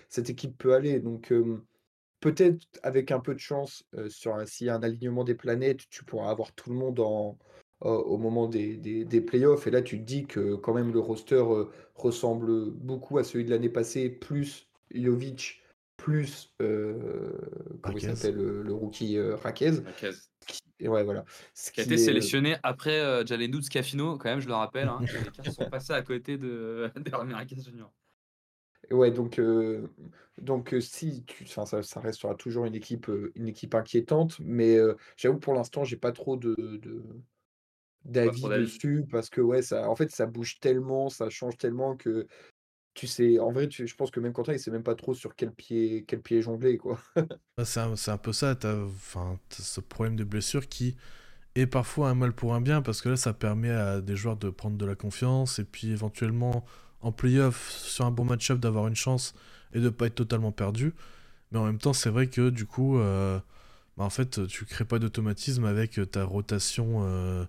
cette 0.09 0.29
équipe 0.29 0.57
peut 0.57 0.73
aller 0.73 0.99
donc 0.99 1.31
Peut-être 2.21 2.65
avec 2.81 3.11
un 3.11 3.19
peu 3.19 3.33
de 3.35 3.39
chance, 3.39 3.83
sur 4.09 4.35
un 4.35 4.45
s'il 4.45 4.67
y 4.67 4.69
a 4.69 4.75
un 4.75 4.81
alignement 4.83 5.23
des 5.23 5.35
planètes, 5.35 5.81
tu 5.89 6.03
pourras 6.05 6.31
avoir 6.31 6.53
tout 6.53 6.69
le 6.71 6.75
monde 6.75 6.99
au 6.99 8.17
moment 8.17 8.47
des 8.47 8.77
des 8.77 9.05
des 9.05 9.21
playoffs 9.21 9.67
et 9.67 9.71
là, 9.71 9.81
tu 9.81 9.99
te 9.99 10.03
dis 10.03 10.25
que 10.25 10.55
quand 10.55 10.73
même 10.73 10.91
le 10.91 10.99
roster, 10.99 11.43
ressemble, 11.93 12.71
beaucoup 12.71 13.17
à 13.19 13.23
celui 13.23 13.45
de 13.45 13.51
l'année 13.51 13.69
passée, 13.69 14.09
plus 14.09 14.67
Jovic, 15.01 15.61
plus, 15.97 16.53
heu, 16.61 17.37
comment 17.81 17.97
il 17.97 18.01
s'appelle, 18.01 18.35
le 18.35 18.73
rookie, 18.73 19.17
heu, 19.17 19.35
Raquez. 19.35 19.71
Raquez. 19.85 20.27
Et 20.79 20.87
ouais, 20.89 21.03
voilà. 21.03 21.25
Ce 21.53 21.71
Qui 21.73 21.81
a 21.81 21.83
qui 21.83 21.83
été 21.83 21.97
est, 21.97 21.97
sélectionné 21.97 22.55
après 22.63 22.99
euh, 23.01 23.25
Jalen 23.25 23.51
Dudes 23.51 23.63
Scafino, 23.65 24.17
quand 24.17 24.29
même, 24.29 24.39
je 24.39 24.47
le 24.47 24.53
rappelle. 24.53 24.87
Hein, 24.87 25.05
les 25.11 25.19
Lakers 25.19 25.51
sont 25.51 25.67
passés 25.67 25.93
à 25.93 26.01
côté 26.03 26.37
de 26.37 26.89
d'Aaron 26.95 27.33
Raquez 27.33 27.57
Jr. 27.61 27.91
Ouais, 28.91 29.09
donc 29.11 29.39
heu, 29.39 29.89
donc 30.37 30.71
heu, 30.73 30.79
si 30.79 31.23
tu 31.25 31.43
enfin, 31.45 31.65
ça 31.65 31.81
ça 31.81 31.99
restera 31.99 32.35
toujours 32.35 32.65
une 32.65 32.75
équipe, 32.75 33.09
une 33.33 33.47
équipe 33.47 33.73
inquiétante, 33.73 34.39
mais 34.39 34.77
j'avoue 35.17 35.35
que 35.39 35.43
pour 35.43 35.55
l'instant, 35.55 35.83
j'ai 35.83 35.97
pas 35.97 36.11
trop 36.11 36.37
de 36.37 36.53
de 36.77 37.03
Pas 38.23 38.33
trop 38.33 38.49
d'avis 38.49 38.49
d'avis. 38.49 38.77
dessus 38.77 39.05
parce 39.09 39.29
que 39.29 39.41
ouais, 39.41 39.61
ça 39.63 39.89
en 39.89 39.95
fait, 39.95 40.11
ça 40.11 40.27
bouge 40.27 40.59
tellement, 40.59 41.09
ça 41.09 41.29
change 41.29 41.57
tellement 41.57 41.95
que 41.97 42.27
tu 42.95 43.07
sais 43.07 43.39
en 43.39 43.51
vrai, 43.51 43.69
je 43.69 43.93
pense 43.95 44.09
que 44.09 44.19
même 44.19 44.33
Quentin, 44.33 44.53
il 44.53 44.59
sait 44.59 44.71
même 44.71 44.83
pas 44.83 44.95
trop 44.95 45.13
sur 45.13 45.35
quel 45.35 45.51
pied 45.51 46.05
quel 46.07 46.21
pied 46.21 46.41
jongler, 46.41 46.77
quoi. 46.77 46.99
Bah, 47.57 47.63
c'est 47.65 47.79
un, 48.09 48.17
peu 48.17 48.33
ça, 48.33 48.55
t'as 48.55 48.75
enfin, 48.83 49.39
ce 49.49 49.79
problème 49.79 50.15
de 50.17 50.23
blessure 50.23 50.67
qui 50.67 50.97
est 51.55 51.67
parfois 51.67 52.09
un 52.09 52.15
mal 52.15 52.33
pour 52.33 52.53
un 52.53 52.61
bien 52.61 52.81
parce 52.81 53.01
que 53.01 53.09
là 53.09 53.15
ça 53.15 53.33
permet 53.33 53.69
à 53.69 54.01
des 54.01 54.15
joueurs 54.15 54.35
de 54.35 54.49
prendre 54.49 54.77
de 54.77 54.85
la 54.85 54.95
confiance 54.95 55.59
et 55.59 55.63
puis 55.63 55.91
éventuellement 55.91 56.65
en 57.01 57.11
playoff 57.13 57.71
sur 57.71 58.05
un 58.05 58.11
bon 58.11 58.25
match-up 58.25 58.59
d'avoir 58.59 58.87
une 58.87 58.95
chance 58.95 59.35
et 59.73 59.79
de 59.79 59.89
pas 59.89 60.07
être 60.07 60.15
totalement 60.15 60.51
perdu. 60.51 60.93
Mais 61.51 61.59
en 61.59 61.65
même 61.65 61.77
temps 61.77 61.93
c'est 61.93 62.09
vrai 62.09 62.27
que 62.27 62.49
du 62.49 62.65
coup 62.65 62.97
euh, 62.99 63.39
bah, 63.97 64.03
en 64.03 64.09
fait 64.09 64.47
tu 64.47 64.65
crées 64.65 64.85
pas 64.85 64.99
d'automatisme 64.99 65.65
avec 65.65 65.99
ta 66.11 66.25
rotation 66.25 67.03
euh, 67.05 67.45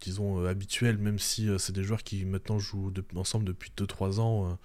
disons 0.00 0.44
habituelle 0.46 0.98
même 0.98 1.18
si 1.18 1.48
c'est 1.58 1.72
des 1.72 1.84
joueurs 1.84 2.02
qui 2.02 2.24
maintenant 2.24 2.58
jouent 2.58 2.92
ensemble 3.16 3.44
depuis 3.44 3.72
2-3 3.76 4.20
ans 4.20 4.58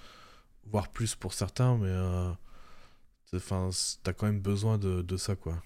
voire 0.65 0.89
plus 0.91 1.15
pour 1.15 1.33
certains 1.33 1.77
mais 1.77 1.91
enfin 3.35 3.69
t'as 4.03 4.13
quand 4.13 4.27
même 4.27 4.39
besoin 4.39 4.77
de, 4.77 5.01
de 5.01 5.17
ça 5.17 5.35
quoi. 5.35 5.61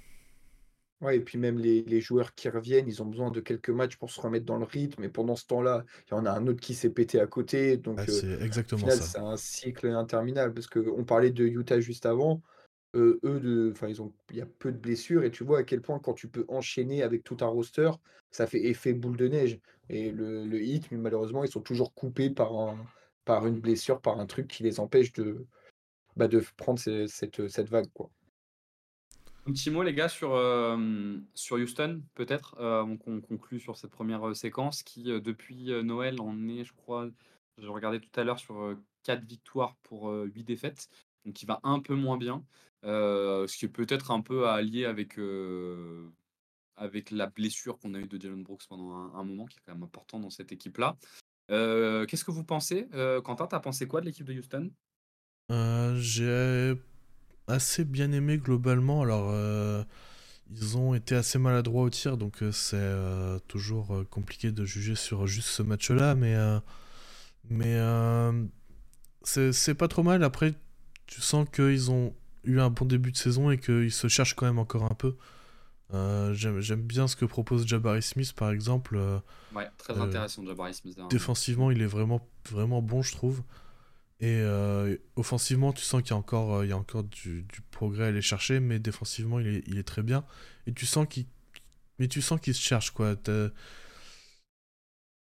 Ouais 1.01 1.17
et 1.17 1.19
puis 1.19 1.37
même 1.37 1.59
les 1.59 1.83
les 1.83 2.01
joueurs 2.01 2.33
qui 2.33 2.49
reviennent, 2.49 2.87
ils 2.87 3.03
ont 3.03 3.05
besoin 3.05 3.29
de 3.29 3.39
quelques 3.39 3.69
matchs 3.69 3.97
pour 3.97 4.09
se 4.09 4.19
remettre 4.19 4.45
dans 4.45 4.57
le 4.57 4.65
rythme 4.65 5.03
et 5.03 5.09
pendant 5.09 5.35
ce 5.35 5.45
temps-là, 5.45 5.85
il 6.07 6.11
y 6.11 6.13
en 6.15 6.25
a 6.25 6.31
un 6.31 6.47
autre 6.47 6.59
qui 6.59 6.73
s'est 6.73 6.89
pété 6.89 7.19
à 7.19 7.27
côté 7.27 7.77
donc 7.77 7.99
Ah, 7.99 8.07
c'est 8.07 8.41
exactement 8.41 8.89
final, 8.89 8.89
ça. 8.89 9.03
c'est 9.03 9.19
un 9.19 9.37
cycle 9.37 9.87
interminable 9.89 10.53
parce 10.55 10.65
qu'on 10.67 11.03
parlait 11.05 11.29
de 11.31 11.45
Utah 11.45 11.79
juste 11.79 12.05
avant, 12.07 12.41
eux 12.93 13.19
de 13.23 13.73
ils 13.87 14.01
ont 14.01 14.13
il 14.31 14.37
y 14.37 14.41
a 14.41 14.45
peu 14.45 14.71
de 14.71 14.77
blessures 14.77 15.23
et 15.23 15.31
tu 15.31 15.43
vois 15.43 15.59
à 15.59 15.63
quel 15.63 15.81
point 15.81 15.99
quand 15.99 16.13
tu 16.13 16.27
peux 16.29 16.45
enchaîner 16.47 17.03
avec 17.03 17.23
tout 17.23 17.37
un 17.41 17.47
roster, 17.47 17.91
ça 18.31 18.47
fait 18.47 18.65
effet 18.65 18.93
boule 18.93 19.17
de 19.17 19.27
neige 19.27 19.59
et 19.89 20.11
le 20.11 20.45
le 20.45 20.61
Heat, 20.61 20.91
malheureusement, 20.91 21.43
ils 21.43 21.51
sont 21.51 21.61
toujours 21.61 21.93
coupés 21.93 22.29
par 22.29 22.53
un 22.57 22.77
par 23.25 23.45
une 23.45 23.59
blessure, 23.59 24.01
par 24.01 24.19
un 24.19 24.25
truc 24.25 24.47
qui 24.47 24.63
les 24.63 24.79
empêche 24.79 25.11
de, 25.13 25.45
bah, 26.15 26.27
de 26.27 26.41
prendre 26.57 26.79
ce 26.79 27.07
cette, 27.07 27.47
cette 27.49 27.69
vague, 27.69 27.91
quoi. 27.93 28.09
Un 29.47 29.53
petit 29.53 29.69
mot 29.69 29.81
les 29.81 29.93
gars 29.93 30.09
sur, 30.09 30.29
sur 31.33 31.55
Houston 31.55 32.01
peut-être, 32.15 32.55
qu'on 33.03 33.21
conclue 33.21 33.59
sur 33.61 33.77
cette 33.77 33.91
première, 33.91 34.35
séquence 34.35 34.83
qui, 34.83 35.03
depuis, 35.03 35.71
Noël 35.83 36.19
en 36.19 36.47
est 36.49 36.65
je 36.65 36.73
crois, 36.73 37.09
je 37.57 37.67
regardais 37.67 37.99
tout 38.01 38.19
à 38.19 38.23
l'heure 38.25 38.39
sur, 38.39 38.59
heu, 38.61 38.77
4 39.03 39.23
victoires 39.23 39.77
pour, 39.83 40.09
heu, 40.09 40.25
8 40.33 40.43
défaites, 40.43 40.89
donc 41.27 41.41
il 41.41 41.45
va 41.45 41.59
un 41.63 41.79
peu 41.79 41.93
moins 41.93 42.17
bien, 42.17 42.43
heu, 42.85 43.45
ce 43.47 43.57
qui 43.57 43.65
est 43.65 43.69
peut-être 43.69 44.11
un 44.11 44.21
peu 44.21 44.47
à 44.47 44.61
lier 44.61 44.85
avec, 44.85 45.19
heu, 45.19 46.11
avec 46.77 47.11
la 47.11 47.27
blessure 47.27 47.77
qu'on 47.77 47.93
a 47.93 47.99
eue 47.99 48.07
de 48.07 48.17
Dillon 48.17 48.37
Brooks 48.37 48.65
pendant 48.67 48.93
un 49.13 49.23
moment 49.23 49.45
qui 49.45 49.57
est 49.57 49.61
quand 49.65 49.73
même 49.73 49.83
important 49.83 50.19
dans 50.19 50.29
cette 50.29 50.51
équipe-là. 50.51 50.97
Heu, 51.51 52.05
qu'est-ce 52.07 52.23
que 52.25 52.31
vous 52.31 52.43
pensez? 52.45 52.87
Quentin, 53.23 53.47
tu 53.47 53.55
as 53.55 53.59
pensé 53.59 53.87
quoi 53.87 54.01
de 54.01 54.05
l'équipe 54.05 54.25
de 54.25 54.33
Houston? 54.33 54.71
J'ai 55.97 56.73
assez 57.47 57.85
bien 57.85 58.11
aimé 58.11 58.37
globalement. 58.37 59.01
Alors, 59.01 59.33
ils 60.49 60.77
ont 60.77 60.93
été 60.93 61.15
assez 61.15 61.39
maladroits 61.39 61.83
au 61.83 61.89
tir, 61.89 62.17
donc 62.17 62.41
c'est, 62.51 62.95
toujours, 63.47 64.03
compliqué 64.09 64.51
de 64.51 64.63
juger 64.65 64.95
sur 64.95 65.27
juste 65.27 65.49
ce 65.49 65.61
match-là, 65.61 66.15
mais 66.15 66.35
mais 67.49 67.79
c'est 69.23 69.75
pas 69.75 69.87
trop 69.87 70.03
mal. 70.03 70.23
Après, 70.23 70.53
tu 71.07 71.21
sens 71.21 71.47
qu'ils 71.51 71.91
ont 71.91 72.13
eu 72.45 72.59
un 72.59 72.69
bon 72.69 72.85
début 72.85 73.11
de 73.11 73.17
saison 73.17 73.51
et 73.51 73.57
qu'ils 73.59 73.91
se 73.91 74.07
cherchent 74.07 74.35
quand 74.35 74.45
même 74.45 74.59
encore 74.59 74.83
un 74.85 74.95
peu. 74.95 75.15
Heu, 75.93 76.33
j'aime 76.33 76.81
bien 76.81 77.07
ce 77.07 77.15
que 77.15 77.25
propose 77.25 77.67
Jabari 77.67 78.01
Smith, 78.03 78.33
par 78.33 78.51
exemple, 78.51 78.97
heu 78.97 79.21
Ouais, 79.51 79.69
très 79.77 79.93
heu, 79.95 79.99
intéressant 79.99 80.45
Jabari 80.45 80.73
Smith 80.73 80.95
dernièrement. 80.95 81.19
défensivement, 81.19 81.71
il 81.71 81.81
est 81.81 81.87
vraiment 81.87 82.27
vraiment 82.51 82.81
bon, 82.81 83.01
je 83.01 83.13
trouve. 83.13 83.43
Et 84.21 84.27
euh, 84.41 84.97
offensivement, 85.17 85.73
tu 85.73 85.83
sens 85.83 86.01
qu'il 86.03 86.11
y 86.11 86.13
a 86.13 86.17
encore, 86.17 86.55
euh, 86.57 86.65
il 86.65 86.69
y 86.69 86.73
a 86.73 86.77
encore 86.77 87.03
du, 87.03 87.43
du 87.43 87.61
progrès 87.71 88.05
à 88.05 88.07
aller 88.07 88.21
chercher, 88.21 88.59
mais 88.59 88.79
défensivement, 88.79 89.39
il 89.39 89.47
est, 89.47 89.63
il 89.67 89.77
est 89.79 89.83
très 89.83 90.03
bien. 90.03 90.25
Et 90.67 90.73
tu 90.73 90.85
sens 90.87 91.07
qu'il, 91.09 91.25
mais 91.99 92.07
tu 92.07 92.21
sens 92.21 92.39
qu'il 92.41 92.55
se 92.55 92.61
cherche 92.61 92.91
quoi. 92.91 93.15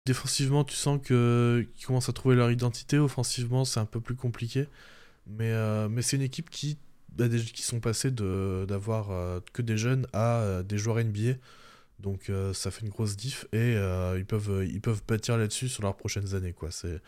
Défensivement, 0.06 0.64
tu 0.64 0.76
sens 0.76 1.00
que 1.04 1.68
qu'ils 1.76 1.86
commencent 1.86 2.10
à 2.10 2.14
trouver 2.14 2.36
leur 2.36 2.50
identité. 2.52 2.98
Offensivement, 2.98 3.64
c'est 3.66 3.80
un 3.80 3.86
peu 3.86 4.02
plus 4.02 4.16
compliqué, 4.16 4.68
mais 5.30 5.52
euh, 5.52 5.90
mais 5.90 6.02
c'est 6.02 6.18
une 6.18 6.22
équipe 6.24 6.50
qui 6.50 6.78
bah, 7.10 7.28
qui 7.30 7.64
sont 7.64 7.80
passés 7.80 8.12
de 8.12 8.66
d'avoir 8.68 9.12
euh, 9.12 9.40
que 9.54 9.62
des 9.62 9.78
jeunes 9.78 10.08
à 10.14 10.42
euh, 10.42 10.64
des 10.64 10.78
joueurs 10.78 11.00
NBA. 11.00 11.38
Donc 12.00 12.30
euh, 12.30 12.54
ça 12.54 12.72
fait 12.72 12.82
une 12.86 12.90
grosse 12.90 13.18
diff 13.18 13.46
et 13.54 13.58
euh, 13.76 14.18
ils 14.20 14.26
peuvent 14.26 14.66
ils 14.68 14.82
peuvent 14.82 15.04
bâtir 15.08 15.38
là-dessus 15.38 15.70
sur 15.70 15.84
leurs 15.84 15.98
prochaines 15.98 16.36
années 16.36 16.54
quoi. 16.54 16.72
C'est 16.72 17.02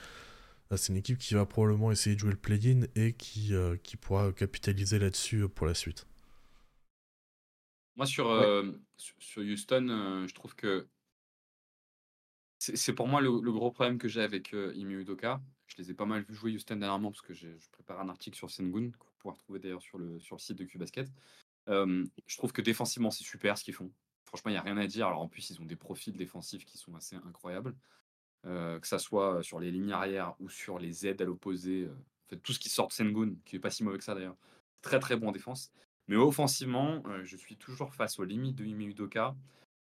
une 0.89 0.97
équipe 0.97 1.19
qui 1.19 1.34
va 1.36 1.45
probablement 1.45 1.91
essayer 1.91 2.15
de 2.15 2.19
jouer 2.21 2.31
le 2.31 2.38
play-in 2.38 2.81
et 2.95 3.13
qui, 3.13 3.53
euh, 3.53 3.75
qui 3.84 3.97
pourra 3.97 4.31
capitaliser 4.31 4.99
là-dessus 4.99 5.47
pour 5.49 5.67
la 5.67 5.73
suite. 5.75 6.07
Moi 7.95 8.05
sur, 8.05 8.27
Ouais. 8.36 8.47
sur 8.97 9.41
Houston, 9.43 10.25
je 10.27 10.34
trouve 10.34 10.55
que 10.55 10.88
c'est 12.60 12.77
c'est 12.77 12.93
pour 12.93 13.07
moi 13.10 13.19
le 13.21 13.29
le 13.41 13.51
gros 13.51 13.71
problème 13.71 13.97
que 13.97 14.07
j'ai 14.07 14.21
avec, 14.21 14.51
Ime 14.53 14.91
Udoka. 14.91 15.41
Je 15.71 15.81
les 15.81 15.91
ai 15.91 15.93
pas 15.93 16.05
mal 16.05 16.21
vus 16.23 16.36
jouer 16.36 16.53
Houston 16.53 16.75
dernièrement 16.75 17.12
parce 17.12 17.21
que 17.21 17.34
je 17.34 17.47
prépare 17.71 18.01
un 18.01 18.10
article 18.10 18.36
sur 18.36 18.51
Sengun, 18.51 18.91
que 18.91 19.05
vous 19.05 19.13
pourrez 19.19 19.34
retrouver 19.36 19.60
d'ailleurs 19.60 19.81
sur 19.81 19.97
le 19.97 20.19
site 20.38 20.57
de 20.57 20.65
Cubasket. 20.65 21.07
Hem, 21.67 22.10
je 22.27 22.38
trouve 22.38 22.51
que 22.51 22.62
défensivement, 22.62 23.10
c'est 23.10 23.23
super 23.23 23.57
ce 23.57 23.63
qu'ils 23.63 23.73
font. 23.73 23.89
Franchement, 24.25 24.51
il 24.51 24.55
y 24.55 24.57
a 24.57 24.62
rien 24.62 24.75
à 24.77 24.88
dire. 24.88 25.07
Alors 25.07 25.21
en 25.21 25.29
plus, 25.29 25.49
ils 25.49 25.62
ont 25.62 25.65
des 25.65 25.77
profils 25.77 26.15
défensifs 26.15 26.65
qui 26.65 26.77
sont 26.77 26.93
assez 26.95 27.15
incroyables, 27.15 27.73
que 28.43 28.79
ça 28.84 28.99
soit, 28.99 29.43
sur 29.43 29.60
les 29.62 29.71
lignes 29.71 29.93
arrière 29.93 30.36
ou 30.39 30.49
sur 30.49 30.77
les 30.77 31.07
aides 31.07 31.21
à 31.21 31.25
l'opposé, 31.25 31.84
heu, 31.84 31.91
en 31.91 32.29
fait 32.29 32.38
tout 32.38 32.51
ce 32.51 32.60
qui 32.60 32.69
sort 32.69 32.88
de 32.89 32.93
Sengun, 32.93 33.36
qui 33.45 33.55
est 33.55 33.60
pas 33.60 33.69
si 33.69 33.84
mauvais 33.86 33.97
que 33.97 34.03
ça 34.03 34.13
d'ailleurs. 34.13 34.38
Très, 34.81 34.99
très 34.99 35.15
bon 35.15 35.29
en 35.29 35.31
défense. 35.31 35.71
Mais 36.07 36.17
offensivement, 36.17 37.01
heu, 37.07 37.23
je 37.23 37.38
suis 37.38 37.55
toujours 37.55 37.93
face 37.93 38.19
aux 38.19 38.25
limites 38.25 38.55
de 38.57 38.65
Ime 38.65 38.81
Udoka 38.81 39.36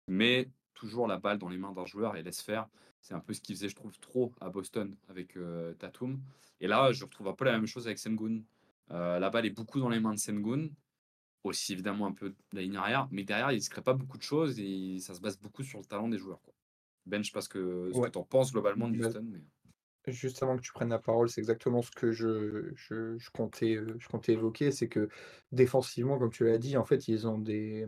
mais 0.08 0.50
toujours 0.74 1.08
la 1.08 1.18
balle 1.18 1.38
dans 1.38 1.50
les 1.50 1.58
mains 1.58 1.74
d'un 1.74 1.86
joueur 1.86 2.16
et 2.16 2.24
laisse 2.24 2.42
faire. 2.42 2.68
C'est 3.02 3.14
un 3.14 3.20
peu 3.20 3.34
ce 3.34 3.42
qu'il 3.42 3.56
faisait, 3.56 3.70
je 3.70 3.76
trouve, 3.76 3.98
trop 4.00 4.34
à 4.42 4.50
Boston 4.50 4.96
avec 5.08 5.38
euh, 5.38 5.74
Tatum. 5.76 6.20
Et 6.60 6.68
là, 6.68 6.92
je 6.92 7.06
retrouve 7.06 7.28
un 7.28 7.34
peu 7.34 7.46
la 7.46 7.54
même 7.54 7.68
chose 7.68 7.88
avec 7.88 8.00
Sengun. 8.00 8.42
Euh, 8.92 9.20
la 9.20 9.30
balle 9.30 9.46
est 9.46 9.52
beaucoup 9.52 9.80
dans 9.80 9.90
les 9.90 10.00
mains 10.00 10.14
de 10.14 10.20
Sengun, 10.20 10.70
aussi 11.44 11.74
évidemment 11.74 12.08
un 12.08 12.14
peu 12.14 12.30
de 12.30 12.36
la 12.54 12.62
ligne 12.62 12.78
arrière, 12.78 13.08
mais 13.12 13.24
derrière, 13.24 13.52
il 13.52 13.58
ne 13.58 13.62
se 13.62 13.70
crée 13.70 13.82
pas 13.82 13.94
beaucoup 13.94 14.18
de 14.18 14.24
choses 14.24 14.60
et 14.60 15.00
ça 15.00 15.14
se 15.14 15.22
base 15.22 15.38
beaucoup 15.40 15.64
sur 15.64 15.80
le 15.80 15.86
talent 15.86 16.08
des 16.08 16.18
joueurs. 16.18 16.42
Quoi. 16.42 16.54
Ben, 17.06 17.24
je 17.24 17.30
sais 17.30 17.34
pas 17.34 17.42
ce 17.42 17.50
que, 17.50 17.92
tu 18.12 18.18
en 18.18 18.24
penses 18.24 18.52
globalement 18.52 18.90
de 18.90 18.98
Houston. 18.98 19.26
Mais... 19.26 20.12
juste 20.12 20.44
avant 20.44 20.58
que 20.58 20.62
tu 20.62 20.74
prennes 20.74 20.90
la 20.90 21.00
parole, 21.00 21.30
c'est 21.30 21.42
exactement 21.42 21.82
ce 21.82 21.92
que 21.92 22.12
je 22.12 22.72
je 22.76 23.18
je 23.18 23.30
comptais, 23.32 23.76
heu, 23.76 23.96
je 23.98 24.08
comptais 24.08 24.34
évoquer. 24.34 24.72
C'est 24.72 24.90
que 24.90 25.10
défensivement, 25.52 26.18
comme 26.18 26.32
tu 26.32 26.46
l'as 26.46 26.58
dit, 26.58 26.76
en 26.76 26.84
fait, 26.84 27.08
ils 27.08 27.28
ont 27.28 27.38
des 27.38 27.88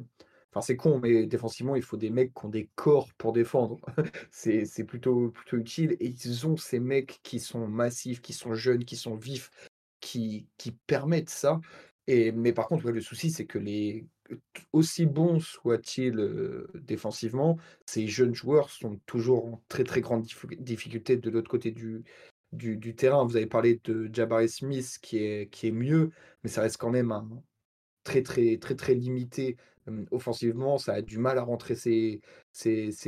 enfin, 0.52 0.62
c'est 0.62 0.76
con, 0.78 1.00
mais 1.00 1.26
défensivement, 1.26 1.76
il 1.76 1.82
faut 1.84 1.98
des 1.98 2.10
mecs 2.10 2.34
qui 2.34 2.46
ont 2.46 2.50
des 2.50 2.70
corps 2.76 3.10
pour 3.18 3.34
défendre. 3.34 3.78
C'est 4.32 4.84
plutôt 4.86 5.30
plutôt 5.32 5.58
utile 5.58 5.96
et 6.00 6.08
ils 6.08 6.48
ont 6.48 6.58
ces 6.58 6.80
mecs 6.80 7.20
qui 7.24 7.40
sont 7.40 7.68
massifs, 7.68 8.22
qui 8.22 8.34
sont 8.34 8.54
jeunes, 8.54 8.86
qui 8.86 8.96
sont 8.96 9.16
vifs, 9.16 9.52
qui 10.00 10.48
qui 10.58 10.72
permettent 10.72 11.30
ça 11.30 11.60
et 12.08 12.32
mais 12.32 12.54
par 12.54 12.68
contre, 12.68 12.90
le 12.90 13.02
souci, 13.02 13.30
c'est 13.32 13.46
que 13.46 13.60
les 13.60 14.08
aussi 14.74 15.06
bons 15.06 15.40
soient-ils, 15.40 16.20
heu, 16.20 16.68
défensivement, 16.76 17.58
ces 17.86 18.08
jeunes 18.08 18.34
joueurs 18.36 18.70
sont 18.72 19.00
toujours 19.06 19.46
en 19.46 19.64
très, 19.70 19.84
très 19.84 20.02
grande 20.02 20.24
diffi 20.24 20.48
difficulté 20.60 21.18
de 21.18 21.30
l'autre 21.30 21.50
côté 21.50 21.72
du 21.72 22.04
du 22.52 22.78
du 22.78 22.96
terrain. 22.96 23.26
Vous 23.26 23.38
avez 23.38 23.46
parlé 23.48 23.80
de 23.84 24.10
Jabari 24.14 24.50
Smith 24.50 24.98
qui 25.02 25.18
est 25.20 25.50
qui 25.52 25.68
est 25.68 25.72
mieux, 25.72 26.12
mais 26.44 26.50
ça 26.50 26.62
reste 26.62 26.78
quand 26.78 26.90
même 26.92 27.12
un 27.12 27.28
très, 28.04 28.24
très, 28.24 28.58
très, 28.58 28.76
très 28.76 28.96
limité, 28.96 29.58
offensivement. 30.12 30.78
Ça 30.78 30.94
a 30.94 31.02
du 31.02 31.18
mal 31.18 31.38
à 31.38 31.44
rentrer 31.44 31.76
ses 31.76 32.22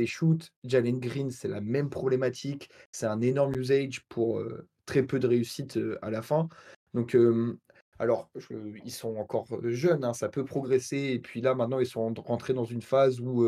shoots. 0.06 0.50
Jalen 0.64 0.98
Green, 0.98 1.30
c'est 1.30 1.48
la 1.48 1.60
même 1.60 1.90
problématique. 1.90 2.70
C'est 2.90 3.06
un 3.06 3.20
énorme 3.20 3.56
usage 3.56 4.04
pour, 4.08 4.42
très 4.86 5.02
peu 5.02 5.18
de 5.18 5.26
réussite, 5.26 5.78
à 6.02 6.10
la 6.10 6.22
fin. 6.22 6.48
Donc, 6.94 7.16
alors 7.98 8.30
ils 8.84 8.90
sont 8.90 9.16
encore, 9.16 9.46
jeunes, 9.64 10.04
hein, 10.04 10.12
ça 10.12 10.28
peut 10.28 10.44
progresser 10.44 11.12
et 11.14 11.18
puis 11.18 11.40
là, 11.40 11.54
maintenant, 11.54 11.78
ils 11.78 11.86
sont 11.86 12.12
rentrés 12.14 12.54
dans 12.54 12.64
une 12.64 12.82
phase 12.82 13.20
où, 13.20 13.46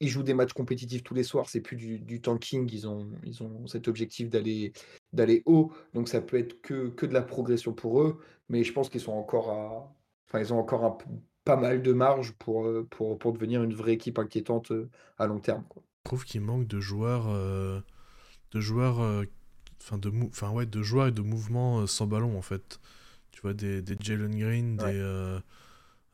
ils 0.00 0.08
jouent 0.08 0.22
des 0.22 0.34
matchs 0.34 0.52
compétitifs 0.52 1.02
tous 1.02 1.14
les 1.14 1.22
soirs, 1.22 1.48
c'est 1.48 1.60
plus 1.60 1.76
du 1.76 2.20
tanking, 2.20 2.68
ils 2.72 2.86
ont 2.86 3.10
ils 3.24 3.42
ont 3.42 3.66
cet 3.66 3.88
objectif 3.88 4.30
d'aller 4.30 4.72
d'aller 5.12 5.42
haut, 5.46 5.72
donc 5.94 6.08
ça 6.08 6.20
peut 6.20 6.38
être 6.38 6.60
que 6.60 6.88
que 6.90 7.06
de 7.06 7.14
la 7.14 7.22
progression 7.22 7.72
pour 7.72 8.02
eux, 8.02 8.20
mais 8.48 8.64
je 8.64 8.72
pense 8.72 8.88
qu'ils 8.88 9.00
sont 9.00 9.12
encore 9.12 9.50
à 9.50 9.94
enfin, 10.28 10.40
ils 10.40 10.52
ont 10.52 10.58
encore 10.58 10.84
un 10.84 10.96
pas 11.48 11.56
mal 11.56 11.82
de 11.82 11.92
marge 11.92 12.32
pour, 12.34 12.66
heu, 12.66 12.86
pour 12.90 13.18
pour 13.18 13.32
devenir 13.32 13.62
une 13.62 13.74
vraie 13.74 13.94
équipe 13.94 14.18
inquiétante, 14.18 14.70
heu, 14.72 14.90
à 15.18 15.26
long 15.26 15.40
terme, 15.40 15.64
quoi. 15.68 15.82
Je 16.04 16.08
trouve 16.10 16.24
qu'il 16.24 16.40
manque 16.40 16.66
de 16.66 16.80
joueurs, 16.80 17.26
euh, 17.28 17.80
de 18.52 18.60
joueurs, 18.60 19.00
euh, 19.00 19.24
enfin 19.82 19.98
de, 19.98 20.12
enfin 20.28 20.50
ouais, 20.50 20.66
de 20.66 20.82
joueurs 20.82 21.08
et 21.08 21.12
de 21.12 21.22
mouvements 21.22 21.80
euh, 21.80 21.86
sans 21.88 22.06
ballon 22.06 22.38
en 22.38 22.42
fait. 22.42 22.80
Tu 23.32 23.42
vois 23.42 23.54
des, 23.54 23.82
des 23.82 23.96
Jalen 24.00 24.36
Green, 24.38 24.78
des 24.78 24.86
Ouais. 24.86 24.94
euh, 25.00 25.40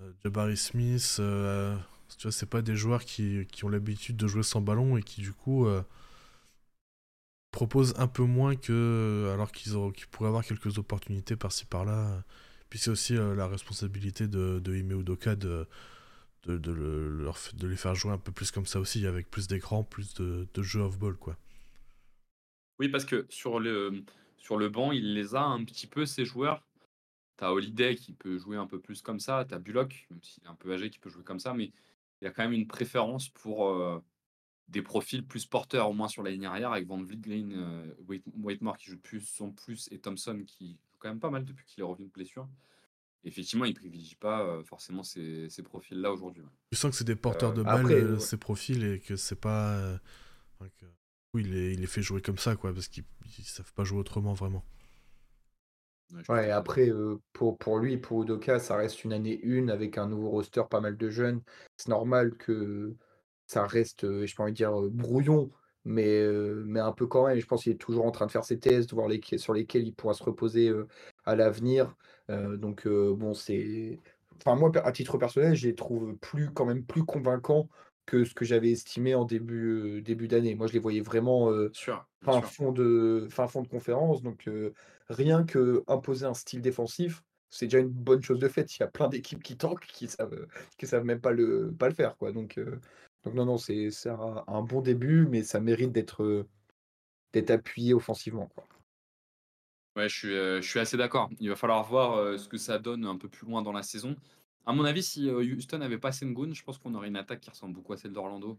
euh, 0.03 0.13
Jabari 0.25 0.57
Smith. 0.59 1.19
euh, 1.21 1.77
tu 2.19 2.25
vois, 2.25 2.33
c'est 2.33 2.47
pas 2.51 2.63
des 2.63 2.77
joueurs 2.77 3.05
qui, 3.05 3.47
qui 3.53 3.65
ont 3.65 3.71
l'habitude 3.71 4.17
de 4.17 4.29
jouer 4.29 4.43
sans 4.45 4.61
ballon 4.63 4.97
et 4.99 5.03
qui 5.03 5.23
du 5.23 5.33
coup 5.33 5.67
euh, 5.67 5.83
proposent 7.51 7.95
un 7.99 8.07
peu 8.09 8.25
moins 8.25 8.57
que 8.57 9.31
alors 9.33 9.53
qu'ils 9.53 9.73
qu'ils 9.95 10.07
pourraient 10.09 10.29
avoir 10.29 10.45
quelques 10.45 10.79
opportunités 10.79 11.37
par-ci 11.37 11.65
par-là. 11.67 12.23
Puis 12.71 12.79
c'est 12.79 12.91
aussi 12.91 13.17
euh, 13.17 13.35
la 13.35 13.47
responsabilité 13.47 14.29
de, 14.29 14.61
de 14.61 14.77
Ime 14.77 15.01
Udoka 15.01 15.37
de 15.37 15.67
de, 16.47 16.73
le- 16.73 17.31
de 17.55 17.67
les 17.67 17.77
faire 17.77 17.95
jouer 17.95 18.13
un 18.13 18.19
peu 18.19 18.33
plus 18.33 18.51
comme 18.51 18.67
ça 18.67 18.81
aussi, 18.81 19.07
avec 19.07 19.31
plus 19.31 19.47
d'écran, 19.49 19.83
plus 19.83 20.15
de, 20.15 20.47
jeux 20.63 20.81
off-ball, 20.81 21.17
quoi. 21.17 21.37
Oui, 22.79 22.89
parce 22.89 23.05
que 23.05 23.27
sur 23.31 23.61
le, 23.61 24.05
sur 24.37 24.57
le 24.57 24.69
banc, 24.69 24.93
il 24.93 25.15
les 25.15 25.35
a 25.35 25.43
un 25.43 25.65
petit 25.65 25.87
peu, 25.87 26.07
ces 26.07 26.25
joueurs. 26.25 26.63
Tu 27.39 27.45
as 27.45 27.53
Holiday 27.53 27.97
qui 27.97 28.13
peut 28.13 28.39
jouer 28.39 28.57
un 28.57 28.67
peu 28.67 28.81
plus 28.81 29.03
comme 29.03 29.21
ça. 29.21 29.45
Tu 29.49 29.55
as 29.55 29.59
Bullock, 29.59 30.07
même 30.11 30.23
s'il 30.23 30.45
est 30.45 30.49
un 30.49 30.55
peu 30.55 30.73
âgé, 30.75 30.91
qui 30.91 30.99
peut 30.99 31.11
jouer 31.11 31.25
comme 31.25 31.41
ça. 31.41 31.55
Mais 31.55 31.73
il 32.21 32.25
y 32.25 32.27
a 32.27 32.31
quand 32.31 32.43
même 32.45 32.53
une 32.53 32.67
préférence 32.67 33.29
pour 33.29 33.69
euh, 33.69 34.01
des 34.69 34.83
profils 34.83 35.27
plus 35.27 35.47
porteurs, 35.47 35.91
au 35.91 35.95
moins 35.95 36.09
sur 36.09 36.23
la 36.23 36.31
ligne 36.31 36.47
arrière, 36.47 36.73
avec 36.73 36.87
Van 36.87 37.03
Vliet, 37.03 37.19
Green, 37.19 37.53
euh, 37.55 37.95
Whitmore 38.37 38.79
qui 38.79 38.91
joue 38.91 38.99
plus 38.99 39.41
en 39.41 39.51
plus 39.51 39.89
et 39.93 40.01
Thompson 40.01 40.43
qui 40.47 40.79
quand 41.05 41.11
même 41.11 41.21
pas 41.21 41.31
mal 41.31 41.45
depuis 41.45 41.67
qu'il 41.67 41.83
est 41.83 41.85
revenu 41.87 42.07
de 42.09 42.13
blessure. 42.13 42.49
Effectivement, 43.25 43.67
il 43.67 43.71
ne 43.71 43.77
privilégie 43.77 44.17
pas 44.17 44.43
euh, 44.43 44.65
forcément 44.65 45.03
ces, 45.05 45.49
ces 45.51 45.63
profils-là 45.63 46.13
aujourd'hui. 46.13 46.43
ouais. 46.43 46.51
Tu 46.71 46.77
sens 46.79 46.91
que 46.91 46.97
c'est 46.99 47.05
des 47.05 47.17
porteurs 47.17 47.53
Euh, 47.53 47.55
de 47.55 47.63
balles, 47.63 47.91
après, 47.91 47.95
euh, 47.95 48.19
ouais. 48.19 48.19
ces 48.19 48.37
profils, 48.37 48.85
et 48.85 49.01
que 49.01 49.17
c'est 49.17 49.37
pas. 49.41 49.71
euh, 49.77 49.99
enfin, 50.61 50.71
que- 50.81 50.87
oui, 51.35 51.43
il 51.45 51.53
les, 51.53 51.73
il 51.75 51.81
les 51.81 51.87
fait 51.89 52.03
jouer 52.03 52.23
comme 52.23 52.39
ça, 52.39 52.57
quoi, 52.57 52.75
parce 52.75 52.89
qu'ils 52.89 53.05
ils 53.39 53.45
savent 53.45 53.73
pas 53.75 53.85
jouer 53.85 54.01
autrement, 54.01 54.35
vraiment. 54.35 54.65
Ouais, 56.29 56.51
je 56.51 56.51
après, 56.51 56.89
euh, 56.91 57.17
pour, 57.33 57.59
pour 57.59 57.79
lui, 57.79 57.97
pour 57.99 58.23
Udoka, 58.23 58.59
ça 58.61 58.77
reste 58.77 59.05
une 59.05 59.13
année 59.13 59.39
une 59.43 59.71
avec 59.71 59.99
un 59.99 60.07
nouveau 60.09 60.31
roster, 60.31 60.63
pas 60.71 60.81
mal 60.81 60.97
de 60.97 61.11
jeunes. 61.11 61.43
C'est 61.77 61.89
normal 61.89 62.37
que 62.37 62.95
ça 63.47 63.67
reste, 63.67 64.05
euh, 64.05 64.27
je 64.27 64.35
pas 64.35 64.45
envie 64.45 64.53
de 64.53 64.57
dire 64.57 64.79
euh, 64.81 64.91
brouillon, 64.91 65.51
mais, 65.85 66.07
euh, 66.09 66.63
mais 66.67 66.81
un 66.81 66.93
peu 66.93 67.07
quand 67.07 67.27
même. 67.27 67.39
Je 67.39 67.47
pense 67.47 67.65
qu'il 67.65 67.73
est 67.73 67.77
toujours 67.77 68.07
en 68.07 68.11
train 68.11 68.27
de 68.27 68.31
faire 68.31 68.45
ses 68.45 68.59
tests, 68.59 68.93
voir 68.93 69.09
lesquels, 69.09 69.39
sur 69.39 69.53
lesquels 69.53 69.87
il 69.87 69.95
pourra 69.95 70.15
se 70.15 70.23
reposer 70.23 70.69
euh, 70.69 70.87
à 71.25 71.37
l'avenir. 71.37 71.95
Euh, 72.31 72.57
donc, 72.57 72.87
bon, 72.89 73.35
c'est. 73.35 74.01
Enfin, 74.39 74.57
moi, 74.57 74.71
à 74.85 74.93
titre 74.93 75.19
personnel, 75.19 75.55
je 75.55 75.69
les 75.69 75.75
trouve 75.75 76.17
plus, 76.17 76.51
quand 76.51 76.65
même 76.65 76.85
plus 76.85 77.05
convaincants 77.05 77.69
que 78.07 78.25
ce 78.25 78.35
que 78.35 78.45
j'avais 78.45 78.71
estimé 78.71 79.15
en 79.15 79.25
début, 79.25 80.03
début 80.03 80.29
d'année. 80.29 80.55
Moi, 80.55 80.67
je 80.67 80.73
les 80.73 80.79
voyais 80.79 81.01
vraiment. 81.01 81.51
fin 82.23 82.43
fond 82.43 82.73
de, 82.73 83.27
fin 83.31 83.47
fond 83.47 83.63
de 83.63 83.69
conférence. 83.69 84.23
Donc, 84.23 84.49
rien 85.09 85.45
que 85.45 85.85
imposer 85.87 86.27
un 86.27 86.35
style 86.35 86.61
défensif, 86.61 87.23
c'est 87.55 87.67
déjà 87.67 87.79
une 87.79 87.89
bonne 87.89 88.23
chose 88.23 88.41
de 88.41 88.49
fait. 88.49 88.77
Il 88.77 88.81
y 88.81 88.83
a 88.83 88.89
plein 88.89 89.09
d'équipes 89.09 89.43
qui 89.43 89.57
tankent, 89.57 89.87
qui 89.87 90.09
savent, 90.09 90.47
qui 90.77 90.87
savent 90.87 91.05
même 91.05 91.21
pas 91.21 91.31
le, 91.31 91.73
pas 91.79 91.89
le 91.89 91.95
faire. 91.95 92.17
Quoi. 92.17 92.33
Donc, 92.33 92.59
euh, 92.59 92.81
donc, 93.25 93.35
non, 93.35 93.45
non, 93.47 93.59
c'est 93.59 93.91
un, 94.07 94.63
bon 94.63 94.81
début, 94.81 95.27
mais 95.27 95.43
ça 95.43 95.61
mérite 95.61 95.93
d'être 95.93 96.23
euh, 96.23 96.47
appuyé 97.49 97.95
offensivement. 97.95 98.47
Quoi. 98.55 98.65
Ouais, 99.97 100.09
je 100.09 100.15
suis, 100.15 100.35
euh, 100.35 100.61
je 100.61 100.69
suis 100.69 100.81
assez 100.81 100.97
d'accord. 100.97 101.31
Il 101.41 101.49
va 101.49 101.57
falloir 101.57 101.83
voir 101.85 102.15
euh, 102.15 102.37
ce 102.37 102.49
que 102.49 102.59
ça 102.59 102.79
donne 102.79 103.07
un 103.07 103.17
peu 103.17 103.29
plus 103.29 103.47
loin 103.47 103.63
dans 103.63 103.73
la 103.73 103.83
saison. 103.83 104.17
À 104.67 104.73
mon 104.73 104.85
avis, 104.85 105.03
si 105.03 105.31
Houston 105.31 105.79
n'avait 105.79 105.99
pas 105.99 106.13
Sengun, 106.13 106.53
je 106.53 106.63
pense 106.63 106.79
qu'on 106.79 106.95
aurait 106.95 107.09
une 107.09 107.17
attaque 107.17 107.41
qui 107.41 107.51
ressemble 107.51 107.75
beaucoup 107.75 107.93
à 107.93 107.97
celle 107.97 108.13
d'Orlando. 108.13 108.59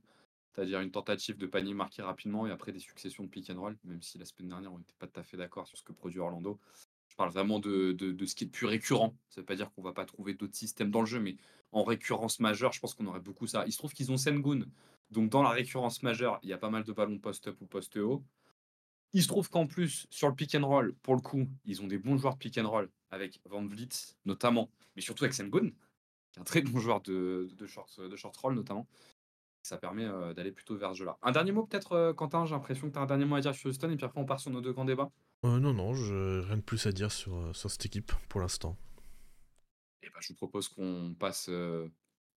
C'est-à-dire 0.55 0.79
une 0.79 0.91
tentative 0.91 1.37
de 1.37 1.47
panier 1.47 1.73
marqué 1.73 2.01
rapidement 2.01 2.47
et 2.47 2.51
après 2.51 2.71
des 2.71 2.79
successions 2.79 3.23
de 3.23 3.29
pick 3.29 3.49
and 3.49 3.59
roll, 3.59 3.75
même 3.83 4.01
si 4.01 4.17
la 4.17 4.25
semaine 4.25 4.49
dernière, 4.49 4.71
on 4.71 4.77
n'était 4.77 4.93
pas 4.97 5.07
tout 5.07 5.19
à 5.19 5.23
fait 5.23 5.35
d'accord 5.35 5.67
sur 5.67 5.77
ce 5.77 5.83
que 5.83 5.91
produit 5.91 6.19
Orlando. 6.19 6.59
Je 7.09 7.15
parle 7.15 7.29
vraiment 7.29 7.59
de, 7.59 7.95
ce 8.25 8.35
qui 8.35 8.45
est 8.45 8.47
plus 8.47 8.65
récurrent. 8.65 9.15
Ça 9.29 9.41
veut 9.41 9.45
pas 9.45 9.55
dire 9.55 9.69
qu'on 9.71 9.81
va 9.81 9.93
pas 9.93 10.05
trouver 10.05 10.33
d'autres 10.33 10.55
systèmes 10.55 10.91
dans 10.91 11.01
le 11.01 11.05
jeu, 11.05 11.19
mais 11.19 11.35
en 11.75 11.83
récurrence 11.83 12.39
majeure, 12.39 12.71
je 12.71 12.79
pense 12.79 12.93
qu'on 12.93 13.05
aurait 13.05 13.19
beaucoup 13.19 13.47
ça. 13.47 13.65
Il 13.67 13.73
se 13.73 13.77
trouve 13.77 13.91
qu'ils 13.91 14.09
ont 14.09 14.17
Sengun. 14.17 14.61
Donc 15.11 15.29
dans 15.29 15.43
la 15.43 15.49
récurrence 15.49 16.01
majeure, 16.03 16.39
il 16.41 16.49
y 16.49 16.53
a 16.53 16.57
pas 16.57 16.69
mal 16.69 16.85
de 16.85 16.93
ballons 16.93 17.19
post-up 17.19 17.57
ou 17.59 17.65
post-haut. 17.65 18.23
Il 19.11 19.21
se 19.21 19.27
trouve 19.27 19.49
qu'en 19.49 19.67
plus, 19.67 20.07
sur 20.09 20.29
le 20.29 20.35
pick 20.35 20.55
and 20.55 20.65
roll, 20.65 20.95
pour 21.03 21.15
le 21.15 21.21
coup, 21.21 21.47
ils 21.65 21.81
ont 21.81 21.87
des 21.87 21.97
bons 21.97 22.17
joueurs 22.17 22.35
de 22.35 22.39
pick 22.39 22.57
and 22.57 22.69
roll 22.69 22.89
avec 23.11 23.41
Van 23.45 23.63
Vliet 23.65 23.89
notamment, 24.23 24.69
mais 24.95 25.01
surtout 25.01 25.25
avec 25.25 25.33
Sengun, 25.33 25.69
qui 26.31 26.39
est 26.39 26.41
un 26.41 26.45
très 26.45 26.61
bon 26.61 26.79
joueur 26.79 27.01
de, 27.01 27.49
short, 27.67 27.99
de 27.99 28.15
short 28.15 28.35
roll 28.37 28.55
notamment. 28.55 28.87
Ça 29.61 29.77
permet 29.77 30.05
euh, 30.05 30.33
d'aller 30.33 30.53
plutôt 30.53 30.77
vers 30.77 30.93
ce 30.93 30.99
jeu-là. 30.99 31.17
Un 31.23 31.33
dernier 31.33 31.51
mot 31.51 31.65
peut-être, 31.65 31.91
euh, 31.91 32.13
Quentin, 32.13 32.45
j'ai 32.45 32.53
l'impression 32.53 32.87
que 32.87 32.93
tu 32.93 32.99
as 32.99 33.01
un 33.01 33.05
dernier 33.05 33.25
mot 33.25 33.35
à 33.35 33.41
dire 33.41 33.53
sur 33.53 33.69
Houston, 33.69 33.89
et 33.89 33.97
puis 33.97 34.05
après 34.05 34.21
on 34.21 34.25
part 34.25 34.39
sur 34.39 34.51
nos 34.51 34.61
deux 34.61 34.71
grands 34.71 34.85
débats. 34.85 35.11
Euh, 35.43 35.59
non, 35.59 35.73
non, 35.73 35.93
je, 35.93 36.39
rien 36.39 36.57
de 36.57 36.61
plus 36.61 36.85
à 36.87 36.93
dire 36.93 37.11
sur 37.11 37.53
cette 37.53 37.85
équipe 37.85 38.13
pour 38.29 38.39
l'instant. 38.39 38.77
Ben, 40.13 40.21
je 40.21 40.29
vous 40.29 40.35
propose 40.35 40.69
qu'on 40.69 41.15
passe 41.17 41.49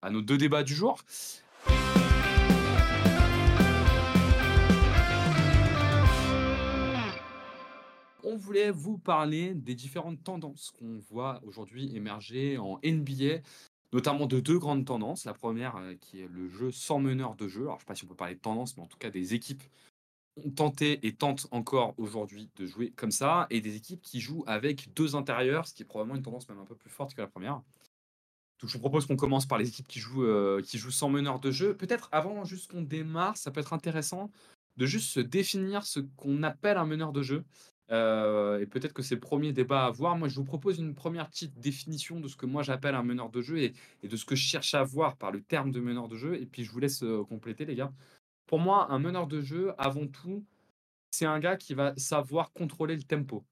à 0.01 0.09
nos 0.09 0.21
deux 0.21 0.37
débats 0.37 0.63
du 0.63 0.73
jour. 0.73 0.97
On 8.23 8.35
voulait 8.35 8.69
vous 8.69 8.97
parler 8.97 9.55
des 9.55 9.75
différentes 9.75 10.23
tendances 10.23 10.71
qu'on 10.77 10.99
voit 11.09 11.39
aujourd'hui 11.45 11.95
émerger 11.95 12.57
en 12.57 12.79
NBA, 12.83 13.39
notamment 13.93 14.27
de 14.27 14.39
deux 14.39 14.59
grandes 14.59 14.85
tendances. 14.85 15.25
La 15.25 15.33
première 15.33 15.77
euh, 15.77 15.95
qui 15.95 16.21
est 16.21 16.27
le 16.27 16.47
jeu 16.47 16.71
sans 16.71 16.99
meneur 16.99 17.35
de 17.35 17.47
jeu. 17.47 17.63
Alors, 17.63 17.75
je 17.75 17.77
ne 17.77 17.79
sais 17.79 17.85
pas 17.85 17.95
si 17.95 18.03
on 18.03 18.07
peut 18.07 18.15
parler 18.15 18.35
de 18.35 18.39
tendance, 18.39 18.77
mais 18.77 18.83
en 18.83 18.87
tout 18.87 18.97
cas 18.97 19.09
des 19.09 19.33
équipes 19.33 19.63
ont 20.37 20.49
tenté 20.51 21.05
et 21.05 21.13
tentent 21.13 21.47
encore 21.51 21.93
aujourd'hui 21.97 22.49
de 22.55 22.65
jouer 22.65 22.91
comme 22.91 23.11
ça, 23.11 23.47
et 23.49 23.61
des 23.61 23.75
équipes 23.75 24.01
qui 24.01 24.19
jouent 24.19 24.43
avec 24.47 24.93
deux 24.93 25.15
intérieurs, 25.15 25.67
ce 25.67 25.73
qui 25.73 25.83
est 25.83 25.85
probablement 25.85 26.15
une 26.15 26.23
tendance 26.23 26.47
même 26.49 26.59
un 26.59 26.65
peu 26.65 26.75
plus 26.75 26.89
forte 26.89 27.13
que 27.13 27.21
la 27.21 27.27
première. 27.27 27.61
Donc 28.61 28.69
je 28.69 28.73
vous 28.73 28.79
propose 28.79 29.05
qu'on 29.05 29.15
commence 29.15 29.45
par 29.45 29.57
les 29.57 29.69
équipes 29.69 29.87
qui 29.87 29.99
jouent, 29.99 30.23
euh, 30.23 30.61
qui 30.61 30.77
jouent 30.77 30.91
sans 30.91 31.09
meneur 31.09 31.39
de 31.39 31.51
jeu. 31.51 31.75
Peut-être 31.75 32.09
avant 32.11 32.43
juste 32.43 32.71
qu'on 32.71 32.81
démarre, 32.81 33.37
ça 33.37 33.51
peut 33.51 33.61
être 33.61 33.73
intéressant 33.73 34.31
de 34.77 34.85
juste 34.85 35.09
se 35.09 35.19
définir 35.19 35.83
ce 35.85 35.99
qu'on 36.17 36.43
appelle 36.43 36.77
un 36.77 36.85
meneur 36.85 37.11
de 37.11 37.21
jeu. 37.21 37.43
Euh, 37.91 38.59
et 38.59 38.67
peut-être 38.67 38.93
que 38.93 39.01
c'est 39.01 39.15
le 39.15 39.21
premier 39.21 39.51
débat 39.51 39.83
à 39.85 39.87
avoir. 39.87 40.15
Moi, 40.15 40.27
je 40.27 40.35
vous 40.35 40.43
propose 40.43 40.77
une 40.77 40.93
première 40.93 41.27
petite 41.29 41.59
définition 41.59 42.19
de 42.19 42.27
ce 42.27 42.35
que 42.35 42.45
moi 42.45 42.61
j'appelle 42.61 42.95
un 42.95 43.03
meneur 43.03 43.29
de 43.29 43.41
jeu 43.41 43.59
et, 43.59 43.73
de 44.03 44.15
ce 44.15 44.25
que 44.25 44.35
je 44.35 44.43
cherche 44.43 44.73
à 44.73 44.83
voir 44.83 45.17
par 45.17 45.31
le 45.31 45.41
terme 45.41 45.71
de 45.71 45.79
meneur 45.79 46.07
de 46.07 46.15
jeu. 46.15 46.39
Et 46.39 46.45
puis 46.45 46.63
je 46.63 46.71
vous 46.71 46.79
laisse 46.79 47.01
euh, 47.03 47.23
compléter, 47.23 47.65
les 47.65 47.75
gars. 47.75 47.91
Pour 48.49 48.57
moi, 48.57 48.91
un 48.91 48.97
meneur 48.97 49.27
de 49.27 49.41
jeu, 49.41 49.73
avant 49.77 50.07
tout, 50.07 50.43
c'est 51.11 51.27
un 51.27 51.39
gars 51.39 51.55
qui 51.55 51.75
va 51.75 51.93
savoir 51.97 52.51
contrôler 52.51 52.95
le 52.95 53.03
tempo. 53.03 53.45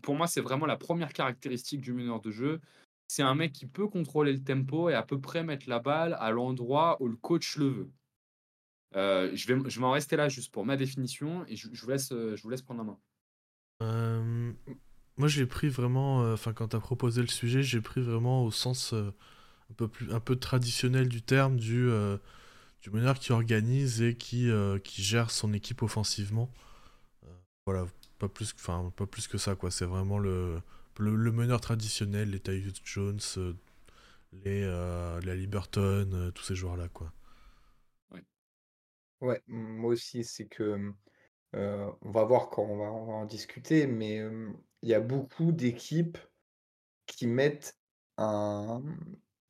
Pour 0.00 0.14
moi, 0.14 0.28
c'est 0.28 0.40
vraiment 0.40 0.64
la 0.64 0.76
première 0.76 1.12
caractéristique 1.12 1.80
du 1.80 1.92
meneur 1.92 2.20
de 2.20 2.30
jeu. 2.30 2.60
C'est 3.08 3.24
un 3.24 3.34
mec 3.34 3.52
qui 3.52 3.66
peut 3.66 3.88
contrôler 3.88 4.32
le 4.32 4.40
tempo 4.40 4.88
et 4.90 4.94
à 4.94 5.02
peu 5.02 5.20
près 5.20 5.42
mettre 5.42 5.68
la 5.68 5.80
balle 5.80 6.16
à 6.20 6.30
l'endroit 6.30 7.02
où 7.02 7.08
le 7.08 7.16
coach 7.16 7.56
le 7.56 7.66
veut. 7.66 7.90
Euh, 8.94 9.32
je 9.34 9.52
vais, 9.52 9.68
je 9.68 9.80
rester 9.80 10.14
là 10.14 10.28
juste 10.28 10.52
pour 10.52 10.64
ma 10.64 10.76
définition 10.76 11.44
et 11.48 11.56
je, 11.56 11.68
vous, 11.68 11.90
laisse, 11.90 12.12
euh, 12.12 12.36
je 12.36 12.44
vous 12.44 12.50
laisse 12.50 12.62
prendre 12.62 12.78
la 12.78 12.86
main. 12.86 12.98
Euh, 13.82 14.52
moi, 15.16 15.26
j'ai 15.26 15.46
pris 15.46 15.68
vraiment, 15.68 16.18
enfin, 16.32 16.52
quand 16.52 16.68
tu 16.68 16.76
as 16.76 16.80
proposé 16.80 17.22
le 17.22 17.26
sujet, 17.26 17.64
j'ai 17.64 17.80
pris 17.80 18.00
vraiment 18.00 18.44
au 18.44 18.52
sens 18.52 18.92
un 18.92 19.74
peu 19.76 19.88
plus, 19.88 20.12
un 20.12 20.20
peu 20.20 20.36
traditionnel 20.36 21.08
du 21.08 21.22
terme, 21.22 21.56
du, 21.56 21.90
du 22.82 22.90
meneur 22.90 23.18
qui 23.18 23.32
organise 23.32 24.02
et 24.02 24.16
qui, 24.16 24.50
euh, 24.50 24.78
qui 24.78 25.02
gère 25.02 25.30
son 25.30 25.52
équipe 25.52 25.82
offensivement. 25.82 26.50
Euh, 27.24 27.28
voilà, 27.64 27.86
pas 28.18 28.28
plus, 28.28 28.52
pas 28.52 29.06
plus 29.06 29.28
que 29.28 29.38
ça, 29.38 29.54
quoi. 29.54 29.70
C'est 29.70 29.84
vraiment 29.84 30.18
le, 30.18 30.60
le, 30.98 31.32
meneur 31.32 31.60
traditionnel, 31.60 32.30
les 32.30 32.40
Tyus 32.40 32.82
Jones, 32.84 33.20
euh, 33.36 33.54
les, 34.32 34.62
la 35.24 35.34
Liberton, 35.36 36.32
tous 36.34 36.42
ces 36.42 36.56
joueurs-là, 36.56 36.88
quoi. 36.88 37.12
Ouais, 39.20 39.40
moi 39.46 39.92
aussi, 39.92 40.24
c'est 40.24 40.46
que 40.46 40.92
on 41.54 42.10
va 42.10 42.24
voir 42.24 42.50
quand 42.50 42.64
on 42.64 42.78
va, 42.78 42.90
en 42.90 43.24
discuter, 43.24 43.86
mais 43.86 44.20
il 44.82 44.88
y 44.88 44.94
a 44.94 45.00
beaucoup 45.00 45.52
d'équipes 45.52 46.18
qui 47.06 47.28
mettent 47.28 47.78
un, 48.16 48.82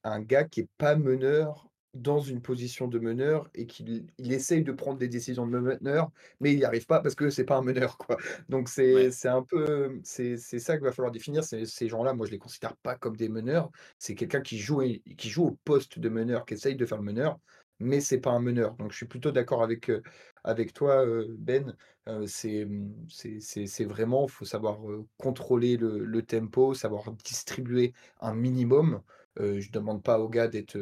un 0.04 0.20
gars 0.20 0.44
qui 0.44 0.60
est 0.60 0.70
pas 0.76 0.96
meneur 0.96 1.71
dans 1.95 2.20
une 2.20 2.40
position 2.40 2.88
de 2.88 2.99
meneur 2.99 3.49
et 3.55 3.66
qu'il 3.66 4.07
il 4.18 4.32
essaye 4.32 4.62
de 4.64 4.72
prendre 4.72 4.99
des 4.99 5.09
décisions 5.09 5.47
de 5.47 5.59
meneur, 5.59 6.11
mais 6.40 6.53
il 6.53 6.57
n'y 6.59 6.64
arrive 6.64 6.86
pas 6.86 7.01
parce 7.01 7.14
que 7.14 7.28
c'est 7.30 7.45
pas 7.45 7.57
un 7.57 7.62
meneur, 7.62 7.99
quoi. 7.99 8.16
Donc 8.49 8.68
c'est 8.68 9.11
Ouais. 9.11 9.11
c'est 9.11 9.28
un 9.28 9.43
peu 9.43 10.01
c'est 10.05 10.36
ça 10.38 10.76
qu'il 10.76 10.84
va 10.84 10.93
falloir 10.93 11.12
définir. 11.12 11.45
Ces 11.45 11.88
gens-là, 11.88 12.14
moi 12.14 12.26
je 12.26 12.32
les 12.32 12.38
considère 12.38 12.76
pas 12.78 12.97
comme 12.97 13.16
des 13.16 13.28
meneurs. 13.28 13.70
C'est 13.99 14.14
quelqu'un 14.14 14.40
qui 14.40 14.59
joue 14.59 14.80
qui 15.18 15.28
joue 15.28 15.45
au 15.47 15.59
poste 15.64 15.99
de 15.99 16.09
meneur, 16.09 16.45
qui 16.47 16.55
essaye 16.55 16.76
de 16.76 16.86
faire 16.86 16.99
le 16.99 17.05
meneur, 17.05 17.38
mais 17.78 18.01
c'est 18.01 18.20
pas 18.20 18.30
un 18.30 18.40
meneur. 18.40 18.74
Donc 18.76 18.93
je 18.93 18.97
suis 18.97 19.07
plutôt 19.07 19.32
d'accord 19.32 19.62
avec 19.62 19.90
euh, 19.90 20.03
avec 20.45 20.72
toi, 20.72 21.05
euh, 21.07 21.26
Ben. 21.38 21.76
Euh, 22.09 22.26
c'est 22.26 22.64
mmh, 22.64 23.07
c'est 23.09 23.40
c'est 23.40 23.84
vraiment, 23.84 24.26
faut 24.28 24.45
savoir 24.45 24.80
contrôler 25.18 25.76
le, 25.76 25.99
le 26.05 26.22
tempo, 26.22 26.74
savoir 26.74 27.12
distribuer 27.12 27.93
un 28.20 28.34
minimum. 28.34 29.03
Je 29.36 29.66
ne 29.66 29.72
demande 29.72 30.02
pas 30.02 30.18
au 30.18 30.28
gars 30.28 30.48
d'être 30.48 30.78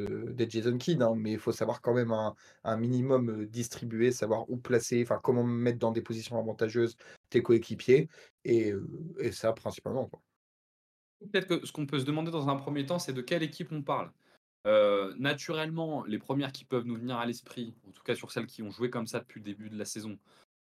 Jason 0.48 0.76
Kidd, 0.76 1.02
hein, 1.02 1.14
mais 1.16 1.32
il 1.32 1.38
faut 1.38 1.52
savoir 1.52 1.80
quand 1.80 1.94
même 1.94 2.12
un, 2.12 2.76
minimum 2.76 3.46
distribuer, 3.46 4.10
savoir 4.10 4.50
où 4.50 4.56
placer, 4.56 5.02
enfin 5.02 5.20
comment 5.22 5.44
mettre 5.44 5.78
dans 5.78 5.92
des 5.92 6.02
positions 6.02 6.38
avantageuses 6.38 6.96
tes 7.28 7.42
coéquipiers, 7.42 8.08
et, 8.44 8.72
ça 9.30 9.52
principalement. 9.52 10.10
Peut-être 11.20 11.46
que 11.46 11.66
ce 11.66 11.72
qu'on 11.72 11.86
peut 11.86 12.00
se 12.00 12.04
demander 12.04 12.30
dans 12.30 12.48
un 12.48 12.56
premier 12.56 12.86
temps, 12.86 12.98
c'est 12.98 13.12
de 13.12 13.22
quelle 13.22 13.42
équipe 13.42 13.70
on 13.70 13.82
parle. 13.82 14.10
Naturellement, 15.18 16.04
les 16.04 16.18
premières 16.18 16.52
qui 16.52 16.64
peuvent 16.64 16.86
nous 16.86 16.96
venir 16.96 17.18
à 17.18 17.26
l'esprit, 17.26 17.74
en 17.88 17.92
tout 17.92 18.02
cas 18.02 18.16
sur 18.16 18.32
celles 18.32 18.46
qui 18.46 18.62
ont 18.62 18.70
joué 18.70 18.90
comme 18.90 19.06
ça 19.06 19.20
depuis 19.20 19.38
le 19.38 19.44
début 19.44 19.70
de 19.70 19.78
la 19.78 19.84
saison, 19.84 20.18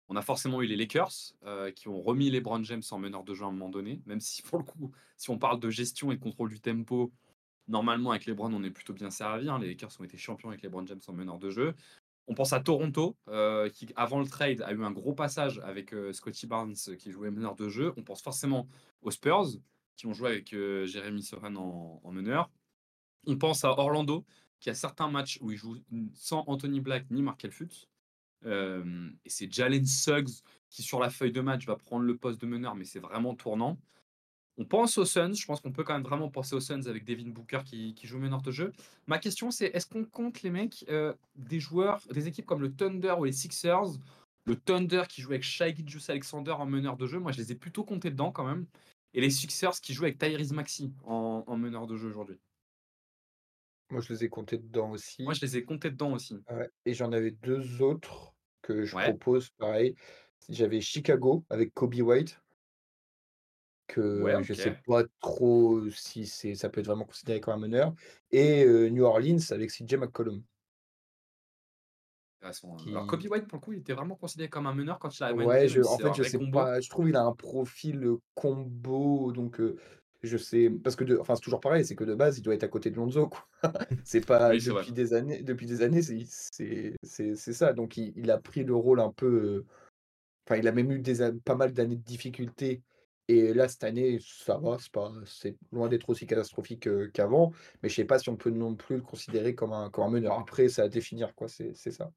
on 0.08 0.16
a 0.16 0.22
forcément 0.22 0.60
eu 0.62 0.66
les 0.66 0.76
Lakers 0.76 1.32
qui 1.74 1.88
ont 1.88 2.00
remis 2.00 2.30
les 2.30 2.40
Brown 2.40 2.64
James 2.64 2.82
en 2.90 2.98
meneur 2.98 3.24
de 3.24 3.34
jeu 3.34 3.44
à 3.44 3.48
un 3.48 3.50
moment 3.50 3.70
donné, 3.70 4.02
même 4.06 4.20
si 4.20 4.42
pour 4.42 4.58
le 4.58 4.64
coup, 4.64 4.92
si 5.16 5.30
on 5.30 5.38
parle 5.38 5.58
de 5.58 5.70
gestion 5.70 6.12
et 6.12 6.16
de 6.16 6.20
contrôle 6.20 6.50
du 6.50 6.60
tempo, 6.60 7.12
Normalement, 7.68 8.10
avec 8.10 8.26
LeBron, 8.26 8.52
on 8.52 8.62
est 8.64 8.70
plutôt 8.70 8.92
bien 8.92 9.10
servi. 9.10 9.48
hein. 9.48 9.58
Les 9.58 9.68
Lakers 9.68 9.90
ont 10.00 10.04
été 10.04 10.16
champions 10.18 10.48
avec 10.48 10.62
LeBron 10.62 10.86
James 10.86 11.00
en 11.06 11.12
meneur 11.12 11.38
de 11.38 11.50
jeu. 11.50 11.74
On 12.28 12.34
pense 12.34 12.52
à 12.52 12.60
Toronto, 12.60 13.16
euh, 13.28 13.68
qui 13.68 13.88
avant 13.96 14.20
le 14.20 14.26
trade 14.26 14.62
a 14.62 14.72
eu 14.72 14.84
un 14.84 14.92
gros 14.92 15.12
passage 15.14 15.60
avec 15.64 15.92
euh, 15.92 16.12
Scotty 16.12 16.46
Barnes 16.46 16.74
euh, 16.88 16.96
qui 16.96 17.10
jouait 17.10 17.30
meneur 17.30 17.56
de 17.56 17.68
jeu. 17.68 17.92
On 17.96 18.02
pense 18.04 18.22
forcément 18.22 18.68
aux 19.00 19.10
Spurs, 19.10 19.46
qui 19.96 20.06
ont 20.06 20.12
joué 20.12 20.30
avec 20.30 20.52
euh, 20.52 20.86
Jeremy 20.86 21.22
Sohan 21.22 21.56
en, 21.56 22.00
en 22.02 22.12
meneur. 22.12 22.50
On 23.26 23.36
pense 23.36 23.64
à 23.64 23.70
Orlando, 23.70 24.24
qui 24.60 24.70
a 24.70 24.74
certains 24.74 25.08
matchs 25.08 25.38
où 25.40 25.50
il 25.50 25.56
joue 25.56 25.76
sans 26.14 26.44
Anthony 26.46 26.80
Black 26.80 27.10
ni 27.10 27.22
Markel 27.22 27.50
Fultz. 27.50 27.88
Euh, 28.44 29.10
et 29.24 29.30
c'est 29.30 29.52
Jalen 29.52 29.86
Suggs 29.86 30.42
qui, 30.68 30.82
sur 30.82 31.00
la 31.00 31.10
feuille 31.10 31.32
de 31.32 31.40
match, 31.40 31.66
va 31.66 31.76
prendre 31.76 32.04
le 32.04 32.16
poste 32.16 32.40
de 32.40 32.46
meneur, 32.46 32.74
mais 32.74 32.84
c'est 32.84 33.00
vraiment 33.00 33.34
tournant. 33.34 33.78
On 34.59 34.64
pense 34.64 34.98
aux 34.98 35.05
Suns. 35.05 35.34
Je 35.34 35.46
pense 35.46 35.61
qu'on 35.61 35.72
peut 35.72 35.82
quand 35.84 35.94
même 35.94 36.03
vraiment 36.03 36.30
penser 36.30 36.55
aux 36.55 36.61
Suns 36.61 36.86
avec 36.86 37.05
Devin 37.05 37.30
Booker 37.30 37.61
qui, 37.64 37.94
qui 37.94 38.07
joue 38.07 38.18
meneur 38.18 38.42
de 38.42 38.50
jeu. 38.50 38.72
Ma 39.07 39.18
question, 39.18 39.50
c'est 39.50 39.66
est-ce 39.66 39.86
qu'on 39.86 40.05
compte 40.05 40.42
les 40.42 40.50
mecs, 40.50 40.84
euh, 40.88 41.14
des 41.36 41.59
joueurs, 41.61 42.00
des 42.11 42.28
équipes 42.28 42.46
comme 42.46 42.61
le 42.61 42.74
Thunder 42.74 43.14
ou 43.18 43.24
les 43.24 43.32
Sixers 43.32 43.98
Le 44.44 44.57
Thunder 44.57 45.05
qui 45.09 45.22
joue 45.22 45.30
avec 45.30 45.42
Shai 45.42 45.74
Gilgeous 45.74 46.11
Alexander 46.11 46.53
en 46.53 46.66
meneur 46.66 46.96
de 46.96 47.07
jeu, 47.07 47.18
moi 47.18 47.32
je 47.32 47.38
les 47.38 47.53
ai 47.53 47.55
plutôt 47.55 47.84
comptés 47.84 48.11
dedans 48.11 48.30
quand 48.32 48.44
même. 48.44 48.66
Et 49.14 49.20
les 49.20 49.30
Sixers 49.30 49.80
qui 49.80 49.94
jouent 49.94 50.05
avec 50.05 50.18
Tyrese 50.18 50.53
Maxi 50.53 50.92
en, 51.05 51.44
en 51.46 51.57
meneur 51.57 51.86
de 51.86 51.96
jeu 51.96 52.09
aujourd'hui. 52.09 52.38
Moi, 53.90 54.00
je 54.00 54.12
les 54.12 54.24
ai 54.24 54.28
comptés 54.30 54.57
dedans 54.57 54.90
aussi. 54.90 55.22
Moi 55.22 55.34
je 55.34 55.40
les 55.42 55.59
ai 55.59 55.64
comptés 55.64 55.90
dedans 55.90 56.12
aussi. 56.12 56.38
Et 56.86 56.94
j'en 56.94 57.12
avais 57.12 57.30
deux 57.30 57.82
autres 57.82 58.34
que 58.62 58.84
je 58.84 58.96
Ouais. 58.96 59.05
propose, 59.05 59.50
pareil. 59.59 59.94
J'avais 60.48 60.80
Chicago 60.80 61.44
avec 61.50 61.74
Kobe 61.74 61.94
White, 61.94 62.41
que 63.95 64.22
Ouais, 64.22 64.34
je 64.43 64.53
ok. 64.53 64.59
sais 64.59 64.76
pas 64.86 65.05
trop 65.20 65.88
si 65.90 66.26
ça 66.26 66.68
peut 66.68 66.80
être 66.80 66.86
vraiment 66.86 67.05
considéré 67.05 67.40
comme 67.40 67.55
un 67.55 67.59
meneur, 67.59 67.95
et 68.30 68.64
euh, 68.64 68.88
New 68.88 69.05
Orleans 69.05 69.38
avec 69.51 69.70
CJ 69.70 69.97
McCollum. 69.97 70.43
Hein. 72.43 72.51
Qui- 72.78 72.90
Alors 72.90 73.07
Kobe 73.07 73.24
White, 73.30 73.47
pour 73.47 73.59
le 73.59 73.61
coup, 73.61 73.72
il 73.72 73.78
était 73.80 73.93
vraiment 73.93 74.16
considéré 74.16 74.49
comme 74.49 74.66
un 74.66 74.74
meneur 74.74 74.99
quand 74.99 75.16
il 75.16 75.22
à 75.22 75.32
Ouais, 75.32 75.68
je, 75.68 75.82
en 75.82 75.99
fait, 75.99 76.14
je 76.14 76.22
sais 76.22 76.38
combo. 76.38 76.59
pas, 76.59 76.80
je 76.80 76.90
trouve 76.90 77.09
il 77.09 77.16
a 77.16 77.22
un 77.22 77.32
profil 77.32 78.16
combo, 78.34 79.32
donc 79.32 79.61
euh, 79.61 79.76
je 80.22 80.36
sais, 80.36 80.70
parce 80.70 80.97
que 80.97 81.05
de, 81.05 81.16
enfin, 81.18 81.34
c'est 81.36 81.43
toujours 81.43 81.61
pareil, 81.61 81.84
c'est 81.84 81.95
que 81.95 82.05
de 82.05 82.14
base, 82.14 82.38
il 82.38 82.43
doit 82.43 82.55
être 82.55 82.64
à 82.64 82.68
côté 82.68 82.90
de 82.90 82.97
Lonzo. 82.97 83.30
C'est 84.05 84.26
pas 84.26 84.51
Oui, 84.51 84.61
c'est 84.61 84.70
vrai. 84.70 84.82
depuis 84.82 84.93
des 84.93 85.14
années, 85.14 85.43
depuis 85.43 85.66
des 85.66 85.82
années, 85.82 86.03
c'est 86.03 87.36
ça. 87.36 87.72
Donc 87.72 87.97
il, 87.97 88.12
il 88.16 88.30
a 88.30 88.38
pris 88.38 88.64
le 88.64 88.74
rôle 88.74 89.01
un 89.01 89.11
peu, 89.12 89.26
euh, 89.26 89.66
enfin, 90.47 90.57
il 90.59 90.66
a 90.66 90.72
même 90.72 90.90
eu 90.90 90.99
des, 90.99 91.30
pas 91.45 91.55
mal 91.55 91.72
d'années 91.72 91.97
de 91.97 92.03
difficultés. 92.03 92.82
Et 93.28 93.54
là, 93.54 93.68
cette 93.68 93.84
année, 93.84 94.18
ça 94.20 94.58
va, 94.58 94.78
c'est 94.80 94.90
pas, 94.92 95.12
c'est 95.26 95.56
loin 95.72 95.88
d'être 95.88 96.08
aussi 96.10 96.26
catastrophique 96.26 96.86
euh, 96.88 97.10
qu'avant, 97.12 97.52
mais 97.82 97.88
je 97.88 97.94
sais 97.96 98.04
pas 98.04 98.18
si 98.18 98.28
on 98.28 98.36
peut 98.36 98.50
non 98.50 98.74
plus 98.76 98.96
le 98.96 99.02
considérer 99.02 99.54
comme 99.54 99.72
un, 99.72 99.90
comme 99.90 100.04
un 100.04 100.10
meneur. 100.10 100.38
Après, 100.38 100.68
c'est 100.68 100.82
à 100.82 100.88
définir, 100.88 101.34
quoi, 101.34 101.48
c'est 101.48 101.72
c'est 101.74 101.92
ça. 101.92 102.12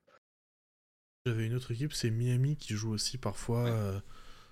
J'avais 1.25 1.45
une 1.47 1.55
autre 1.55 1.71
équipe, 1.71 1.93
c'est 1.93 2.11
Miami 2.11 2.55
qui 2.57 2.73
joue 2.75 2.91
aussi 2.91 3.17
parfois 3.17 3.59
Ouais. 3.63 3.71
euh, 3.71 3.99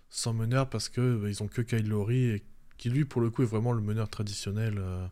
sans 0.10 0.34
meneur 0.34 0.70
parce 0.70 0.90
que 0.90 1.18
bah, 1.18 1.30
ils 1.30 1.44
ont 1.44 1.48
que 1.48 1.62
Kyle 1.62 1.88
Lowry 1.88 2.26
et 2.32 2.44
qui 2.78 2.90
lui 2.90 3.06
pour 3.06 3.22
le 3.22 3.30
coup 3.32 3.44
est 3.44 3.48
vraiment 3.48 3.74
le 3.74 3.82
meneur 3.82 4.10
traditionnel 4.10 4.78
euh, 4.80 5.08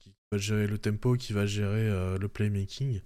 qui 0.00 0.14
va 0.32 0.38
gérer 0.38 0.66
le 0.68 0.78
tempo, 0.78 1.14
qui 1.16 1.32
va 1.34 1.46
gérer 1.46 1.88
euh, 1.88 2.18
le 2.18 2.28
playmaking 2.28 3.00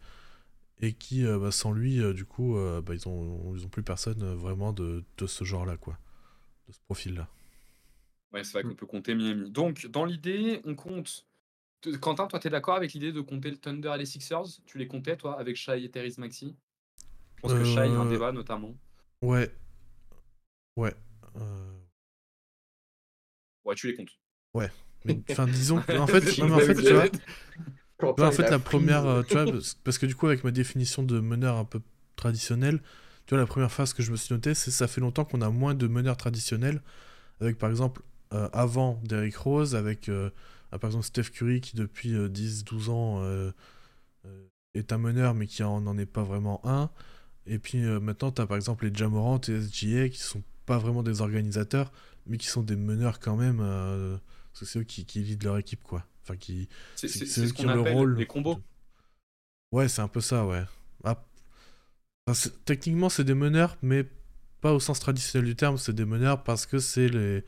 et 0.81 0.95
qui 0.95 1.25
bah, 1.25 1.53
sans 1.53 1.73
lui 1.73 2.01
du 2.15 2.25
coup 2.27 2.57
bah, 2.85 2.95
ils 2.95 3.09
ont 3.09 3.55
ils 3.57 3.65
ont 3.67 3.69
plus 3.69 3.83
personne 3.85 4.25
vraiment 4.35 4.73
de, 4.73 5.05
de 5.19 5.27
ce 5.29 5.45
genre 5.45 5.67
là 5.67 5.77
quoi, 5.79 5.99
de 6.69 6.73
ce 6.75 6.81
profil 6.89 7.15
là. 7.17 7.29
Ouais, 8.33 8.45
c'est 8.45 8.53
vrai 8.53 8.63
Mm. 8.65 8.69
qu'on 8.71 8.75
peut 8.77 8.87
compter 8.87 9.15
Miami. 9.15 9.51
Donc, 9.51 9.87
dans 9.87 10.05
l'idée, 10.05 10.61
on 10.65 10.75
compte. 10.75 11.27
Te- 11.81 11.97
Quentin, 11.97 12.27
toi, 12.27 12.39
tu 12.39 12.49
es 12.49 12.51
d'accord 12.51 12.75
avec 12.77 12.93
l'idée 12.93 13.13
de 13.13 13.21
compter 13.21 13.51
le 13.51 13.57
Thunder 13.57 13.93
et 13.95 13.99
les 13.99 14.07
Sixers? 14.07 14.45
Tu 14.67 14.79
les 14.79 14.87
comptais, 14.89 15.17
toi, 15.17 15.39
avec 15.39 15.57
Shai 15.57 15.85
et 15.85 15.91
Therese 15.91 16.19
Maxi 16.19 16.57
Je 17.37 17.43
pense 17.43 17.53
que 17.53 17.65
Shai, 17.65 17.81
a 17.81 17.85
un 17.85 18.07
Euh, 18.07 18.11
débat, 18.11 18.33
notamment. 18.33 18.75
Ouais. 19.23 19.51
Ouais. 20.77 20.95
euh, 21.37 21.73
Ouais, 23.65 23.75
tu 23.75 23.87
les 23.89 23.95
comptes. 23.95 24.19
Mais 25.05 25.17
enfin 25.31 25.47
disons 25.47 25.81
que- 25.81 25.93
en 25.99 26.07
fait 26.07 26.39
non, 26.39 26.47
mais 26.49 26.55
en 26.55 26.59
fait 26.59 26.75
tu 26.75 26.93
vois 26.93 27.07
Quentin, 27.99 28.23
Ouais, 28.23 28.29
en 28.29 28.33
fait, 28.33 28.45
a 28.45 28.51
la 28.51 28.59
première, 28.59 29.07
euh, 29.07 29.23
tu 29.23 29.35
vois, 29.35 29.45
parce- 29.53 29.75
parce 29.85 29.99
que 29.99 30.07
du 30.07 30.15
coup, 30.15 30.27
avec 30.27 30.45
ma 30.45 30.51
définition 30.51 31.03
de 31.03 31.19
meneur 31.21 31.57
un 31.57 31.65
peu 31.65 31.81
traditionnel, 32.17 32.81
tu 33.27 33.35
vois, 33.35 33.39
la 33.39 33.47
première 33.47 33.71
phrase 33.73 33.93
que 33.93 34.03
je 34.03 34.11
me 34.13 34.17
suis 34.17 34.35
notée, 34.35 34.55
c'est 34.55 34.71
ça 34.71 34.87
fait 34.89 35.01
longtemps 35.01 35.25
qu'on 35.25 35.41
a 35.43 35.51
moins 35.51 35.75
de 35.75 35.87
meneurs 35.89 36.17
traditionnels, 36.17 36.81
avec 37.41 37.59
par 37.59 37.71
exemple, 37.71 38.03
euh, 38.33 38.49
avant 38.53 39.01
Derrick 39.05 39.37
Rose, 39.37 39.75
avec 39.75 40.09
euh, 40.09 40.31
ah, 40.73 40.79
par 40.79 40.91
exemple 40.91 41.07
Steph 41.07 41.31
Curry 41.33 41.61
qui 41.61 41.77
depuis 41.77 42.13
10-12 42.29 42.91
ans 42.91 43.21
euh, 43.23 43.53
euh, 44.27 44.47
est 44.75 44.93
un 44.93 44.99
meneur, 44.99 45.35
mais 45.35 45.47
qui 45.47 45.63
en 45.63 45.81
n'en 45.81 45.97
est 45.99 46.07
pas 46.07 46.23
vraiment 46.25 46.61
un. 46.65 46.91
Et 47.47 47.59
puis 47.59 47.85
euh, 47.85 48.01
maintenant, 48.01 48.31
tu 48.33 48.43
as 48.43 48.47
par 48.47 48.57
exemple 48.57 48.87
les 48.87 48.95
Jamorant 48.95 49.41
et 49.49 49.61
SGA 49.61 50.09
qui 50.11 50.21
sont 50.21 50.43
pas 50.67 50.79
vraiment 50.79 51.03
des 51.03 51.21
organisateurs, 51.23 51.93
mais 52.27 52.37
qui 52.39 52.47
sont 52.49 52.63
des 52.63 52.77
meneurs 52.77 53.21
quand 53.21 53.37
même, 53.37 53.61
euh, 53.63 54.17
parce 54.53 54.61
que 54.61 54.67
c'est 54.67 54.79
eux 54.81 54.85
qui, 54.85 55.07
qui 55.07 55.21
lead 55.21 55.43
leur 55.45 55.57
équipe, 55.59 55.83
quoi. 55.83 56.05
Enfin, 56.25 56.37
qui, 56.37 56.69
C'est 56.97 57.09
c'est- 57.09 57.25
c'est- 57.27 57.41
eux 57.43 57.47
ce 57.49 57.53
qui 57.55 57.65
ont 57.67 57.75
le 57.75 57.81
rôle 57.81 58.17
les 58.19 58.27
combos. 58.27 58.57
de- 58.57 58.61
Ouais, 59.73 59.89
c'est 59.89 60.03
un 60.03 60.09
peu 60.09 60.21
ça, 60.21 60.47
ouais. 60.47 60.65
Ah, 62.27 62.35
c'est- 62.35 62.65
techniquement, 62.65 63.09
c'est 63.09 63.25
des 63.25 63.35
meneurs, 63.35 63.77
mais 63.83 64.05
pas 64.61 64.73
au 64.75 64.81
sens 64.81 65.01
traditionnel 65.01 65.47
du 65.49 65.57
terme. 65.57 65.79
C'est 65.79 65.95
des 65.95 66.05
meneurs 66.05 66.43
parce 66.43 66.67
que 66.67 66.79
c'est 66.79 67.09
les, 67.09 67.45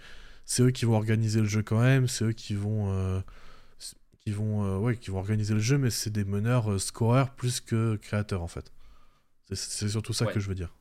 c'est 0.51 0.65
eux 0.65 0.73
qui 0.73 0.85
vont 0.85 0.97
organiser 0.97 1.39
le 1.41 1.47
jeu 1.47 1.63
quand 1.63 1.79
même. 1.81 2.09
C'est 2.09 2.25
eux 2.25 2.33
qui 2.33 2.55
vont, 2.55 2.93
euh, 2.93 3.21
qui 4.25 4.33
vont, 4.33 4.65
euh, 4.65 4.79
ouais, 4.79 4.97
qui 4.97 5.11
vont 5.13 5.19
organiser 5.19 5.55
le 5.55 5.61
jeu, 5.61 5.79
mais 5.79 5.91
c'est 5.91 6.11
des 6.11 6.25
meneurs 6.25 6.73
euh, 6.73 6.79
scoreurs 6.79 7.31
plus 7.37 7.61
que 7.61 7.95
créateurs 7.95 8.43
en 8.43 8.49
fait. 8.49 8.73
C'est- 9.53 9.89
surtout 9.89 10.13
ça 10.13 10.27
Ouais. 10.27 10.33
que 10.33 10.41
je 10.41 10.49
veux 10.49 10.57
dire. 10.57 10.75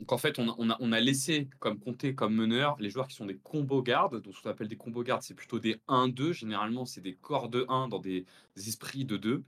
Donc, 0.00 0.10
en 0.12 0.18
fait, 0.18 0.40
on 0.40 0.48
a, 0.50 0.54
on 0.58 0.70
a, 0.70 0.76
on 0.80 0.90
a 0.90 0.98
laissé 1.00 1.48
comme 1.60 1.78
compter 1.78 2.14
comme 2.16 2.34
meneurs 2.34 2.76
les 2.80 2.90
joueurs 2.90 3.06
qui 3.06 3.14
sont 3.14 3.26
des 3.26 3.36
combo 3.36 3.80
gardes. 3.80 4.20
Donc, 4.20 4.34
ce 4.34 4.42
qu'on 4.42 4.50
appelle 4.50 4.66
des 4.68 4.76
combo 4.76 5.04
gardes, 5.04 5.22
c'est 5.22 5.34
plutôt 5.34 5.60
des 5.60 5.80
1-2. 5.88 6.32
Généralement, 6.32 6.84
c'est 6.84 7.00
des 7.00 7.14
corps 7.14 7.48
de 7.48 7.64
1 7.68 7.86
dans 7.88 8.00
des, 8.00 8.26
des 8.56 8.68
esprits 8.68 9.04
de 9.04 9.16
2. 9.16 9.42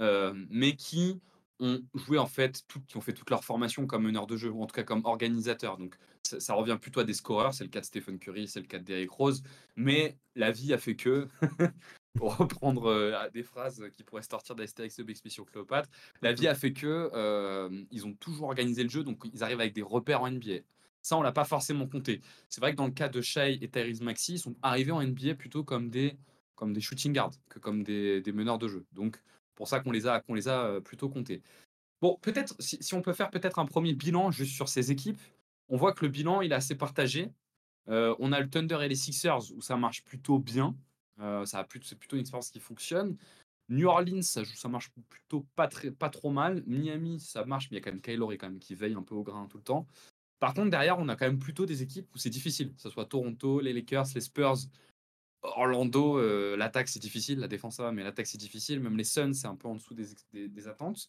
euh, 0.00 0.34
mais 0.50 0.74
qui 0.74 1.20
ont 1.60 1.80
joué, 1.94 2.18
en 2.18 2.26
fait, 2.26 2.62
qui 2.86 2.96
ont 2.96 3.00
fait 3.00 3.12
toute 3.12 3.30
leur 3.30 3.44
formation 3.44 3.86
comme 3.86 4.04
meneurs 4.04 4.26
de 4.26 4.36
jeu, 4.36 4.50
ou 4.50 4.62
en 4.62 4.66
tout 4.66 4.74
cas 4.74 4.82
comme 4.82 5.04
organisateurs. 5.04 5.78
Donc, 5.78 5.96
ça, 6.22 6.54
revient 6.54 6.78
plutôt 6.80 7.00
à 7.00 7.04
des 7.04 7.14
scoreurs. 7.14 7.54
C'est 7.54 7.64
le 7.64 7.70
cas 7.70 7.80
de 7.80 7.84
Stephen 7.84 8.18
Curry, 8.18 8.48
c'est 8.48 8.60
le 8.60 8.66
cas 8.66 8.78
de 8.78 8.84
Derrick 8.84 9.10
Rose. 9.10 9.42
Mais 9.76 10.16
la 10.34 10.50
vie 10.50 10.72
a 10.72 10.78
fait 10.78 10.96
que, 10.96 11.28
pour 12.14 12.36
reprendre 12.36 12.86
euh, 12.86 13.30
des 13.32 13.42
phrases 13.42 13.84
qui 13.92 14.02
pourraient 14.02 14.22
sortir 14.22 14.54
d'Astérix 14.54 14.98
et 14.98 15.02
Expédition 15.02 15.44
Cléopâtre, 15.44 15.88
la 16.22 16.32
vie 16.32 16.48
a 16.48 16.54
fait 16.54 16.72
que 16.72 17.10
euh, 17.14 17.84
ils 17.90 18.06
ont 18.06 18.14
toujours 18.14 18.46
organisé 18.46 18.82
le 18.82 18.88
jeu, 18.88 19.04
donc 19.04 19.22
ils 19.32 19.42
arrivent 19.42 19.60
avec 19.60 19.74
des 19.74 19.82
repères 19.82 20.22
en 20.22 20.30
NBA. 20.30 20.60
Ça, 21.02 21.18
on 21.18 21.22
l'a 21.22 21.32
pas 21.32 21.44
forcément 21.44 21.86
compté. 21.86 22.22
C'est 22.48 22.60
vrai 22.62 22.72
que 22.72 22.76
dans 22.76 22.86
le 22.86 22.92
cas 22.92 23.08
de 23.08 23.20
Shai 23.20 23.58
et 23.60 23.68
Tyrese 23.68 24.00
Maxi, 24.00 24.34
ils 24.34 24.38
sont 24.38 24.56
arrivés 24.62 24.92
en 24.92 25.02
NBA 25.02 25.34
plutôt 25.34 25.62
comme 25.62 25.90
des, 25.90 26.16
comme 26.54 26.72
des 26.72 26.80
shooting 26.80 27.12
guards 27.12 27.34
que 27.50 27.58
comme 27.58 27.82
des, 27.82 28.22
des 28.22 28.32
meneurs 28.32 28.58
de 28.58 28.68
jeu. 28.68 28.86
Donc, 28.92 29.20
pour 29.54 29.68
ça 29.68 29.80
qu'on 29.80 29.92
les 29.92 30.06
a, 30.06 30.20
qu'on 30.20 30.34
les 30.34 30.48
a 30.48 30.80
plutôt 30.80 31.08
comptés. 31.08 31.42
Bon, 32.00 32.18
peut-être, 32.20 32.54
si, 32.58 32.94
on 32.94 33.02
peut 33.02 33.12
faire 33.12 33.30
peut-être 33.30 33.58
un 33.58 33.66
premier 33.66 33.94
bilan 33.94 34.30
juste 34.30 34.54
sur 34.54 34.68
ces 34.68 34.90
équipes, 34.90 35.20
on 35.68 35.76
voit 35.76 35.92
que 35.92 36.04
le 36.04 36.10
bilan, 36.10 36.42
il 36.42 36.52
est 36.52 36.56
assez 36.56 36.74
partagé. 36.74 37.30
On 37.86 38.32
a 38.32 38.40
le 38.40 38.48
Thunder 38.48 38.78
et 38.82 38.88
les 38.88 38.94
Sixers 38.94 39.52
où 39.54 39.60
ça 39.60 39.76
marche 39.76 40.04
plutôt 40.04 40.38
bien. 40.38 40.76
Ça 41.18 41.66
c'est 41.82 41.98
plutôt 41.98 42.16
une 42.16 42.20
expérience 42.20 42.50
qui 42.50 42.60
fonctionne. 42.60 43.16
New 43.70 43.88
Orleans, 43.88 44.22
ça, 44.22 44.68
marche 44.68 44.90
plutôt 45.08 45.46
pas, 45.56 45.68
trop 45.68 46.30
mal. 46.30 46.62
Miami, 46.66 47.20
ça 47.20 47.44
marche, 47.44 47.70
mais 47.70 47.78
il 47.78 47.80
y 47.80 47.82
a 47.82 47.84
quand 47.84 47.92
même 47.92 48.02
Kyle 48.02 48.58
qui 48.58 48.74
veille 48.74 48.94
un 48.94 49.02
peu 49.02 49.14
au 49.14 49.22
grain 49.22 49.46
tout 49.46 49.56
le 49.56 49.62
temps. 49.62 49.86
Par 50.38 50.52
contre, 50.52 50.70
derrière, 50.70 50.98
on 50.98 51.08
a 51.08 51.16
quand 51.16 51.26
même 51.26 51.38
plutôt 51.38 51.64
des 51.64 51.82
équipes 51.82 52.14
où 52.14 52.18
c'est 52.18 52.30
difficile, 52.30 52.74
que 52.74 52.80
ce 52.82 52.90
soit 52.90 53.06
Toronto, 53.06 53.60
les 53.60 53.72
Lakers, 53.72 54.06
les 54.14 54.20
Spurs, 54.20 54.56
Orlando. 55.44 56.18
euh, 56.18 56.56
l'attaque, 56.56 56.88
c'est 56.88 57.00
difficile, 57.00 57.38
la 57.38 57.48
défense, 57.48 57.76
ça 57.76 57.84
va, 57.84 57.92
mais 57.92 58.02
l'attaque, 58.02 58.26
c'est 58.26 58.38
difficile. 58.38 58.80
Même 58.80 58.96
les 58.96 59.04
Suns, 59.04 59.34
c'est 59.34 59.46
un 59.46 59.56
peu 59.56 59.68
en 59.68 59.74
dessous 59.74 59.94
des, 59.94 60.68
attentes. 60.68 61.08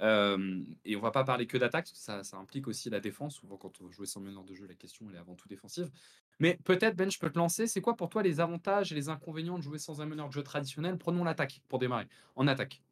Euh, 0.00 0.62
et 0.84 0.96
on 0.96 1.00
va 1.00 1.12
pas 1.12 1.22
parler 1.22 1.46
que 1.46 1.56
d'attaque, 1.56 1.88
ça, 1.92 2.22
implique 2.32 2.66
aussi 2.66 2.90
la 2.90 3.00
défense. 3.00 3.36
Souvent, 3.36 3.56
quand 3.56 3.80
on 3.80 3.90
joue 3.90 4.04
sans 4.04 4.20
meneur 4.20 4.44
de 4.44 4.54
jeu, 4.54 4.66
la 4.66 4.74
question 4.74 5.06
elle 5.08 5.16
est 5.16 5.18
avant 5.18 5.34
tout 5.34 5.48
défensive. 5.48 5.90
Mais 6.40 6.58
peut-être, 6.64 6.96
Ben, 6.96 7.10
je 7.10 7.18
peux 7.18 7.30
te 7.30 7.38
lancer. 7.38 7.66
C'est 7.66 7.80
quoi 7.80 7.94
pour 7.94 8.08
toi 8.08 8.22
les 8.22 8.40
avantages 8.40 8.90
et 8.90 8.94
les 8.94 9.08
inconvénients 9.08 9.58
de 9.58 9.62
jouer 9.62 9.78
sans 9.78 10.00
un 10.00 10.06
meneur 10.06 10.28
de 10.28 10.32
jeu 10.32 10.42
traditionnel? 10.42 10.98
Prenons 10.98 11.22
l'attaque 11.22 11.62
pour 11.68 11.78
démarrer. 11.78 12.08
En 12.34 12.48
attaque. 12.48 12.82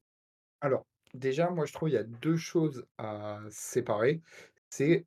Alors, 0.61 0.87
déjà, 1.15 1.51
moi, 1.51 1.67
je 1.67 1.73
trouve 1.73 1.89
il 1.89 1.95
y 1.95 1.99
a 1.99 2.05
deux 2.05 2.37
choses 2.37 2.87
à 2.99 3.41
séparer. 3.51 4.21
C'est 4.69 5.05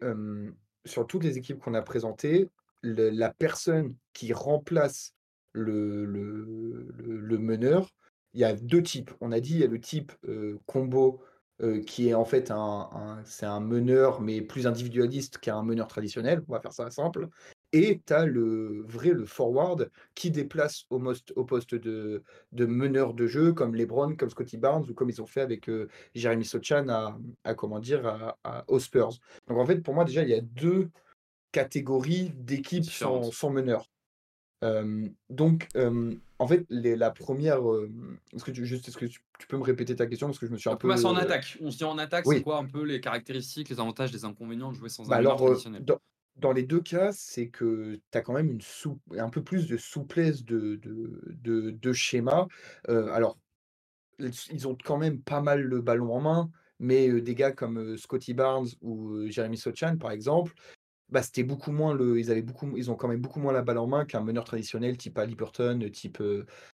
sur 0.84 1.08
toutes 1.08 1.24
les 1.24 1.38
équipes 1.38 1.60
qu'on 1.60 1.74
a 1.74 1.82
présentées, 1.82 2.50
la 2.84 3.34
personne 3.34 3.96
qui 4.14 4.34
remplace 4.34 5.15
le, 5.56 6.06
le, 6.06 6.88
le- 6.98 7.20
le 7.20 7.38
meneur, 7.38 7.90
il 8.34 8.42
y 8.42 8.44
a 8.44 8.54
deux 8.54 8.84
types. 8.84 9.12
On 9.22 9.32
a 9.32 9.40
dit, 9.40 9.54
il 9.54 9.60
y 9.60 9.64
a 9.64 9.68
le 9.68 9.80
type 9.80 10.12
euh, 10.28 10.60
combo 10.66 11.22
euh, 11.62 11.82
qui 11.82 12.10
est 12.10 12.14
en 12.14 12.26
fait 12.26 12.52
un, 12.52 12.90
un- 12.92 13.24
c'est 13.26 13.46
un 13.46 13.62
meneur, 13.62 14.22
mais 14.22 14.42
plus 14.42 14.68
individualiste 14.68 15.38
qu'un 15.38 15.64
meneur 15.64 15.88
traditionnel. 15.88 16.44
On 16.48 16.54
va 16.54 16.60
faire 16.60 16.74
ça 16.74 16.90
simple. 16.92 17.30
Et 17.72 18.02
tu 18.06 18.14
as 18.14 18.26
le 18.26 18.84
vrai, 18.88 19.10
le 19.12 19.26
forward, 19.26 19.90
qui 20.16 20.32
déplace 20.32 20.86
au, 20.90 21.02
au 21.36 21.46
poste 21.46 21.76
de, 21.76 22.24
de 22.52 22.66
meneur 22.66 23.14
de 23.14 23.28
jeu, 23.28 23.54
comme 23.54 23.76
LeBron, 23.76 24.16
comme 24.16 24.30
Scotty 24.30 24.58
Barnes, 24.58 24.86
ou 24.90 24.94
comme 24.94 25.10
ils 25.10 25.22
ont 25.22 25.26
fait 25.26 25.42
avec 25.42 25.70
Jeremy 26.14 26.46
Sochan 26.46 26.88
à, 26.90 27.18
à, 27.44 27.54
comment 27.54 27.80
dire, 27.80 28.06
à, 28.44 28.64
aux 28.68 28.80
Spurs. 28.80 29.12
Donc 29.48 29.58
en 29.58 29.66
fait, 29.66 29.82
pour 29.82 29.94
moi, 29.94 30.06
déjà, 30.06 30.24
il 30.24 30.30
y 30.30 30.34
a 30.34 30.42
deux 30.42 30.90
catégories 31.52 32.32
d'équipes 32.36 32.90
sans, 32.90 33.32
sans 33.32 33.50
meneur. 33.50 33.90
Donc, 35.30 35.68
en 36.40 36.48
fait, 36.48 36.66
les, 36.70 36.96
la 36.96 37.12
première. 37.12 37.60
est-ce 38.34 38.44
que 38.44 38.52
tu, 38.52 38.66
juste, 38.66 38.88
est-ce 38.88 38.98
que 38.98 39.06
tu, 39.06 39.22
peux 39.48 39.58
me 39.58 39.64
répéter 39.64 39.96
ta 39.96 40.08
question? 40.08 40.28
Parce 40.28 40.40
que 40.40 40.48
je 40.48 40.52
me 40.52 40.58
suis 40.58 40.70
un 40.70 40.76
peu. 40.76 40.90
en 40.92 41.16
attaque. 41.16 41.58
On 41.62 41.72
se 41.72 41.78
dit 41.78 41.84
en 41.84 41.98
attaque, 41.98 42.26
c'est 42.28 42.42
quoi 42.42 42.58
un 42.58 42.66
peu 42.66 42.84
les 42.84 43.00
caractéristiques, 43.00 43.70
les 43.70 43.80
avantages, 43.80 44.12
les 44.12 44.26
inconvénients 44.26 44.72
de 44.72 44.78
jouer 44.78 44.90
sans 44.90 45.06
bah 45.08 45.16
un 45.16 45.20
alors, 45.20 45.38
traditionnel? 45.38 45.84
dans 46.38 46.52
les 46.52 46.64
deux 46.64 46.82
cas, 46.82 47.14
c'est 47.14 47.48
que 47.48 47.98
tu 48.12 48.18
as 48.18 48.22
quand 48.22 48.34
même 48.34 48.52
une 48.52 48.62
un 49.18 49.30
peu 49.30 49.42
plus 49.42 49.68
de 49.68 49.78
souplesse 49.78 50.44
de 50.44 50.76
de 50.76 51.72
de 51.72 51.94
schéma. 51.94 52.48
alors, 52.88 53.38
ils 54.20 54.68
ont 54.68 54.78
quand 54.84 54.98
même 54.98 55.22
pas 55.22 55.42
mal 55.42 55.62
le 55.62 55.82
ballon 55.82 56.14
en 56.14 56.22
main, 56.22 56.52
mais 56.80 57.22
des 57.22 57.36
gars 57.36 57.52
comme, 57.52 57.98
Scotty 57.98 58.34
Barnes 58.34 58.68
ou, 58.82 59.28
Jeremy 59.28 59.58
Sochan, 59.58 59.98
par 59.98 60.12
exemple, 60.12 60.54
bah, 61.10 61.22
c'était 61.22 61.44
beaucoup 61.44 61.72
moins 61.72 61.94
le 61.94 62.20
ils 62.20 62.32
avaient 62.32 62.42
beaucoup 62.42 62.76
ils 62.78 62.90
ont 62.90 62.96
quand 62.96 63.08
même 63.08 63.22
beaucoup 63.22 63.40
moins 63.40 63.54
la 63.54 63.62
balle 63.62 63.78
en 63.78 63.88
main 63.88 64.06
qu'un 64.06 64.22
meneur 64.22 64.44
traditionnel 64.44 64.98
type 64.98 65.18
Haliburton, 65.18 65.90
type, 65.92 66.22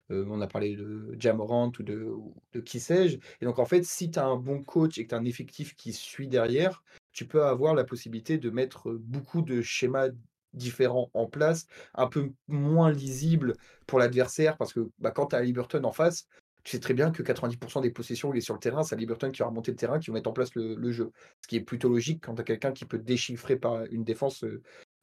on 0.10 0.42
a 0.42 0.48
parlé 0.48 0.76
de 0.76 1.16
Jamorant 1.20 1.72
ou 1.80 1.84
de 1.84 2.14
de 2.54 2.60
qui 2.60 2.80
sais-je. 2.80 3.18
Et 3.42 3.46
donc 3.46 3.60
en 3.60 3.66
fait, 3.66 3.84
si 3.86 4.12
tu 4.12 4.20
as 4.20 4.26
un 4.26 4.38
bon 4.38 4.64
coach 4.64 4.98
et 4.98 5.04
que 5.04 5.10
tu 5.10 5.16
as 5.16 5.18
un 5.18 5.26
effectif 5.26 5.76
qui 5.76 5.94
suit 5.94 6.28
derrière, 6.28 6.84
tu 7.14 7.26
peux 7.26 7.44
avoir 7.44 7.74
la 7.74 7.84
possibilité 7.84 8.38
de 8.38 8.50
mettre 8.50 8.92
beaucoup 8.94 9.42
de 9.42 9.62
schémas 9.62 10.10
différents 10.54 11.10
en 11.14 11.28
place, 11.28 11.68
un 11.94 12.08
peu 12.08 12.32
moins 12.48 12.92
lisibles 12.92 13.56
pour 13.86 14.00
l'adversaire, 14.00 14.58
parce 14.58 14.74
que 14.74 14.90
bah, 15.00 15.12
quand 15.12 15.28
tu 15.28 15.36
as 15.36 15.42
Liberton 15.42 15.84
en 15.84 15.92
face, 15.92 16.28
tu 16.68 16.72
sais 16.76 16.82
très 16.82 16.94
bien 16.94 17.12
que 17.12 17.24
90% 17.24 17.82
des 17.82 17.92
possessions 17.92 18.34
il 18.34 18.40
est 18.40 18.42
sur 18.42 18.54
le 18.54 18.60
terrain, 18.60 18.84
c'est 18.84 18.98
Liberton 18.98 19.32
qui 19.32 19.40
va 19.40 19.48
remonter 19.48 19.72
le 19.72 19.78
terrain, 19.78 20.00
qui 20.00 20.10
va 20.10 20.16
mettre 20.16 20.30
en 20.30 20.34
place 20.34 20.54
le, 20.54 20.92
jeu. 20.92 21.14
Ce 21.42 21.48
qui 21.48 21.56
est 21.56 21.62
plutôt 21.62 21.88
logique 21.88 22.26
quand 22.26 22.36
tu 22.36 22.42
as 22.42 22.44
quelqu'un 22.44 22.74
qui 22.74 22.84
peut 22.84 22.98
déchiffrer 22.98 23.56
par 23.56 23.86
une 23.86 24.04
défense 24.04 24.44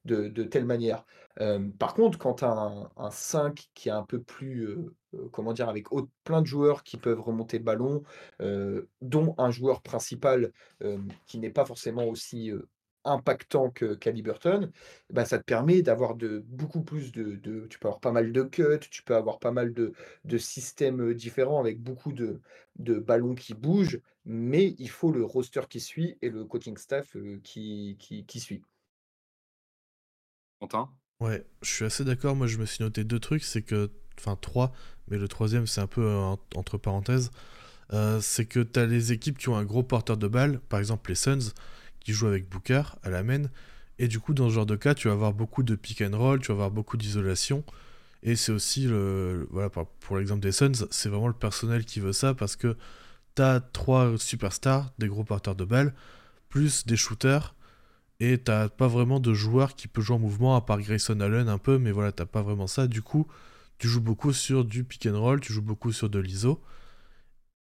de, 0.05 0.29
telle 0.45 0.67
manière. 0.67 1.07
par 1.79 1.95
contre, 1.95 2.19
quand 2.19 2.35
tu 2.35 2.45
as 2.45 2.89
un, 2.99 3.11
5 3.11 3.71
qui 3.73 3.89
est 3.89 3.93
un 3.93 4.03
peu 4.03 4.21
plus, 4.21 4.77
comment 5.33 5.55
dire, 5.55 5.71
avec 5.71 5.87
plein 6.25 6.43
de 6.43 6.47
joueurs 6.47 6.83
qui 6.83 6.99
peuvent 6.99 7.23
remonter 7.23 7.57
le 7.57 7.65
ballon, 7.65 8.03
dont 9.01 9.35
un 9.39 9.51
joueur 9.51 9.81
principal 9.81 10.53
qui 11.27 11.39
n'est 11.39 11.49
pas 11.49 11.65
forcément 11.65 12.05
aussi 12.05 12.53
impactant 13.05 13.71
que 13.71 13.95
Caliburton, 13.95 14.71
bah, 15.11 15.25
ça 15.25 15.39
te 15.39 15.45
permet 15.45 15.83
d'avoir 15.83 16.15
de 16.15 16.45
beaucoup 16.47 16.83
plus 16.83 17.13
de, 17.13 17.37
Tu 17.69 17.79
peux 17.79 17.89
avoir 17.89 18.01
pas 18.01 18.13
mal 18.13 18.33
de 18.33 18.43
cuts, 18.43 18.81
tu 18.91 19.03
peux 19.03 19.17
avoir 19.17 19.39
pas 19.39 19.53
mal 19.53 19.73
de, 19.75 19.93
de 20.25 20.39
systèmes 20.39 21.15
différents 21.15 21.61
avec 21.61 21.81
beaucoup 21.81 22.13
de, 22.13 22.41
de 22.77 22.99
ballons 22.99 23.35
qui 23.35 23.55
bougent, 23.55 24.01
mais 24.25 24.75
il 24.79 24.91
faut 24.91 25.13
le 25.13 25.25
roster 25.25 25.63
qui 25.69 25.81
suit 25.81 26.19
et 26.23 26.31
le 26.31 26.45
coaching 26.45 26.77
staff 26.77 27.17
qui, 27.43 27.97
qui, 27.99 28.25
qui 28.27 28.41
suit. 28.41 28.63
Ouais, 31.21 31.45
je 31.63 31.71
suis 31.73 31.85
assez 31.85 32.05
d'accord. 32.05 32.37
Moi, 32.37 32.47
je 32.47 32.59
me 32.59 32.67
suis 32.67 32.83
noté 32.83 33.05
deux 33.05 33.19
trucs. 33.21 33.45
C'est 33.45 33.63
que, 33.63 33.91
enfin, 34.19 34.37
trois, 34.41 34.73
mais 35.09 35.19
le 35.19 35.29
troisième, 35.29 35.67
c'est 35.67 35.81
un 35.81 35.87
peu 35.87 36.03
euh, 36.03 36.37
entre 36.55 36.79
parenthèses. 36.79 37.31
Euh, 37.93 38.21
c'est 38.21 38.47
que 38.47 38.61
tu 38.61 38.81
as 38.81 38.87
les 38.87 39.13
équipes 39.13 39.39
qui 39.39 39.49
ont 39.51 39.57
un 39.57 39.65
gros 39.65 39.83
porteur 39.83 40.17
de 40.17 40.29
balle, 40.29 40.61
par 40.61 40.81
exemple 40.81 41.11
les 41.11 41.17
Suns, 41.17 41.53
qui 42.05 42.13
jouent 42.13 42.29
avec 42.29 42.49
Booker 42.49 42.83
à 43.03 43.11
la 43.11 43.23
main. 43.23 43.45
Et 43.99 44.09
du 44.09 44.21
coup, 44.21 44.35
dans 44.35 44.49
ce 44.49 44.55
genre 44.55 44.67
de 44.67 44.77
cas, 44.77 44.95
tu 44.95 45.09
vas 45.09 45.15
avoir 45.15 45.33
beaucoup 45.33 45.63
de 45.63 45.75
pick 45.75 46.03
and 46.03 46.17
roll, 46.17 46.41
tu 46.41 46.49
vas 46.49 46.55
avoir 46.55 46.71
beaucoup 46.71 46.97
d'isolation. 46.97 47.65
Et 48.23 48.37
c'est 48.37 48.53
aussi, 48.53 48.87
le, 48.87 49.49
voilà, 49.51 49.69
pour 49.71 50.17
l'exemple 50.17 50.41
des 50.41 50.53
Suns, 50.53 50.87
c'est 50.91 51.09
vraiment 51.09 51.29
le 51.29 51.35
personnel 51.35 51.85
qui 51.85 52.01
veut 52.01 52.13
ça 52.13 52.35
parce 52.35 52.57
que 52.57 52.77
tu 53.37 53.43
as 53.43 53.61
trois 53.61 54.17
superstars, 54.19 54.93
des 54.99 55.09
gros 55.09 55.25
porteurs 55.25 55.57
de 55.57 55.65
balle, 55.65 55.95
plus 56.49 56.87
des 56.87 56.97
shooters 56.97 57.55
et 58.21 58.39
t'as 58.39 58.69
pas 58.69 58.87
vraiment 58.89 59.21
de 59.21 59.35
joueur 59.35 59.75
qui 59.75 59.89
peut 59.89 60.01
jouer 60.01 60.17
en 60.17 60.21
mouvement 60.21 60.57
à 60.57 60.61
part 60.61 60.81
Grayson 60.81 61.21
Allen 61.21 61.49
un 61.49 61.59
peu, 61.59 61.79
mais 61.79 61.91
voilà, 61.91 62.13
t'as 62.13 62.27
pas 62.27 62.43
vraiment 62.43 62.67
ça. 62.67 62.87
Du 62.87 63.03
coup, 63.03 63.27
tu 63.79 63.89
joues 63.89 64.01
beaucoup 64.01 64.33
sur 64.33 64.65
du 64.65 64.85
pick 64.85 65.07
and 65.07 65.21
roll, 65.21 65.41
tu 65.41 65.53
joues 65.53 65.63
beaucoup 65.63 65.93
sur 65.93 66.09
de 66.09 66.19
l'ISO. 66.19 66.63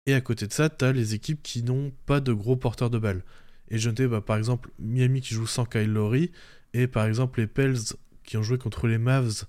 Et 0.05 0.13
à 0.13 0.21
côté 0.21 0.47
de 0.47 0.53
ça, 0.53 0.69
t'as 0.69 0.91
les 0.91 1.13
équipes 1.13 1.41
qui 1.43 1.63
n'ont 1.63 1.91
pas 2.05 2.19
de 2.19 2.33
gros 2.33 2.55
porteurs 2.55 2.89
de 2.89 2.99
balles. 2.99 3.23
Et 3.71 3.79
je 3.79 3.89
notais 3.89 4.07
bah, 4.07 4.21
par 4.21 4.37
exemple 4.37 4.69
Miami 4.77 5.21
qui 5.21 5.33
joue 5.33 5.47
sans 5.47 5.65
Kyle 5.65 5.91
Lowry, 5.91 6.31
et 6.73 6.87
par 6.87 7.05
exemple 7.05 7.39
les 7.39 7.47
Pels 7.47 7.77
qui 8.23 8.37
ont 8.37 8.43
joué 8.43 8.57
contre 8.57 8.87
les 8.87 8.97
Mavs 8.97 9.45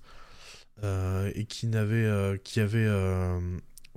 euh, 0.81 1.31
et 1.35 1.45
qui 1.45 1.67
n'avaient, 1.67 2.05
euh, 2.05 2.37
qui 2.37 2.59
avaient, 2.59 2.87
euh, 2.87 3.39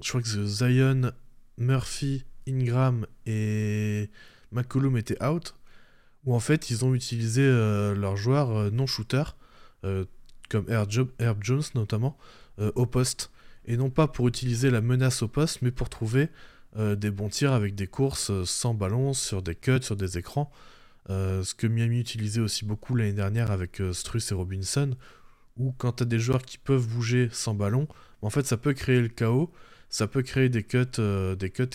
je 0.02 0.08
crois 0.08 0.20
que 0.20 0.28
Zion, 0.44 1.12
Murphy, 1.58 2.24
Ingram 2.48 3.06
et 3.24 4.10
McCollum 4.52 4.96
étaient 4.96 5.22
out 5.24 5.54
où 6.24 6.34
en 6.34 6.40
fait 6.40 6.70
ils 6.70 6.84
ont 6.84 6.94
utilisé 6.94 7.42
leurs 7.48 8.16
joueurs 8.16 8.72
non 8.72 8.86
shooters, 8.86 9.36
comme 10.48 10.66
Herb, 10.68 11.38
Jones 11.40 11.62
notamment, 11.76 12.18
au 12.58 12.84
poste. 12.84 13.30
Et 13.64 13.76
non 13.76 13.90
pas 13.90 14.08
pour 14.08 14.26
utiliser 14.26 14.70
la 14.70 14.80
menace 14.80 15.22
au 15.22 15.28
poste, 15.28 15.62
mais 15.62 15.70
pour 15.70 15.88
trouver 15.88 16.28
des 16.76 17.10
bons 17.10 17.28
tirs 17.28 17.52
avec 17.52 17.74
des 17.74 17.86
courses 17.86 18.30
sans 18.44 18.74
ballon, 18.74 19.14
sur 19.14 19.42
des 19.42 19.54
cuts, 19.54 19.82
sur 19.82 19.96
des 19.96 20.18
écrans. 20.18 20.50
ce 21.08 21.54
que 21.54 21.66
Miami 21.66 22.00
utilisait 22.00 22.40
aussi 22.40 22.64
beaucoup 22.64 22.94
l'année 22.94 23.12
dernière 23.12 23.50
avec 23.50 23.80
Struss 23.92 24.30
et 24.30 24.34
Robinson, 24.34 24.94
où 25.56 25.72
quand 25.78 25.92
tu 25.92 26.02
as 26.02 26.06
des 26.06 26.18
joueurs 26.18 26.42
qui 26.42 26.58
peuvent 26.58 26.86
bouger 26.86 27.28
sans 27.32 27.54
ballon, 27.54 27.88
en 28.20 28.30
fait 28.30 28.46
ça 28.46 28.56
peut 28.56 28.74
créer 28.74 29.00
le 29.00 29.08
chaos, 29.08 29.50
ça 29.88 30.06
peut 30.06 30.22
créer 30.22 30.48
des 30.48 30.62
cuts, 30.62 31.00
des 31.38 31.50
cuts 31.50 31.68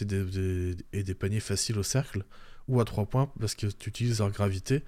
et 0.93 1.03
des, 1.03 1.13
paniers 1.13 1.39
faciles 1.39 1.79
au 1.79 1.83
cercle 1.83 2.23
ou 2.67 2.79
à 2.79 2.85
3 2.85 3.05
points 3.07 3.31
parce 3.39 3.55
que 3.55 3.67
tu 3.67 3.89
utilises 3.89 4.19
leur 4.19 4.31
gravité. 4.31 4.83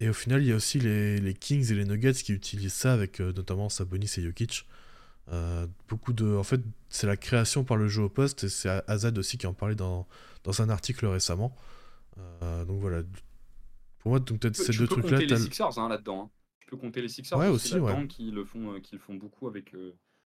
Et 0.00 0.08
au 0.08 0.12
final, 0.12 0.42
il 0.42 0.48
y 0.48 0.52
a 0.52 0.56
aussi 0.56 0.80
les, 0.80 1.34
Kings 1.34 1.70
et 1.70 1.74
les 1.74 1.84
Nuggets 1.84 2.12
qui 2.12 2.32
utilisent 2.32 2.72
ça 2.72 2.92
avec 2.92 3.20
euh, 3.20 3.32
notamment 3.32 3.68
Sabonis 3.68 4.12
et 4.18 4.22
Jokic. 4.22 4.66
Euh, 5.30 5.66
beaucoup 5.92 6.12
de, 6.12 6.36
en 6.36 6.42
fait, 6.42 6.60
c'est 6.88 7.06
la 7.06 7.16
création 7.16 7.64
par 7.64 7.76
le 7.76 7.86
jeu 7.86 8.02
au 8.02 8.08
poste 8.08 8.44
et 8.44 8.48
c'est 8.48 8.68
Azad 8.86 9.16
aussi 9.18 9.36
qui 9.36 9.46
en 9.46 9.52
parlait 9.52 9.74
dans, 9.74 10.06
dans 10.44 10.62
un 10.62 10.68
article 10.70 11.06
récemment. 11.06 11.54
Euh, 12.18 12.64
donc 12.64 12.80
voilà. 12.80 13.02
Pour 13.98 14.10
moi, 14.10 14.20
donc 14.20 14.40
peut-être 14.40 14.56
ces 14.56 14.72
deux 14.72 14.86
trucs-là. 14.86 15.18
Tu 15.18 15.26
peux 15.26 15.34
compter 15.34 15.34
les 15.34 15.36
Sixers 15.36 15.78
hein, 15.78 15.88
là-dedans. 15.88 16.24
Hein. 16.24 16.30
Tu 16.60 16.70
peux 16.70 16.76
compter 16.76 17.02
les 17.02 17.08
Sixers 17.08 17.38
ouais, 17.38 17.48
aussi, 17.48 17.78
ouais. 17.78 18.06
qui 18.08 18.30
le 18.30 18.44
font, 18.44 18.80
qui 18.80 18.94
le 18.94 19.00
font 19.00 19.14
beaucoup 19.14 19.46
avec. 19.46 19.74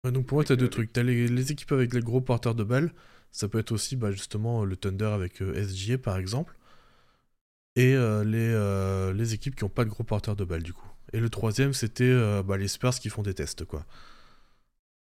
donc 0.06 0.26
pour 0.26 0.38
moi, 0.38 0.44
tu 0.46 0.54
as 0.54 0.56
deux 0.56 0.70
trucs. 0.70 0.94
Tu 0.94 1.00
as 1.00 1.04
les, 1.04 1.28
les, 1.28 1.52
équipes 1.52 1.74
avec 1.74 1.94
les 1.94 2.02
gros 2.02 2.22
porteurs 2.22 2.56
de 2.56 2.64
balles. 2.64 2.94
Ça 3.32 3.48
peut 3.48 3.60
être 3.60 3.72
aussi 3.72 3.96
bah, 3.96 4.12
justement 4.12 4.66
le 4.66 4.76
Thunder 4.76 5.06
avec 5.06 5.38
SGA 5.38 5.98
par 5.98 6.18
exemple 6.18 6.56
et 7.76 7.96
euh, 7.96 8.24
les, 8.24 8.52
euh, 8.52 9.14
les, 9.14 9.34
équipes 9.34 9.56
qui 9.56 9.64
n'ont 9.64 9.70
pas 9.70 9.86
de 9.86 9.90
gros 9.90 10.04
porteurs 10.04 10.36
de 10.36 10.44
balles 10.44 10.64
du 10.64 10.74
coup. 10.74 10.88
Et 11.14 11.20
le 11.20 11.30
troisième, 11.30 11.74
c'était 11.74 12.04
euh, 12.04 12.44
bah, 12.44 12.58
les 12.58 12.68
Spurs 12.68 13.00
qui 13.00 13.10
font 13.10 13.24
des 13.24 13.34
tests, 13.34 13.66
quoi. 13.66 13.86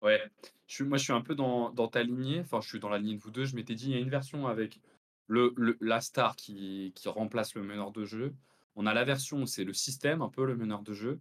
Ouais, 0.01 0.21
je 0.67 0.83
moi 0.83 0.97
je 0.97 1.03
suis 1.03 1.13
un 1.13 1.21
peu 1.21 1.35
dans, 1.35 1.71
dans, 1.71 1.87
ta 1.87 2.03
lignée, 2.03 2.39
enfin 2.39 2.59
je 2.61 2.67
suis 2.67 2.79
dans 2.79 2.89
la 2.89 2.97
lignée 2.97 3.15
de 3.15 3.21
vous 3.21 3.31
deux, 3.31 3.45
je 3.45 3.55
m'étais 3.55 3.75
dit, 3.75 3.85
il 3.85 3.91
y 3.91 3.95
a 3.95 3.99
une 3.99 4.09
version 4.09 4.47
avec 4.47 4.79
le, 5.27 5.53
la 5.79 6.01
star 6.01 6.35
qui, 6.35 6.91
qui, 6.95 7.07
remplace 7.07 7.55
le 7.55 7.63
meneur 7.63 7.91
de 7.91 8.03
jeu, 8.05 8.33
on 8.75 8.85
a 8.85 8.93
la 8.93 9.03
version 9.03 9.43
où 9.43 9.45
c'est 9.45 9.63
le 9.63 9.73
système, 9.73 10.21
un 10.21 10.29
peu 10.29 10.45
le 10.45 10.55
meneur 10.55 10.81
de 10.81 10.93
jeu, 10.93 11.19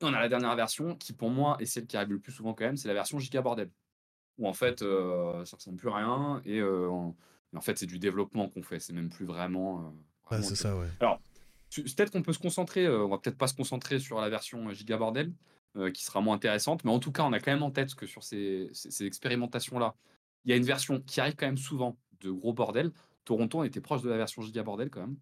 et 0.00 0.04
on 0.04 0.12
a 0.12 0.20
la 0.20 0.28
dernière 0.28 0.54
version 0.56 0.96
qui 0.96 1.12
pour 1.12 1.30
moi, 1.30 1.56
et 1.60 1.66
celle 1.66 1.86
qui 1.86 1.96
arrive 1.96 2.12
le 2.12 2.18
plus 2.18 2.32
souvent 2.32 2.54
quand 2.54 2.64
même, 2.64 2.76
c'est 2.76 2.88
la 2.88 2.94
version 2.94 3.18
giga 3.18 3.40
bordel, 3.40 3.70
où 4.38 4.48
en 4.48 4.52
fait 4.52 4.80
ça 4.80 5.56
ressemble 5.56 5.76
plus 5.76 5.88
à 5.88 5.96
rien, 5.96 6.42
et, 6.44 6.62
en, 6.62 7.16
en, 7.54 7.60
fait 7.60 7.78
c'est 7.78 7.86
du 7.86 7.98
développement 7.98 8.48
qu'on 8.48 8.62
fait, 8.62 8.80
c'est 8.80 8.92
même 8.92 9.10
plus 9.10 9.26
vraiment 9.26 9.94
c'est 10.30 10.56
ça, 10.56 10.76
ouais. 10.76 10.88
Alors, 11.00 11.20
peut-être 11.74 12.10
qu'on 12.10 12.22
peut 12.22 12.32
se 12.32 12.38
concentrer, 12.38 12.86
euh, 12.86 13.04
on 13.04 13.08
va 13.08 13.18
peut-être 13.18 13.38
pas 13.38 13.46
se 13.46 13.54
concentrer 13.54 13.98
sur 13.98 14.20
la 14.20 14.28
version 14.28 14.68
euh, 14.68 14.72
Giga 14.72 14.96
Bordel, 14.96 15.32
euh, 15.76 15.90
qui 15.90 16.04
sera 16.04 16.20
moins 16.20 16.36
intéressante, 16.36 16.84
mais 16.84 16.90
en 16.90 16.98
tout 16.98 17.12
cas, 17.12 17.24
on 17.24 17.32
a 17.32 17.40
quand 17.40 17.52
même 17.52 17.62
en 17.62 17.70
tête 17.70 17.94
que 17.94 18.06
sur 18.06 18.22
ces, 18.22 18.70
expérimentations-là, 19.00 19.94
il 20.44 20.50
y 20.50 20.54
a 20.54 20.56
une 20.56 20.64
version 20.64 21.00
qui 21.00 21.20
arrive 21.20 21.36
quand 21.36 21.46
même 21.46 21.58
souvent 21.58 21.98
de 22.20 22.30
gros 22.30 22.52
bordel. 22.52 22.92
Toronto, 23.24 23.60
on 23.60 23.64
était 23.64 23.80
proche 23.80 24.02
de 24.02 24.08
la 24.08 24.16
version 24.16 24.42
Giga 24.42 24.62
Bordel 24.62 24.88
quand 24.90 25.00
même. 25.00 25.16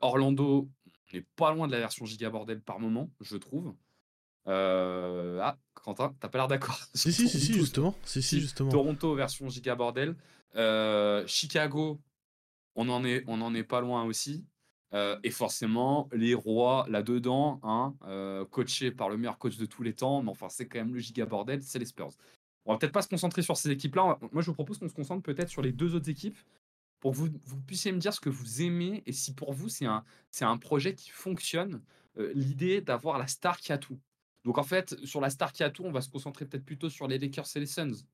Orlando, 0.00 0.70
on 0.86 1.16
n'est 1.16 1.26
pas 1.36 1.52
loin 1.52 1.66
de 1.66 1.72
la 1.72 1.78
version 1.78 2.06
Giga 2.06 2.30
Bordel 2.30 2.60
par 2.60 2.80
moment, 2.80 3.10
je 3.20 3.36
trouve. 3.36 3.74
Ah, 4.46 5.58
Quentin, 5.74 6.14
t'as 6.18 6.28
pas 6.28 6.38
l'air 6.38 6.48
d'accord. 6.48 6.78
Si, 6.94 7.12
si, 7.12 7.28
si, 7.28 7.52
justement. 7.52 7.94
Si, 8.04 8.22
si, 8.22 8.40
justement. 8.40 8.70
Toronto, 8.70 9.14
version 9.14 9.48
Giga 9.50 9.74
Bordel. 9.74 10.16
Chicago, 11.26 12.00
on 12.74 12.88
en 12.88 13.04
est, 13.04 13.24
on 13.26 13.42
en 13.42 13.54
est 13.54 13.64
pas 13.64 13.80
loin 13.80 14.04
aussi. 14.04 14.46
Euh, 14.94 15.18
et 15.22 15.30
forcément, 15.30 16.08
les 16.12 16.34
rois 16.34 16.86
là-dedans, 16.88 17.60
hein, 17.62 17.94
euh, 18.06 18.44
coachés 18.46 18.90
par 18.90 19.10
le 19.10 19.18
meilleur 19.18 19.38
coach 19.38 19.58
de 19.58 19.66
tous 19.66 19.82
les 19.82 19.92
temps, 19.92 20.22
mais 20.22 20.30
enfin, 20.30 20.48
c'est 20.48 20.66
quand 20.66 20.78
même 20.78 20.94
le 20.94 21.00
giga 21.00 21.26
bordel, 21.26 21.62
c'est 21.62 21.78
les 21.78 21.84
Spurs. 21.84 22.12
On 22.64 22.72
va 22.72 22.78
peut-être 22.78 22.92
pas 22.92 23.02
se 23.02 23.08
concentrer 23.08 23.42
sur 23.42 23.56
ces 23.56 23.70
équipes-là. 23.70 24.18
Moi, 24.32 24.42
je 24.42 24.46
vous 24.46 24.54
propose 24.54 24.78
qu'on 24.78 24.88
se 24.88 24.94
concentre 24.94 25.22
peut-être 25.22 25.48
sur 25.48 25.62
les 25.62 25.72
deux 25.72 25.94
autres 25.94 26.08
équipes 26.08 26.38
pour 27.00 27.12
que 27.12 27.16
vous, 27.16 27.28
vous, 27.44 27.60
puissiez 27.60 27.92
me 27.92 27.98
dire 27.98 28.12
ce 28.12 28.20
que 28.20 28.30
vous 28.30 28.62
aimez 28.62 29.02
et 29.06 29.12
si 29.12 29.34
pour 29.34 29.52
vous, 29.52 29.68
c'est 29.68 29.86
un, 29.86 30.56
projet 30.58 30.94
qui 30.94 31.10
fonctionne. 31.10 31.82
Euh, 32.18 32.32
l'idée 32.34 32.80
d'avoir 32.80 33.16
la 33.18 33.26
star 33.26 33.58
qui 33.58 33.72
a 33.72 33.78
tout. 33.78 33.98
Donc 34.44 34.58
en 34.58 34.64
fait, 34.64 34.96
sur 35.04 35.20
la 35.20 35.30
star 35.30 35.52
qui 35.52 35.62
a 35.62 35.70
tout, 35.70 35.84
on 35.84 35.92
va 35.92 36.00
se 36.00 36.08
concentrer 36.08 36.46
peut-être 36.46 36.64
plutôt 36.64 36.88
sur 36.88 37.06
les 37.06 37.18
Lakers 37.18 37.46
et 37.54 37.60
les 37.60 37.66
Suns. 37.66 38.04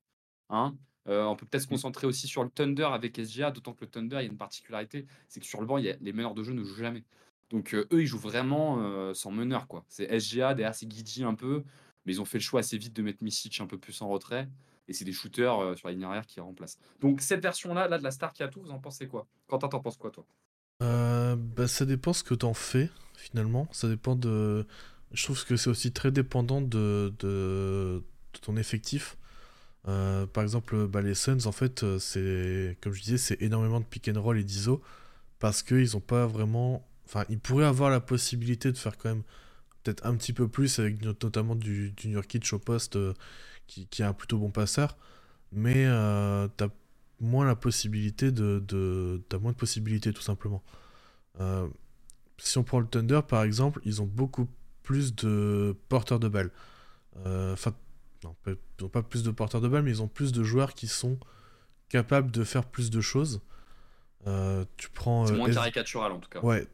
Hein 0.49 0.75
euh, 1.07 1.23
on 1.25 1.35
peut 1.35 1.45
peut-être 1.45 1.63
se 1.63 1.67
concentrer 1.67 2.07
aussi 2.07 2.27
sur 2.27 2.43
le 2.43 2.49
Thunder 2.49 2.89
avec 2.91 3.17
SGA, 3.17 3.51
d'autant 3.51 3.73
que 3.73 3.85
le 3.85 3.91
Thunder, 3.91 4.17
il 4.17 4.23
y 4.23 4.27
a 4.27 4.31
une 4.31 4.37
particularité, 4.37 5.05
c'est 5.27 5.39
que 5.39 5.45
sur 5.45 5.61
le 5.61 5.67
banc, 5.67 5.77
il 5.77 5.85
y 5.85 5.89
a, 5.89 5.95
les 6.01 6.13
meneurs 6.13 6.33
de 6.33 6.43
jeu 6.43 6.53
ne 6.53 6.63
jouent 6.63 6.75
jamais. 6.75 7.03
Donc 7.51 7.73
eux, 7.75 7.87
ils 7.91 8.07
jouent 8.07 8.17
vraiment 8.17 9.13
sans 9.13 9.29
meneur. 9.29 9.67
quoi. 9.67 9.85
C'est 9.87 10.07
SGA, 10.19 10.55
derrière 10.55 10.73
c'est 10.73 10.87
Guidi 10.87 11.23
un 11.23 11.35
peu, 11.35 11.63
mais 12.05 12.13
ils 12.13 12.21
ont 12.21 12.25
fait 12.25 12.39
le 12.39 12.43
choix 12.43 12.61
assez 12.61 12.77
vite 12.77 12.95
de 12.95 13.03
mettre 13.03 13.23
Misic 13.23 13.61
un 13.61 13.67
peu 13.67 13.77
plus 13.77 14.01
en 14.01 14.09
retrait. 14.09 14.49
Et 14.87 14.93
c'est 14.93 15.05
des 15.05 15.13
shooters 15.13 15.77
sur 15.77 15.87
la 15.87 15.93
ligne 15.93 16.03
arrière 16.05 16.25
qui 16.25 16.39
remplacent. 16.39 16.79
Donc 17.01 17.21
cette 17.21 17.41
version-là, 17.41 17.87
là, 17.87 17.97
de 17.99 18.03
la 18.03 18.11
star 18.11 18.33
qui 18.33 18.41
a 18.41 18.47
tout, 18.47 18.61
vous 18.61 18.71
en 18.71 18.79
pensez 18.79 19.07
quoi? 19.07 19.27
Quentin, 19.47 19.67
t'en 19.67 19.79
penses 19.79 19.97
quoi 19.97 20.09
toi? 20.11 20.25
Bah, 20.79 21.67
Ça 21.67 21.85
dépend 21.85 22.13
ce 22.13 22.23
que 22.23 22.33
t'en 22.33 22.53
fais, 22.53 22.89
finalement. 23.15 23.67
Ça 23.71 23.87
dépend 23.87 24.15
de... 24.15 24.65
Je 25.11 25.23
trouve 25.23 25.45
que 25.45 25.55
c'est 25.55 25.69
aussi 25.69 25.91
très 25.91 26.11
dépendant 26.11 26.61
de, 26.61 27.13
de... 27.19 28.03
ton 28.41 28.57
effectif. 28.57 29.17
Par 29.85 30.43
exemple, 30.43 30.87
bah, 30.87 31.01
les 31.01 31.13
Suns, 31.15 31.45
en 31.45 31.51
fait, 31.51 31.85
c'est 31.99 32.77
comme 32.81 32.93
je 32.93 33.01
disais, 33.01 33.17
c'est 33.17 33.41
énormément 33.41 33.79
de 33.79 33.85
pick 33.85 34.09
and 34.09 34.21
roll 34.21 34.37
et 34.39 34.43
d'ISO 34.43 34.81
parce 35.39 35.63
qu'ils 35.63 35.91
n'ont 35.93 36.01
pas 36.01 36.25
vraiment 36.27 36.85
Enfin, 37.05 37.23
il 37.29 37.39
pourrait 37.39 37.65
avoir 37.65 37.89
la 37.89 37.99
possibilité 37.99 38.71
de 38.71 38.77
faire 38.77 38.97
quand 38.97 39.09
même 39.09 39.23
peut-être 39.83 40.05
un 40.05 40.15
petit 40.15 40.33
peu 40.33 40.47
plus 40.47 40.79
avec 40.79 41.03
notamment 41.03 41.55
du, 41.55 41.91
du 41.91 42.07
Nurkic 42.07 42.51
au 42.53 42.59
poste 42.59 42.95
euh, 42.95 43.13
qui, 43.67 43.87
qui, 43.87 44.01
est 44.01 44.05
un 44.05 44.13
plutôt 44.13 44.39
bon 44.39 44.49
passeur, 44.49 44.97
mais 45.51 45.85
euh, 45.85 46.47
t'as 46.57 46.69
moins 47.21 47.45
la 47.45 47.55
possibilité 47.55 48.31
de, 48.31 48.63
de 48.67 49.23
t'as 49.29 49.37
moins 49.39 49.51
de 49.51 49.57
possibilités 49.57 50.13
tout 50.13 50.21
simplement. 50.21 50.63
Euh, 51.39 51.67
si 52.37 52.57
on 52.57 52.63
prend 52.63 52.79
le 52.79 52.87
Thunder 52.87 53.21
par 53.27 53.43
exemple, 53.43 53.81
ils 53.85 54.01
ont 54.01 54.07
beaucoup 54.07 54.47
plus 54.83 55.15
de 55.15 55.75
porteurs 55.89 56.19
de 56.19 56.27
balles. 56.27 56.51
Euh, 57.25 57.53
enfin, 57.53 57.73
non, 58.25 58.35
ils 58.47 58.55
n'ont 58.81 58.89
pas 58.89 59.03
plus 59.03 59.23
de 59.23 59.31
porteurs 59.31 59.61
de 59.61 59.67
balles, 59.67 59.83
mais 59.83 59.91
ils 59.91 60.01
ont 60.01 60.07
plus 60.07 60.31
de 60.31 60.43
joueurs 60.43 60.73
qui 60.73 60.87
sont 60.87 61.17
capables 61.89 62.31
de 62.31 62.43
faire 62.43 62.65
plus 62.65 62.89
de 62.89 63.01
choses. 63.01 63.41
tu 64.77 64.89
prends. 64.93 65.27
C'est 65.27 65.37
moins 65.37 65.51
caricatural 65.51 66.11
en 66.11 66.19
tout 66.19 66.29
cas. 66.29 66.41
Ouais, 66.41 66.67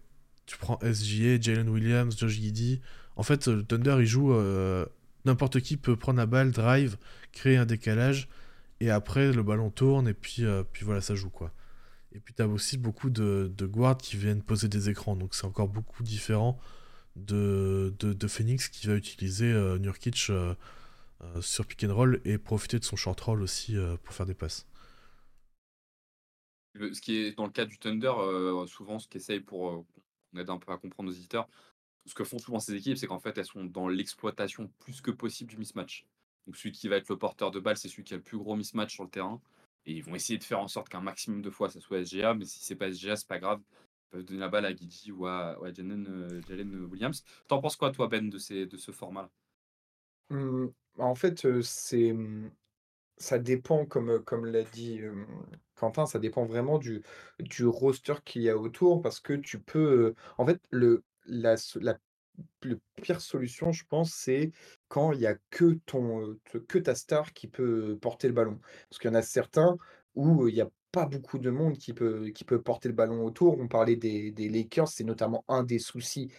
tu 0.45 0.57
prends 0.57 0.79
SGA, 0.81 1.39
Jalen 1.39 1.69
Williams, 1.69 2.17
Josh 2.17 2.33
Giddy. 2.33 2.81
En 3.15 3.23
fait, 3.23 3.47
le 3.47 3.63
Thunder, 3.63 3.97
il 3.99 4.05
joue. 4.05 4.33
Euh, 4.33 4.85
n'importe 5.25 5.61
qui 5.61 5.77
peut 5.77 5.95
prendre 5.95 6.17
la 6.17 6.25
balle, 6.25 6.51
drive, 6.51 6.97
créer 7.31 7.57
un 7.57 7.65
décalage. 7.65 8.27
Et 8.79 8.89
après, 8.89 9.31
le 9.31 9.43
ballon 9.43 9.69
tourne. 9.69 10.07
Et 10.07 10.13
puis, 10.13 10.45
euh, 10.45 10.63
puis 10.63 10.85
voilà, 10.85 11.01
ça 11.01 11.15
joue 11.15 11.29
quoi. 11.29 11.51
Et 12.13 12.19
puis, 12.19 12.33
tu 12.33 12.41
as 12.41 12.47
aussi 12.47 12.77
beaucoup 12.77 13.09
de, 13.09 13.51
de 13.55 13.65
guards 13.65 13.97
qui 13.97 14.17
viennent 14.17 14.41
poser 14.41 14.67
des 14.67 14.89
écrans. 14.89 15.15
Donc, 15.15 15.35
c'est 15.35 15.45
encore 15.45 15.69
beaucoup 15.69 16.03
différent 16.03 16.59
de, 17.15 17.93
de, 17.99 18.27
Phoenix 18.27 18.67
qui 18.67 18.87
va 18.87 18.95
utiliser 18.95 19.51
euh, 19.51 19.77
Nurkic 19.77 20.27
euh, 20.29 20.53
sur 21.41 21.65
pick 21.65 21.83
and 21.83 21.93
roll 21.93 22.21
et 22.25 22.37
profiter 22.37 22.79
de 22.79 22.83
son 22.83 22.95
short 22.95 23.19
roll 23.21 23.41
aussi 23.41 23.75
pour 24.03 24.13
faire 24.13 24.25
des 24.25 24.33
passes. 24.33 24.67
ce 26.75 27.01
qui 27.01 27.17
est 27.17 27.37
dans 27.37 27.45
le 27.45 27.51
cas 27.51 27.65
du 27.65 27.77
Thunder, 27.77 28.13
souvent 28.67 28.99
ce 28.99 29.07
qu'essaye 29.07 29.39
pour 29.39 29.85
on 30.33 30.39
aide 30.39 30.49
un 30.49 30.57
peu 30.57 30.71
à 30.71 30.77
comprendre 30.77 31.09
nos 31.09 31.15
éditeurs. 31.15 31.47
Ce 32.05 32.13
que 32.13 32.23
font 32.23 32.39
souvent 32.39 32.59
ces 32.59 32.73
équipes, 32.73 32.97
c'est 32.97 33.07
qu'en 33.07 33.19
fait, 33.19 33.37
elles 33.37 33.45
sont 33.45 33.63
dans 33.63 33.87
l'exploitation 33.87 34.71
plus 34.79 35.01
que 35.01 35.11
possible 35.11 35.49
du 35.49 35.57
mismatch. 35.57 36.05
Donc 36.47 36.55
celui 36.55 36.71
qui 36.71 36.87
va 36.87 36.95
être 36.97 37.09
le 37.09 37.17
porteur 37.17 37.51
de 37.51 37.59
balle, 37.59 37.77
c'est 37.77 37.89
celui 37.89 38.03
qui 38.03 38.13
a 38.13 38.17
le 38.17 38.23
plus 38.23 38.37
gros 38.37 38.55
mismatch 38.55 38.93
sur 38.93 39.03
le 39.03 39.09
terrain. 39.09 39.39
Et 39.85 39.93
ils 39.93 40.03
vont 40.03 40.15
essayer 40.15 40.39
de 40.39 40.43
faire 40.43 40.59
en 40.59 40.67
sorte 40.67 40.89
qu'un 40.89 41.01
maximum 41.01 41.41
de 41.41 41.49
fois, 41.49 41.69
ça 41.69 41.79
soit 41.79 42.03
SGA. 42.03 42.33
Mais 42.33 42.45
si 42.45 42.63
c'est 42.63 42.75
pas 42.75 42.91
SGA, 42.91 43.15
c'est 43.15 43.27
pas 43.27 43.39
grave. 43.39 43.61
Ils 43.61 44.09
peuvent 44.11 44.23
donner 44.23 44.39
la 44.39 44.49
balle 44.49 44.65
à 44.65 44.73
Guidi 44.73 45.11
ou 45.11 45.27
à, 45.27 45.57
Jalen, 45.73 46.07
euh, 46.07 46.41
Jalen, 46.47 46.85
Williams. 46.85 47.23
T'en 47.47 47.61
penses 47.61 47.75
quoi, 47.75 47.91
toi, 47.91 48.07
Ben, 48.07 48.29
de, 48.29 48.37
ces, 48.37 48.65
de 48.65 48.77
ce 48.77 48.91
format-là? 48.91 49.29
Mmh, 50.29 50.67
En 50.97 51.15
fait, 51.15 51.61
c'est 51.61 52.13
mmh, 52.13 52.51
ça 53.17 53.39
dépend, 53.39 53.85
comme, 53.85 54.23
comme 54.23 54.45
l'a 54.45 54.63
dit 54.63 55.01
Quentin, 55.75 56.05
ça 56.05 56.19
dépend 56.19 56.45
vraiment 56.45 56.77
du, 56.79 57.03
du 57.39 57.65
roster 57.65 58.15
qu'il 58.25 58.43
y 58.43 58.49
a 58.49 58.57
autour 58.57 59.01
parce 59.01 59.19
que 59.19 59.33
tu 59.33 59.59
peux. 59.61 60.15
en 60.37 60.45
fait, 60.45 60.61
le, 60.71 61.03
la, 61.25 61.55
la 61.81 61.97
pire 63.01 63.21
solution, 63.21 63.71
je 63.71 63.85
pense, 63.85 64.13
c'est 64.13 64.51
quand 64.87 65.11
il 65.13 65.21
y 65.21 65.27
a 65.27 65.35
que, 65.49 65.73
ton, 65.85 66.37
que 66.67 66.79
ta 66.79 66.95
star 66.95 67.33
qui 67.33 67.47
peut 67.47 67.97
porter 68.01 68.27
le 68.27 68.33
ballon. 68.33 68.59
Parce 68.89 68.99
qu'il 68.99 69.09
y 69.09 69.13
en 69.13 69.15
a 69.17 69.21
certains 69.21 69.77
où 70.15 70.47
il 70.47 70.55
y 70.55 70.61
a 70.61 70.69
pas 70.91 71.05
beaucoup 71.05 71.39
de 71.39 71.49
monde 71.49 71.77
qui 71.77 71.93
peut, 71.93 72.29
qui 72.29 72.43
peut 72.43 72.61
porter 72.61 72.89
le 72.89 72.95
ballon 72.95 73.25
autour. 73.25 73.59
On 73.59 73.67
parlait 73.67 73.95
des, 73.95 74.31
Lakers, 74.49 74.89
c'est 74.89 75.03
notamment 75.03 75.43
un 75.47 75.63
des 75.63 75.79
soucis 75.79 76.31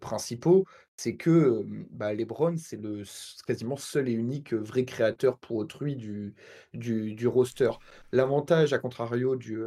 principaux, 0.00 0.66
c'est 0.96 1.16
que 1.16 1.64
bah, 1.90 2.12
LeBron, 2.12 2.56
c'est 2.56 2.80
le 2.80 3.04
quasiment 3.46 3.76
seul 3.76 4.08
et 4.08 4.12
unique 4.12 4.52
vrai 4.52 4.84
créateur 4.84 5.38
pour 5.38 5.56
autrui 5.56 5.96
du, 5.96 6.34
du, 6.74 7.26
roster. 7.26 7.70
L'avantage, 8.12 8.72
à 8.72 8.78
contrario 8.78 9.36
du, 9.36 9.64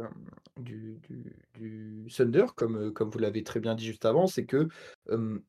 du, 0.58 1.00
du, 1.54 2.06
Thunder, 2.16 2.46
comme, 2.56 2.92
comme 2.92 3.10
vous 3.10 3.18
l'avez 3.18 3.42
très 3.42 3.60
bien 3.60 3.74
dit 3.74 3.86
juste 3.86 4.04
avant, 4.04 4.26
c'est 4.26 4.44
que 4.44 4.68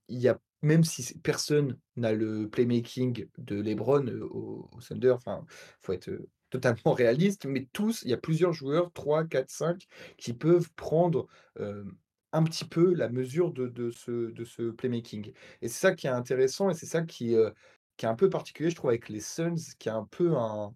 y 0.10 0.28
a, 0.28 0.40
même 0.62 0.84
si 0.84 1.18
personne 1.20 1.78
n'a 1.96 2.14
le 2.14 2.48
playmaking 2.50 3.28
de 3.38 3.62
LeBron 3.62 4.08
au, 4.08 4.70
au 4.72 4.82
Thunder, 4.82 5.12
enfin, 5.12 5.46
faut 5.82 5.94
être 5.94 6.12
totalement 6.52 6.94
réaliste, 6.94 7.46
mais 7.48 7.68
tous, 7.74 8.04
il 8.04 8.10
y 8.10 8.14
a 8.14 8.18
plusieurs 8.18 8.54
joueurs, 8.54 8.92
3, 8.94 9.26
4, 9.26 9.50
5, 9.50 9.88
qui 10.18 10.34
peuvent 10.34 10.70
prendre 10.76 11.28
un 12.34 12.44
petit 12.44 12.66
peu 12.66 12.94
la 12.94 13.10
mesure 13.10 13.52
de, 13.52 13.68
de, 13.68 13.90
ce, 13.90 14.32
de 14.32 14.46
ce 14.46 14.72
playmaking. 14.72 15.34
Et 15.62 15.68
c'est 15.68 15.80
ça 15.80 15.96
qui 15.96 16.08
est 16.08 16.12
intéressant 16.12 16.70
et 16.70 16.74
c'est 16.74 16.86
ça 16.86 17.02
qui, 17.02 17.36
qui 17.98 18.06
est 18.06 18.10
un 18.10 18.16
peu 18.16 18.30
particulier, 18.30 18.70
je 18.70 18.76
trouve, 18.76 18.92
avec 18.92 19.10
les 19.10 19.20
Suns, 19.20 19.56
qui 19.80 19.90
est 19.90 19.92
un 19.92 20.08
peu 20.10 20.38
un, 20.38 20.74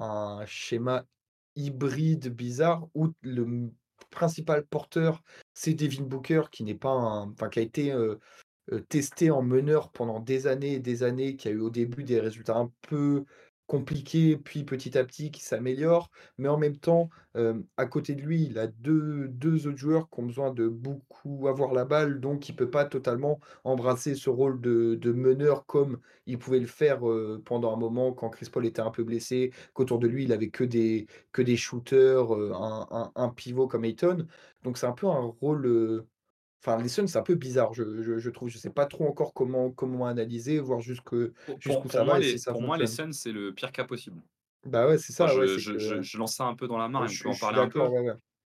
un 0.00 0.44
schéma 0.46 1.04
hybride 1.56 2.28
bizarre 2.34 2.88
où 2.94 3.12
le 3.22 3.70
principal 4.10 4.64
porteur, 4.64 5.22
c'est 5.54 5.74
Devin 5.74 6.04
Booker, 6.04 6.42
qui 6.50 6.64
n'est 6.64 6.74
pas 6.74 6.90
enfin, 6.90 7.48
qui 7.48 7.58
a 7.58 7.62
été 7.62 7.92
testé 8.88 9.30
en 9.30 9.42
meneur 9.42 9.90
pendant 9.90 10.20
des 10.20 10.46
années 10.46 10.74
et 10.74 10.80
des 10.80 11.02
années, 11.02 11.36
qui 11.36 11.48
a 11.48 11.50
eu 11.50 11.60
au 11.60 11.70
début 11.70 12.04
des 12.04 12.20
résultats 12.20 12.56
un 12.56 12.72
peu 12.82 13.24
compliqué, 13.68 14.36
puis 14.36 14.64
petit 14.64 14.98
à 14.98 15.04
petit 15.04 15.30
qui 15.30 15.42
s'améliore. 15.42 16.10
Mais 16.38 16.48
en 16.48 16.58
même 16.58 16.76
temps, 16.76 17.10
à 17.76 17.86
côté 17.86 18.14
de 18.16 18.22
lui, 18.22 18.44
il 18.44 18.58
a 18.58 18.66
deux, 18.66 19.28
deux, 19.28 19.68
autres 19.68 19.78
joueurs 19.78 20.10
qui 20.10 20.20
ont 20.20 20.24
besoin 20.26 20.52
de 20.52 20.66
beaucoup 20.66 21.46
avoir 21.46 21.72
la 21.72 21.84
balle, 21.84 22.18
donc 22.20 22.48
il 22.48 22.56
peut 22.56 22.70
pas 22.70 22.84
totalement 22.84 23.38
embrasser 23.64 24.16
ce 24.16 24.30
rôle 24.30 24.60
de, 24.60 24.96
de 24.96 25.12
meneur 25.12 25.66
comme 25.66 26.00
il 26.26 26.38
pouvait 26.38 26.58
le 26.58 26.66
faire 26.66 27.00
pendant 27.44 27.72
un 27.72 27.76
moment 27.76 28.12
quand 28.12 28.30
Chris 28.30 28.48
Paul 28.50 28.66
était 28.66 28.80
un 28.80 28.90
peu 28.90 29.04
blessé, 29.04 29.52
qu'autour 29.74 29.98
de 30.00 30.08
lui, 30.08 30.24
il 30.24 30.32
avait 30.32 30.50
que 30.50 30.64
des, 30.64 31.06
que 31.32 31.42
des 31.42 31.56
shooters, 31.56 32.32
un, 32.32 33.12
un, 33.14 33.28
pivot 33.28 33.68
comme 33.68 33.84
Ayton. 33.84 34.26
Donc 34.64 34.78
c'est 34.78 34.86
un 34.86 34.92
peu 34.92 35.06
un 35.06 35.32
rôle 35.40 36.04
Enfin, 36.60 36.82
les 36.82 36.88
Suns, 36.88 37.06
c'est 37.06 37.18
un 37.18 37.22
peu 37.22 37.36
bizarre, 37.36 37.72
je, 37.72 38.02
je, 38.02 38.18
je 38.18 38.30
trouve. 38.30 38.48
Je 38.48 38.58
sais 38.58 38.70
pas 38.70 38.86
trop 38.86 39.06
encore 39.06 39.32
comment, 39.32 39.70
comment 39.70 40.06
analyser, 40.06 40.58
voir 40.58 40.80
jusque, 40.80 41.14
jusqu'où 41.60 41.88
ça 41.88 42.04
va. 42.04 42.18
Les, 42.18 42.36
pour 42.46 42.62
moi, 42.62 42.76
les 42.76 42.88
Suns, 42.88 43.12
c'est 43.12 43.32
le 43.32 43.54
pire 43.54 43.70
cas 43.70 43.84
possible. 43.84 44.20
Bah 44.66 44.88
ouais, 44.88 44.98
c'est 44.98 45.12
ça. 45.12 45.28
je, 45.28 45.38
ouais, 45.38 45.58
je, 45.58 46.02
je, 46.02 46.18
lance 46.18 46.34
ça 46.34 46.44
un 46.44 46.54
peu 46.54 46.66
dans 46.66 46.78
la 46.78 46.88
main 46.88 47.04
et 47.04 47.08
je 47.08 47.22
peux 47.22 47.28
en 47.28 47.36
parler 47.36 47.60
un 47.60 47.68
peu. 47.68 47.80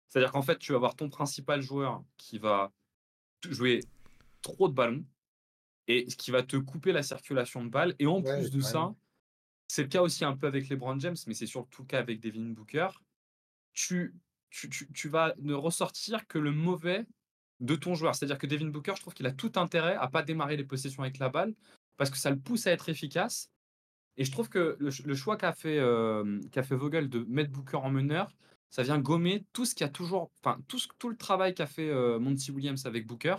C'est-à-dire 0.08 0.32
qu'en 0.32 0.42
fait, 0.42 0.58
tu 0.58 0.72
vas 0.72 0.78
avoir 0.78 0.96
ton 0.96 1.10
principal 1.10 1.62
joueur 1.62 2.04
qui 2.18 2.40
va 2.40 2.72
jouer 3.48 3.82
trop 4.42 4.70
de 4.70 4.74
ballons 4.74 5.06
et 5.88 6.10
ce 6.10 6.16
qui 6.16 6.32
va 6.32 6.42
te 6.42 6.56
couper 6.56 6.94
la 6.94 7.04
circulation 7.04 7.64
de 7.64 7.70
balles. 7.70 7.96
Et 8.00 8.08
en 8.08 8.22
plus 8.22 8.50
de 8.50 8.62
ça, 8.62 8.96
c'est 9.68 9.84
le 9.84 9.88
cas 9.90 10.02
aussi 10.02 10.24
un 10.24 10.36
peu 10.36 10.48
avec 10.48 10.70
les 10.70 10.76
Brown 10.76 11.00
James, 11.00 11.18
mais 11.28 11.34
c'est 11.34 11.46
surtout 11.46 11.84
le 11.84 11.88
cas 11.88 12.00
avec 12.00 12.22
Devin 12.22 12.50
Booker. 12.50 12.88
Tu, 13.74 14.16
tu, 14.50 14.70
tu, 14.70 14.92
tu 14.92 15.10
vas 15.10 15.36
ne 15.38 15.54
ressortir 15.54 16.28
que 16.28 16.40
le 16.40 16.52
mauvais 16.52 17.06
de 17.60 17.76
ton 17.76 17.96
joueur. 17.96 18.16
C'est-à-dire 18.16 18.38
que 18.38 18.48
Devin 18.48 18.68
Booker, 18.68 18.94
je 18.96 19.02
trouve 19.02 19.14
qu'il 19.14 19.26
a 19.26 19.32
tout 19.32 19.52
intérêt 19.56 19.96
à 19.96 20.08
pas 20.08 20.24
démarrer 20.24 20.58
les 20.58 20.64
possessions 20.64 21.04
avec 21.04 21.20
la 21.20 21.30
balle 21.30 21.54
parce 21.98 22.10
que 22.10 22.18
ça 22.18 22.30
le 22.30 22.40
pousse 22.40 22.68
à 22.68 22.72
être 22.72 22.90
efficace. 22.90 23.52
Et 24.18 24.26
je 24.26 24.32
trouve 24.32 24.50
que 24.50 24.78
le, 24.80 25.16
choix 25.16 25.38
qu'a 25.38 25.54
fait, 25.54 25.80
euh, 25.80 26.42
fait 26.52 26.76
Vogel 26.76 27.10
de 27.10 27.26
mettre 27.30 27.52
Booker 27.52 27.78
en 27.78 27.90
meneur, 27.90 28.36
ça 28.70 28.84
vient 28.84 29.00
gommer 29.00 29.46
tout 29.54 29.66
ce 29.66 29.74
qui 29.74 29.84
a 29.84 29.90
toujours, 29.90 30.32
enfin 30.44 30.60
tout, 30.68 30.80
tout 30.98 31.10
le 31.10 31.16
travail 31.16 31.54
qu'a 31.54 31.68
fait 31.68 31.90
euh, 31.90 32.20
Monty 32.20 32.52
Williams 32.52 32.86
avec 32.86 33.08
Booker, 33.08 33.38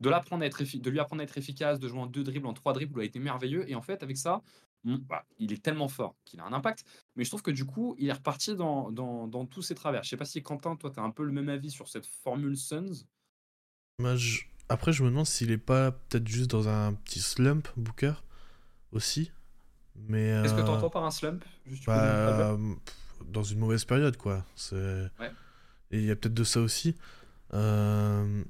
de, 0.00 0.10
à 0.10 0.22
être 0.42 0.78
de 0.78 0.90
lui 0.90 0.98
apprendre 0.98 1.22
à 1.22 1.24
être 1.24 1.38
efficace, 1.38 1.78
de 1.78 1.88
jouer 1.88 2.00
en 2.00 2.06
deux 2.06 2.22
dribbles, 2.22 2.46
en 2.46 2.52
trois 2.52 2.72
dribbles, 2.72 3.00
a 3.00 3.04
été 3.04 3.18
merveilleux. 3.18 3.68
Et 3.70 3.74
en 3.74 3.82
fait, 3.82 4.02
avec 4.02 4.16
ça, 4.16 4.42
bah, 4.84 5.24
il 5.38 5.52
est 5.52 5.62
tellement 5.62 5.88
fort 5.88 6.16
qu'il 6.24 6.40
a 6.40 6.44
un 6.44 6.52
impact. 6.52 6.84
Mais 7.16 7.24
je 7.24 7.30
trouve 7.30 7.42
que 7.42 7.50
du 7.50 7.64
coup, 7.64 7.96
il 7.98 8.08
est 8.08 8.12
reparti 8.12 8.54
dans, 8.54 8.90
dans, 8.90 9.26
dans 9.26 9.46
tous 9.46 9.62
ses 9.62 9.74
travers. 9.74 10.02
Je 10.02 10.10
sais 10.10 10.16
pas 10.16 10.24
si 10.24 10.42
Quentin, 10.42 10.76
toi, 10.76 10.90
tu 10.90 11.00
as 11.00 11.02
un 11.02 11.10
peu 11.10 11.24
le 11.24 11.32
même 11.32 11.48
avis 11.48 11.70
sur 11.70 11.88
cette 11.88 12.06
formule 12.06 12.56
Suns. 12.56 13.06
Après, 14.68 14.92
je 14.92 15.02
me 15.02 15.08
demande 15.08 15.26
s'il 15.26 15.50
est 15.50 15.58
pas 15.58 15.92
peut-être 15.92 16.28
juste 16.28 16.50
dans 16.50 16.68
un 16.68 16.92
petit 16.92 17.20
slump, 17.20 17.68
Booker, 17.76 18.12
aussi. 18.92 19.30
Mais. 19.94 20.38
Qu'est-ce 20.42 20.54
que 20.54 20.60
tu 20.62 20.68
entends 20.68 20.90
par 20.90 21.04
un 21.04 21.10
slump 21.10 21.44
bah, 21.86 22.58
Dans 23.26 23.42
une 23.42 23.58
mauvaise 23.58 23.84
période, 23.84 24.16
quoi. 24.16 24.44
C'est... 24.54 25.06
Et 25.92 25.98
il 25.98 26.04
y 26.04 26.10
a 26.10 26.16
peut-être 26.16 26.34
de 26.34 26.44
ça 26.44 26.60
aussi. 26.60 26.96
Euh, 27.54 28.42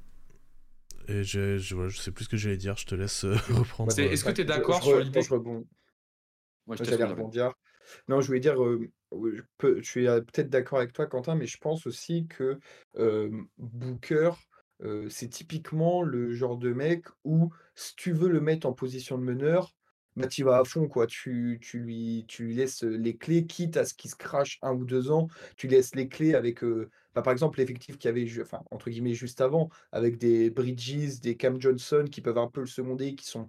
Et 1.06 1.22
je, 1.22 1.58
je, 1.58 1.74
voilà, 1.74 1.90
je 1.90 1.98
sais 1.98 2.10
plus 2.10 2.24
ce 2.24 2.28
que 2.30 2.36
j'allais 2.38 2.56
dire, 2.56 2.76
je 2.76 2.86
te 2.86 2.94
laisse 2.94 3.24
euh, 3.24 3.36
reprendre. 3.50 3.92
C'est- 3.92 4.06
Est-ce 4.06 4.24
que 4.24 4.30
tu 4.32 4.40
es 4.40 4.44
d'accord 4.44 4.82
sur 4.82 4.98
l'idée 4.98 5.22
je 5.22 5.30
rebond- 5.30 5.66
Ouais, 6.66 6.76
je 6.76 6.82
rebondir. 6.82 7.08
rebondir. 7.10 7.52
Non, 8.08 8.20
je 8.20 8.26
voulais 8.26 8.40
dire, 8.40 8.60
euh, 8.60 8.90
je, 9.12 9.42
peux- 9.58 9.80
je 9.80 9.88
suis 9.88 10.08
euh, 10.08 10.20
peut-être 10.22 10.48
d'accord 10.48 10.78
avec 10.78 10.92
toi, 10.92 11.06
Quentin, 11.06 11.36
mais 11.36 11.46
je 11.46 11.58
pense 11.58 11.86
aussi 11.86 12.26
que 12.26 12.58
euh, 12.96 13.30
Booker, 13.58 14.30
c'est 15.08 15.28
typiquement 15.28 16.02
le 16.02 16.32
genre 16.32 16.58
de 16.58 16.72
mec 16.72 17.06
où 17.24 17.50
si 17.74 17.94
tu 17.96 18.12
veux 18.12 18.28
le 18.28 18.40
mettre 18.40 18.66
en 18.66 18.72
position 18.72 19.18
de 19.18 19.24
meneur, 19.24 19.74
bah, 20.16 20.28
tu 20.28 20.44
vas 20.44 20.58
à 20.58 20.64
fond, 20.64 20.88
quoi. 20.88 21.06
Tu, 21.06 21.58
tu 21.60 21.78
lui, 21.78 22.24
tu 22.26 22.44
lui 22.44 22.54
laisses 22.54 22.82
les 22.82 23.16
clés, 23.16 23.46
quitte 23.46 23.76
à 23.76 23.84
ce 23.84 23.94
qu'il 23.94 24.10
se 24.10 24.16
crache 24.16 24.58
un 24.62 24.72
ou 24.72 24.84
deux 24.84 25.10
ans, 25.10 25.28
tu 25.56 25.68
laisses 25.68 25.94
les 25.94 26.08
clés 26.08 26.34
avec, 26.34 26.62
bah, 27.14 27.22
par 27.22 27.32
exemple, 27.32 27.58
l'effectif 27.58 27.98
qu'il 27.98 28.08
y 28.08 28.10
avait, 28.10 28.42
enfin, 28.42 28.62
entre 28.70 28.90
guillemets, 28.90 29.14
juste 29.14 29.40
avant, 29.40 29.68
avec 29.92 30.18
des 30.18 30.50
Bridges, 30.50 31.20
des 31.20 31.36
Cam 31.36 31.60
Johnson 31.60 32.06
qui 32.10 32.22
peuvent 32.22 32.38
un 32.38 32.48
peu 32.48 32.60
le 32.60 32.66
seconder, 32.66 33.14
qui 33.14 33.26
sont, 33.26 33.48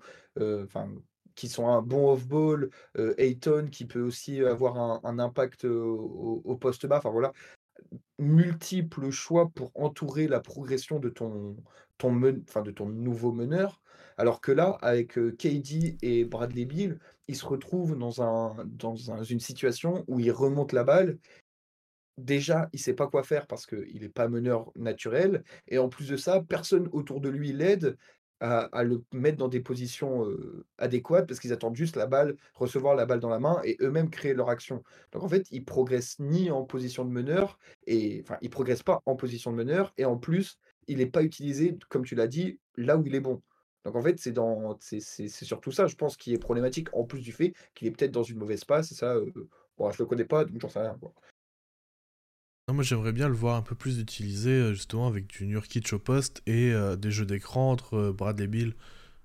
qui 1.38 1.48
sont 1.48 1.68
un 1.68 1.82
bon 1.82 2.12
off-ball, 2.12 2.70
euh, 2.98 3.14
Ayton 3.18 3.70
qui 3.72 3.86
peut 3.86 4.02
aussi 4.02 4.44
avoir 4.44 5.06
un, 5.06 5.20
impact 5.20 5.66
au, 5.66 6.42
au 6.44 6.56
poste 6.58 6.86
bas. 6.88 6.98
Enfin 6.98 7.12
voilà, 7.12 7.32
multiples 8.20 9.10
choix 9.12 9.50
pour 9.50 9.72
entourer 9.76 10.28
la 10.28 10.40
progression 10.40 11.00
de 11.00 11.10
ton, 11.10 11.56
ton, 11.98 12.22
enfin, 12.48 12.62
de 12.62 12.72
ton 12.72 12.88
nouveau 12.88 13.32
meneur. 13.32 13.82
Alors 14.18 14.42
que 14.42 14.52
là, 14.52 14.78
avec 14.82 15.14
KD 15.38 15.98
et 16.02 16.26
Bradley 16.26 16.66
Beal, 16.66 17.00
ils 17.28 17.36
se 17.36 17.46
retrouvent 17.46 17.98
dans, 17.98 18.22
un, 18.22 18.66
dans 18.66 19.12
un- 19.12 19.24
une 19.24 19.40
situation 19.40 20.04
où 20.08 20.20
ils 20.20 20.32
remontent 20.32 20.76
la 20.76 20.84
balle. 20.84 21.20
Déjà, 22.18 22.68
il 22.74 22.80
sait 22.80 22.96
pas 22.96 23.08
quoi 23.08 23.22
faire 23.22 23.46
parce 23.46 23.68
qu'il 23.68 24.02
n'est 24.02 24.10
pas 24.10 24.28
meneur 24.28 24.72
naturel. 24.76 25.44
Et 25.68 25.78
en 25.78 25.88
plus 25.88 26.10
de 26.10 26.18
ça, 26.18 26.42
personne 26.42 26.90
autour 26.92 27.22
de 27.22 27.30
lui 27.30 27.54
l'aide 27.54 27.96
à, 28.40 28.84
le 28.84 29.04
mettre 29.14 29.38
dans 29.38 29.48
des 29.48 29.60
positions 29.60 30.28
adéquates 30.78 31.28
parce 31.28 31.40
qu'ils 31.40 31.54
attendent 31.54 31.76
juste 31.76 31.96
la 31.96 32.06
balle, 32.06 32.36
recevoir 32.54 32.96
la 32.96 33.06
balle 33.06 33.20
dans 33.20 33.30
la 33.30 33.40
main 33.40 33.60
et 33.64 33.78
eux-mêmes 33.82 34.10
créer 34.10 34.34
leur 34.34 34.50
action. 34.50 34.84
Donc 35.12 35.24
en 35.24 35.30
fait, 35.30 35.48
ils 35.52 35.66
progressent 35.66 36.20
ni 36.20 36.52
en 36.52 36.64
position 36.64 37.06
de 37.06 37.12
meneur, 37.12 37.58
et 37.86 38.22
enfin, 38.24 38.38
ils 38.42 38.50
progressent 38.50 38.84
pas 38.84 39.02
en 39.06 39.16
position 39.16 39.52
de 39.52 39.58
meneur, 39.58 39.94
et 39.98 40.06
en 40.06 40.18
plus, 40.18 40.60
il 40.88 40.98
n'est 40.98 41.08
pas 41.08 41.24
utilisé, 41.24 41.78
comme 41.90 42.06
tu 42.06 42.16
l'as 42.16 42.28
dit, 42.28 42.60
là 42.76 42.98
où 42.98 43.06
il 43.06 43.16
est 43.16 43.20
bon. 43.20 43.42
Donc 43.86 43.96
en 43.96 44.02
fait, 44.02 44.20
c'est 44.20 44.32
dans, 44.32 44.78
c'est 44.80 45.00
surtout 45.30 45.72
ça, 45.72 45.88
je 45.88 45.96
pense, 45.96 46.18
qui 46.18 46.34
est 46.34 46.40
problématique, 46.40 46.90
en 46.94 47.04
plus 47.04 47.22
du 47.22 47.32
fait 47.32 47.54
qu'il 47.74 47.88
est 47.88 47.92
peut-être 47.92 48.12
dans 48.12 48.24
une 48.24 48.38
mauvaise 48.38 48.66
passe, 48.66 48.92
et 48.92 48.96
ça, 48.96 49.16
euh, 49.16 49.32
bon, 49.78 49.90
je 49.92 50.02
le 50.02 50.06
connais 50.06 50.26
pas, 50.26 50.46
donc 50.46 50.60
j'en 50.62 50.70
sais 50.70 50.80
rien. 50.80 50.98
Non, 52.68 52.74
moi 52.74 52.84
j'aimerais 52.84 53.14
bien 53.14 53.30
le 53.30 53.34
voir 53.34 53.56
un 53.56 53.62
peu 53.62 53.76
plus 53.76 53.98
utilisé 54.00 54.50
euh, 54.50 54.74
justement 54.74 55.08
avec 55.08 55.28
du 55.28 55.46
Nurkic 55.46 55.94
au 55.94 56.00
poste 56.00 56.42
et 56.46 56.74
euh, 56.74 56.98
des 56.98 57.12
jeux 57.12 57.26
d'écran 57.26 57.72
entre 57.72 57.94
euh, 57.96 58.12
Bradley 58.12 58.74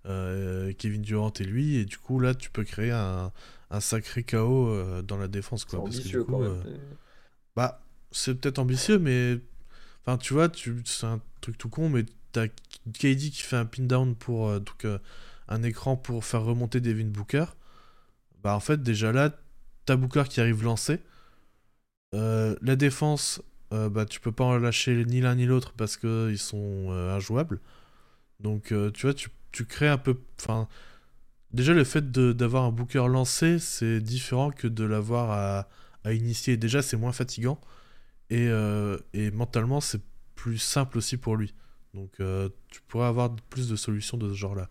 euh, 0.06 0.72
Kevin 0.78 1.02
Durant 1.02 1.32
et 1.40 1.44
lui. 1.44 1.74
Et 1.74 1.84
du 1.84 1.98
coup 1.98 2.20
là 2.20 2.34
tu 2.36 2.50
peux 2.50 2.62
créer 2.62 2.92
un, 2.92 3.32
un 3.70 3.80
sacré 3.80 4.22
chaos 4.22 5.02
dans 5.02 5.16
la 5.16 5.26
défense. 5.26 5.66
C'est 5.68 5.76
Quoi, 5.76 5.82
parce 5.84 5.98
que, 5.98 6.06
du 6.08 6.18
quand 6.18 6.34
coup, 6.34 6.38
même. 6.38 6.62
bah 7.56 7.82
c'est 8.12 8.36
peut-être 8.36 8.60
ambitieux 8.60 9.00
mais 9.00 9.40
enfin 10.06 10.18
tu 10.18 10.34
vois 10.34 10.48
tu, 10.48 10.80
c'est 10.84 11.06
un 11.06 11.20
truc 11.40 11.58
tout 11.58 11.68
con 11.68 11.88
mais 11.88 12.04
t'as 12.30 12.46
KD 12.46 13.30
qui 13.30 13.42
fait 13.42 13.56
un 13.56 13.64
pin 13.64 13.82
down 13.82 14.14
pour 14.14 14.60
donc, 14.60 14.86
un 15.48 15.62
écran 15.64 15.96
pour 15.96 16.24
faire 16.24 16.44
remonter 16.44 16.80
Devin 16.80 17.06
Booker. 17.06 17.46
Bah 18.44 18.54
en 18.54 18.60
fait 18.60 18.84
déjà 18.84 19.10
là 19.10 19.36
t'as 19.84 19.96
Booker 19.96 20.24
qui 20.28 20.40
arrive 20.40 20.62
lancé. 20.62 21.00
Euh, 22.14 22.56
la 22.60 22.76
défense, 22.76 23.42
euh, 23.72 23.88
bah, 23.88 24.04
tu 24.04 24.20
peux 24.20 24.32
pas 24.32 24.44
en 24.44 24.58
lâcher 24.58 25.04
ni 25.06 25.20
l'un 25.20 25.34
ni 25.34 25.46
l'autre 25.46 25.72
parce 25.72 25.96
qu'ils 25.96 26.38
sont 26.38 26.88
euh, 26.90 27.16
injouables. 27.16 27.60
Donc, 28.40 28.72
euh, 28.72 28.90
tu 28.90 29.06
vois, 29.06 29.14
tu, 29.14 29.30
crées 29.66 29.88
un 29.88 29.98
peu. 29.98 30.18
Enfin, 30.38 30.68
déjà, 31.52 31.72
le 31.72 31.84
fait 31.84 32.10
d'avoir 32.10 32.64
un 32.64 32.70
Booker 32.70 33.06
lancé, 33.08 33.58
c'est 33.58 34.00
différent 34.00 34.50
que 34.50 34.68
de 34.68 34.84
l'avoir 34.84 35.66
à, 36.04 36.12
initier. 36.12 36.56
Déjà, 36.56 36.82
c'est 36.82 36.96
moins 36.96 37.12
fatigant. 37.12 37.60
Et, 38.30 38.48
et 39.12 39.30
mentalement, 39.30 39.80
c'est 39.80 40.00
plus 40.34 40.58
simple 40.58 40.98
aussi 40.98 41.16
pour 41.16 41.36
lui. 41.36 41.54
Donc, 41.94 42.10
tu 42.68 42.80
pourrais 42.88 43.06
avoir 43.06 43.36
plus 43.50 43.68
de 43.68 43.76
solutions 43.76 44.16
de 44.16 44.30
ce 44.30 44.34
genre-là. 44.34 44.68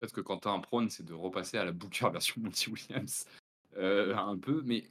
Peut-être 0.00 0.14
que 0.14 0.20
quand 0.20 0.38
tu 0.38 0.48
as 0.48 0.50
un 0.50 0.58
prône, 0.58 0.90
c'est 0.90 1.04
de 1.04 1.14
repasser 1.14 1.58
à 1.58 1.64
la 1.64 1.72
Booker 1.72 2.08
version 2.12 2.40
Monty 2.42 2.70
Williams. 2.70 3.26
Un 3.76 4.36
peu, 4.38 4.62
mais 4.64 4.84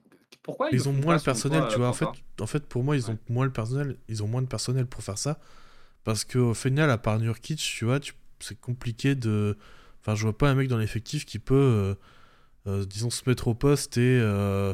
pourquoi 0.43 0.69
ils, 0.71 0.89
ont 0.89 0.93
moins 0.93 1.13
le 1.15 1.19
personnel, 1.25 1.61
tu 1.69 1.77
vois. 1.79 1.89
En 1.89 1.93
fait, 1.93 2.05
en 2.41 2.47
fait, 2.47 2.65
pour 2.67 2.83
moi, 2.83 2.95
ils 2.95 3.09
ont 3.11 3.17
moins 3.29 3.45
le 3.45 3.51
personnel. 3.51 3.97
Ils 4.09 4.23
ont 4.23 4.27
moins 4.27 4.41
de 4.41 4.47
personnel 4.47 4.85
pour 4.87 5.03
faire 5.03 5.17
ça. 5.17 5.39
Parce 6.03 6.25
qu'au 6.25 6.53
final, 6.53 6.89
à 6.89 6.97
part 6.97 7.19
Nurkic, 7.19 7.59
tu 7.59 7.85
vois, 7.85 7.99
tu- 7.99 8.13
c'est 8.39 8.59
compliqué 8.59 9.15
de. 9.15 9.57
Enfin, 10.01 10.15
je 10.15 10.23
vois 10.23 10.37
pas 10.37 10.49
un 10.49 10.55
mec 10.55 10.67
dans 10.67 10.77
l'effectif 10.77 11.25
qui 11.25 11.39
peut, 11.39 11.55
euh, 11.55 11.95
euh, 12.67 12.85
disons, 12.85 13.09
se 13.11 13.23
mettre 13.29 13.47
au 13.49 13.55
poste 13.55 13.97
et, 13.97 14.19
euh, 14.21 14.73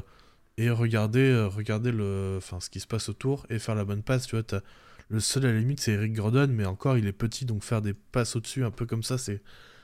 et 0.58 0.70
regarder, 0.70 1.44
regarder 1.54 1.92
le, 1.92 2.36
enfin, 2.38 2.60
ce 2.62 2.70
qui 2.70 2.80
se 2.80 2.88
passe 2.88 3.10
autour 3.10 3.46
et 3.50 3.60
faire 3.60 3.76
la 3.76 3.86
bonne 3.86 4.04
passe. 4.04 4.28
Tu 4.28 4.36
vois, 4.36 4.44
t'as- 4.44 4.62
le 5.10 5.20
seul 5.22 5.46
à 5.46 5.54
la 5.54 5.60
limite, 5.60 5.80
c'est 5.82 5.94
Eric 5.94 6.14
Gordon, 6.14 6.48
mais 6.52 6.66
encore, 6.66 6.98
il 6.98 7.08
est 7.08 7.14
petit, 7.14 7.46
donc 7.46 7.64
faire 7.64 7.82
des 7.82 7.94
passes 7.94 8.36
au-dessus, 8.36 8.64
un 8.66 8.72
peu 8.72 8.86
comme 8.86 9.04
ça, 9.04 9.18
c'est, 9.18 9.42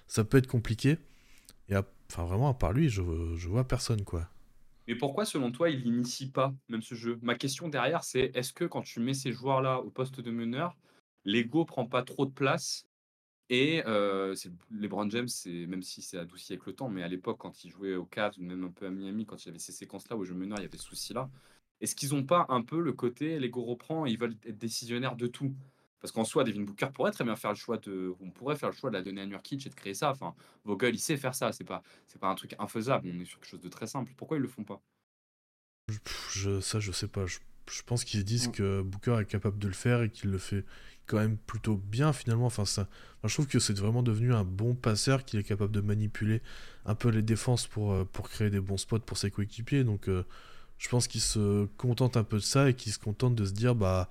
ça 0.08 0.24
peut 0.26 0.38
être 0.38 0.48
compliqué. 0.48 0.98
Et 1.70 1.76
à- 1.76 1.86
enfin, 2.12 2.26
vraiment, 2.26 2.50
à 2.50 2.54
part 2.56 2.74
lui, 2.74 2.90
je, 2.90 3.02
je 3.38 3.48
vois 3.50 3.68
personne, 3.68 4.04
quoi. 4.04 4.30
Mais 4.88 4.96
pourquoi, 4.96 5.26
selon 5.26 5.52
toi, 5.52 5.70
il 5.70 5.84
n'initie 5.84 6.30
pas 6.30 6.54
même 6.70 6.82
ce 6.82 6.96
jeu? 6.96 7.20
Ma 7.22 7.36
question 7.36 7.70
derrière, 7.70 8.04
c'est 8.04 8.32
est-ce 8.36 8.54
que 8.54 8.66
quand 8.66 8.82
tu 8.82 9.00
mets 9.00 9.14
ces 9.14 9.32
joueurs-là 9.32 9.80
au 9.82 9.90
poste 9.90 10.20
de 10.22 10.32
meneur, 10.32 10.76
l'ego 11.26 11.66
prend 11.66 11.86
pas 11.86 12.04
trop 12.04 12.26
de 12.26 12.32
place? 12.32 12.86
Et 13.50 13.84
euh, 13.88 14.36
LeBron 14.72 15.10
James, 15.10 15.30
même 15.46 15.84
si 15.84 16.02
c'est 16.02 16.18
adouci 16.18 16.54
avec 16.54 16.66
le 16.66 16.74
temps, 16.74 16.90
mais 16.90 17.04
à 17.04 17.08
l'époque, 17.08 17.38
quand 17.40 17.64
il 17.64 17.72
jouait 17.72 17.96
au 17.96 18.06
Cavs 18.06 18.34
ou 18.40 18.44
même 18.44 18.64
un 18.64 18.72
peu 18.72 18.88
à 18.88 18.90
Miami, 18.90 19.26
quand 19.26 19.44
il 19.44 19.48
y 19.48 19.50
avait 19.50 19.60
ces 19.60 19.72
séquences-là 19.74 20.16
où 20.18 20.24
je 20.26 20.34
meneur, 20.34 20.60
il 20.60 20.64
y 20.64 20.66
avait 20.66 20.78
ce 20.78 20.86
souci-là. 20.86 21.30
Est-ce 21.82 21.96
qu'ils 21.96 22.10
n'ont 22.12 22.26
pas 22.26 22.46
un 22.50 22.62
peu 22.64 22.80
le 22.82 22.94
côté 22.94 23.40
l'ego 23.40 23.64
reprend, 23.64 24.06
ils 24.06 24.18
veulent 24.18 24.38
être 24.46 24.58
décisionnaires 24.58 25.16
de 25.16 25.28
tout? 25.28 25.54
Parce 26.04 26.14
qu'en 26.14 26.26
soi, 26.26 26.46
Devin 26.46 26.64
Booker 26.64 26.90
pourrait 26.94 27.12
très 27.12 27.26
bien 27.26 27.38
faire 27.38 27.52
le 27.52 27.58
choix 27.58 27.80
de. 27.80 28.14
On 28.22 28.32
pourrait 28.32 28.58
faire 28.58 28.70
le 28.70 28.76
choix 28.76 28.92
de 28.92 28.96
la 28.98 29.04
donner 29.04 29.22
à 29.24 29.28
Nurkic 29.28 29.66
et 29.68 29.72
de 29.72 29.76
créer 29.76 29.96
ça. 29.96 30.12
Enfin, 30.12 30.36
Vogel, 30.66 30.96
il 30.96 31.00
sait 31.00 31.18
faire 31.18 31.36
ça. 31.36 31.54
C'est 31.54 31.66
pas, 31.66 31.84
c'est 32.08 32.20
pas 32.20 32.30
un 32.30 32.36
truc 32.36 32.56
infaisable. 32.60 33.10
On 33.14 33.20
est 33.22 33.26
sur 33.26 33.40
quelque 33.40 33.50
chose 33.50 33.62
de 33.62 33.70
très 33.70 33.88
simple. 33.88 34.14
Pourquoi 34.18 34.38
ils 34.38 34.42
le 34.44 34.50
font 34.50 34.66
pas? 34.66 34.82
Je- 36.32 36.62
ça, 36.62 36.80
je 36.80 36.92
sais 36.92 37.08
pas. 37.08 37.26
Je, 37.26 37.40
je 37.72 37.82
pense 37.84 38.04
qu'ils 38.04 38.24
disent 38.26 38.50
Mm. 38.50 38.52
que 38.52 38.82
Booker 38.82 39.18
est 39.22 39.26
capable 39.26 39.60
de 39.60 39.68
le 39.68 39.74
faire 39.74 40.02
et 40.02 40.10
qu'il 40.10 40.32
le 40.32 40.38
fait 40.38 40.66
quand 41.06 41.18
même 41.18 41.38
plutôt 41.38 41.76
bien 41.78 42.14
finalement. 42.14 42.46
Enfin, 42.46 42.66
ça, 42.66 42.84
enfin, 43.20 43.28
je 43.28 43.34
trouve 43.34 43.48
que 43.48 43.60
c'est 43.60 43.78
vraiment 43.78 44.04
devenu 44.04 44.34
un 44.34 44.44
bon 44.44 44.76
passeur, 44.76 45.26
qu'il 45.26 45.40
est 45.40 45.44
capable 45.44 45.72
de 45.74 45.82
manipuler 45.82 46.42
un 46.86 46.96
peu 46.96 47.10
les 47.10 47.22
défenses 47.22 47.68
pour, 47.68 47.92
euh, 47.94 48.06
pour 48.06 48.30
créer 48.30 48.50
des 48.50 48.62
bons 48.62 48.78
spots 48.78 49.00
pour 49.00 49.18
ses 49.18 49.32
coéquipiers. 49.32 49.84
Donc, 49.84 50.08
euh, 50.08 50.24
je 50.78 50.90
pense 50.90 51.08
qu'il 51.08 51.22
se 51.22 51.66
contente 51.78 52.18
un 52.18 52.24
peu 52.24 52.38
de 52.38 52.42
ça 52.44 52.70
et 52.70 52.74
qu'il 52.76 52.92
se 52.94 53.00
contente 53.00 53.36
de 53.36 53.46
se 53.46 53.52
dire 53.54 53.76
bah, 53.76 54.10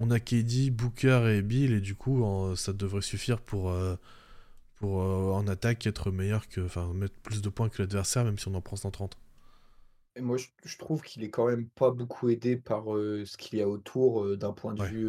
on 0.00 0.10
a 0.10 0.20
KD, 0.20 0.70
Booker 0.70 1.28
et 1.38 1.42
Bill 1.42 1.72
et 1.74 1.80
du 1.80 1.94
coup, 1.94 2.22
en- 2.24 2.56
ça 2.56 2.72
devrait 2.72 3.02
suffire 3.02 3.40
pour. 3.40 3.70
euh, 3.70 3.96
pour 4.76 5.02
euh, 5.02 5.32
en 5.32 5.46
attaque 5.48 5.86
être 5.86 6.10
meilleur 6.10 6.48
que 6.48 6.60
enfin 6.62 6.92
mettre 6.94 7.14
plus 7.22 7.42
de 7.42 7.48
points 7.50 7.68
que 7.70 7.82
l'adversaire 7.82 8.24
même 8.24 8.38
si 8.38 8.48
on 8.48 8.54
en 8.54 8.62
prend 8.62 8.76
130 8.76 9.16
Et 10.16 10.20
moi, 10.20 10.36
je, 10.36 10.46
je 10.64 10.78
trouve 10.78 11.02
qu'il 11.02 11.22
est 11.24 11.30
quand 11.30 11.46
même 11.46 11.68
pas 11.70 11.90
beaucoup 11.90 12.28
aidé 12.28 12.56
par 12.56 12.94
euh, 12.94 13.24
ce 13.24 13.36
qu'il 13.36 13.58
y 13.58 13.62
a 13.62 13.68
autour 13.68 14.36
d'un 14.36 14.52
point 14.52 14.74
de 14.74 14.80
Ouais. 14.80 14.94
vue, 14.94 15.08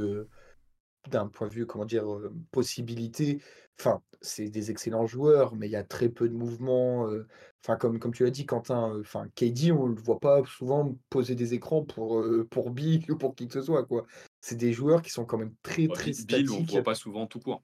d'un 1.10 1.28
point 1.28 1.48
de 1.48 1.54
vue, 1.54 1.66
comment 1.66 1.86
dire, 1.86 2.12
euh, 2.12 2.34
possibilité. 2.52 3.42
Enfin, 3.80 4.02
c'est 4.22 4.50
des 4.50 4.70
excellents 4.72 5.08
joueurs, 5.08 5.56
mais 5.56 5.68
il 5.68 5.72
y 5.72 5.76
a 5.76 5.84
très 5.84 6.10
peu 6.10 6.30
de 6.30 6.34
mouvements. 6.36 7.08
euh, 7.10 7.28
Enfin, 7.64 7.78
comme, 7.78 8.00
comme 8.00 8.14
tu 8.14 8.24
l'as 8.24 8.32
dit, 8.32 8.46
Quentin, 8.48 8.94
euh, 8.96 9.02
enfin, 9.02 9.28
KD, 9.36 9.72
on 9.72 9.86
le 9.88 9.96
voit 10.02 10.20
pas 10.20 10.42
souvent 10.46 10.96
poser 11.10 11.36
des 11.36 11.54
écrans 11.54 11.84
pour, 11.84 12.24
pour 12.50 12.72
Bill 12.72 13.06
ou 13.12 13.18
pour 13.18 13.36
qui 13.36 13.48
que 13.48 13.54
ce 13.54 13.62
soit, 13.62 13.86
quoi. 13.86 14.06
C'est 14.42 14.56
des 14.56 14.74
joueurs 14.74 15.02
qui 15.04 15.12
sont 15.12 15.26
quand 15.26 15.38
même 15.38 15.54
très, 15.64 15.88
très 15.88 16.12
Bill, 16.12 16.26
Bill, 16.26 16.50
on 16.52 16.54
statiques. 16.56 16.72
voit 16.72 16.84
pas 16.84 16.96
souvent 16.96 17.28
tout 17.28 17.40
court. 17.40 17.64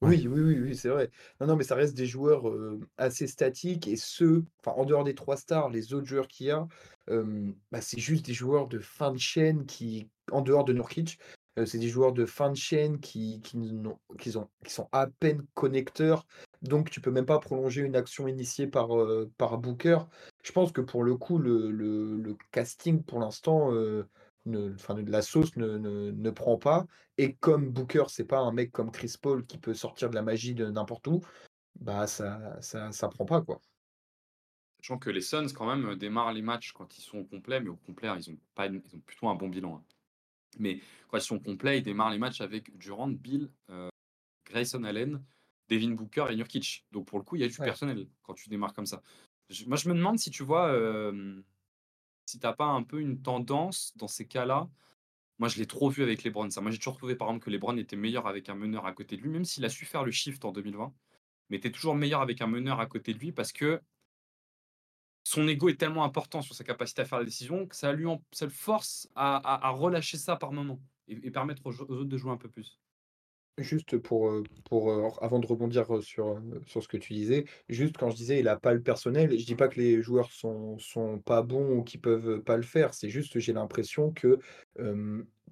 Oui, 0.00 0.28
oui, 0.28 0.40
oui, 0.40 0.60
oui, 0.60 0.76
c'est 0.76 0.90
vrai. 0.90 1.10
Non, 1.40 1.48
non, 1.48 1.56
mais 1.56 1.64
ça 1.64 1.74
reste 1.74 1.96
des 1.96 2.06
joueurs 2.06 2.48
euh, 2.48 2.78
assez 2.98 3.26
statiques 3.26 3.88
et 3.88 3.96
ceux, 3.96 4.44
enfin, 4.64 4.76
en 4.80 4.84
dehors 4.84 5.02
des 5.02 5.14
trois 5.16 5.36
stars, 5.36 5.70
les 5.70 5.92
autres 5.92 6.06
joueurs 6.06 6.28
qu'il 6.28 6.46
y 6.46 6.50
a, 6.52 6.68
euh, 7.10 7.50
bah, 7.72 7.80
c'est 7.80 7.98
juste 7.98 8.24
des 8.26 8.32
joueurs 8.34 8.68
de 8.68 8.78
fin 8.78 9.10
de 9.10 9.18
chaîne 9.18 9.66
qui, 9.66 10.08
en 10.30 10.40
dehors 10.42 10.64
de 10.64 10.72
Nurkic, 10.72 11.18
euh, 11.58 11.66
c'est 11.66 11.78
des 11.78 11.88
joueurs 11.88 12.12
de 12.12 12.24
fin 12.24 12.50
de 12.50 12.56
chaîne 12.56 13.00
qui, 13.00 13.40
qui, 13.40 13.56
ont, 13.56 13.98
qui 14.18 14.70
sont 14.70 14.88
à 14.92 15.06
peine 15.06 15.44
connecteurs. 15.54 16.26
Donc, 16.62 16.90
tu 16.90 17.00
peux 17.00 17.10
même 17.10 17.26
pas 17.26 17.38
prolonger 17.38 17.82
une 17.82 17.96
action 17.96 18.28
initiée 18.28 18.66
par, 18.66 18.96
euh, 18.96 19.30
par 19.36 19.58
Booker. 19.58 19.98
Je 20.42 20.52
pense 20.52 20.72
que 20.72 20.80
pour 20.80 21.04
le 21.04 21.16
coup, 21.16 21.38
le, 21.38 21.70
le, 21.70 22.36
casting, 22.50 23.02
pour 23.02 23.20
l'instant, 23.20 23.72
euh, 23.72 24.06
la 24.46 25.22
sauce 25.22 25.56
ne, 25.56 25.76
ne, 25.76 26.30
prend 26.30 26.58
pas. 26.58 26.86
Et 27.16 27.34
comme 27.34 27.70
Booker, 27.70 28.04
c'est 28.08 28.24
pas 28.24 28.38
un 28.38 28.52
mec 28.52 28.72
comme 28.72 28.90
Chris 28.90 29.14
Paul 29.20 29.44
qui 29.44 29.58
peut 29.58 29.74
sortir 29.74 30.10
de 30.10 30.14
la 30.14 30.22
magie 30.22 30.54
de 30.54 30.66
n'importe 30.66 31.06
où, 31.08 31.20
bah 31.80 32.06
ça, 32.06 32.56
ça, 32.60 32.90
ça 32.92 33.08
prend 33.08 33.24
pas 33.24 33.42
quoi. 33.42 33.60
Sachant 34.80 34.98
que 34.98 35.10
les 35.10 35.20
Suns, 35.20 35.48
quand 35.54 35.66
même, 35.66 35.96
démarrent 35.96 36.32
les 36.32 36.42
matchs 36.42 36.72
quand 36.72 36.96
ils 36.96 37.02
sont 37.02 37.18
au 37.18 37.24
complet, 37.24 37.60
mais 37.60 37.68
au 37.68 37.76
complet, 37.76 38.08
ils 38.16 38.30
ont, 38.30 38.38
pas 38.54 38.66
ils 38.66 38.76
ont 38.94 39.00
plutôt 39.00 39.28
un 39.28 39.34
bon 39.34 39.48
bilan. 39.48 39.76
hein. 39.76 39.97
Mais 40.58 40.80
quand 41.08 41.18
ils 41.18 41.22
sont 41.22 41.38
complets, 41.38 41.78
ils 41.78 41.82
démarrent 41.82 42.10
les 42.10 42.18
matchs 42.18 42.40
avec 42.40 42.76
Durant, 42.78 43.08
Bill, 43.08 43.50
euh, 43.70 43.88
Grayson 44.46 44.84
Allen, 44.84 45.22
Devin 45.68 45.90
Booker 45.90 46.26
et 46.30 46.36
Nurkic. 46.36 46.86
Donc 46.92 47.06
pour 47.06 47.18
le 47.18 47.24
coup, 47.24 47.36
il 47.36 47.40
y 47.40 47.44
a 47.44 47.48
du 47.48 47.58
Ouais. 47.60 47.66
personnel 47.66 48.08
quand 48.22 48.34
tu 48.34 48.48
démarres 48.48 48.72
comme 48.74 48.86
ça. 48.86 49.02
Je- 49.50 49.66
moi, 49.66 49.76
je 49.76 49.88
me 49.88 49.94
demande 49.94 50.18
si 50.18 50.30
tu 50.30 50.42
vois, 50.42 50.68
euh, 50.68 51.42
si 52.26 52.38
t'as 52.38 52.52
pas 52.52 52.66
un 52.66 52.82
peu 52.82 53.00
une 53.00 53.20
tendance 53.22 53.92
dans 53.96 54.08
ces 54.08 54.26
cas-là. 54.26 54.68
Moi, 55.38 55.48
je 55.48 55.58
l'ai 55.58 55.66
trop 55.66 55.88
vu 55.88 56.02
avec 56.02 56.24
LeBron. 56.24 56.50
Ça. 56.50 56.60
Moi, 56.60 56.70
j'ai 56.70 56.78
toujours 56.78 56.96
trouvé, 56.96 57.14
par 57.14 57.28
exemple, 57.28 57.44
que 57.44 57.50
LeBron 57.50 57.76
était 57.76 57.96
meilleur 57.96 58.26
avec 58.26 58.48
un 58.48 58.54
meneur 58.54 58.86
à 58.86 58.92
côté 58.92 59.16
de 59.16 59.22
lui, 59.22 59.30
même 59.30 59.44
s'il 59.44 59.64
a 59.64 59.68
su 59.68 59.84
faire 59.86 60.04
le 60.04 60.10
shift 60.10 60.44
en 60.44 60.52
2020. 60.52 60.92
Mais 61.48 61.56
était 61.58 61.70
toujours 61.70 61.94
meilleur 61.94 62.20
avec 62.20 62.40
un 62.42 62.46
meneur 62.46 62.80
à 62.80 62.86
côté 62.86 63.14
de 63.14 63.18
lui 63.18 63.32
parce 63.32 63.52
que 63.52 63.80
son 65.24 65.46
ego 65.46 65.68
est 65.68 65.78
tellement 65.78 66.04
important 66.04 66.42
sur 66.42 66.54
sa 66.54 66.64
capacité 66.64 67.02
à 67.02 67.04
faire 67.04 67.18
la 67.18 67.24
décision 67.24 67.66
que 67.66 67.76
ça 67.76 67.92
lui 67.92 68.06
ça 68.32 68.46
le 68.46 68.50
force 68.50 69.08
à, 69.14 69.70
relâcher 69.70 70.16
ça 70.16 70.36
par 70.36 70.52
moment 70.52 70.80
et, 71.06 71.18
et 71.22 71.30
permettre 71.30 71.62
aux, 71.66 71.80
autres 71.80 72.04
de 72.04 72.16
jouer 72.16 72.32
un 72.32 72.36
peu 72.36 72.48
plus. 72.48 72.78
Juste 73.58 73.98
pour, 73.98 74.28
euh, 74.28 74.44
pour 74.64 74.90
euh, 74.90 75.08
avant 75.20 75.40
de 75.40 75.46
rebondir 75.46 75.92
euh, 75.96 76.00
sur, 76.00 76.40
sur 76.66 76.82
ce 76.82 76.88
que 76.88 76.96
tu 76.96 77.12
disais, 77.12 77.44
juste 77.68 77.96
quand 77.96 78.10
je 78.10 78.16
disais 78.16 78.38
il 78.38 78.46
a 78.46 78.56
pas 78.56 78.72
le 78.72 78.80
personnel, 78.80 79.36
je 79.36 79.44
dis 79.44 79.56
pas 79.56 79.68
que 79.68 79.80
les 79.80 80.00
joueurs 80.00 80.30
sont, 80.30 80.78
sont 80.78 81.18
pas 81.18 81.42
bons 81.42 81.78
ou 81.78 81.82
qu'ils 81.82 82.00
peuvent 82.00 82.40
pas 82.40 82.56
le 82.56 82.62
faire, 82.62 82.94
c'est 82.94 83.10
juste 83.10 83.38
j'ai 83.38 83.52
l'impression 83.52 84.12
que 84.12 84.38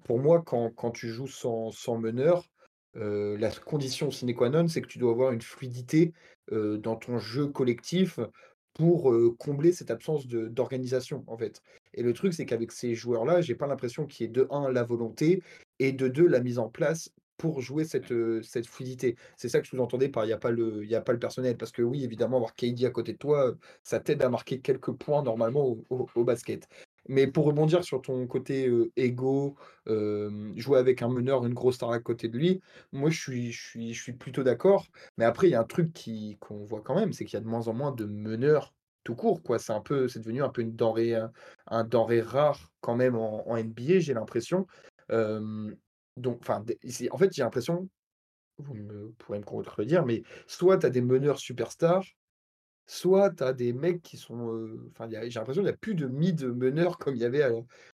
pour 0.05 0.19
moi, 0.19 0.41
quand, 0.41 0.71
quand 0.71 0.91
tu 0.91 1.09
joues 1.09 1.27
sans, 1.27 1.71
sans 1.71 1.97
meneur, 1.97 2.45
la 2.93 3.51
condition 3.51 4.09
sine 4.09 4.33
qua 4.33 4.49
non, 4.49 4.67
c'est 4.67 4.81
que 4.81 4.87
tu 4.87 4.99
dois 4.99 5.11
avoir 5.11 5.31
une 5.31 5.41
fluidité 5.41 6.13
dans 6.51 6.95
ton 6.95 7.19
jeu 7.19 7.47
collectif 7.47 8.19
pour 8.77 9.13
combler 9.37 9.71
cette 9.71 9.91
absence 9.91 10.27
d'organisation, 10.27 11.23
en 11.27 11.37
fait. 11.37 11.61
Et 11.93 12.03
le 12.03 12.13
truc, 12.13 12.33
c'est 12.33 12.45
qu'avec 12.45 12.71
ces 12.71 12.93
joueurs-là, 12.95 13.41
j'ai 13.41 13.55
pas 13.55 13.67
l'impression 13.67 14.05
qu'il 14.05 14.25
y 14.25 14.29
ait 14.29 14.31
de 14.31 14.47
un 14.51 14.71
la 14.71 14.83
volonté 14.83 15.41
et 15.79 15.91
de 15.91 16.07
deux 16.07 16.27
la 16.27 16.41
mise 16.41 16.59
en 16.59 16.69
place 16.69 17.09
pour 17.37 17.61
jouer 17.61 17.85
cette, 17.85 18.13
cette 18.43 18.67
fluidité. 18.67 19.15
C'est 19.35 19.49
ça 19.49 19.59
que 19.59 19.65
je 19.65 19.71
sous-entendais 19.71 20.09
par 20.09 20.25
il 20.25 20.27
n'y 20.27 20.33
a, 20.33 20.37
pas 20.37 20.51
le- 20.51 20.85
y 20.85 20.95
a 20.95 21.01
pas 21.01 21.13
le 21.13 21.19
personnel. 21.19 21.55
Parce 21.57 21.71
que 21.71 21.81
oui, 21.83 22.03
évidemment, 22.03 22.37
avoir 22.37 22.55
KD 22.55 22.85
à 22.85 22.89
côté 22.91 23.13
de 23.13 23.17
toi, 23.17 23.53
ça 23.83 23.99
t'aide 23.99 24.21
à 24.23 24.29
marquer 24.29 24.59
quelques 24.59 24.91
points 24.91 25.23
normalement 25.23 25.65
au- 25.89 26.07
au 26.15 26.23
basket. 26.23 26.67
Mais 27.07 27.27
pour 27.27 27.45
rebondir 27.45 27.83
sur 27.83 28.01
ton 28.01 28.27
côté 28.27 28.69
égo, 28.95 29.55
jouer 29.85 30.79
avec 30.79 31.01
un 31.01 31.09
meneur, 31.09 31.45
une 31.45 31.53
grosse 31.53 31.75
star 31.75 31.91
à 31.91 31.99
côté 31.99 32.27
de 32.27 32.37
lui, 32.37 32.61
moi 32.91 33.09
je 33.09 33.19
suis, 33.19 33.51
je 33.51 33.67
suis, 33.67 33.93
je 33.93 34.01
suis 34.01 34.13
plutôt 34.13 34.43
d'accord. 34.43 34.87
Mais 35.17 35.25
après, 35.25 35.47
il 35.47 35.51
y 35.51 35.55
a 35.55 35.61
un 35.61 35.65
truc 35.65 35.93
qui, 35.93 36.37
qu'on 36.39 36.65
voit 36.65 36.81
quand 36.81 36.95
même, 36.95 37.13
c'est 37.13 37.25
qu'il 37.25 37.35
y 37.35 37.41
a 37.41 37.43
de 37.43 37.47
moins 37.47 37.67
en 37.67 37.73
moins 37.73 37.91
de 37.91 38.05
meneurs 38.05 38.73
tout 39.03 39.15
court. 39.15 39.41
Quoi. 39.41 39.57
C'est 39.57 39.73
un 39.73 39.81
peu, 39.81 40.07
c'est 40.09 40.19
devenu 40.19 40.43
un 40.43 40.49
peu 40.49 40.61
une 40.61 40.75
denrée, 40.75 41.15
un, 41.67 41.83
denrée 41.85 42.21
rare 42.21 42.71
quand 42.81 42.95
même 42.95 43.15
en, 43.15 43.57
NBA, 43.57 43.99
j'ai 43.99 44.13
l'impression. 44.13 44.67
Donc, 46.17 46.49
en 46.49 46.63
fait, 47.17 47.33
j'ai 47.33 47.43
l'impression, 47.43 47.87
vous 48.57 49.13
pourrez 49.19 49.39
me 49.39 49.45
contredire, 49.45 50.05
mais 50.05 50.23
soit 50.47 50.79
tu 50.79 50.85
as 50.85 50.89
des 50.89 51.01
meneurs 51.01 51.39
superstars, 51.39 52.03
soit 52.87 53.31
tu 53.31 53.43
as 53.43 53.53
des 53.53 53.73
mecs 53.73 54.01
qui 54.01 54.17
sont. 54.17 54.53
euh, 54.53 54.89
Enfin, 54.91 55.07
j'ai 55.09 55.17
l'impression 55.29 55.61
qu'il 55.61 55.69
n'y 55.69 55.69
a 55.69 55.77
plus 55.77 55.95
de 55.95 56.07
mid-meneurs 56.07 56.97
comme 56.97 57.15
il 57.15 57.21
y 57.21 57.25
avait 57.25 57.43
à, 57.43 57.51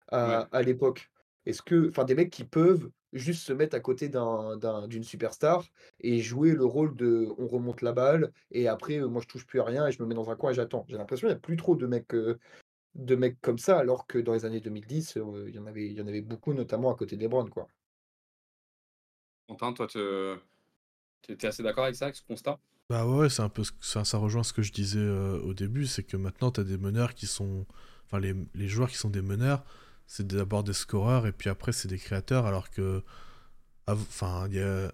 à- 0.08 0.40
Ouais. 0.40 0.46
à 0.52 0.62
l'époque. 0.62 1.10
Est-ce 1.46 1.62
que. 1.62 1.88
Enfin, 1.88 2.04
des 2.04 2.14
mecs 2.14 2.30
qui 2.30 2.44
peuvent 2.44 2.90
juste 3.12 3.42
se 3.42 3.52
mettre 3.52 3.76
à 3.76 3.80
côté 3.80 4.08
d'un, 4.08 4.56
d'un- 4.56 4.86
d'une 4.88 5.02
superstar 5.04 5.64
et 6.00 6.20
jouer 6.20 6.52
le 6.52 6.64
rôle 6.64 6.96
de 6.96 7.28
on 7.38 7.46
remonte 7.46 7.82
la 7.82 7.92
balle 7.92 8.32
et 8.50 8.68
après, 8.68 8.98
euh, 9.00 9.08
moi, 9.08 9.20
je 9.22 9.26
touche 9.28 9.46
plus 9.46 9.60
à 9.60 9.64
rien 9.64 9.86
et 9.86 9.92
je 9.92 10.02
me 10.02 10.08
mets 10.08 10.14
dans 10.14 10.30
un 10.30 10.36
coin 10.36 10.50
et 10.52 10.54
j'attends. 10.54 10.84
J'ai 10.88 10.96
l'impression 10.98 11.26
qu'il 11.28 11.34
n'y 11.34 11.38
a 11.38 11.40
plus 11.40 11.56
trop 11.56 11.76
de 11.76 11.86
mecs. 11.86 12.14
euh, 12.14 12.38
de 12.94 13.16
mecs 13.16 13.40
comme 13.42 13.58
ça, 13.58 13.78
alors 13.78 14.06
que 14.06 14.18
dans 14.18 14.32
les 14.34 14.44
années 14.46 14.60
2010, 14.60 15.16
euh, 15.18 15.44
il 15.48 15.54
y 15.54 15.58
en 15.58 15.66
avait, 15.66 15.86
il 15.86 15.92
y 15.92 16.00
en 16.00 16.06
avait 16.06 16.22
beaucoup, 16.22 16.54
notamment 16.54 16.90
à 16.92 16.96
côté 16.96 17.16
des 17.16 17.28
Browns, 17.28 17.50
quoi. 17.50 17.68
Quentin, 19.46 19.72
toi, 19.72 19.86
tu 19.86 19.98
es 21.32 21.44
assez 21.46 21.62
d'accord 21.62 21.84
avec 21.84 21.96
ça, 21.96 22.06
avec 22.06 22.16
ce 22.16 22.22
constat? 22.22 22.58
Bah 22.92 23.06
ouais, 23.06 23.30
c'est 23.30 23.40
un 23.42 23.48
peu 23.48 23.64
ce 23.64 23.72
que- 23.72 23.78
ça, 23.80 24.04
ça 24.04 24.18
rejoint 24.18 24.42
ce 24.42 24.52
que 24.52 24.60
je 24.60 24.70
disais 24.70 24.98
euh, 25.00 25.40
au 25.40 25.54
début, 25.54 25.86
c'est 25.86 26.02
que 26.02 26.18
maintenant 26.18 26.50
tu 26.50 26.60
as 26.60 26.64
des 26.64 26.76
meneurs 26.76 27.14
qui 27.14 27.26
sont. 27.26 27.64
Enfin, 28.06 28.20
les, 28.20 28.34
les 28.54 28.68
joueurs 28.68 28.90
qui 28.90 28.96
sont 28.98 29.08
des 29.08 29.22
meneurs, 29.22 29.64
c'est 30.06 30.26
d'abord 30.26 30.62
des 30.62 30.74
scoreurs 30.74 31.26
et 31.26 31.32
puis 31.32 31.48
après 31.48 31.72
c'est 31.72 31.88
des 31.88 31.96
créateurs, 31.98 32.44
alors 32.44 32.70
que. 32.70 33.02
Enfin, 33.86 34.46
il 34.50 34.56
y 34.56 34.60
a. 34.60 34.92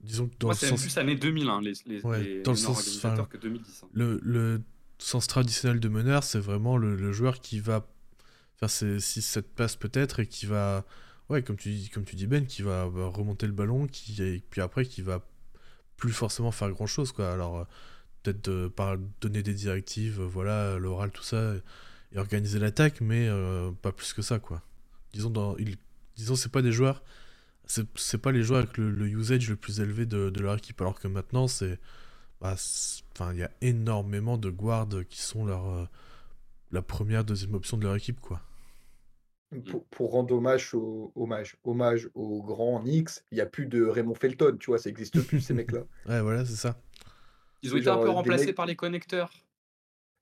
Disons 0.00 0.28
que 0.28 0.34
dans 0.38 0.48
Moi, 0.48 0.56
le 0.60 0.68
sens. 0.68 0.80
plus 0.82 0.98
année 0.98 1.16
2000, 1.16 1.48
hein, 1.48 1.60
les, 1.62 1.72
les, 1.86 2.00
Ouais, 2.02 2.22
les 2.22 2.42
dans 2.42 2.52
le 2.52 2.56
sens- 2.56 3.00
que 3.30 3.36
2010. 3.38 3.82
hein. 3.82 3.88
Le, 3.94 4.20
le 4.22 4.60
sens 4.98 5.26
traditionnel 5.26 5.80
de 5.80 5.88
meneur, 5.88 6.22
c'est 6.24 6.38
vraiment 6.38 6.76
le, 6.76 6.94
le 6.96 7.12
joueur 7.12 7.40
qui 7.40 7.58
va 7.60 7.84
faire 8.56 8.68
ses 8.70 8.98
6-7 8.98 9.42
passes 9.56 9.74
peut-être 9.76 10.20
et 10.20 10.26
qui 10.26 10.46
va. 10.46 10.84
Ouais, 11.30 11.42
comme 11.42 11.56
tu, 11.56 11.70
dis- 11.70 11.88
comme 11.90 12.04
tu 12.04 12.14
dis 12.14 12.26
Ben, 12.26 12.46
qui 12.46 12.62
va, 12.62 12.86
va 12.88 13.06
remonter 13.06 13.46
le 13.46 13.52
ballon, 13.52 13.86
qui, 13.86 14.22
et 14.22 14.42
puis 14.50 14.60
après 14.60 14.84
qui 14.84 15.02
va 15.02 15.26
plus 15.98 16.12
forcément 16.12 16.52
faire 16.52 16.70
grand 16.70 16.86
chose 16.86 17.12
quoi. 17.12 17.30
Alors 17.32 17.58
euh, 17.58 17.64
peut-être 18.22 18.44
de- 18.50 18.68
par 18.68 18.96
donner 19.20 19.42
des 19.42 19.54
directives, 19.54 20.20
euh, 20.20 20.26
voilà, 20.26 20.78
l'oral, 20.78 21.10
tout 21.10 21.22
ça, 21.22 21.54
et 22.12 22.18
organiser 22.18 22.58
l'attaque, 22.58 23.00
mais 23.02 23.28
euh, 23.28 23.70
pas 23.82 23.92
plus 23.92 24.14
que 24.14 24.22
ça 24.22 24.38
quoi. 24.38 24.62
Disons 25.12 25.30
dans, 25.30 25.56
il, 25.58 25.76
disons 26.16 26.36
c'est 26.36 26.50
pas 26.52 26.62
des 26.62 26.72
joueurs, 26.72 27.02
c'est 27.66 28.18
pas 28.18 28.32
les 28.32 28.42
joueurs 28.42 28.60
avec 28.60 28.78
le, 28.78 29.08
usage 29.08 29.48
le 29.50 29.56
plus 29.56 29.80
élevé 29.80 30.06
de, 30.06 30.32
leur 30.40 30.56
équipe, 30.56 30.80
alors 30.80 30.98
que 30.98 31.08
maintenant 31.08 31.48
c'est, 31.48 31.78
bah, 32.40 32.54
c'est- 32.56 33.02
enfin 33.14 33.32
il 33.34 33.40
y 33.40 33.42
a 33.42 33.50
énormément 33.60 34.38
de 34.38 34.50
guards 34.50 34.88
qui 35.10 35.20
sont 35.20 35.44
leur 35.44 35.88
la 36.72 36.82
première, 36.82 37.24
deuxième 37.24 37.54
option 37.54 37.76
de 37.76 37.84
leur 37.84 37.96
équipe 37.96 38.20
quoi. 38.20 38.42
Pour, 39.70 39.84
pour 39.86 40.10
rendre 40.10 40.34
hommage 40.34 40.74
au, 40.74 41.10
hommage, 41.16 41.56
hommage 41.64 42.10
au 42.14 42.42
grand 42.42 42.80
Knicks, 42.80 43.10
il 43.30 43.36
n'y 43.36 43.40
a 43.40 43.46
plus 43.46 43.66
de 43.66 43.82
Raymond 43.84 44.14
Felton, 44.14 44.56
tu 44.60 44.66
vois, 44.66 44.78
ça 44.78 44.90
n'existe 44.90 45.22
plus, 45.22 45.40
ces 45.40 45.54
mecs-là. 45.54 45.84
Ouais 46.06 46.20
voilà 46.20 46.44
c'est 46.44 46.56
ça. 46.56 46.76
Ils 47.62 47.70
ont 47.70 47.72
C'est 47.76 47.80
été 47.80 47.90
un 47.90 47.96
peu 47.96 48.08
euh, 48.08 48.10
remplacés 48.10 48.46
mecs- 48.46 48.56
par 48.56 48.66
les 48.66 48.76
connecteurs. 48.76 49.30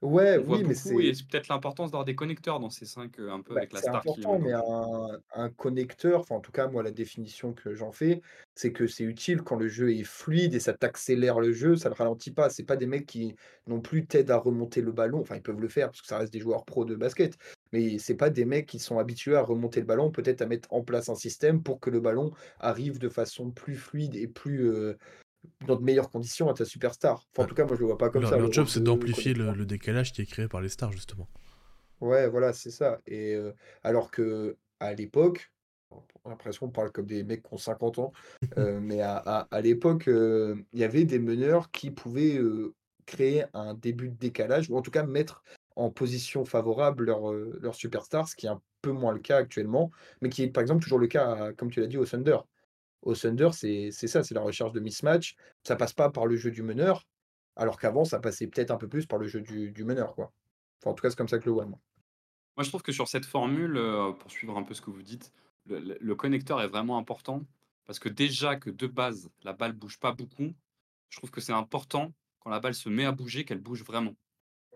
Ouais, 0.03 0.37
On 0.39 0.43
oui, 0.43 0.59
mais 0.59 0.75
beaucoup, 0.75 0.75
c'est 0.75 0.95
et 1.07 1.15
c'est 1.15 1.27
peut-être 1.27 1.49
l'importance 1.49 1.91
d'avoir 1.91 2.05
des 2.05 2.15
connecteurs 2.15 2.61
dans 2.61 2.69
ces 2.69 2.85
5, 2.85 3.19
un 3.19 3.41
peu 3.41 3.55
bah, 3.55 3.61
avec 3.61 3.73
la 3.73 3.81
c'est 3.81 3.87
star 3.89 4.03
qui 4.03 4.11
important, 4.11 4.39
mais 4.39 4.51
est 4.51 4.53
un, 4.53 5.19
un 5.33 5.49
connecteur, 5.49 6.21
enfin 6.21 6.35
en 6.37 6.41
tout 6.41 6.53
cas 6.53 6.69
moi 6.69 6.83
la 6.83 6.91
définition 6.91 7.55
que 7.55 7.75
j'en 7.75 7.93
fais, 7.93 8.21
c'est 8.55 8.73
que 8.73 8.87
c'est 8.87 9.05
utile 9.05 9.41
quand 9.41 9.57
le 9.57 9.69
jeu 9.69 9.93
est 9.95 10.05
fluide 10.05 10.53
et 10.55 10.61
ça 10.61 10.75
t'accélère 10.75 11.41
le 11.41 11.51
jeu, 11.53 11.77
ça 11.77 11.89
le 11.89 11.95
ralentit 11.95 12.31
pas. 12.31 12.51
C'est 12.51 12.65
pas 12.65 12.77
des 12.77 12.87
mecs 12.87 13.07
qui 13.07 13.35
non 13.67 13.81
plus 13.81 14.07
t'aident 14.07 14.31
à 14.33 14.37
remonter 14.37 14.83
le 14.83 14.93
ballon, 14.93 15.21
enfin 15.21 15.35
ils 15.37 15.43
peuvent 15.43 15.61
le 15.61 15.69
faire 15.69 15.87
parce 15.89 16.03
que 16.03 16.07
ça 16.09 16.19
reste 16.19 16.33
des 16.33 16.41
joueurs 16.41 16.67
pro 16.67 16.85
de 16.85 16.95
basket, 16.95 17.39
mais 17.73 17.99
c'est 17.99 18.15
pas 18.17 18.31
des 18.31 18.45
mecs 18.45 18.67
qui 18.67 18.79
sont 18.79 18.99
habitués 18.99 19.37
à 19.37 19.43
remonter 19.43 19.81
le 19.81 19.87
ballon, 19.87 20.11
peut-être 20.11 20.43
à 20.43 20.47
mettre 20.47 20.73
en 20.73 20.83
place 20.83 21.09
un 21.09 21.15
système 21.15 21.63
pour 21.63 21.81
que 21.81 21.91
le 21.91 22.01
ballon 22.01 22.33
arrive 22.59 22.99
de 22.99 23.09
façon 23.09 23.51
plus 23.51 23.77
fluide 23.77 24.15
et 24.17 24.27
plus 24.29 24.69
euh, 24.71 24.97
dans 25.67 25.77
de 25.77 25.83
meilleures 25.83 26.11
conditions 26.11 26.49
à 26.49 26.55
ta 26.55 26.65
superstar. 26.65 27.25
Enfin 27.33 27.43
en 27.43 27.43
Ouais. 27.43 27.49
tout 27.49 27.55
cas 27.55 27.65
moi 27.65 27.75
je 27.77 27.81
le 27.81 27.87
vois 27.87 27.99
pas 27.99 28.11
comme 28.11 28.23
Leur, 28.23 28.31
ça. 28.33 28.39
leur 28.39 28.47
le 28.47 28.53
job 28.53 28.67
c'est 28.69 28.83
d'amplifier 28.83 29.35
le, 29.35 29.67
décalage 29.67 30.13
qui 30.13 30.23
est 30.23 30.27
créé 30.27 30.49
par 30.49 30.61
les 30.61 30.69
stars 30.69 30.93
justement. 30.93 31.29
Ouais, 32.01 32.29
voilà, 32.29 32.53
c'est 32.53 32.71
ça. 32.71 33.01
Et 33.07 33.35
euh, 33.35 33.53
alors 33.83 34.11
que 34.11 34.57
à 34.81 34.93
l'époque, 34.93 35.51
on 35.91 35.99
a 36.27 36.31
l'impression 36.31 36.67
qu'on 36.67 36.73
parle 36.73 36.93
comme 36.93 37.07
des 37.07 37.23
mecs 37.25 37.43
qui 37.43 37.55
ont 37.55 37.59
50 37.59 37.99
ans, 37.99 38.13
euh, 38.59 38.81
mais 38.81 39.01
à, 39.01 39.17
à- 39.17 39.49
à 39.51 39.61
l'époque, 39.61 40.09
euh, 40.09 40.57
il 40.73 40.81
y 40.81 40.85
avait 40.85 41.05
des 41.05 41.19
meneurs 41.19 41.71
qui 41.71 41.91
pouvaient 41.91 42.37
euh, 42.37 42.75
créer 43.07 43.45
un 43.55 43.75
début 43.75 44.11
de 44.11 44.17
décalage, 44.17 44.69
ou 44.71 44.77
en 44.77 44.83
tout 44.83 44.91
cas 44.91 45.05
mettre 45.05 45.43
en 45.77 45.91
position 45.91 46.45
favorable 46.45 47.05
leur, 47.05 47.31
euh, 47.31 47.59
leur 47.63 47.75
superstar, 47.75 48.29
ce 48.29 48.37
qui 48.37 48.47
est 48.47 48.51
un 48.51 48.63
peu 48.83 48.93
moins 48.93 49.13
le 49.13 49.21
cas 49.21 49.39
actuellement, 49.39 49.91
mais 50.23 50.29
qui 50.31 50.43
est 50.43 50.49
par 50.51 50.63
exemple 50.63 50.83
toujours 50.83 50.99
le 50.99 51.07
cas, 51.09 51.53
comme 51.55 51.71
tu 51.71 51.81
l'as 51.81 51.87
dit, 51.87 51.99
au 51.99 52.07
Thunder. 52.07 52.39
Au 53.03 53.15
Thunder, 53.15 53.51
c'est 53.53 53.91
ça, 53.93 54.23
c'est 54.25 54.35
la 54.35 54.41
recherche 54.43 54.73
de 54.73 54.81
mismatch. 54.81 55.37
Ça 55.63 55.77
passe 55.77 55.93
pas 55.93 56.11
par 56.11 56.27
le 56.27 56.37
jeu 56.37 56.51
du 56.51 56.63
meneur, 56.63 57.07
alors 57.57 57.79
qu'avant, 57.79 58.05
ça 58.05 58.21
passait 58.21 58.47
peut-être 58.49 58.71
un 58.71 58.77
peu 58.79 58.89
plus 58.89 59.07
par 59.07 59.19
le 59.19 59.27
jeu 59.29 59.41
du, 59.41 59.85
meneur, 59.85 60.15
quoi. 60.15 60.33
Enfin, 60.83 60.91
en 60.91 60.95
tout 60.95 61.03
cas, 61.03 61.11
c'est 61.11 61.17
comme 61.17 61.29
ça 61.29 61.39
que 61.39 61.47
le 61.47 61.53
vois, 61.53 61.67
moi. 61.67 61.79
Je 62.59 62.69
trouve 62.69 62.83
que 62.83 62.93
sur 62.93 63.09
cette 63.09 63.27
formule, 63.27 63.77
euh, 63.77 64.13
pour 64.13 64.31
suivre 64.31 64.57
un 64.57 64.63
peu 64.63 64.75
ce 64.75 64.81
que 64.81 64.91
vous 64.91 65.03
dites, 65.03 65.33
le, 65.67 65.79
le- 65.79 65.99
le 66.01 66.15
connecteur 66.15 66.61
est 66.63 66.69
vraiment 66.69 66.97
important 66.99 67.47
parce 67.85 67.99
que 67.99 68.09
déjà 68.09 68.57
que 68.57 68.71
de 68.71 68.87
base, 68.87 69.31
la 69.45 69.53
balle 69.53 69.73
bouge 69.73 69.99
pas 69.99 70.13
beaucoup, 70.13 70.55
je 71.11 71.19
trouve 71.19 71.31
que 71.31 71.41
c'est 71.41 71.53
important 71.53 72.13
quand 72.41 72.51
la 72.51 72.61
balle 72.61 72.75
se 72.75 72.89
met 72.89 73.05
à 73.05 73.13
bouger, 73.13 73.45
qu'elle 73.45 73.61
bouge 73.61 73.85
vraiment. 73.85 74.15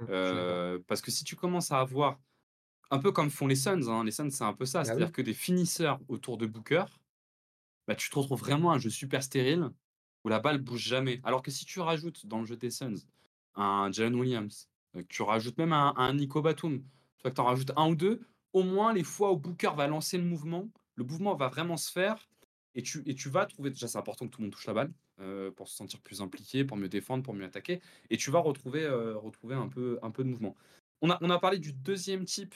Euh, 0.08 0.78
parce 0.86 1.00
que 1.00 1.10
si 1.10 1.24
tu 1.24 1.36
commences 1.36 1.72
à 1.72 1.80
avoir, 1.80 2.20
un 2.90 2.98
peu 2.98 3.12
comme 3.12 3.30
font 3.30 3.46
les 3.46 3.56
Suns, 3.56 3.88
hein, 3.88 4.04
les 4.04 4.12
Suns 4.12 4.30
c'est 4.30 4.44
un 4.44 4.54
peu 4.54 4.66
ça, 4.66 4.84
Ah 4.84 4.84
c'est-à-dire 4.84 5.08
oui. 5.08 5.12
que 5.12 5.22
des 5.22 5.34
finisseurs 5.34 6.00
autour 6.08 6.38
de 6.38 6.46
Booker, 6.46 6.84
bah, 7.86 7.94
tu 7.94 8.10
te 8.10 8.18
retrouves 8.18 8.38
vraiment 8.40 8.72
un 8.72 8.78
jeu 8.78 8.90
super 8.90 9.22
stérile 9.22 9.70
où 10.24 10.28
la 10.28 10.38
balle 10.40 10.58
bouge 10.58 10.82
jamais. 10.86 11.20
Alors 11.24 11.42
que 11.42 11.50
si 11.50 11.64
tu 11.64 11.80
rajoutes 11.80 12.26
dans 12.26 12.40
le 12.40 12.46
jeu 12.46 12.56
des 12.56 12.70
Suns 12.70 12.94
un 13.54 13.90
Jalen 13.92 14.14
Williams, 14.14 14.68
que 14.94 15.00
tu 15.00 15.22
rajoutes 15.22 15.58
même 15.58 15.72
un, 15.72 15.94
un 15.96 16.14
Nico 16.14 16.40
Batum, 16.42 16.82
tu 16.82 17.22
vois 17.22 17.30
que 17.30 17.36
tu 17.36 17.40
en 17.40 17.44
rajoutes 17.44 17.72
un 17.76 17.88
ou 17.90 17.94
deux, 17.96 18.20
au 18.52 18.62
moins 18.62 18.92
les 18.92 19.04
fois 19.04 19.32
où 19.32 19.36
Booker 19.38 19.72
va 19.76 19.86
lancer 19.86 20.18
le 20.18 20.24
mouvement, 20.24 20.70
le 20.94 21.04
mouvement 21.04 21.34
va 21.34 21.48
vraiment 21.48 21.76
se 21.76 21.90
faire 21.90 22.28
et 22.74 22.82
tu, 22.82 23.02
et 23.06 23.14
tu 23.14 23.28
vas 23.28 23.46
trouver, 23.46 23.70
déjà 23.70 23.88
c'est 23.88 23.98
important 23.98 24.26
que 24.26 24.30
tout 24.32 24.40
le 24.40 24.46
monde 24.46 24.52
touche 24.52 24.66
la 24.66 24.74
balle 24.74 24.92
euh, 25.20 25.50
pour 25.50 25.68
se 25.68 25.76
sentir 25.76 26.00
plus 26.00 26.20
impliqué, 26.20 26.64
pour 26.64 26.76
mieux 26.76 26.88
défendre, 26.88 27.22
pour 27.22 27.34
mieux 27.34 27.44
attaquer, 27.44 27.80
et 28.10 28.16
tu 28.16 28.30
vas 28.30 28.38
retrouver, 28.38 28.84
euh, 28.84 29.16
retrouver 29.16 29.54
un, 29.54 29.68
peu, 29.68 29.98
un 30.02 30.10
peu 30.10 30.24
de 30.24 30.28
mouvement. 30.28 30.56
On 31.02 31.10
a, 31.10 31.18
on 31.20 31.38
parlé 31.38 31.58
du 31.58 31.72
deuxième 31.72 32.24
type 32.24 32.54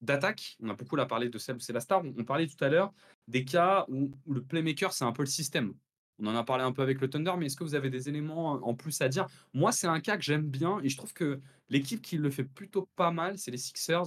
d'attaque, 0.00 0.56
on 0.62 0.68
a 0.68 0.74
beaucoup 0.74 0.96
là 0.96 1.06
parlé 1.06 1.28
de 1.28 1.38
celle 1.38 1.56
où 1.56 1.60
c'est 1.60 1.72
la 1.72 1.80
star, 1.80 2.02
on, 2.04 2.24
parlait 2.24 2.46
tout 2.46 2.62
à 2.62 2.68
l'heure 2.68 2.92
des 3.28 3.44
cas 3.44 3.86
où, 3.88 4.10
le 4.28 4.42
playmaker 4.42 4.92
c'est 4.92 5.04
un 5.04 5.12
peu 5.12 5.22
le 5.22 5.28
système. 5.28 5.74
On 6.18 6.26
en 6.26 6.36
a 6.36 6.44
parlé 6.44 6.62
un 6.62 6.72
peu 6.72 6.82
avec 6.82 7.00
le 7.00 7.10
Thunder, 7.10 7.32
mais 7.36 7.46
est-ce 7.46 7.56
que 7.56 7.64
vous 7.64 7.74
avez 7.74 7.90
des 7.90 8.08
éléments 8.08 8.52
en 8.52 8.74
plus 8.74 9.00
à 9.00 9.08
dire? 9.08 9.26
Moi, 9.52 9.72
c'est 9.72 9.88
un 9.88 9.98
cas 10.00 10.16
que 10.16 10.22
j'aime 10.22 10.48
bien 10.48 10.80
et 10.82 10.88
je 10.88 10.96
trouve 10.96 11.12
que 11.12 11.40
l'équipe 11.68 12.00
qui 12.00 12.18
le 12.18 12.30
fait 12.30 12.44
plutôt 12.44 12.88
pas 12.94 13.10
mal, 13.10 13.36
c'est 13.36 13.50
les 13.50 13.58
Sixers, 13.58 14.06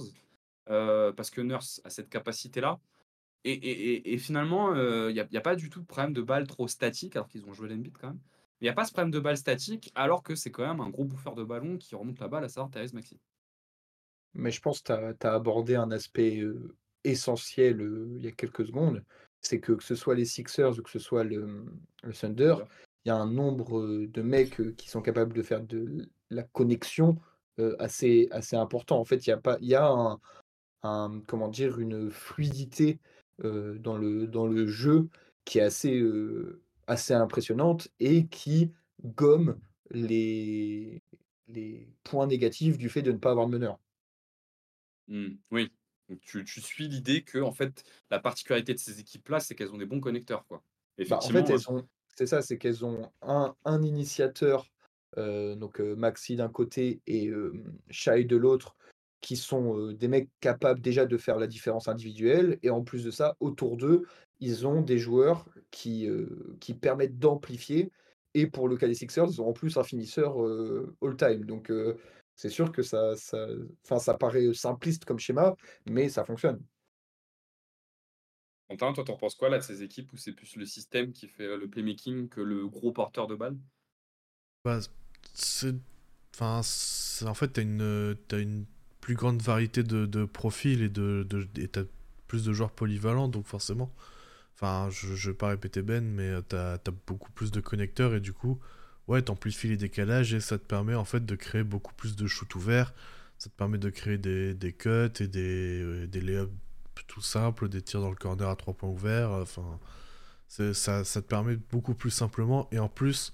euh, 0.70 1.12
parce 1.12 1.30
que 1.30 1.42
Nurse 1.42 1.82
a 1.84 1.90
cette 1.90 2.08
capacité-là. 2.08 2.80
Et, 3.44 4.18
finalement, 4.18 4.74
il 4.74 5.14
n'y 5.14 5.36
a, 5.36 5.40
pas 5.40 5.56
du 5.56 5.70
tout 5.70 5.80
de 5.80 5.86
problème 5.86 6.12
de 6.12 6.22
balle 6.22 6.46
trop 6.46 6.68
statique, 6.68 7.16
alors 7.16 7.28
qu'ils 7.28 7.46
ont 7.46 7.52
joué 7.52 7.68
l'Enbit 7.68 7.92
quand 7.92 8.08
même. 8.08 8.20
Il 8.60 8.64
n'y 8.64 8.68
a 8.68 8.72
pas 8.72 8.84
ce 8.84 8.92
problème 8.92 9.12
de 9.12 9.20
balle 9.20 9.36
statique, 9.36 9.92
alors 9.94 10.22
que 10.22 10.34
c'est 10.34 10.50
quand 10.50 10.66
même 10.66 10.80
un 10.80 10.90
gros 10.90 11.04
bouffeur 11.04 11.34
de 11.34 11.44
ballon 11.44 11.76
qui 11.78 11.94
remonte 11.94 12.18
la 12.18 12.28
balle, 12.28 12.44
à 12.44 12.48
savoir 12.48 12.70
Thérèse 12.70 12.92
Maxi. 12.92 13.18
Mais 14.34 14.50
je 14.50 14.60
pense 14.60 14.80
que 14.80 15.12
tu 15.12 15.26
as, 15.26 15.32
abordé 15.32 15.76
un 15.76 15.90
aspect 15.90 16.44
essentiel 17.04 17.80
il 18.16 18.22
y 18.22 18.26
a 18.26 18.32
quelques 18.32 18.66
secondes. 18.66 19.04
C'est 19.40 19.60
que 19.60 19.72
que 19.72 19.84
ce 19.84 19.94
soit 19.94 20.16
les 20.16 20.24
Sixers 20.24 20.78
ou 20.78 20.82
que 20.82 20.90
ce 20.90 20.98
soit 20.98 21.22
le, 21.22 21.64
le 22.02 22.12
Thunder, 22.12 22.56
il 23.04 23.08
y 23.08 23.12
a 23.12 23.16
un 23.16 23.30
nombre 23.30 24.04
de 24.06 24.22
mecs 24.22 24.76
qui 24.76 24.88
sont 24.88 25.00
capables 25.00 25.32
de 25.32 25.42
faire 25.42 25.62
de 25.62 26.08
la 26.30 26.42
connexion 26.42 27.16
assez, 27.78 28.28
assez 28.30 28.56
important. 28.56 28.98
En 28.98 29.04
fait, 29.04 29.26
il 29.26 29.30
y 29.30 29.32
a, 29.32 29.36
pas, 29.36 29.58
il 29.60 29.68
y 29.68 29.74
a 29.74 30.18
un, 30.82 31.20
comment 31.26 31.48
dire, 31.48 31.78
une 31.78 32.10
fluidité 32.10 32.98
dans, 33.42 33.96
le, 33.96 34.26
dans 34.26 34.46
le 34.46 34.66
jeu 34.66 35.08
qui 35.44 35.58
est 35.58 35.62
assez, 35.62 36.02
assez 36.86 37.14
impressionnante 37.14 37.88
et 38.00 38.26
qui 38.26 38.72
gomme 39.04 39.58
les, 39.90 41.02
les 41.46 41.88
points 42.04 42.26
négatifs 42.26 42.78
du 42.78 42.88
fait 42.88 43.02
de 43.02 43.12
ne 43.12 43.18
pas 43.18 43.30
avoir 43.30 43.46
de 43.46 43.52
meneur. 43.52 43.78
Mmh, 45.08 45.28
oui, 45.52 45.72
tu, 46.20 46.44
suis 46.46 46.88
l'idée 46.88 47.22
que 47.22 47.38
en 47.38 47.52
fait, 47.52 47.84
la 48.10 48.18
particularité 48.18 48.74
de 48.74 48.78
ces 48.78 49.00
équipes-là, 49.00 49.40
c'est 49.40 49.54
qu'elles 49.54 49.72
ont 49.72 49.78
des 49.78 49.86
bons 49.86 50.00
connecteurs. 50.00 50.46
Quoi. 50.46 50.62
Bah, 51.08 51.18
en 51.22 51.28
fait, 51.28 51.48
elles 51.48 51.70
ont, 51.70 51.88
c'est 52.16 52.26
ça, 52.26 52.42
c'est 52.42 52.58
qu'elles 52.58 52.84
ont 52.84 53.10
un, 53.22 53.54
un 53.64 53.82
initiateur, 53.82 54.66
donc 55.16 55.80
Maxi 55.80 56.36
d'un 56.36 56.48
côté 56.48 57.00
et 57.06 57.30
Shai 57.90 58.24
de 58.24 58.36
l'autre, 58.36 58.76
qui 59.20 59.36
sont 59.36 59.92
des 59.92 60.08
mecs 60.08 60.30
capables 60.40 60.80
déjà 60.80 61.06
de 61.06 61.16
faire 61.16 61.38
la 61.38 61.46
différence 61.46 61.88
individuelle. 61.88 62.58
Et 62.62 62.70
en 62.70 62.82
plus 62.82 63.04
de 63.04 63.10
ça, 63.10 63.36
autour 63.40 63.76
d'eux, 63.76 64.02
ils 64.40 64.66
ont 64.66 64.80
des 64.80 64.98
joueurs 64.98 65.48
qui, 65.70 66.08
qui 66.60 66.74
permettent 66.74 67.18
d'amplifier. 67.18 67.90
Et 68.34 68.46
pour 68.46 68.68
le 68.68 68.76
cas 68.76 68.86
des 68.86 68.94
Sixers, 68.94 69.28
ils 69.30 69.40
ont 69.40 69.48
en 69.48 69.52
plus 69.52 69.76
un 69.76 69.82
finisseur 69.82 70.36
all-time. 71.02 71.44
Donc 71.44 71.72
c'est 72.36 72.48
sûr 72.48 72.70
que 72.70 72.82
ça, 72.82 73.16
ça, 73.16 73.48
ça 73.98 74.14
paraît 74.14 74.54
simpliste 74.54 75.04
comme 75.04 75.18
schéma, 75.18 75.56
mais 75.90 76.08
ça 76.08 76.24
fonctionne. 76.24 76.62
Quentin, 78.68 78.92
toi, 78.92 79.02
t'en 79.02 79.16
penses 79.16 79.34
quoi 79.34 79.48
là 79.48 79.58
de 79.58 79.62
ces 79.64 79.82
équipes 79.82 80.12
où 80.12 80.16
c'est 80.16 80.32
plus 80.32 80.56
le 80.56 80.66
système 80.66 81.12
qui 81.12 81.26
fait 81.26 81.56
le 81.56 81.68
playmaking 81.68 82.28
que 82.28 82.40
le 82.40 82.68
gros 82.68 82.92
porteur 82.92 83.26
de 83.26 83.34
balle 83.34 83.56
bah, 84.64 84.78
Enfin, 86.34 86.60
en 87.26 87.34
fait, 87.34 87.48
t'as 87.48 87.62
une, 87.62 88.16
as 88.30 88.36
une 88.36 88.66
plus 89.08 89.14
grande 89.14 89.40
variété 89.40 89.82
de, 89.82 90.24
profils 90.26 90.82
et 90.82 90.90
de, 90.90 91.26
t'as 91.72 91.84
plus 92.26 92.44
de 92.44 92.52
joueurs 92.52 92.70
polyvalents, 92.70 93.28
donc 93.28 93.46
forcément. 93.46 93.90
Enfin, 94.54 94.90
je 94.90 95.30
vais 95.30 95.34
pas 95.34 95.48
répéter 95.48 95.80
Ben, 95.80 96.04
mais 96.04 96.30
t'as 96.46 96.74
as 96.74 96.90
beaucoup 97.06 97.32
plus 97.32 97.50
de 97.50 97.62
connecteurs 97.62 98.14
et 98.14 98.20
du 98.20 98.34
coup, 98.34 98.60
ouais, 99.06 99.22
t'amplifies 99.22 99.68
les 99.68 99.78
décalages 99.78 100.34
et 100.34 100.40
ça 100.40 100.58
te 100.58 100.64
permet 100.64 100.94
en 100.94 101.06
fait 101.06 101.24
de 101.24 101.34
créer 101.36 101.62
beaucoup 101.62 101.94
plus 101.94 102.16
de 102.16 102.26
shoots 102.26 102.54
ouverts. 102.54 102.92
Ça 103.38 103.48
te 103.48 103.54
permet 103.54 103.78
de 103.78 103.88
créer 103.88 104.18
des, 104.18 104.52
des 104.52 104.74
cuts 104.74 105.08
et 105.20 105.26
des, 105.26 105.80
euh, 105.80 106.06
des 106.06 106.20
layups 106.20 106.52
tout 107.06 107.22
simples, 107.22 107.70
des 107.70 107.80
tirs 107.80 108.02
dans 108.02 108.10
le 108.10 108.14
corner 108.14 108.50
à 108.50 108.56
trois 108.56 108.74
points 108.74 108.90
ouverts. 108.90 109.30
Enfin, 109.30 109.80
ça, 110.48 110.74
ça 110.74 111.22
te 111.22 111.26
permet 111.26 111.56
beaucoup 111.56 111.94
plus 111.94 112.10
simplement. 112.10 112.68
Et 112.72 112.78
en 112.78 112.90
plus, 112.90 113.32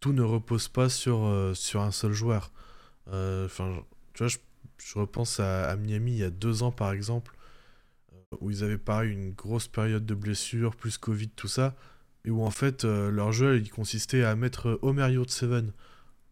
tout 0.00 0.12
ne 0.12 0.20
repose 0.20 0.68
pas 0.68 0.90
sur, 0.90 1.24
euh, 1.24 1.54
sur 1.54 1.80
un 1.80 1.90
seul 1.90 2.12
joueur. 2.12 2.52
Euh, 3.08 3.46
enfin, 3.46 3.82
tu 4.12 4.24
vois, 4.24 4.28
je, 4.28 4.36
je 4.82 4.98
repense 4.98 5.40
à, 5.40 5.74
Miami 5.76 6.12
il 6.12 6.18
y 6.18 6.24
a 6.24 6.30
deux 6.30 6.62
ans 6.62 6.72
par 6.72 6.92
exemple, 6.92 7.36
où 8.40 8.50
ils 8.50 8.64
avaient 8.64 8.78
pareil 8.78 9.12
une 9.12 9.32
grosse 9.32 9.68
période 9.68 10.06
de 10.06 10.14
blessures, 10.14 10.76
plus 10.76 10.98
Covid, 10.98 11.28
tout 11.30 11.48
ça 11.48 11.76
et 12.24 12.30
où 12.30 12.42
en 12.42 12.50
fait 12.50 12.84
euh, 12.84 13.10
leur 13.10 13.32
jeu 13.32 13.58
il 13.58 13.70
consistait 13.70 14.24
à 14.24 14.34
mettre 14.36 14.78
Homer 14.82 15.16
Seven, 15.28 15.72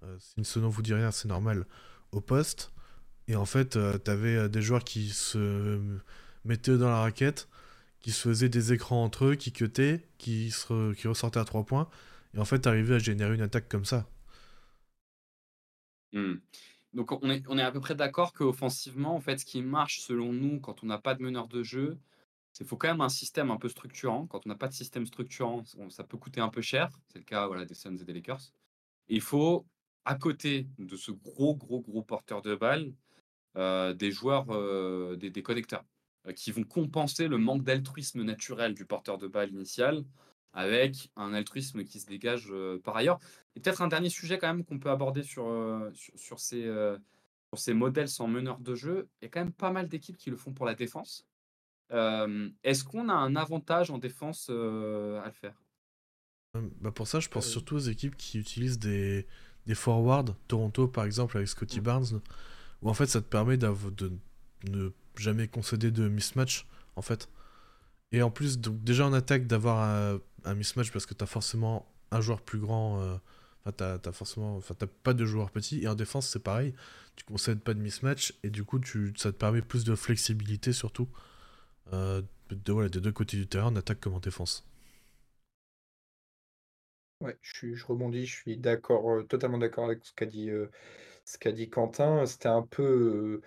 euh, 0.03 0.17
si 0.19 0.45
ce 0.45 0.59
nom 0.59 0.69
vous 0.69 0.83
dit 0.83 0.95
rien, 0.95 1.11
c'est 1.11 1.29
normal, 1.29 1.67
au 2.13 2.21
poste. 2.21 2.73
Et 3.29 3.37
en 3.37 3.45
fait, 3.45 3.77
euh, 3.77 3.99
t'avais 3.99 4.49
des 4.49 4.63
joueurs 4.63 4.85
qui 4.85 5.11
se 5.11 5.81
mettaient 6.45 6.79
dans 6.79 6.89
la 6.89 7.01
raquette, 7.01 7.49
qui 8.01 8.13
se 8.13 8.29
faisaient 8.29 8.49
des 8.49 8.73
écrans 8.73 9.05
entre 9.05 9.27
eux, 9.27 9.35
qui 9.35 9.53
cutaient, 9.53 10.09
qui, 10.19 10.51
se, 10.51 11.07
ressortaient 11.09 11.41
à 11.41 11.45
3 11.45 11.65
points. 11.67 11.89
Et 12.35 12.39
en 12.39 12.45
fait, 12.45 12.61
t'arrivais 12.61 12.97
à 12.97 12.99
générer 12.99 13.35
une 13.35 13.43
attaque 13.43 13.69
comme 13.69 13.85
ça. 13.85 14.09
Hmm. 16.13 16.37
Donc 16.95 17.13
on 17.13 17.31
est, 17.31 17.63
à 17.63 17.71
peu 17.71 17.81
près 17.81 17.95
d'accord 17.95 18.33
qu'offensivement, 18.33 19.15
en 19.15 19.21
fait, 19.21 19.39
ce 19.39 19.45
qui 19.45 19.63
marche 19.63 20.01
selon 20.01 20.33
nous 20.33 20.61
quand 20.61 20.83
on 20.83 20.87
n'a 20.87 20.99
pas 20.99 21.15
de 21.15 21.23
meneur 21.23 21.49
de 21.49 21.63
jeu, 21.63 21.99
il 22.61 22.67
faut 22.67 22.77
quand 22.77 22.89
même 22.89 23.01
un 23.01 23.09
système 23.09 23.51
un 23.51 23.57
peu 23.57 23.69
structurant. 23.69 24.27
Quand 24.27 24.47
on 24.47 24.49
n'a 24.49 24.57
pas 24.57 24.69
de 24.69 24.73
système 24.73 25.07
structurant, 25.07 25.65
ça 25.91 26.03
peut 26.03 26.17
coûter 26.17 26.41
un 26.41 26.49
peu 26.49 26.61
cher. 26.61 26.91
C'est 27.09 27.19
le 27.19 27.25
cas 27.25 27.47
voilà, 27.47 27.65
des 27.65 27.75
Suns 27.75 27.97
et 27.97 28.05
des 28.05 28.13
Lakers. 28.13 28.53
il 29.09 29.21
faut, 29.21 29.67
à 30.05 30.17
côté 30.17 30.67
de 30.79 30.97
ce 30.97 31.13
gros, 31.13 31.55
gros, 31.55 31.81
gros 31.81 32.03
porteur 32.03 32.43
de 32.43 32.57
balles, 32.57 32.93
euh, 33.57 33.95
des 33.95 34.11
joueurs, 34.11 34.47
euh, 34.51 35.17
des, 35.17 35.31
des, 35.31 35.43
connecteurs, 35.43 35.85
euh, 36.27 36.33
qui 36.33 36.53
vont 36.53 36.65
compenser 36.65 37.29
le 37.29 37.39
manque 37.39 37.65
d'altruisme 37.65 38.23
naturel 38.23 38.75
du 38.75 38.85
porteur 38.85 39.19
de 39.19 39.29
balle 39.29 39.51
initial 39.51 40.05
avec 40.53 41.11
un 41.17 41.35
altruisme 41.35 41.85
qui 41.85 42.01
se 42.01 42.07
dégage 42.07 42.53
par 42.85 42.97
ailleurs. 42.97 43.19
Et 43.55 43.61
peut-être 43.61 43.83
un 43.83 43.89
dernier 43.89 44.11
sujet 44.11 44.39
quand 44.39 44.49
même 44.49 44.65
qu'on 44.65 44.79
peut 44.79 44.91
aborder 44.91 45.23
sur, 45.23 45.45
sur, 45.95 46.19
sur, 46.19 46.41
ces, 46.41 46.63
sur 46.63 47.59
ces 47.59 47.75
modèles 47.75 48.09
sans 48.09 48.27
meneur 48.27 48.59
de 48.59 48.75
jeu. 48.75 49.09
Il 49.21 49.25
y 49.25 49.27
a 49.27 49.31
quand 49.31 49.41
même 49.41 49.53
pas 49.53 49.71
mal 49.71 49.89
d'équipes 49.89 50.17
qui 50.17 50.31
le 50.31 50.37
font 50.37 50.53
pour 50.53 50.67
la 50.67 50.75
défense 50.75 51.27
est-ce 51.91 52.85
qu'on 52.85 53.09
a 53.09 53.15
un 53.15 53.37
avantage 53.37 53.91
en 53.91 53.99
défense 53.99 54.51
à 54.51 54.53
le 54.53 55.33
faire? 55.33 55.55
Bah 56.81 56.91
Pour 56.91 57.07
ça, 57.07 57.21
je 57.21 57.29
pense 57.29 57.47
surtout 57.47 57.77
aux 57.77 57.81
équipes 57.81 58.17
qui 58.17 58.39
utilisent 58.39 58.79
des, 58.79 59.27
des 59.67 59.75
forwards. 59.75 60.35
Toronto, 60.49 60.89
par 60.89 61.05
exemple, 61.05 61.37
avec 61.37 61.49
Scotty 61.49 61.81
mmh. 61.81 61.85
Barnes, 61.85 62.21
où 62.83 62.91
en 62.91 62.95
fait, 62.95 63.07
ça 63.07 63.21
te 63.21 63.27
permet 63.27 63.57
de 63.57 63.73
ne 64.71 64.91
jamais 65.17 65.49
concéder 65.49 65.91
de 65.91 66.09
mismatch, 66.09 66.67
en 66.97 67.03
fait. 67.03 67.29
Et 68.13 68.23
en 68.23 68.31
plus, 68.31 68.59
donc 68.59 68.83
déjà 68.83 69.07
en 69.07 69.13
attaque, 69.13 69.47
d'avoir 69.47 70.19
un, 70.45 70.55
mismatch 70.55 70.93
parce 70.93 71.07
que 71.07 71.15
tu 71.15 71.25
as 71.25 71.27
forcément 71.27 71.87
un 72.11 72.21
joueur 72.21 72.41
plus 72.43 72.59
grand. 72.59 73.19
Enfin, 73.65 73.99
t'as, 74.03 74.13
forcément, 74.13 74.57
enfin, 74.57 74.75
t'as 74.79 74.87
pas 74.87 75.15
de 75.15 75.25
joueurs 75.25 75.51
petits. 75.51 75.83
Et 75.83 75.89
en 75.89 75.95
défense, 75.95 76.29
c'est 76.29 76.43
pareil. 76.43 76.75
Tu 77.17 77.25
concèdes 77.25 77.61
pas 77.61 77.75
de 77.75 77.81
mismatch 77.81 78.35
et 78.43 78.51
du 78.51 78.65
coup, 78.65 78.79
tu, 78.79 79.13
ça 79.17 79.33
te 79.33 79.37
permet 79.37 79.63
plus 79.63 79.85
de 79.85 79.95
flexibilité 79.95 80.73
surtout 80.73 81.09
euh, 81.93 82.23
de, 82.51 82.73
voilà, 82.73 82.89
des 82.89 83.01
deux 83.01 83.13
côtés 83.13 83.37
du 83.37 83.47
terrain, 83.47 83.69
en 83.69 83.77
attaque 83.77 84.01
comme 84.01 84.15
en 84.15 84.21
défense. 84.21 84.67
Ouais, 87.21 87.37
je, 87.43 87.75
je 87.75 87.87
rebondis, 87.87 88.27
je 88.27 88.37
suis 88.37 88.57
d'accord, 88.57 89.11
euh, 89.11 89.23
totalement 89.25 89.59
d'accord 89.59 89.87
avec 89.87 90.05
ce 90.05 90.13
qu'a 90.13 90.27
dit, 90.27 90.51
euh, 90.51 90.71
ce 91.25 91.39
qu'a 91.39 91.53
dit 91.53 91.69
Quentin. 91.69 92.25
C'était 92.27 92.49
un 92.49 92.63
peu. 92.63 93.41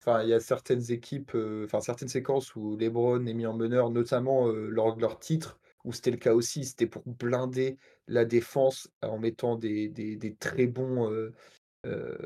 Enfin, 0.00 0.22
il 0.22 0.28
y 0.28 0.34
a 0.34 0.40
certaines 0.40 0.92
équipes, 0.92 1.34
enfin 1.64 1.80
certaines 1.80 2.08
séquences 2.08 2.54
où 2.56 2.76
LeBron 2.76 3.24
est 3.24 3.34
mis 3.34 3.46
en 3.46 3.54
meneur, 3.54 3.90
notamment 3.90 4.48
lors 4.48 4.94
de 4.94 5.00
leur 5.00 5.18
titre, 5.18 5.58
où 5.84 5.92
c'était 5.92 6.10
le 6.10 6.16
cas 6.16 6.34
aussi. 6.34 6.64
C'était 6.64 6.86
pour 6.86 7.02
blinder 7.06 7.76
la 8.08 8.24
défense 8.24 8.90
en 9.02 9.18
mettant 9.18 9.56
des, 9.56 9.88
des, 9.88 10.16
des 10.16 10.34
très 10.34 10.66
bons 10.66 11.30
euh, 11.86 12.16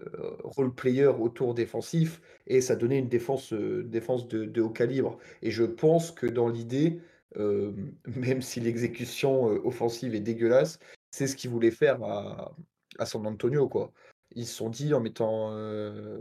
role 0.44 0.72
player 0.72 1.06
autour 1.06 1.52
défensif 1.52 2.20
et 2.46 2.60
ça 2.60 2.76
donnait 2.76 2.98
une 2.98 3.08
défense, 3.08 3.52
euh, 3.52 3.82
défense 3.82 4.28
de, 4.28 4.60
haut 4.60 4.70
calibre. 4.70 5.18
Et 5.42 5.50
je 5.50 5.64
pense 5.64 6.12
que 6.12 6.26
dans 6.26 6.48
l'idée, 6.48 7.00
euh, 7.36 7.72
même 8.16 8.40
si 8.40 8.60
l'exécution 8.60 9.44
offensive 9.44 10.14
est 10.14 10.20
dégueulasse, 10.20 10.78
c'est 11.10 11.26
ce 11.26 11.34
qu'ils 11.34 11.50
voulaient 11.50 11.72
faire 11.72 12.02
à, 12.04 12.54
à, 12.98 13.06
San 13.06 13.26
Antonio. 13.26 13.68
Quoi. 13.68 13.92
Ils 14.36 14.46
se 14.46 14.54
sont 14.54 14.70
dit 14.70 14.94
en 14.94 15.00
mettant 15.00 15.50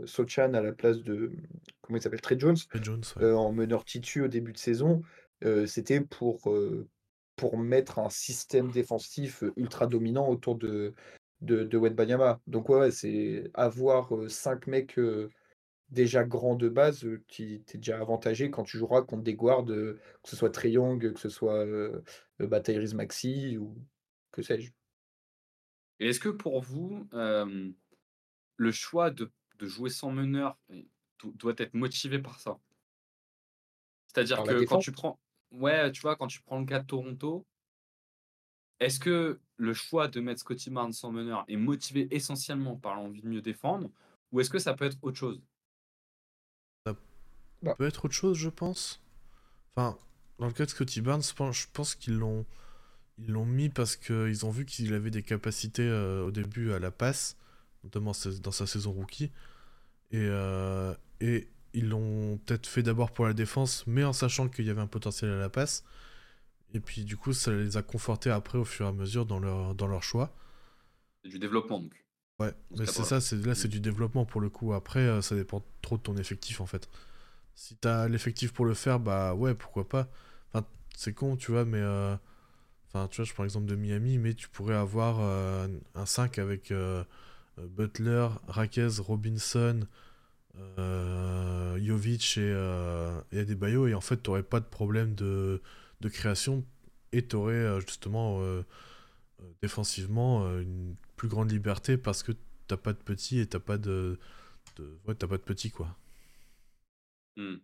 Sochan 0.06 0.54
à 0.54 0.62
la 0.62 0.72
place 0.72 1.02
de 1.02 1.30
comment 1.82 1.98
il 1.98 2.02
s'appelle 2.02 2.20
Trey 2.20 2.38
Jones, 2.38 2.56
en 3.20 3.52
meneur 3.52 3.84
titu 3.84 4.22
au 4.22 4.28
début 4.28 4.52
de 4.52 4.58
saison, 4.58 5.02
c'était 5.66 6.00
pour, 6.00 6.50
pour 7.38 7.56
mettre 7.56 7.98
un 7.98 8.10
système 8.10 8.70
défensif 8.70 9.42
ultra 9.56 9.86
dominant 9.86 10.28
autour 10.28 10.56
de, 10.56 10.92
de, 11.40 11.64
de 11.64 11.78
Banyama. 11.78 12.40
Donc 12.46 12.68
ouais, 12.68 12.90
c'est 12.90 13.50
avoir 13.54 14.12
cinq 14.28 14.66
mecs 14.66 14.98
déjà 15.90 16.24
grands 16.24 16.56
de 16.56 16.68
base, 16.68 17.06
qui 17.28 17.62
t'es 17.66 17.78
déjà 17.78 17.98
avantagé 17.98 18.50
quand 18.50 18.64
tu 18.64 18.76
joueras 18.76 19.02
contre 19.02 19.22
des 19.22 19.34
guards, 19.34 19.64
que 19.64 19.98
ce 20.24 20.36
soit 20.36 20.50
Triong, 20.50 20.98
que 20.98 21.18
ce 21.18 21.28
soit 21.28 21.64
euh, 21.64 22.02
Maxi 22.94 23.56
ou 23.56 23.74
que 24.32 24.42
sais-je. 24.42 24.70
Et 26.00 26.10
est-ce 26.10 26.20
que 26.20 26.28
pour 26.28 26.60
vous, 26.60 27.08
le 27.12 28.72
choix 28.72 29.10
de, 29.10 29.30
de, 29.58 29.66
jouer 29.66 29.90
sans 29.90 30.10
meneur 30.10 30.58
doit 31.22 31.54
être 31.58 31.74
motivé 31.74 32.18
par 32.18 32.38
ça? 32.40 32.58
C'est-à-dire 34.06 34.42
que 34.42 34.64
quand 34.64 34.78
tu 34.78 34.92
prends, 34.92 35.18
ouais, 35.52 35.92
tu 35.92 36.00
vois, 36.02 36.16
quand 36.16 36.26
tu 36.28 36.40
prends 36.42 36.58
le 36.60 36.66
cas 36.66 36.80
de 36.80 36.86
Toronto, 36.86 37.46
est-ce 38.80 38.98
que 39.00 39.40
le 39.56 39.74
choix 39.74 40.08
de 40.08 40.20
mettre 40.20 40.40
Scotty 40.40 40.70
Barnes 40.70 40.92
en 41.02 41.12
meneur 41.12 41.44
est 41.48 41.56
motivé 41.56 42.08
essentiellement 42.14 42.76
par 42.76 42.94
l'envie 42.96 43.22
de 43.22 43.28
mieux 43.28 43.42
défendre 43.42 43.90
ou 44.32 44.40
est-ce 44.40 44.50
que 44.50 44.58
ça 44.58 44.74
peut 44.74 44.84
être 44.84 44.98
autre 45.02 45.16
chose? 45.18 45.40
Ça 46.86 46.94
Bah. 47.62 47.78
peut 47.78 47.86
être 47.86 48.04
autre 48.06 48.14
chose, 48.14 48.38
je 48.38 48.48
pense. 48.48 49.02
Enfin, 49.76 49.98
dans 50.38 50.46
le 50.48 50.52
cas 50.52 50.64
de 50.66 50.70
Scotty 50.70 51.00
Barnes, 51.02 51.22
je 51.22 51.66
pense- 51.72 51.94
qu'ils 51.96 52.16
l'ont 52.18 52.46
ils 53.18 53.30
l'ont 53.32 53.46
mis 53.46 53.68
parce 53.70 53.96
qu'ils 53.96 54.46
ont 54.46 54.50
vu 54.50 54.66
qu'il 54.66 54.94
avait 54.94 55.10
des 55.10 55.22
capacités 55.22 55.82
euh, 55.88 56.24
au 56.26 56.30
début 56.32 56.72
à 56.72 56.78
la 56.80 56.90
passe, 56.90 57.36
notamment 57.84 58.12
dans 58.42 58.52
sa 58.52 58.66
saison 58.66 58.92
rookie. 58.92 59.32
Et, 60.12 60.18
euh, 60.18 60.94
et 61.20 61.48
ils 61.74 61.88
l'ont 61.88 62.38
peut-être 62.46 62.66
fait 62.66 62.82
d'abord 62.82 63.12
pour 63.12 63.26
la 63.26 63.34
défense, 63.34 63.84
mais 63.86 64.04
en 64.04 64.12
sachant 64.12 64.48
qu'il 64.48 64.66
y 64.66 64.70
avait 64.70 64.80
un 64.80 64.86
potentiel 64.86 65.30
à 65.32 65.38
la 65.38 65.48
passe. 65.50 65.84
Et 66.74 66.80
puis 66.80 67.04
du 67.04 67.16
coup, 67.16 67.32
ça 67.34 67.52
les 67.52 67.76
a 67.76 67.82
confortés 67.82 68.30
après 68.30 68.58
au 68.58 68.64
fur 68.64 68.86
et 68.86 68.90
à 68.90 68.92
mesure 68.92 69.26
dans 69.26 69.40
leur, 69.40 69.74
dans 69.74 69.88
leur 69.88 70.02
choix. 70.02 70.32
C'est 71.22 71.28
du 71.30 71.38
développement 71.38 71.78
donc. 71.78 72.04
Ouais, 72.38 72.52
mais 72.76 72.86
c'est 72.86 73.02
ça, 73.02 73.20
c'est, 73.20 73.36
là 73.44 73.54
c'est 73.56 73.66
du 73.68 73.80
développement 73.80 74.24
pour 74.24 74.40
le 74.40 74.48
coup. 74.48 74.72
Après, 74.72 75.00
euh, 75.00 75.20
ça 75.22 75.34
dépend 75.34 75.64
trop 75.82 75.96
de 75.96 76.02
ton 76.02 76.16
effectif 76.16 76.60
en 76.60 76.66
fait. 76.66 76.88
Si 77.54 77.76
t'as 77.76 78.08
l'effectif 78.08 78.52
pour 78.52 78.66
le 78.66 78.74
faire, 78.74 79.00
bah 79.00 79.34
ouais, 79.34 79.54
pourquoi 79.54 79.88
pas. 79.88 80.08
Enfin, 80.52 80.66
c'est 80.96 81.14
con, 81.14 81.36
tu 81.36 81.52
vois, 81.52 81.64
mais. 81.66 81.80
euh, 81.80 82.16
Enfin, 82.88 83.08
tu 83.08 83.16
vois, 83.18 83.26
je 83.26 83.34
prends 83.34 83.44
l'exemple 83.44 83.66
de 83.66 83.76
Miami, 83.76 84.18
mais 84.18 84.34
tu 84.34 84.48
pourrais 84.48 84.74
avoir 84.76 85.18
euh, 85.20 85.68
un 85.96 86.06
5 86.06 86.38
avec 86.38 86.72
euh, 86.72 87.04
Butler, 87.58 88.28
Raquez, 88.48 88.88
Robinson, 89.00 89.80
euh, 90.78 91.78
Jovic 91.84 92.36
et, 92.38 92.40
euh, 92.42 93.20
et 93.32 93.40
Adebayo, 93.40 93.86
et 93.86 93.94
en 93.94 94.00
fait, 94.00 94.16
t'aurais 94.18 94.42
pas 94.42 94.60
de 94.60 94.66
problème 94.66 95.14
de, 95.14 95.62
de 96.00 96.08
création, 96.08 96.64
et 97.12 97.22
t'aurais 97.22 97.54
euh, 97.54 97.80
justement 97.80 98.40
euh, 98.42 98.62
défensivement 99.62 100.46
une 100.60 100.94
plus 101.16 101.28
grande 101.28 101.50
liberté 101.50 101.96
parce 101.96 102.22
que 102.22 102.32
t'as 102.68 102.76
pas 102.76 102.92
de 102.92 102.98
petits 102.98 103.40
et 103.40 103.46
t'as 103.46 103.60
pas 103.60 103.78
de, 103.78 104.18
de- 104.78 104.98
ouais, 105.08 105.14
t'as 105.14 105.28
pas 105.28 105.38
de 105.38 105.42
petits 105.42 105.70
quoi. 105.70 105.96
Hmm. 107.36 107.58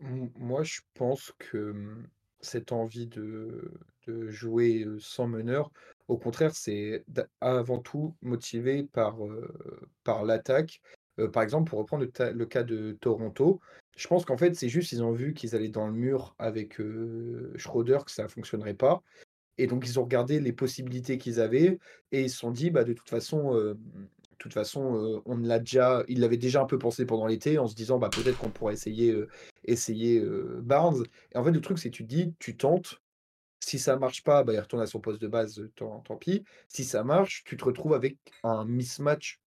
Moi, 0.00 0.62
je 0.62 0.80
pense 0.94 1.32
que 1.38 1.70
hum, 1.70 2.06
cette 2.40 2.72
envie 2.72 3.06
de, 3.06 3.72
de 4.06 4.28
jouer 4.30 4.86
sans 5.00 5.26
meneur, 5.26 5.70
au 6.08 6.16
contraire, 6.18 6.54
c'est 6.54 7.04
avant 7.40 7.78
tout 7.80 8.14
motivé 8.22 8.84
par, 8.84 9.24
euh, 9.26 9.88
par 10.04 10.24
l'attaque. 10.24 10.80
Euh, 11.18 11.28
par 11.28 11.42
exemple, 11.42 11.70
pour 11.70 11.78
reprendre 11.78 12.04
le, 12.04 12.46
cas 12.46 12.62
de 12.62 12.92
Toronto, 13.00 13.60
je 13.96 14.06
pense 14.06 14.24
qu'en 14.24 14.36
fait, 14.36 14.54
c'est 14.54 14.68
juste 14.68 14.92
ils 14.92 15.02
ont 15.02 15.12
vu 15.12 15.34
qu'ils 15.34 15.54
allaient 15.54 15.68
dans 15.68 15.86
le 15.86 15.92
mur 15.92 16.34
avec 16.38 16.80
euh, 16.80 17.52
Schroeder, 17.56 17.98
que 18.04 18.10
ça 18.10 18.24
ne 18.24 18.28
fonctionnerait 18.28 18.74
pas. 18.74 19.02
Et 19.58 19.66
donc, 19.66 19.86
ils 19.86 19.98
ont 19.98 20.04
regardé 20.04 20.38
les 20.40 20.52
possibilités 20.52 21.16
qu'ils 21.18 21.40
avaient 21.40 21.78
et 22.12 22.22
ils 22.22 22.30
se 22.30 22.38
sont 22.38 22.50
dit, 22.50 22.70
bah, 22.70 22.84
de 22.84 22.92
toute 22.92 23.08
façon, 23.08 23.54
euh, 23.54 23.74
toute 24.38 24.52
façon 24.52 25.22
on 25.24 25.38
l'a 25.38 25.58
déjà, 25.58 26.04
ils 26.08 26.20
l'avaient 26.20 26.36
déjà 26.36 26.60
un 26.60 26.66
peu 26.66 26.78
pensé 26.78 27.06
pendant 27.06 27.26
l'été 27.26 27.58
en 27.58 27.66
se 27.66 27.74
disant, 27.74 27.98
bah, 27.98 28.10
peut-être 28.10 28.36
qu'on 28.38 28.50
pourrait 28.50 28.74
essayer, 28.74 29.16
essayer 29.64 30.22
Barnes. 30.60 31.04
Et 31.34 31.38
en 31.38 31.44
fait, 31.44 31.52
le 31.52 31.60
truc, 31.62 31.78
c'est 31.78 31.90
que 31.90 31.96
tu 31.96 32.04
te 32.04 32.08
dis, 32.08 32.34
tu 32.38 32.56
tentes. 32.56 33.00
Si 33.60 33.78
ça 33.78 33.96
marche 33.96 34.22
pas, 34.22 34.44
bah, 34.44 34.52
il 34.52 34.60
retourne 34.60 34.82
à 34.82 34.86
son 34.86 35.00
poste 35.00 35.22
de 35.22 35.26
base, 35.26 35.66
tant, 35.74 36.02
pis. 36.20 36.44
Si 36.68 36.84
ça 36.84 37.02
marche, 37.02 37.44
tu 37.44 37.56
te 37.56 37.64
retrouves 37.64 37.94
avec 37.94 38.18
un 38.44 38.66
mismatch 38.66 39.40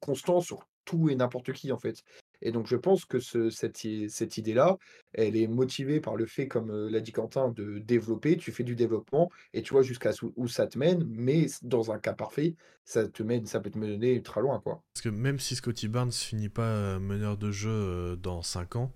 constant 0.00 0.40
sur 0.40 0.66
tout 0.84 1.08
et 1.08 1.14
n'importe 1.16 1.52
qui, 1.52 1.72
en 1.72 1.78
fait. 1.78 2.02
Et 2.42 2.52
donc, 2.52 2.66
je 2.66 2.76
pense 2.76 3.04
que 3.04 3.20
ce- 3.20 3.48
cette, 3.50 3.78
cette 4.08 4.36
idée-là, 4.38 4.76
elle 5.12 5.36
est 5.36 5.46
motivée 5.46 6.00
par 6.00 6.16
le 6.16 6.26
fait, 6.26 6.46
comme 6.48 6.88
l'a 6.88 7.00
dit 7.00 7.12
Quentin, 7.12 7.48
de 7.48 7.78
développer. 7.78 8.36
Tu 8.36 8.52
fais 8.52 8.64
du 8.64 8.74
développement 8.76 9.30
et 9.54 9.62
tu 9.62 9.72
vois 9.72 9.82
jusqu'à 9.82 10.10
où 10.36 10.46
ça 10.48 10.66
te 10.66 10.78
mène, 10.78 11.04
mais 11.08 11.46
dans 11.62 11.90
un 11.90 11.98
cas 11.98 12.12
parfait, 12.12 12.54
ça 12.84 13.08
te 13.08 13.22
mène, 13.22 13.46
ça 13.46 13.60
peut 13.60 13.70
te 13.70 13.78
mener 13.78 14.12
ultra 14.14 14.40
loin, 14.40 14.60
quoi. 14.60 14.82
Parce 14.92 15.02
que 15.02 15.08
même 15.08 15.38
si 15.38 15.56
Scotty 15.56 15.88
Barnes 15.88 16.12
finit 16.12 16.50
pas 16.50 16.98
meneur 16.98 17.38
de 17.38 17.50
jeu 17.50 18.16
dans 18.16 18.42
5 18.42 18.76
ans, 18.76 18.92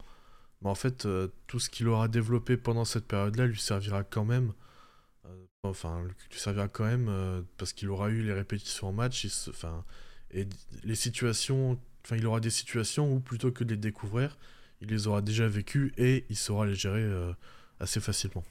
bah 0.60 0.70
en 0.70 0.74
fait, 0.74 1.06
tout 1.46 1.60
ce 1.60 1.70
qu'il 1.70 1.88
aura 1.88 2.08
développé 2.08 2.56
pendant 2.56 2.84
cette 2.84 3.06
période-là 3.06 3.46
lui 3.46 3.58
servira 3.60 4.04
quand 4.04 4.24
même. 4.24 4.52
enfin, 5.62 6.02
lui 6.02 6.38
servira 6.38 6.68
quand 6.68 6.84
même 6.84 7.44
parce 7.56 7.72
qu'il 7.72 7.88
aura 7.88 8.10
eu 8.10 8.22
les 8.22 8.32
répétitions 8.32 8.88
en 8.88 8.92
match. 8.92 9.26
enfin, 9.48 9.84
et 10.32 10.46
les 10.84 10.94
situations, 10.94 11.78
enfin, 12.04 12.16
il 12.16 12.26
aura 12.26 12.40
des 12.40 12.50
situations 12.50 13.12
où 13.12 13.20
plutôt 13.20 13.52
que 13.52 13.64
de 13.64 13.70
les 13.70 13.76
découvrir, 13.76 14.38
il 14.80 14.88
les 14.88 15.06
aura 15.06 15.22
déjà 15.22 15.48
vécues 15.48 15.92
et 15.96 16.24
il 16.30 16.36
saura 16.36 16.66
les 16.66 16.74
gérer 16.74 17.02
euh, 17.02 17.32
assez 17.80 18.00
facilement. 18.00 18.44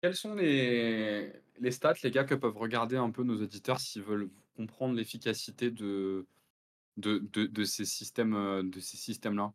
Quelles 0.00 0.14
sont 0.14 0.34
les, 0.34 1.32
les 1.58 1.70
stats, 1.72 1.94
les 2.04 2.10
gars, 2.10 2.24
que 2.24 2.34
peuvent 2.34 2.56
regarder 2.56 2.96
un 2.96 3.10
peu 3.10 3.24
nos 3.24 3.42
auditeurs 3.42 3.80
s'ils 3.80 4.02
veulent 4.02 4.30
comprendre 4.56 4.94
l'efficacité 4.94 5.70
de, 5.70 6.26
de, 6.96 7.18
de, 7.32 7.46
de 7.46 7.64
ces 7.64 7.84
systèmes, 7.84 8.34
euh, 8.34 8.62
de 8.62 8.80
ces 8.80 8.96
systèmes-là? 8.96 9.52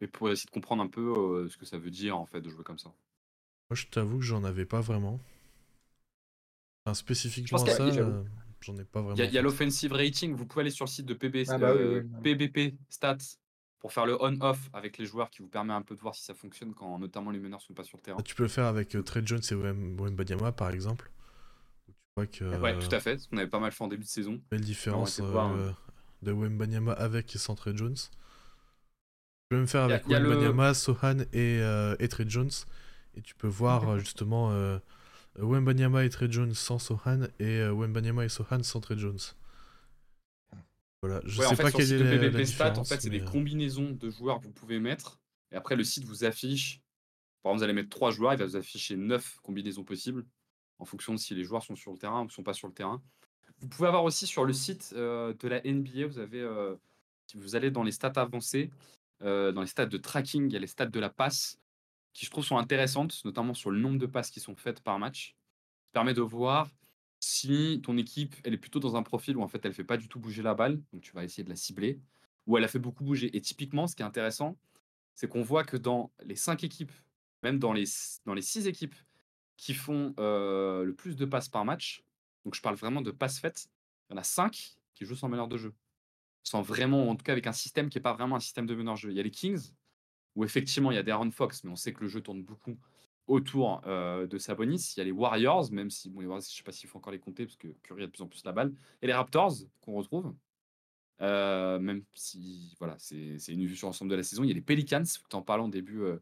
Et 0.00 0.06
pour 0.06 0.30
essayer 0.30 0.46
de 0.46 0.52
comprendre 0.52 0.82
un 0.84 0.88
peu 0.88 1.00
euh, 1.00 1.48
ce 1.48 1.56
que 1.56 1.66
ça 1.66 1.76
veut 1.76 1.90
dire 1.90 2.16
en 2.16 2.24
fait 2.24 2.40
de 2.40 2.48
jouer 2.48 2.62
comme 2.62 2.78
ça. 2.78 2.92
Moi, 3.68 3.74
je 3.74 3.86
t'avoue 3.86 4.18
que 4.18 4.24
j'en 4.24 4.44
avais 4.44 4.64
pas 4.64 4.80
vraiment. 4.80 5.20
Enfin, 6.84 6.94
spécifiquement 6.94 7.58
ça, 7.58 7.82
euh, 7.82 8.22
j'en 8.60 8.76
ai 8.76 8.84
pas 8.84 9.00
vraiment. 9.02 9.16
Il 9.16 9.34
y 9.34 9.38
a, 9.38 9.42
l'offensive 9.42 9.92
rating, 9.92 10.34
vous 10.34 10.46
pouvez 10.46 10.62
aller 10.62 10.70
sur 10.70 10.84
le 10.84 10.90
site 10.90 11.06
de 11.06 11.14
PB, 11.14 11.44
Ah 11.48 11.58
bah 11.58 11.72
euh, 11.72 12.02
oui, 12.02 12.08
oui. 12.20 12.22
PBP 12.22 12.74
Stats 12.88 13.16
pour 13.80 13.92
faire 13.92 14.06
le 14.06 14.20
on-off 14.22 14.68
avec 14.72 14.98
les 14.98 15.06
joueurs 15.06 15.30
qui 15.30 15.42
vous 15.42 15.48
permet 15.48 15.72
un 15.72 15.82
peu 15.82 15.94
de 15.94 16.00
voir 16.00 16.14
si 16.14 16.24
ça 16.24 16.34
fonctionne 16.34 16.74
quand 16.74 16.98
notamment 16.98 17.30
les 17.30 17.38
meneurs 17.38 17.60
sont 17.62 17.74
pas 17.74 17.84
sur 17.84 17.96
le 17.96 18.02
terrain. 18.02 18.18
Ah, 18.20 18.22
Tu 18.22 18.34
peux 18.34 18.42
le 18.44 18.48
faire 18.48 18.66
avec 18.66 18.94
euh, 18.94 19.02
Trey 19.02 19.22
Jones 19.24 19.40
et 19.50 19.54
Wem- 19.54 19.96
Wembanyama 20.00 20.52
par 20.52 20.70
exemple. 20.70 21.10
Tu 21.86 21.94
vois 22.16 22.26
que 22.26 22.44
Ouais, 22.62 22.76
tout 22.78 22.94
à 22.94 23.00
fait, 23.00 23.26
qu'on 23.28 23.36
avait 23.36 23.46
pas 23.48 23.60
mal 23.60 23.72
fait 23.72 23.84
en 23.84 23.88
début 23.88 24.04
de 24.04 24.08
saison. 24.08 24.40
belle 24.50 24.60
différence 24.60 25.18
été 25.18 25.22
voir, 25.22 25.52
euh, 25.54 25.72
de 26.22 26.32
Wembanyama 26.32 26.92
avec 26.92 27.34
et 27.34 27.38
sans 27.38 27.54
Trey 27.54 27.72
Jones. 27.74 27.94
Tu 27.94 28.10
peux 29.50 29.56
même 29.56 29.66
faire 29.66 29.82
avec 29.84 30.06
y 30.08 30.14
a 30.14 30.18
le- 30.20 30.28
Wembanyama, 30.30 30.74
Sohan 30.74 31.20
et, 31.32 31.60
euh, 31.60 31.96
et 31.98 32.08
Trey 32.08 32.24
Jones. 32.28 32.50
Et 33.16 33.22
tu 33.22 33.34
peux 33.34 33.48
voir 33.48 33.98
justement 33.98 34.50
euh, 34.52 34.78
Wembanyama 35.38 36.04
et 36.04 36.10
Trey 36.10 36.28
Jones 36.30 36.54
sans 36.54 36.78
Sohan 36.78 37.28
et 37.38 37.60
euh, 37.60 37.72
Wembanyama 37.72 38.24
et 38.24 38.28
Sohan 38.28 38.62
sans 38.62 38.80
Trey 38.80 38.98
Jones. 38.98 39.18
Voilà, 41.02 41.20
je 41.24 41.38
Ouais, 41.38 41.46
en 41.46 41.50
sais 41.50 41.56
fait, 41.56 41.62
pas 41.62 41.72
quelle 41.72 41.92
est 41.92 42.30
la, 42.30 42.44
Stats, 42.46 42.78
en 42.78 42.84
fait, 42.84 43.00
c'est 43.00 43.10
des 43.10 43.20
mais, 43.20 43.26
euh, 43.26 43.30
combinaisons 43.30 43.92
de 43.92 44.10
joueurs 44.10 44.40
que 44.40 44.46
vous 44.46 44.52
pouvez 44.52 44.80
mettre. 44.80 45.20
Et 45.52 45.56
après, 45.56 45.76
le 45.76 45.84
site 45.84 46.04
vous 46.04 46.24
affiche. 46.24 46.80
Par 47.42 47.52
exemple, 47.52 47.58
vous 47.58 47.64
allez 47.64 47.72
mettre 47.72 47.90
trois 47.90 48.10
joueurs, 48.10 48.32
il 48.32 48.38
va 48.38 48.46
vous 48.46 48.56
afficher 48.56 48.96
neuf 48.96 49.38
combinaisons 49.42 49.84
possibles 49.84 50.24
en 50.78 50.84
fonction 50.84 51.12
de 51.12 51.18
si 51.18 51.34
les 51.34 51.44
joueurs 51.44 51.62
sont 51.62 51.76
sur 51.76 51.92
le 51.92 51.98
terrain 51.98 52.24
ou 52.24 52.30
sont 52.30 52.42
pas 52.42 52.52
sur 52.52 52.68
le 52.68 52.74
terrain. 52.74 53.02
Vous 53.60 53.68
pouvez 53.68 53.88
avoir 53.88 54.04
aussi 54.04 54.26
sur 54.26 54.44
le 54.44 54.52
site 54.52 54.92
euh, 54.96 55.34
de 55.38 55.48
la 55.48 55.60
NBA, 55.62 56.06
vous 56.06 56.18
avez, 56.18 56.40
euh, 56.40 56.76
si 57.26 57.36
vous 57.36 57.56
allez 57.56 57.70
dans 57.70 57.82
les 57.82 57.92
stats 57.92 58.12
avancées, 58.16 58.70
euh, 59.22 59.50
dans 59.52 59.62
les 59.62 59.66
stats 59.66 59.86
de 59.86 59.98
tracking, 59.98 60.48
il 60.48 60.52
y 60.52 60.56
a 60.56 60.60
les 60.60 60.68
stats 60.68 60.86
de 60.86 61.00
la 61.00 61.10
passe 61.10 61.58
qui, 62.18 62.26
je 62.26 62.32
trouve, 62.32 62.44
sont 62.44 62.58
intéressantes, 62.58 63.24
notamment 63.24 63.54
sur 63.54 63.70
le 63.70 63.78
nombre 63.78 63.96
de 63.96 64.06
passes 64.06 64.32
qui 64.32 64.40
sont 64.40 64.56
faites 64.56 64.80
par 64.80 64.98
match. 64.98 65.36
Ça 65.84 65.92
permet 65.92 66.14
de 66.14 66.20
voir 66.20 66.68
si 67.20 67.80
ton 67.84 67.96
équipe, 67.96 68.34
elle 68.42 68.54
est 68.54 68.58
plutôt 68.58 68.80
dans 68.80 68.96
un 68.96 69.04
profil 69.04 69.36
où 69.36 69.42
en 69.42 69.46
fait 69.46 69.64
elle 69.64 69.72
fait 69.72 69.84
pas 69.84 69.96
du 69.96 70.08
tout 70.08 70.18
bouger 70.18 70.42
la 70.42 70.54
balle, 70.54 70.82
donc 70.92 71.02
tu 71.02 71.12
vas 71.12 71.22
essayer 71.22 71.44
de 71.44 71.48
la 71.48 71.54
cibler, 71.54 72.00
ou 72.48 72.58
elle 72.58 72.64
a 72.64 72.68
fait 72.68 72.80
beaucoup 72.80 73.04
bouger. 73.04 73.36
Et 73.36 73.40
typiquement, 73.40 73.86
ce 73.86 73.94
qui 73.94 74.02
est 74.02 74.04
intéressant, 74.04 74.58
c'est 75.14 75.28
qu'on 75.28 75.42
voit 75.42 75.62
que 75.62 75.76
dans 75.76 76.10
les 76.24 76.34
cinq 76.34 76.64
équipes, 76.64 76.90
même 77.44 77.60
dans 77.60 77.72
les, 77.72 77.84
dans 78.26 78.34
les 78.34 78.42
six 78.42 78.66
équipes 78.66 78.96
qui 79.56 79.72
font 79.72 80.12
euh, 80.18 80.82
le 80.82 80.94
plus 80.96 81.14
de 81.14 81.24
passes 81.24 81.48
par 81.48 81.64
match, 81.64 82.02
donc 82.44 82.56
je 82.56 82.60
parle 82.60 82.74
vraiment 82.74 83.00
de 83.00 83.12
passes 83.12 83.38
faites, 83.38 83.68
il 84.10 84.14
y 84.14 84.16
en 84.16 84.20
a 84.20 84.24
cinq 84.24 84.76
qui 84.96 85.04
jouent 85.04 85.14
sans 85.14 85.28
meneur 85.28 85.46
de 85.46 85.56
jeu. 85.56 85.72
Sans 86.42 86.62
vraiment, 86.62 87.10
en 87.10 87.14
tout 87.14 87.22
cas 87.22 87.32
avec 87.32 87.46
un 87.46 87.52
système 87.52 87.88
qui 87.88 87.98
n'est 87.98 88.02
pas 88.02 88.14
vraiment 88.14 88.34
un 88.34 88.40
système 88.40 88.66
de 88.66 88.74
meneur 88.74 88.94
de 88.94 88.98
jeu. 88.98 89.10
Il 89.12 89.16
y 89.16 89.20
a 89.20 89.22
les 89.22 89.30
Kings, 89.30 89.70
où 90.38 90.44
effectivement 90.44 90.92
il 90.92 90.94
y 90.94 90.98
a 90.98 91.02
des 91.02 91.10
Aaron 91.10 91.32
Fox, 91.32 91.64
mais 91.64 91.70
on 91.70 91.76
sait 91.76 91.92
que 91.92 92.00
le 92.00 92.06
jeu 92.06 92.20
tourne 92.20 92.44
beaucoup 92.44 92.78
autour 93.26 93.82
euh, 93.86 94.24
de 94.28 94.38
Sabonis. 94.38 94.94
Il 94.96 94.98
y 94.98 95.00
a 95.00 95.04
les 95.04 95.10
Warriors, 95.10 95.72
même 95.72 95.90
si 95.90 96.08
bon, 96.08 96.20
les 96.20 96.26
Warriors, 96.26 96.46
je 96.46 96.54
ne 96.54 96.56
sais 96.58 96.62
pas 96.62 96.70
s'il 96.70 96.88
faut 96.88 96.98
encore 96.98 97.12
les 97.12 97.18
compter, 97.18 97.44
parce 97.44 97.56
que 97.56 97.66
Curry 97.82 98.04
a 98.04 98.06
de 98.06 98.12
plus 98.12 98.22
en 98.22 98.28
plus 98.28 98.44
la 98.44 98.52
balle. 98.52 98.72
Et 99.02 99.08
les 99.08 99.12
Raptors, 99.12 99.54
qu'on 99.80 99.94
retrouve. 99.94 100.32
Euh, 101.20 101.80
même 101.80 102.04
si 102.14 102.76
voilà, 102.78 102.94
c'est 103.00 103.36
une 103.48 103.66
vue 103.66 103.74
sur 103.74 103.88
l'ensemble 103.88 104.12
de 104.12 104.16
la 104.16 104.22
saison. 104.22 104.44
Il 104.44 104.48
y 104.48 104.52
a 104.52 104.54
les 104.54 104.60
Pelicans, 104.60 105.02
tu 105.02 105.36
en 105.36 105.42
parlant 105.42 105.66
au 105.66 105.70
début 105.70 106.02
euh, 106.02 106.18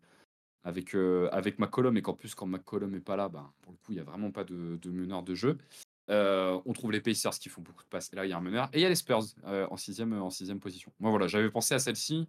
avec, 0.64 0.94
avec 1.30 1.58
McCollum, 1.58 1.98
et 1.98 2.02
qu'en 2.02 2.14
plus, 2.14 2.34
quand 2.34 2.46
McCollum 2.46 2.92
n'est 2.92 3.00
pas 3.00 3.16
là, 3.16 3.28
ben, 3.28 3.52
pour 3.60 3.72
le 3.72 3.76
coup, 3.76 3.92
il 3.92 3.96
n'y 3.96 4.00
a 4.00 4.04
vraiment 4.04 4.30
pas 4.30 4.44
de, 4.44 4.78
de 4.80 4.90
meneur 4.90 5.22
de 5.24 5.34
jeu. 5.34 5.58
On 6.08 6.72
trouve 6.72 6.90
les 6.90 7.02
Pacers 7.02 7.38
qui 7.38 7.50
font 7.50 7.60
beaucoup 7.60 7.84
de 7.84 7.88
passes. 7.90 8.10
Et 8.14 8.16
là, 8.16 8.24
il 8.24 8.30
y 8.30 8.32
a 8.32 8.38
un 8.38 8.40
meneur. 8.40 8.70
Et 8.72 8.78
il 8.78 8.80
y 8.80 8.86
a 8.86 8.88
les 8.88 8.94
Spurs 8.94 9.24
en, 9.44 9.76
sixième, 9.76 10.14
en 10.14 10.30
sixième 10.30 10.58
position. 10.58 10.90
Moi, 11.00 11.10
voilà, 11.10 11.26
j'avais 11.26 11.50
pensé 11.50 11.74
à 11.74 11.78
celle-ci. 11.78 12.26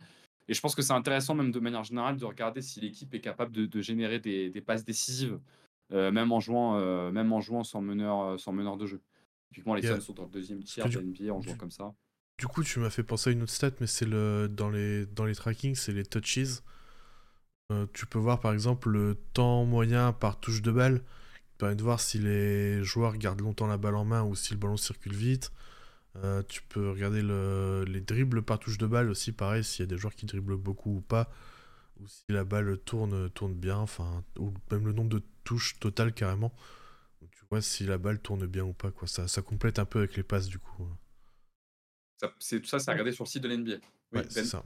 Et 0.48 0.54
je 0.54 0.62
pense 0.62 0.76
que 0.76 0.82
c'est 0.82 0.94
intéressant, 0.94 1.36
même 1.36 1.52
de 1.52 1.60
manière 1.60 1.84
générale, 1.84 2.18
de 2.18 2.26
regarder 2.26 2.62
si 2.62 2.80
l'équipe 2.80 3.14
est 3.14 3.20
capable 3.22 3.52
de, 3.52 3.66
de 3.66 3.82
générer 3.82 4.20
des, 4.20 4.50
des 4.50 4.62
passes 4.62 4.86
décisives, 4.86 5.40
euh, 5.92 6.12
même, 6.12 6.32
en 6.32 6.40
jouant, 6.40 6.78
euh, 6.78 7.12
même 7.12 7.32
en 7.34 7.42
jouant 7.42 7.64
sans 7.64 7.82
meneur, 7.82 8.22
euh, 8.22 8.38
sans 8.38 8.52
meneur 8.54 8.78
de 8.78 8.86
jeu. 8.86 9.02
Typiquement, 9.50 9.76
les 9.76 9.82
Suns 9.82 10.02
sont 10.02 10.14
dans 10.14 10.24
le 10.24 10.30
deuxième 10.30 10.64
tiers 10.64 10.86
de 10.90 11.00
NBA 11.00 11.34
en 11.34 11.42
jouant 11.42 11.54
du- 11.54 11.58
comme 11.58 11.72
ça. 11.72 11.94
Du 12.40 12.48
coup, 12.48 12.64
tu 12.64 12.80
m'as 12.80 12.90
fait 12.90 13.04
penser 13.04 13.32
à 13.32 13.34
une 13.34 13.42
autre 13.44 13.52
stat, 13.52 13.72
mais 13.80 13.88
c'est 13.88 14.06
le 14.06 14.48
dans 14.48 14.70
les 14.70 15.06
dans 15.08 15.26
les 15.26 15.34
trackings, 15.36 15.76
c'est 15.76 15.92
les 15.92 16.06
touches. 16.06 16.62
Euh, 17.72 17.86
tu 17.94 18.06
peux 18.06 18.20
voir 18.20 18.40
par 18.40 18.54
exemple 18.54 18.90
le 18.90 19.16
temps 19.34 19.66
moyen 19.66 20.14
par 20.14 20.40
touche 20.40 20.62
de 20.62 20.72
balle, 20.72 21.00
qui 21.00 21.58
permet 21.58 21.76
de 21.76 21.84
voir 21.84 22.00
si 22.00 22.18
les 22.20 22.84
joueurs 22.84 23.18
gardent 23.18 23.42
longtemps 23.42 23.68
la 23.68 23.78
balle 23.78 23.96
en 23.96 24.06
main 24.06 24.24
ou 24.24 24.36
si 24.36 24.54
le 24.54 24.60
ballon 24.60 24.78
circule 24.78 25.14
vite. 25.14 25.52
Euh, 26.24 26.42
tu 26.48 26.62
peux 26.64 26.90
regarder 26.92 27.22
le- 27.22 27.86
les 27.88 28.02
dribbles 28.02 28.42
par 28.42 28.60
touche 28.60 28.78
de 28.78 28.88
balle 28.88 29.10
aussi, 29.10 29.32
pareil, 29.32 29.64
s'il 29.64 29.82
y 29.82 29.84
a 29.84 29.88
des 29.88 29.98
joueurs 29.98 30.16
qui 30.16 30.26
dribblent 30.26 30.58
beaucoup 30.58 30.98
ou 30.98 31.02
pas, 31.02 31.30
ou 32.00 32.08
si 32.08 32.24
la 32.30 32.44
balle 32.46 32.78
tourne, 32.80 33.30
tourne 33.32 33.56
bien, 33.56 33.78
enfin, 33.78 34.24
ou 34.40 34.54
même 34.72 34.86
le 34.88 34.94
nombre 34.94 35.10
de 35.12 35.24
touches 35.46 35.80
totales 35.80 36.14
carrément. 36.14 36.54
Donc, 37.22 37.32
tu 37.32 37.46
vois 37.52 37.62
si 37.62 37.86
la 37.86 37.98
balle 38.00 38.20
tourne 38.22 38.48
bien 38.48 38.66
ou 38.66 38.74
pas, 38.74 38.92
quoi. 38.92 39.08
Ça, 39.08 39.28
ça 39.30 39.42
complète 39.44 39.80
un 39.80 39.86
peu 39.86 40.00
avec 40.00 40.18
les 40.18 40.24
passes 40.24 40.48
du 40.48 40.60
coup. 40.60 40.88
Ça, 42.18 42.34
c'est, 42.40 42.60
tout 42.62 42.68
ça, 42.68 42.80
c'est 42.80 42.90
à 42.90 42.94
regarder 42.94 43.12
sur 43.12 43.24
le 43.24 43.30
site 43.30 43.44
de 43.44 43.48
l'NBA. 43.48 43.78
Oui, 44.12 44.22
Ouais, 44.22 44.28
Ben. 44.34 44.44
c'est 44.44 44.46
ça. 44.46 44.64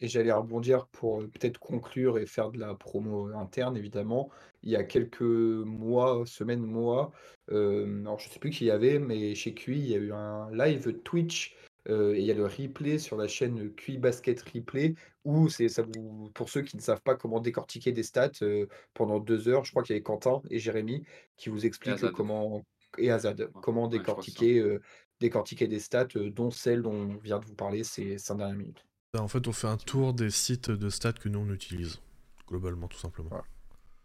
Et 0.00 0.08
j'allais 0.08 0.32
rebondir 0.32 0.86
pour 0.88 1.20
euh, 1.22 1.26
peut-être 1.26 1.58
conclure 1.58 2.18
et 2.18 2.26
faire 2.26 2.50
de 2.50 2.58
la 2.58 2.74
promo 2.74 3.26
interne, 3.34 3.76
évidemment. 3.76 4.30
Il 4.62 4.70
y 4.70 4.76
a 4.76 4.84
quelques 4.84 5.22
mois, 5.22 6.24
semaines, 6.26 6.62
mois, 6.62 7.12
euh, 7.50 8.00
alors 8.00 8.18
je 8.18 8.28
sais 8.28 8.38
plus 8.38 8.50
qui 8.50 8.66
y 8.66 8.70
avait, 8.70 8.98
mais 8.98 9.34
chez 9.34 9.54
QI, 9.54 9.78
il 9.78 9.88
y 9.88 9.94
a 9.94 9.98
eu 9.98 10.12
un 10.12 10.50
live 10.52 10.92
Twitch 11.02 11.56
euh, 11.88 12.14
et 12.14 12.20
il 12.20 12.24
y 12.24 12.30
a 12.30 12.34
le 12.34 12.44
replay 12.44 12.98
sur 12.98 13.16
la 13.16 13.28
chaîne 13.28 13.72
QI 13.74 13.98
Basket 13.98 14.40
Replay 14.42 14.94
où 15.24 15.48
c'est 15.48 15.68
ça 15.68 15.82
vous, 15.82 16.30
pour 16.34 16.50
ceux 16.50 16.62
qui 16.62 16.76
ne 16.76 16.82
savent 16.82 17.00
pas 17.00 17.14
comment 17.14 17.40
décortiquer 17.40 17.92
des 17.92 18.02
stats 18.02 18.30
euh, 18.42 18.66
pendant 18.94 19.20
deux 19.20 19.48
heures, 19.48 19.64
je 19.64 19.70
crois 19.70 19.82
qu'il 19.82 19.94
y 19.94 19.96
avait 19.96 20.02
Quentin 20.02 20.42
et 20.50 20.58
Jérémy 20.58 21.04
qui 21.36 21.48
vous 21.48 21.64
expliquent 21.64 22.10
comment 22.12 22.62
et 22.96 23.10
Azad, 23.10 23.50
comment 23.62 23.84
ouais, 23.84 23.98
décortiquer, 23.98 24.78
décortiquer 25.20 25.68
des 25.68 25.78
stats, 25.78 26.06
dont 26.14 26.50
celle 26.50 26.80
dont 26.82 26.94
on 26.94 27.16
vient 27.16 27.38
de 27.38 27.44
vous 27.44 27.54
parler 27.54 27.84
ces 27.84 28.16
cinq 28.16 28.38
dernières 28.38 28.56
minutes. 28.56 28.84
En 29.18 29.28
fait, 29.28 29.48
on 29.48 29.52
fait 29.52 29.66
un 29.66 29.76
tour 29.76 30.14
des 30.14 30.30
sites 30.30 30.70
de 30.70 30.90
stats 30.90 31.12
que 31.12 31.28
nous 31.28 31.40
on 31.40 31.52
utilise, 31.52 32.00
globalement, 32.46 32.86
tout 32.88 32.98
simplement. 32.98 33.30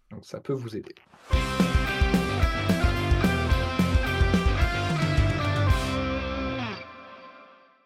Donc 0.09 0.25
ça 0.25 0.39
peut 0.39 0.53
vous 0.53 0.75
aider. 0.75 0.95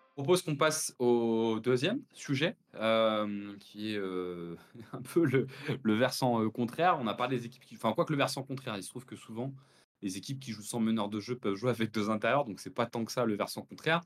Je 0.10 0.24
propose 0.24 0.42
qu'on 0.42 0.56
passe 0.56 0.96
au 1.00 1.60
deuxième 1.62 2.02
sujet, 2.14 2.56
euh, 2.76 3.56
qui 3.60 3.94
est 3.94 3.98
euh, 3.98 4.56
un 4.94 5.02
peu 5.02 5.26
le, 5.26 5.48
le 5.84 5.94
versant 5.94 6.42
euh, 6.42 6.50
contraire. 6.50 6.98
On 7.00 7.08
a 7.08 7.14
parlé 7.14 7.38
des 7.38 7.46
équipes 7.46 7.66
qui. 7.66 7.76
Enfin, 7.76 7.94
quoi 7.94 8.06
que 8.06 8.14
le 8.14 8.18
versant 8.18 8.44
contraire, 8.44 8.76
il 8.78 8.84
se 8.84 8.90
trouve 8.90 9.06
que 9.06 9.16
souvent, 9.16 9.54
les 10.02 10.18
équipes 10.18 10.40
qui 10.40 10.52
jouent 10.52 10.64
sans 10.64 10.80
meneur 10.80 11.10
de 11.10 11.20
jeu 11.20 11.36
peuvent 11.36 11.56
jouer 11.56 11.70
avec 11.70 11.92
deux 11.92 12.10
intérieurs, 12.10 12.46
donc 12.46 12.60
c'est 12.60 12.74
pas 12.74 12.86
tant 12.86 13.04
que 13.06 13.12
ça 13.12 13.26
le 13.26 13.36
versant 13.36 13.62
contraire. 13.62 14.02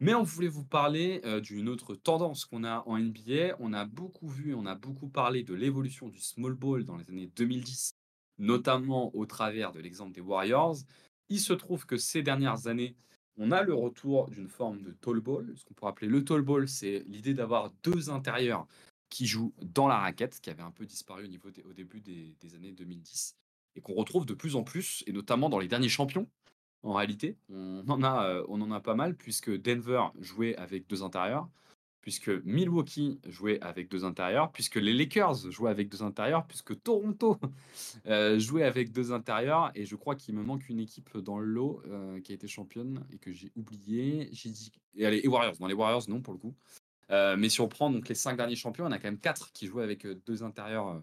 Mais 0.00 0.14
on 0.14 0.22
voulait 0.22 0.48
vous 0.48 0.64
parler 0.64 1.20
euh, 1.24 1.40
d'une 1.40 1.68
autre 1.68 1.94
tendance 1.94 2.44
qu'on 2.44 2.64
a 2.64 2.82
en 2.86 2.98
NBA. 2.98 3.56
On 3.60 3.72
a 3.72 3.84
beaucoup 3.84 4.28
vu, 4.28 4.54
on 4.54 4.66
a 4.66 4.74
beaucoup 4.74 5.08
parlé 5.08 5.42
de 5.44 5.54
l'évolution 5.54 6.08
du 6.08 6.20
small 6.20 6.54
ball 6.54 6.84
dans 6.84 6.96
les 6.96 7.08
années 7.10 7.30
2010, 7.36 7.94
notamment 8.38 9.14
au 9.14 9.24
travers 9.26 9.72
de 9.72 9.80
l'exemple 9.80 10.12
des 10.12 10.20
Warriors. 10.20 10.76
Il 11.28 11.40
se 11.40 11.52
trouve 11.52 11.86
que 11.86 11.96
ces 11.96 12.22
dernières 12.22 12.66
années, 12.66 12.96
on 13.36 13.50
a 13.52 13.62
le 13.62 13.74
retour 13.74 14.28
d'une 14.30 14.48
forme 14.48 14.82
de 14.82 14.92
tall 14.92 15.20
ball. 15.20 15.52
Ce 15.56 15.64
qu'on 15.64 15.74
pourrait 15.74 15.90
appeler 15.90 16.08
le 16.08 16.24
tall 16.24 16.42
ball, 16.42 16.68
c'est 16.68 17.04
l'idée 17.06 17.34
d'avoir 17.34 17.72
deux 17.82 18.10
intérieurs 18.10 18.66
qui 19.10 19.26
jouent 19.26 19.54
dans 19.62 19.86
la 19.86 19.98
raquette, 19.98 20.40
qui 20.40 20.50
avait 20.50 20.62
un 20.62 20.70
peu 20.72 20.86
disparu 20.86 21.24
au, 21.24 21.28
niveau 21.28 21.48
au 21.64 21.72
début 21.72 22.00
des 22.00 22.54
années 22.54 22.72
2010, 22.72 23.36
et 23.76 23.80
qu'on 23.80 23.94
retrouve 23.94 24.26
de 24.26 24.34
plus 24.34 24.56
en 24.56 24.64
plus, 24.64 25.04
et 25.06 25.12
notamment 25.12 25.48
dans 25.48 25.58
les 25.60 25.68
derniers 25.68 25.88
champions. 25.88 26.28
En 26.84 26.92
réalité, 26.92 27.36
on 27.48 27.82
en 27.88 28.02
a, 28.02 28.26
euh, 28.26 28.44
on 28.48 28.60
en 28.60 28.70
a 28.70 28.78
pas 28.78 28.94
mal, 28.94 29.16
puisque 29.16 29.50
Denver 29.50 30.04
jouait 30.20 30.54
avec 30.56 30.86
deux 30.86 31.02
intérieurs, 31.02 31.48
puisque 32.02 32.28
Milwaukee 32.44 33.18
jouait 33.26 33.58
avec 33.62 33.88
deux 33.88 34.04
intérieurs, 34.04 34.52
puisque 34.52 34.76
les 34.76 34.92
Lakers 34.92 35.50
jouaient 35.50 35.70
avec 35.70 35.88
deux 35.88 36.02
intérieurs, 36.02 36.46
puisque 36.46 36.78
Toronto 36.82 37.38
euh, 38.06 38.38
jouait 38.38 38.64
avec 38.64 38.92
deux 38.92 39.12
intérieurs, 39.12 39.72
et 39.74 39.86
je 39.86 39.96
crois 39.96 40.14
qu'il 40.14 40.34
me 40.34 40.42
manque 40.42 40.68
une 40.68 40.78
équipe 40.78 41.16
dans 41.16 41.38
le 41.38 41.46
lot 41.46 41.80
euh, 41.86 42.20
qui 42.20 42.32
a 42.32 42.34
été 42.34 42.46
championne 42.46 43.02
et 43.10 43.16
que 43.16 43.32
j'ai 43.32 43.50
oublié. 43.56 44.28
J'ai 44.32 44.50
dit 44.50 44.70
et 44.94 45.06
allez, 45.06 45.22
et 45.24 45.28
Warriors. 45.28 45.56
Dans 45.58 45.66
les 45.66 45.74
Warriors, 45.74 46.04
non 46.08 46.20
pour 46.20 46.34
le 46.34 46.38
coup. 46.38 46.54
Mais 47.08 47.48
si 47.48 47.62
on 47.62 47.68
prend 47.68 47.90
donc 47.90 48.08
les 48.08 48.14
cinq 48.14 48.36
derniers 48.36 48.56
champions, 48.56 48.84
on 48.84 48.92
a 48.92 48.98
quand 48.98 49.08
même 49.08 49.18
quatre 49.18 49.52
qui 49.52 49.66
jouaient 49.66 49.84
avec 49.84 50.06
deux 50.26 50.42
intérieurs, 50.42 51.02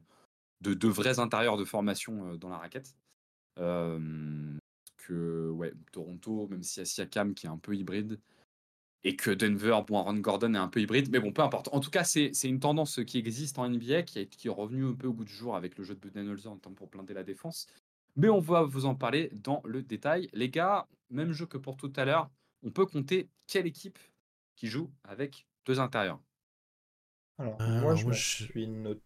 de 0.59 0.75
deux 0.75 0.89
vrais 0.89 1.19
intérieurs 1.19 1.57
de 1.57 1.65
formation 1.65 2.35
dans 2.35 2.49
la 2.49 2.57
raquette. 2.57 2.95
Que 5.07 5.49
ouais, 5.51 5.73
Toronto, 5.91 6.47
même 6.49 6.63
si 6.63 6.79
y 6.79 6.83
a 6.83 6.85
Siakam 6.85 7.33
qui 7.33 7.45
est 7.47 7.49
un 7.49 7.57
peu 7.57 7.75
hybride, 7.75 8.19
et 9.03 9.15
que 9.15 9.31
Denver, 9.31 9.79
bon, 9.87 9.97
Aaron 9.99 10.17
Gordon 10.19 10.53
est 10.53 10.57
un 10.57 10.67
peu 10.67 10.79
hybride, 10.81 11.09
mais 11.11 11.19
bon, 11.19 11.31
peu 11.33 11.41
importe. 11.41 11.69
En 11.73 11.79
tout 11.79 11.89
cas, 11.89 12.03
c'est 12.03 12.31
c'est 12.33 12.49
une 12.49 12.59
tendance 12.59 12.99
qui 13.05 13.17
existe 13.17 13.57
en 13.59 13.65
NBA, 13.65 14.03
qui 14.03 14.19
est, 14.19 14.27
qui 14.27 14.47
est 14.47 14.51
revenue 14.51 14.85
un 14.87 14.93
peu 14.93 15.07
au 15.07 15.13
goût 15.13 15.23
du 15.25 15.33
jour 15.33 15.55
avec 15.55 15.77
le 15.77 15.83
jeu 15.83 15.95
de 15.95 15.99
Budenholzer, 15.99 16.51
notamment 16.51 16.75
pour 16.75 16.87
blinder 16.89 17.13
la 17.13 17.23
défense. 17.23 17.67
Mais 18.15 18.29
on 18.29 18.39
va 18.39 18.63
vous 18.63 18.85
en 18.85 18.95
parler 18.95 19.29
dans 19.33 19.61
le 19.65 19.81
détail. 19.83 20.29
Les 20.33 20.49
gars, 20.49 20.87
même 21.09 21.31
jeu 21.33 21.45
que 21.47 21.57
pour 21.57 21.77
tout 21.77 21.91
à 21.95 22.05
l'heure, 22.05 22.29
on 22.63 22.71
peut 22.71 22.85
compter 22.85 23.29
quelle 23.47 23.65
équipe 23.67 23.97
qui 24.55 24.67
joue 24.67 24.91
avec 25.03 25.47
deux 25.65 25.79
intérieurs. 25.79 26.21
Alors, 27.37 27.61
Euh, 27.61 27.65
moi, 27.65 27.95
je 27.95 28.05
moi, 28.05 28.11
me 28.11 28.13
je- 28.13 28.45
suis 28.45 28.67
noté. 28.67 29.01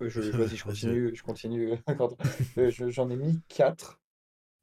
Je, 0.00 0.30
vas-y, 0.36 0.56
je 0.56 0.64
Vas-y. 0.64 0.64
continue. 0.64 1.14
Je 1.16 1.22
continue. 1.22 1.76
Quentin. 1.98 2.16
Euh, 2.58 2.70
je- 2.70 2.88
J'en 2.90 3.10
ai 3.10 3.16
mis 3.16 3.40
quatre. 3.48 4.00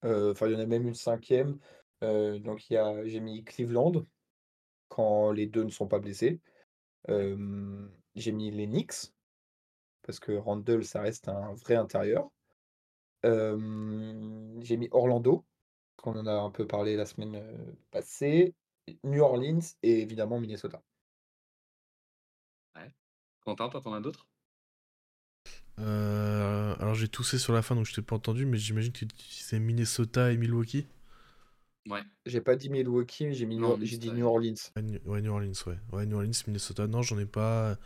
Euh, 0.06 0.32
Enfin, 0.32 0.48
il 0.48 0.54
y 0.54 0.56
en 0.56 0.60
a 0.60 0.66
même 0.66 0.88
une 0.88 0.94
cinquième. 0.96 1.60
Euh, 2.04 2.40
donc, 2.40 2.70
il 2.70 2.74
y 2.74 2.78
a, 2.78 3.06
j'ai 3.06 3.20
mis 3.20 3.44
Cleveland 3.44 4.06
quand 4.90 5.32
les 5.32 5.48
deux 5.48 5.64
ne 5.64 5.70
sont 5.70 5.88
pas 5.88 6.00
blessés. 6.00 6.40
Euh, 7.10 7.88
j'ai 8.16 8.32
mis 8.32 8.52
les 8.52 8.68
Knicks 8.68 9.14
parce 10.04 10.20
que 10.20 10.34
Randall, 10.34 10.84
ça 10.86 11.02
reste 11.02 11.28
un 11.30 11.54
vrai 11.56 11.76
intérieur. 11.76 12.30
Euh, 13.26 14.58
j'ai 14.62 14.78
mis 14.78 14.88
Orlando, 14.92 15.46
qu'on 15.98 16.18
en 16.18 16.28
a 16.28 16.34
un 16.34 16.52
peu 16.52 16.68
parlé 16.68 16.96
la 16.96 17.06
semaine 17.06 17.42
passée. 17.92 18.56
New 19.04 19.22
Orleans 19.22 19.60
et 19.84 20.02
évidemment 20.02 20.40
Minnesota. 20.40 20.82
Quentin, 23.42 23.68
toi, 23.68 23.82
t'en 23.82 23.92
as 23.94 24.00
d'autres? 24.00 24.29
Euh, 25.80 26.76
alors 26.80 26.94
j'ai 26.96 27.08
toussé 27.08 27.38
sur 27.38 27.54
la 27.54 27.62
fin 27.62 27.76
donc 27.76 27.86
je 27.86 27.94
t'ai 27.94 28.02
pas 28.02 28.16
entendu, 28.16 28.46
mais 28.46 28.58
j'imagine 28.58 28.92
que 28.92 29.00
tu 29.00 29.06
disais 29.06 29.60
Minnesota 29.60 30.32
et 30.32 30.38
Milwaukee. 30.38 30.88
Ouais. 31.90 32.04
J'ai 32.26 32.40
pas 32.40 32.56
dit 32.56 32.70
Milwaukee, 32.70 33.26
mais 33.26 33.34
j'ai 33.34 33.46
mis 33.46 33.58
Non, 33.58 33.78
New- 33.78 33.86
j'ai 33.86 33.98
dit 33.98 34.12
New 34.12 34.26
Orleans. 34.26 34.56
Ouais, 34.76 35.22
New 35.22 35.32
Orleans, 35.32 35.52
ouais. 35.68 35.78
Ouais, 35.92 36.06
New 36.06 36.16
Orleans, 36.16 36.32
Minnesota. 36.48 36.88
Non, 36.88 37.02
j'en 37.02 37.18
ai 37.20 37.26
pas. 37.26 37.78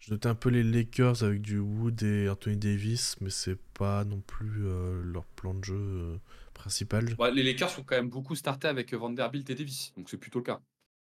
Je 0.00 0.12
notais 0.12 0.28
un 0.28 0.34
peu 0.34 0.50
les 0.50 0.62
Lakers 0.64 1.22
avec 1.24 1.42
du 1.42 1.58
Wood 1.58 2.02
et 2.02 2.28
Anthony 2.28 2.56
Davis, 2.56 3.16
mais 3.20 3.30
c'est 3.30 3.58
pas 3.74 4.04
non 4.04 4.20
plus 4.20 4.66
euh, 4.66 5.02
leur 5.04 5.24
plan 5.26 5.54
de 5.54 5.64
jeu 5.64 5.76
euh, 5.76 6.16
principal. 6.54 7.16
Ouais, 7.18 7.30
Les 7.32 7.42
Lakers 7.42 7.70
sont 7.70 7.82
quand 7.84 7.96
même 7.96 8.08
beaucoup 8.10 8.34
startés 8.34 8.68
avec 8.68 8.92
Vanderbilt 8.94 9.48
et 9.50 9.54
Davis, 9.54 9.92
donc 9.96 10.08
c'est 10.10 10.18
plutôt 10.18 10.40
le 10.40 10.44
cas. 10.44 10.60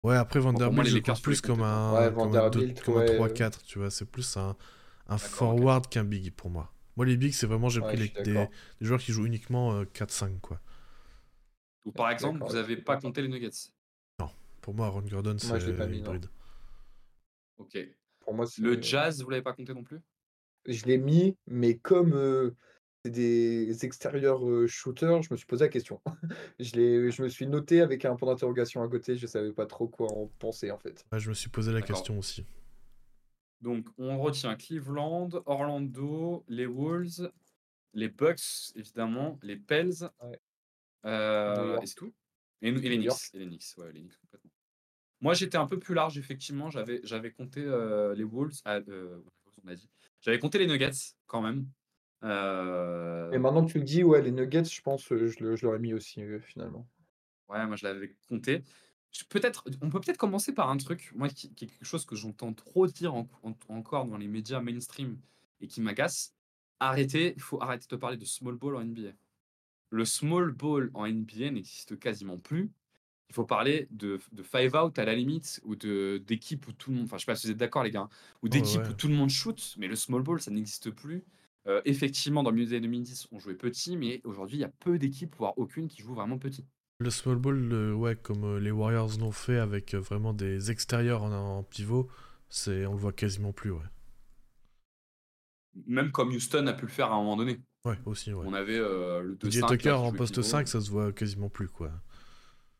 Ouais, 0.03 0.15
après 0.17 0.39
moi, 0.39 0.51
Vanderbilt, 0.51 0.83
les 0.85 0.91
je 0.91 0.95
le 0.95 0.99
Lakers, 0.99 1.15
les 1.15 1.21
plus 1.21 1.41
comme 1.41 1.61
un, 1.63 1.93
Ouais, 1.93 2.13
comme 2.13 2.33
un, 2.35 2.49
comme 2.83 2.97
un 2.97 2.99
ouais, 2.99 3.05
3-4, 3.05 3.63
tu 3.63 3.79
vois. 3.79 3.89
C'est 3.89 4.05
plus 4.05 4.35
un, 4.37 4.55
un 5.13 5.17
forward 5.17 5.87
qu'un 5.87 6.03
big 6.03 6.31
pour 6.33 6.49
moi. 6.49 6.73
Moi, 6.95 7.05
les 7.05 7.17
bigs, 7.17 7.33
c'est 7.33 7.47
vraiment, 7.47 7.69
j'ai 7.69 7.81
Ouais, 7.81 7.95
pris 7.95 8.11
les- 8.15 8.23
des, 8.23 8.47
joueurs 8.81 8.99
qui 8.99 9.11
jouent 9.11 9.25
uniquement 9.25 9.73
euh, 9.73 9.85
4-5, 9.85 10.39
quoi. 10.41 10.59
Ou 11.85 11.91
par 11.91 12.11
exemple, 12.11 12.39
vous 12.45 12.53
n'avez 12.53 12.77
pas 12.77 12.97
compté 12.97 13.21
les 13.21 13.27
Nuggets. 13.27 13.71
Pour 14.61 14.73
moi, 14.73 14.87
Aaron 14.87 15.01
Gordon, 15.01 15.35
Moi, 15.43 15.59
je 15.59 15.65
l'ai 15.65 15.71
c'est 15.73 15.77
pas 15.77 15.87
mis, 15.87 15.97
non. 15.97 16.05
hybride. 16.05 16.29
Ok. 17.57 17.77
Pour 18.21 18.33
moi, 18.33 18.47
c'est- 18.47 18.61
Le 18.61 18.81
Jazz, 18.81 19.21
vous 19.21 19.29
l'avez 19.29 19.43
pas 19.43 19.51
compté 19.51 19.73
non 19.73 19.83
plus? 19.83 19.99
Je 20.65 20.85
l'ai 20.85 20.97
mis, 20.97 21.35
mais 21.47 21.77
comme 21.77 22.13
euh, 22.13 22.51
c'est 23.03 23.11
des 23.11 23.83
extérieurs 23.83 24.47
euh, 24.47 24.67
shooters, 24.67 25.21
je 25.21 25.27
me 25.31 25.35
suis 25.35 25.45
posé 25.45 25.65
la 25.65 25.69
question. 25.69 26.01
je 26.61 26.75
l'ai, 26.75 27.11
je 27.11 27.21
me 27.21 27.27
suis 27.27 27.45
noté 27.45 27.81
avec 27.81 28.05
un 28.05 28.15
point 28.15 28.29
d'interrogation 28.31 28.81
à 28.81 28.87
côté, 28.87 29.17
je 29.17 29.27
savais 29.27 29.51
pas 29.51 29.65
trop 29.65 29.89
quoi 29.89 30.07
en 30.13 30.27
penser 30.39 30.71
en 30.71 30.77
fait. 30.77 31.05
Ouais, 31.11 31.19
je 31.19 31.27
me 31.27 31.33
suis 31.33 31.49
posé 31.49 31.73
la 31.73 31.81
D'accord. 31.81 31.97
question 31.97 32.17
aussi. 32.17 32.45
Donc, 33.63 33.87
on 33.97 34.19
retient 34.19 34.55
Cleveland, 34.55 35.29
Orlando, 35.45 36.43
les 36.49 36.65
Wolves, 36.65 37.31
les 37.93 38.09
Bucks, 38.09 38.73
évidemment, 38.75 39.39
les 39.41 39.55
Pels. 39.55 40.09
Ouais. 40.21 40.39
euh, 41.05 41.79
et 41.79 41.85
c'est 41.85 41.95
tout 41.95 42.13
et, 42.61 42.67
et 42.67 42.71
les 42.71 42.97
Knicks. 42.97 43.05
York. 43.05 43.29
Et 43.33 43.39
les 43.39 43.45
Knicks, 43.45 43.63
ouais, 43.77 43.93
les 43.93 44.01
Knicks 44.01 44.19
complètement. 44.19 44.51
Moi, 45.21 45.33
j'étais 45.33 45.57
un 45.57 45.65
peu 45.65 45.79
plus 45.79 45.95
large, 45.95 46.17
effectivement. 46.17 46.69
J'avais, 46.69 46.99
j'avais 47.05 47.31
compté 47.31 47.61
euh, 47.61 48.13
les 48.13 48.25
Wolves. 48.25 48.59
ah, 48.65 48.81
euh, 48.89 49.17
on 49.63 49.69
a 49.69 49.75
dit. 49.75 49.89
J'avais 50.19 50.39
compté 50.39 50.57
les 50.57 50.67
Nuggets, 50.67 51.15
quand 51.25 51.41
même. 51.41 51.65
Et 52.21 53.37
maintenant 53.37 53.65
que 53.65 53.71
tu 53.71 53.79
le 53.79 53.85
dis, 53.85 54.03
ouais, 54.03 54.21
les 54.21 54.31
Nuggets, 54.31 54.65
je 54.65 54.81
pense, 54.81 55.09
euh, 55.13 55.27
je, 55.27 55.65
l'aurais 55.65 55.79
mis 55.79 55.93
aussi 55.93 56.21
finalement. 56.41 56.85
Ouais, 57.47 57.65
moi 57.65 57.77
je 57.77 57.85
l'avais 57.85 58.15
compté. 58.27 58.63
Peut-être, 59.29 59.63
on 59.81 59.89
peut 59.89 59.99
peut-être 60.01 60.17
commencer 60.17 60.53
par 60.53 60.69
un 60.69 60.77
truc, 60.77 61.11
moi 61.15 61.29
qui, 61.29 61.53
qui 61.53 61.65
est 61.65 61.67
quelque 61.67 61.85
chose 61.85 62.05
que 62.05 62.15
j'entends 62.15 62.53
trop 62.53 62.87
dire 62.87 63.13
en- 63.13 63.29
en- 63.43 63.55
encore 63.69 64.05
dans 64.05 64.17
les 64.17 64.27
médias 64.27 64.59
mainstream 64.61 65.19
et 65.61 65.67
qui 65.67 65.81
m'agace. 65.81 66.33
Arrêtez, 66.79 67.33
il 67.35 67.41
faut 67.41 67.61
arrêter 67.61 67.85
de 67.89 67.95
parler 67.95 68.17
de 68.17 68.25
small 68.25 68.55
ball 68.55 68.75
en 68.75 68.81
NBA. 68.81 69.11
Le 69.91 70.05
small 70.05 70.51
ball 70.51 70.89
en 70.95 71.05
NBA 71.05 71.51
n'existe 71.51 71.99
quasiment 71.99 72.37
plus. 72.39 72.71
il 73.29 73.35
faut 73.35 73.45
parler 73.45 73.87
de, 73.91 74.19
de 74.31 74.43
five 74.43 74.75
out 74.75 74.99
à 74.99 75.05
la 75.05 75.15
limite, 75.15 75.59
ou 75.63 75.75
d'équipe 75.75 76.67
où 76.67 76.73
tout 76.73 76.91
le 76.91 76.97
monde. 76.97 77.05
Enfin, 77.05 77.17
je 77.17 77.21
sais 77.21 77.25
pas 77.31 77.35
si 77.35 77.47
vous 77.47 77.51
êtes 77.51 77.57
d'accord, 77.57 77.83
les 77.83 77.91
gars, 77.91 78.09
ou 78.43 78.49
d'équipe 78.49 78.87
où 78.89 78.93
tout 78.93 79.07
le 79.07 79.15
monde 79.15 79.29
shoot, 79.31 79.75
mais 79.79 79.87
le 79.87 79.95
small 79.95 80.21
ball, 80.23 80.41
ça 80.41 80.51
n'existe 80.51 80.91
plus. 80.91 81.23
Euh, 81.67 81.81
effectivement, 81.85 82.43
dans 82.43 82.51
le 82.51 82.57
milieu 82.57 82.67
des 82.69 82.75
années 82.77 82.87
2010, 82.87 83.27
on 83.31 83.39
jouait 83.39 83.55
petit, 83.55 83.97
mais 83.97 84.21
aujourd'hui, 84.25 84.57
il 84.57 84.61
y 84.61 84.63
a 84.65 84.69
peu 84.69 84.99
d'équipes, 84.99 85.35
voire 85.37 85.57
aucune, 85.57 85.87
qui 85.87 86.01
joue 86.01 86.13
vraiment 86.13 86.37
petit. 86.37 86.65
Le 86.99 87.09
small 87.09 87.37
ball, 87.37 87.93
ouais, 87.93 88.15
comme 88.15 88.43
euh, 88.43 88.59
les 88.59 88.71
Warriors 88.71 89.17
l'ont 89.19 89.31
fait 89.31 89.57
avec 89.57 89.93
euh, 89.93 89.99
vraiment 89.99 90.33
des 90.33 90.71
extérieurs 90.71 91.23
en, 91.23 91.63
pivot, 91.63 92.07
c'est 92.49 92.85
on 92.85 92.93
le 92.93 92.99
voit 92.99 93.11
quasiment 93.11 93.51
plus, 93.51 93.71
ouais. 93.71 93.81
Même 95.87 96.11
comme 96.11 96.29
Houston 96.29 96.67
a 96.67 96.73
pu 96.73 96.85
le 96.85 96.91
faire 96.91 97.11
à 97.11 97.15
un 97.15 97.17
moment 97.17 97.35
donné. 97.35 97.59
Ouais, 97.83 97.97
aussi, 98.05 98.31
ouais. 98.31 98.45
On 98.47 98.53
avait 98.53 98.77
le 98.77 99.35
2 99.39 99.49
Tucker 99.49 99.91
en 99.91 100.13
poste 100.13 100.41
5, 100.41 100.67
ça 100.67 100.79
se 100.79 100.89
voit 100.89 101.11
quasiment 101.11 101.49
plus, 101.49 101.67
quoi. 101.67 101.91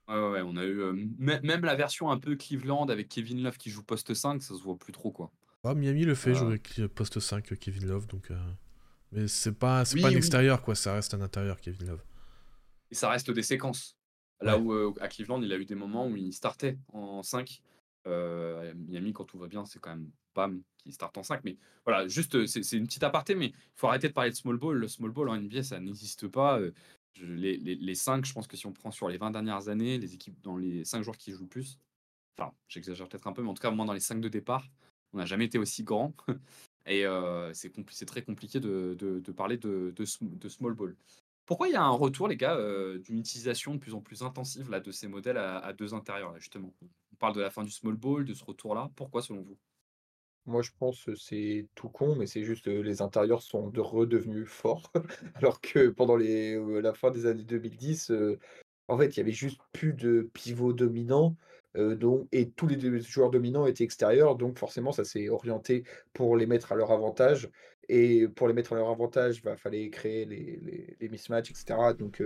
Ouais, 0.07 0.15
ouais, 0.15 0.41
on 0.41 0.55
a 0.55 0.63
eu 0.63 1.09
même 1.17 1.65
la 1.65 1.75
version 1.75 2.11
un 2.11 2.19
peu 2.19 2.35
Cleveland 2.35 2.85
avec 2.85 3.09
Kevin 3.09 3.41
Love 3.41 3.57
qui 3.57 3.71
joue 3.71 3.83
poste 3.83 4.13
5, 4.13 4.41
ça 4.41 4.55
se 4.55 4.61
voit 4.61 4.77
plus 4.77 4.93
trop, 4.93 5.11
quoi. 5.11 5.31
Ah, 5.63 5.73
Miami 5.73 6.05
le 6.05 6.13
fait, 6.13 6.35
jouer 6.35 6.61
poste 6.93 7.19
5 7.19 7.57
Kevin 7.57 7.87
Love, 7.87 8.07
donc. 8.07 8.29
Mais 9.11 9.27
c'est 9.27 9.57
pas, 9.57 9.85
c'est 9.85 9.99
pas 9.99 10.07
un 10.07 10.11
extérieur, 10.11 10.61
quoi. 10.61 10.75
Ça 10.75 10.93
reste 10.93 11.13
un 11.13 11.21
intérieur, 11.21 11.59
Kevin 11.59 11.87
Love. 11.87 12.03
Et 12.91 12.95
ça 12.95 13.09
reste 13.09 13.31
des 13.31 13.43
séquences. 13.43 13.97
Là 14.41 14.57
où 14.57 14.73
euh, 14.73 14.93
à 14.99 15.07
Cleveland, 15.07 15.41
il 15.41 15.51
a 15.53 15.57
eu 15.57 15.65
des 15.65 15.75
moments 15.75 16.07
où 16.07 16.15
il 16.15 16.33
startait 16.33 16.77
en 16.91 17.23
5. 17.23 17.61
Euh, 18.07 18.73
Miami, 18.75 19.13
quand 19.13 19.23
tout 19.23 19.37
va 19.37 19.47
bien, 19.47 19.65
c'est 19.65 19.79
quand 19.79 19.91
même 19.91 20.09
Bam 20.35 20.61
qui 20.77 20.91
start 20.91 21.17
en 21.17 21.23
5. 21.23 21.43
Mais 21.43 21.57
voilà, 21.85 22.07
juste, 22.07 22.45
c'est 22.45 22.77
une 22.77 22.85
petite 22.85 23.03
aparté, 23.03 23.35
mais 23.35 23.47
il 23.47 23.55
faut 23.75 23.87
arrêter 23.87 24.09
de 24.09 24.13
parler 24.13 24.31
de 24.31 24.35
small 24.35 24.57
ball. 24.57 24.77
Le 24.77 24.87
small 24.87 25.11
ball 25.11 25.29
en 25.29 25.37
NBA, 25.37 25.63
ça 25.63 25.79
n'existe 25.79 26.27
pas. 26.27 26.59
Euh, 26.59 26.71
les, 27.21 27.57
les, 27.57 27.75
les 27.75 27.95
5, 27.95 28.25
je 28.25 28.33
pense 28.33 28.47
que 28.47 28.57
si 28.57 28.65
on 28.65 28.73
prend 28.73 28.91
sur 28.91 29.07
les 29.07 29.17
20 29.17 29.31
dernières 29.31 29.69
années, 29.69 29.97
les 29.97 30.13
équipes 30.13 30.41
dans 30.41 30.57
les 30.57 30.83
5 30.83 31.03
joueurs 31.03 31.17
qui 31.17 31.31
jouent 31.31 31.43
le 31.43 31.47
plus, 31.47 31.77
enfin, 32.37 32.51
j'exagère 32.67 33.07
peut-être 33.07 33.27
un 33.27 33.33
peu, 33.33 33.43
mais 33.43 33.49
en 33.49 33.53
tout 33.53 33.61
cas, 33.61 33.71
moins 33.71 33.85
dans 33.85 33.93
les 33.93 33.99
5 33.99 34.19
de 34.19 34.29
départ, 34.29 34.67
on 35.13 35.19
n'a 35.19 35.25
jamais 35.25 35.45
été 35.45 35.59
aussi 35.59 35.83
grand. 35.83 36.13
Et 36.85 37.05
c'est 37.53 38.05
très 38.05 38.23
compliqué 38.23 38.59
de, 38.59 38.95
de, 38.99 39.31
parler 39.31 39.57
de, 39.57 39.93
de, 39.95 40.49
small 40.49 40.73
ball. 40.73 40.95
Pourquoi 41.53 41.67
il 41.67 41.73
y 41.73 41.75
a 41.75 41.83
un 41.83 41.91
retour, 41.91 42.27
les 42.27 42.35
gars, 42.35 42.57
d'une 43.03 43.19
utilisation 43.19 43.75
de 43.75 43.79
plus 43.79 43.93
en 43.93 44.01
plus 44.01 44.23
intensive 44.23 44.71
là, 44.71 44.79
de 44.79 44.89
ces 44.89 45.07
modèles 45.07 45.37
à, 45.37 45.71
deux 45.71 45.93
intérieurs, 45.93 46.35
justement? 46.39 46.73
On 46.81 47.15
parle 47.19 47.35
de 47.35 47.41
la 47.41 47.51
fin 47.51 47.63
du 47.63 47.69
small 47.69 47.93
ball, 47.93 48.25
de 48.25 48.33
ce 48.33 48.43
retour-là. 48.43 48.89
Pourquoi, 48.95 49.21
selon 49.21 49.43
vous? 49.43 49.55
Moi, 50.47 50.63
je 50.63 50.71
pense 50.79 51.03
que 51.03 51.13
c'est 51.13 51.67
tout 51.75 51.89
con, 51.89 52.15
mais 52.15 52.25
c'est 52.25 52.43
juste 52.43 52.65
que 52.65 52.71
les 52.71 53.03
intérieurs 53.03 53.43
sont 53.43 53.67
de 53.67 53.81
redevenus 53.81 54.49
forts. 54.49 54.91
alors 55.35 55.61
que 55.61 55.89
pendant 55.89 56.15
les, 56.15 56.59
la 56.81 56.95
fin 56.95 57.11
des 57.11 57.27
années 57.27 57.43
2010, 57.43 58.11
en 58.87 58.97
fait, 58.97 59.09
il 59.09 59.17
y 59.17 59.21
avait 59.21 59.31
juste 59.31 59.61
plus 59.73 59.93
de 59.93 60.27
pivots 60.33 60.73
dominants 60.73 61.35
et 62.31 62.49
tous 62.51 62.67
les 62.67 62.99
joueurs 63.01 63.29
dominants 63.29 63.65
étaient 63.65 63.83
extérieurs, 63.83 64.35
donc 64.35 64.59
forcément, 64.59 64.91
ça 64.91 65.03
s'est 65.03 65.29
orienté 65.29 65.83
pour 66.13 66.35
les 66.35 66.45
mettre 66.45 66.71
à 66.71 66.75
leur 66.75 66.91
avantage. 66.91 67.49
Et 67.89 68.27
pour 68.27 68.47
les 68.47 68.53
mettre 68.53 68.73
à 68.73 68.75
leur 68.75 68.89
avantage, 68.89 69.37
il 69.37 69.43
bah, 69.43 69.57
fallait 69.57 69.89
créer 69.89 70.25
les, 70.25 70.95
les, 70.99 71.09
mismatchs, 71.09 71.51
etc. 71.51 71.93
Donc, 71.97 72.23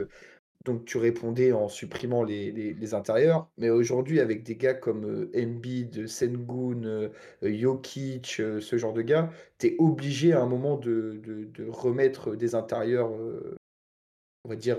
donc 0.66 0.86
tu 0.86 0.98
répondais 0.98 1.52
en 1.52 1.68
supprimant 1.68 2.24
les, 2.24 2.52
les 2.52 2.94
intérieurs. 2.94 3.50
Mais 3.58 3.70
aujourd'hui, 3.70 4.20
avec 4.20 4.44
des 4.44 4.56
gars 4.56 4.74
comme 4.74 5.30
Embiid, 5.36 6.08
Sengun, 6.08 7.10
Jokic, 7.42 8.28
ce 8.28 8.78
genre 8.78 8.94
de 8.94 9.02
gars, 9.02 9.32
tu 9.60 9.68
es 9.68 9.76
obligé 9.80 10.34
à 10.34 10.42
un 10.42 10.48
moment 10.48 10.78
de, 10.78 11.20
de, 11.24 11.46
de 11.46 11.70
remettre 11.70 12.36
des 12.36 12.56
intérieurs, 12.56 13.12
on 13.12 14.50
va 14.50 14.56
dire, 14.56 14.78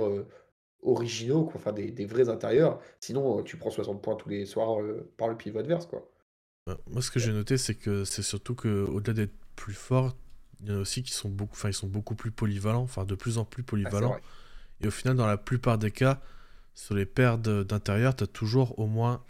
originaux, 0.83 1.45
quoi, 1.45 1.55
enfin 1.57 1.73
des, 1.73 1.91
des, 1.91 2.07
vrais 2.07 2.29
intérieurs. 2.29 2.81
Sinon, 3.01 3.39
euh, 3.39 3.43
tu 3.43 3.57
prends 3.57 3.71
60 3.71 4.03
points 4.03 4.17
tous 4.17 4.29
les 4.29 4.47
soirs 4.47 4.81
euh, 4.81 5.09
par 5.17 5.29
le 5.29 5.37
pivot 5.37 5.59
adverse. 5.59 5.87
Quoi. 5.87 6.09
Bah, 6.67 6.79
moi, 6.91 7.03
ce 7.03 7.11
que 7.11 7.19
j'ai 7.19 7.33
noté, 7.33 7.57
c'est 7.57 7.75
que 7.75 8.05
c'est 8.05 8.23
surtout 8.23 8.55
qu'au-delà 8.55 9.15
d'être 9.15 9.35
plus 9.57 9.75
fort, 9.75 10.17
il 10.61 10.69
y 10.69 10.73
en 10.73 10.77
a 10.77 10.81
aussi 10.81 11.03
qui 11.03 11.13
sont 11.13 11.29
beaucoup, 11.29 11.55
enfin, 11.55 11.69
ils 11.69 11.75
sont 11.75 11.87
beaucoup 11.87 12.15
plus 12.15 12.31
polyvalents, 12.31 12.83
enfin 12.83 13.05
de 13.05 13.15
plus 13.15 13.39
en 13.39 13.45
plus 13.45 13.63
ah, 13.67 13.71
polyvalents. 13.71 14.17
et 14.81 14.89
au 14.89 14.91
final, 14.91 15.17
dans 15.17 15.27
la 15.27 15.37
plupart 15.37 15.79
des 15.79 15.91
cas, 15.91 16.21
sur 16.75 16.95
les 16.95 17.07
paires 17.07 17.39
d'intérieur, 17.39 18.15
tu 18.15 18.25
as 18.25 18.29
toujours 18.29 18.79
au 18.79 18.87
moins, 18.87 19.25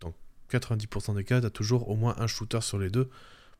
dans 0.00 0.14
90% 0.50 1.14
des 1.16 1.24
cas, 1.24 1.40
tu 1.40 1.46
as 1.46 1.50
toujours 1.50 1.88
au 1.88 1.96
moins 1.96 2.14
un 2.18 2.26
shooter 2.26 2.60
sur 2.60 2.78
les 2.78 2.90
deux. 2.90 3.08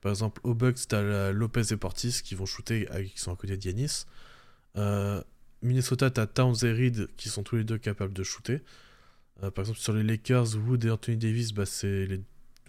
Par 0.00 0.10
exemple, 0.10 0.40
au 0.44 0.54
Bucks, 0.54 0.88
tu 0.88 0.94
as 0.94 1.32
Lopez 1.32 1.72
et 1.72 1.76
Portis 1.76 2.20
qui 2.22 2.34
vont 2.36 2.46
shooter, 2.46 2.88
qui 3.12 3.18
sont 3.18 3.32
à 3.32 3.36
côté 3.36 3.56
d'Yanis. 3.56 4.04
Euh, 4.76 5.20
Minnesota, 5.62 6.10
tu 6.10 6.20
as 6.20 6.26
Towns 6.28 6.54
et 6.62 6.72
Reed 6.72 7.08
qui 7.16 7.28
sont 7.28 7.42
tous 7.42 7.56
les 7.56 7.64
deux 7.64 7.78
capables 7.78 8.12
de 8.12 8.22
shooter. 8.22 8.62
Euh, 9.42 9.50
par 9.50 9.62
exemple, 9.62 9.80
sur 9.80 9.92
les 9.92 10.02
Lakers, 10.02 10.56
Wood 10.56 10.84
et 10.84 10.90
Anthony 10.90 11.16
Davis, 11.16 11.52
bah, 11.52 11.64
les... 11.82 12.20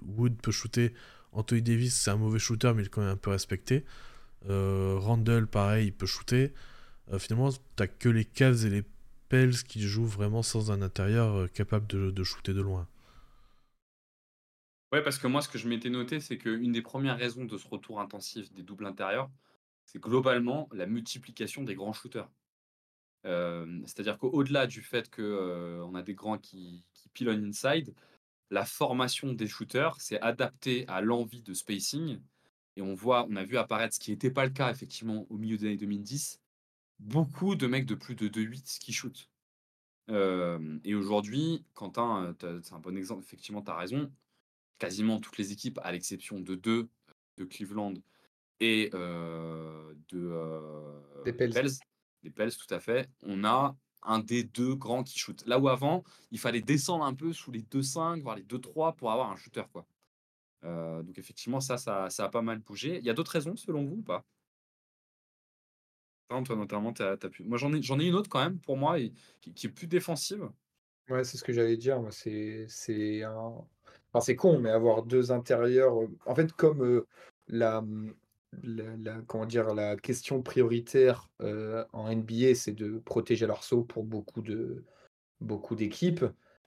Wood 0.04 0.36
peut 0.42 0.52
shooter. 0.52 0.94
Anthony 1.32 1.62
Davis, 1.62 1.96
c'est 1.96 2.10
un 2.10 2.18
mauvais 2.18 2.40
shooter, 2.40 2.74
mais 2.76 2.82
il 2.82 2.86
est 2.88 2.90
quand 2.90 3.02
même 3.02 3.12
un 3.12 3.18
peu 3.18 3.30
respecté. 3.30 3.86
Euh, 4.48 4.98
Randall, 5.00 5.48
pareil, 5.48 5.88
il 5.88 5.94
peut 5.94 6.06
shooter. 6.06 6.54
Euh, 7.12 7.20
finalement, 7.20 7.50
t'as 7.76 7.88
que 7.88 8.10
les 8.10 8.26
Cavs 8.26 8.66
et 8.66 8.70
les 8.70 8.84
Pels 9.28 9.64
qui 9.64 9.82
jouent 9.82 10.06
vraiment 10.06 10.42
sans 10.42 10.72
un 10.72 10.82
intérieur 10.82 11.52
capable 11.52 11.88
de, 11.88 12.24
shooter 12.24 12.54
de 12.54 12.62
loin. 12.62 12.88
Ouais, 14.92 15.04
parce 15.04 15.20
que 15.20 15.28
moi, 15.28 15.42
ce 15.42 15.50
que 15.50 15.60
je 15.60 15.68
m'étais 15.68 15.92
noté, 15.92 16.20
c'est 16.20 16.40
qu'une 16.40 16.72
des 16.72 16.82
premières 16.82 17.18
raisons 17.18 17.46
de 17.46 17.58
ce 17.58 17.68
retour 17.68 18.00
intensif 18.00 18.52
des 18.54 18.64
doubles 18.64 18.88
intérieurs, 18.88 19.30
c'est 19.86 20.02
globalement 20.02 20.68
la 20.72 20.88
multiplication 20.88 21.64
des 21.64 21.76
grands 21.76 21.94
shooters 21.94 22.30
c'est-à-dire 23.24 24.18
qu'au-delà 24.18 24.68
du 24.68 24.82
fait 24.82 25.14
qu'on 25.14 25.96
a 25.96 26.02
des 26.02 26.14
grands 26.14 26.38
qui, 26.38 26.84
qui 26.94 27.10
pilonnent 27.10 27.46
inside, 27.50 27.94
la 28.50 28.66
formation 28.66 29.34
des 29.34 29.48
shooters 29.48 30.00
s'est 30.00 30.22
adaptée 30.22 30.86
à 30.88 31.02
l'envie 31.02 31.42
de 31.42 31.54
spacing. 31.54 32.20
Et 32.76 32.82
on 32.82 32.94
voit, 32.94 33.28
on 33.30 33.36
a 33.36 33.44
vu 33.44 33.58
apparaître 33.58 33.96
ce 33.96 34.00
qui 34.00 34.12
n'était 34.12 34.32
pas 34.32 34.46
le 34.46 34.52
cas 34.52 34.72
effectivement 34.72 35.26
au 35.30 35.38
milieu 35.38 35.58
des 35.58 35.68
années 35.68 35.78
2010, 35.78 36.40
beaucoup 37.00 37.56
de 37.56 37.68
mecs 37.68 37.86
de 37.86 37.96
plus 37.96 38.16
de 38.16 38.28
2-8 38.28 38.80
qui 38.80 38.94
shootent. 38.94 39.30
et 40.10 40.96
aujourd'hui, 40.96 41.66
Quentin, 41.74 42.36
c'est 42.40 42.74
un 42.74 42.80
bon 42.80 42.98
exemple, 42.98 43.24
effectivement, 43.24 43.62
tu 43.62 43.72
as 43.72 43.76
raison. 43.76 44.12
Quasiment 44.78 45.20
toutes 45.20 45.38
les 45.38 45.52
équipes, 45.52 45.80
à 45.84 45.92
l'exception 45.92 46.40
de 46.40 46.56
deux, 46.56 46.88
de 47.38 47.44
Cleveland 47.44 47.96
et 48.60 48.90
de 48.92 50.04
des 51.26 51.34
Pels, 51.34 51.70
les 52.24 52.30
Pels, 52.30 52.56
tout 52.56 52.74
à 52.74 52.80
fait, 52.80 53.10
on 53.24 53.44
a 53.44 53.76
un 54.04 54.20
des 54.20 54.44
deux 54.46 54.76
grands 54.76 55.04
qui 55.04 55.20
shoot. 55.20 55.44
Là 55.46 55.60
où 55.60 55.68
avant, 55.68 56.04
il 56.32 56.40
fallait 56.40 56.62
descendre 56.62 57.04
un 57.04 57.14
peu 57.14 57.34
sous 57.34 57.52
les 57.52 57.62
2-5, 57.62 58.22
voire 58.22 58.38
les 58.38 58.44
2-3 58.44 58.96
pour 58.96 59.12
avoir 59.12 59.30
un 59.32 59.36
shooter. 59.36 59.64
Quoi. 59.72 59.86
Euh, 60.64 61.02
donc 61.04 61.18
effectivement, 61.18 61.60
ça, 61.62 61.78
ça, 61.78 62.08
a 62.18 62.30
pas 62.30 62.42
mal 62.42 62.60
bougé. 62.60 62.98
Il 62.98 63.06
y 63.06 63.10
a 63.10 63.14
d'autres 63.14 63.32
raisons 63.32 63.56
selon 63.56 63.86
vous 63.86 63.98
ou 63.98 64.02
pas? 64.02 64.26
Toi, 66.30 66.56
notamment, 66.56 66.94
as, 67.00 67.18
pu... 67.18 67.44
Moi, 67.44 67.58
j'en 67.58 67.74
ai, 67.74 67.78
ai 67.80 68.08
une 68.08 68.14
autre 68.14 68.30
quand 68.30 68.44
même, 68.44 68.60
pour 68.60 68.78
moi, 68.78 68.98
qui, 69.42 69.68
est 69.68 69.70
plus 69.70 69.88
défensive. 69.88 70.50
Ouais, 71.10 71.24
c'est 71.24 71.38
ce 71.38 71.44
que 71.44 71.54
j'allais 71.54 71.78
dire. 71.78 72.02
C'est, 72.12 72.66
c'est 72.68 73.24
un... 73.24 73.66
C'est 74.22 74.36
con, 74.36 74.60
mais 74.60 74.70
avoir 74.70 75.04
deux 75.04 75.32
intérieurs... 75.32 76.04
Euh, 76.04 76.08
en 76.26 76.36
fait, 76.36 76.54
comme 76.54 76.84
euh, 76.84 77.08
la, 77.48 77.84
la, 78.62 79.22
comment 79.28 79.48
dire, 79.48 79.74
la 79.74 79.96
question 79.96 80.44
prioritaire 80.44 81.30
en 81.40 82.14
NBA, 82.14 82.54
c'est 82.54 82.74
de 82.74 83.00
protéger 83.00 83.48
l'arceau 83.48 83.84
pour 83.84 84.04
beaucoup 84.04 84.42
de 84.42 84.84
beaucoup 85.42 85.76
d'équipes. 85.76 86.26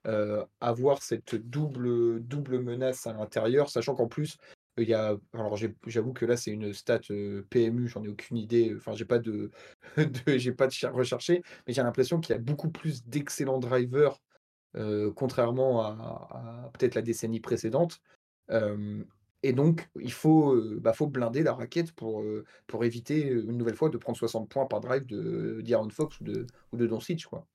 Euh, 0.08 0.44
avoir 0.60 1.00
cette 1.00 1.36
double, 1.36 2.20
double 2.20 2.58
menace 2.60 3.06
à 3.06 3.12
l'intérieur, 3.12 3.70
sachant 3.70 3.94
qu'en 3.94 4.08
plus, 4.08 4.36
il 4.76 4.88
y 4.88 4.94
a. 4.94 5.16
Alors, 5.32 5.56
j'avoue 5.86 6.12
que 6.12 6.26
là, 6.26 6.36
c'est 6.36 6.50
une 6.50 6.72
stat 6.72 7.00
euh, 7.10 7.46
PMU, 7.50 7.86
j'en 7.86 8.02
ai 8.02 8.08
aucune 8.08 8.36
idée. 8.36 8.74
Enfin, 8.76 8.94
j'ai 8.94 9.04
pas 9.04 9.20
de, 9.20 9.50
j'ai 10.26 10.52
pas 10.52 10.66
de 10.66 10.86
recherché, 10.88 11.42
mais 11.66 11.72
j'ai 11.72 11.82
l'impression 11.82 12.20
qu'il 12.20 12.34
y 12.34 12.38
a 12.38 12.40
beaucoup 12.40 12.70
plus 12.70 13.04
d'excellents 13.06 13.60
drivers, 13.60 14.20
contrairement 15.14 15.82
à, 15.82 16.70
peut-être 16.72 16.94
la 16.94 17.02
décennie 17.02 17.40
précédente. 17.40 18.00
Et 19.44 19.52
donc, 19.52 19.88
il 20.00 20.12
faut, 20.12 20.56
bah, 20.80 20.92
faut 20.92 21.06
blinder 21.06 21.42
la 21.42 21.52
raquette 21.52 21.92
pour, 21.92 22.24
pour 22.66 22.84
éviter 22.84 23.28
une 23.28 23.58
nouvelle 23.58 23.76
fois 23.76 23.88
de 23.90 23.98
prendre 23.98 24.18
60 24.18 24.48
points 24.48 24.66
par 24.66 24.80
drive 24.80 25.06
de 25.06 25.62
Fox 25.90 26.20
ou 26.20 26.24
de, 26.24 26.46
ou 26.72 26.76
de. 26.76 26.86
Quoi. 27.28 27.46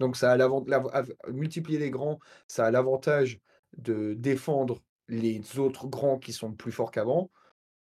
Donc, 0.00 0.16
ça 0.16 0.32
a 0.32 1.04
multiplier 1.30 1.78
les 1.78 1.90
grands, 1.90 2.18
ça 2.48 2.66
a 2.66 2.70
l'avantage 2.70 3.40
de 3.76 4.14
défendre 4.14 4.82
les 5.08 5.58
autres 5.58 5.86
grands 5.86 6.18
qui 6.18 6.32
sont 6.32 6.52
plus 6.52 6.72
forts 6.72 6.90
qu'avant. 6.90 7.30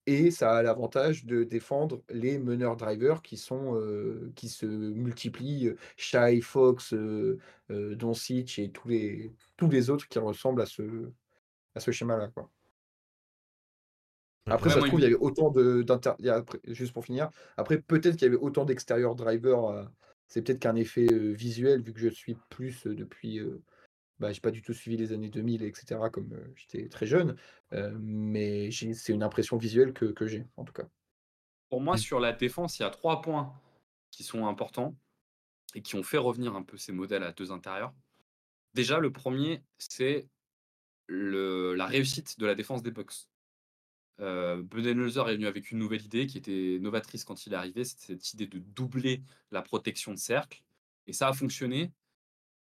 Et 0.08 0.30
ça 0.30 0.54
a 0.54 0.62
l'avantage 0.62 1.26
de 1.26 1.44
défendre 1.44 2.04
les 2.10 2.38
meneurs 2.38 2.78
drivers 2.78 3.24
qui, 3.24 3.38
sont, 3.38 3.80
qui 4.36 4.50
se 4.50 4.66
multiplient, 4.66 5.74
Shai, 5.98 6.42
Fox, 6.42 6.94
Doncic 7.70 8.60
et 8.60 8.72
tous 8.72 8.88
les, 8.88 9.34
tous 9.58 9.70
les 9.70 9.90
autres 9.90 10.08
qui 10.08 10.20
ressemblent 10.20 10.62
à 10.62 10.68
ce, 10.68 11.12
à 11.74 11.80
ce 11.80 11.92
schéma-là. 11.92 12.30
Quoi. 12.30 12.50
Après, 14.48 14.70
ça 14.70 14.80
se 14.80 14.86
trouve, 14.86 15.00
il 15.00 15.04
y 15.04 15.08
avait 15.08 15.16
autant 15.16 15.50
de 15.50 15.84
Juste 16.68 16.94
pour 16.94 17.04
finir, 17.04 17.30
après, 17.58 17.80
peut-être 17.80 18.16
qu'il 18.16 18.28
y 18.28 18.30
avait 18.30 18.42
autant 18.42 18.64
d'extérieur 18.64 19.16
drivers. 19.16 19.90
C'est 20.28 20.42
peut-être 20.42 20.60
qu'un 20.60 20.76
effet 20.76 21.08
visuel, 21.34 21.82
vu 21.82 21.94
que 21.94 22.00
je 22.00 22.10
suis 22.10 22.36
plus 22.50 22.86
depuis, 22.86 23.40
bah, 24.20 24.32
j'ai 24.32 24.42
pas 24.42 24.52
du 24.52 24.62
tout 24.62 24.74
suivi 24.74 24.98
les 24.98 25.12
années 25.14 25.30
2000 25.30 25.64
et 25.64 25.74
cetera 25.74 26.10
comme, 26.10 26.36
j'étais 26.56 26.88
très 26.90 27.06
jeune, 27.06 27.36
mais 28.00 28.72
c'est 28.72 29.14
une 29.14 29.24
impression 29.24 29.58
visuelle 29.58 29.94
que 29.94 30.06
que 30.06 30.28
j'ai, 30.28 30.46
en 30.58 30.66
tout 30.66 30.74
cas. 30.74 30.88
Pour 31.70 31.82
moi, 31.82 31.96
Mmh. 31.96 32.00
sur 32.00 32.20
la 32.20 32.32
défense, 32.32 32.80
il 32.80 32.84
y 32.84 32.86
a 32.86 32.90
3 32.90 33.22
points 33.22 33.54
qui 34.12 34.24
sont 34.24 34.48
importants 34.48 34.96
et 35.74 35.82
qui 35.82 35.96
ont 35.96 36.04
fait 36.04 36.18
revenir 36.18 36.56
un 36.56 36.64
peu 36.64 36.78
ces 36.78 36.94
modèles 36.94 37.24
à 37.24 37.34
2 37.34 37.52
intérieurs. 37.52 37.94
Déjà, 38.74 39.00
le 39.00 39.12
premier, 39.12 39.64
c'est 39.78 40.28
la 41.08 41.86
réussite 41.86 42.40
de 42.40 42.46
la 42.46 42.56
défense 42.56 42.82
des 42.82 42.92
Bucks. 42.92 43.28
Heu, 44.22 44.64
Budenholzer 44.64 45.30
est 45.30 45.36
venu 45.36 45.48
avec 45.48 45.72
une 45.72 45.80
nouvelle 45.80 46.04
idée 46.04 46.26
qui 46.26 46.38
était 46.38 46.78
novatrice 46.80 47.26
quand 47.26 47.46
il 47.46 47.54
est 47.54 47.56
arrivé, 47.56 47.84
c'était 47.84 48.14
cette 48.14 48.34
idée 48.34 48.48
de 48.48 48.60
doubler 48.60 49.22
la 49.52 49.62
protection 49.62 50.14
de 50.14 50.18
cercle 50.18 50.64
et 51.08 51.14
ça 51.14 51.28
a 51.28 51.34
fonctionné 51.34 51.92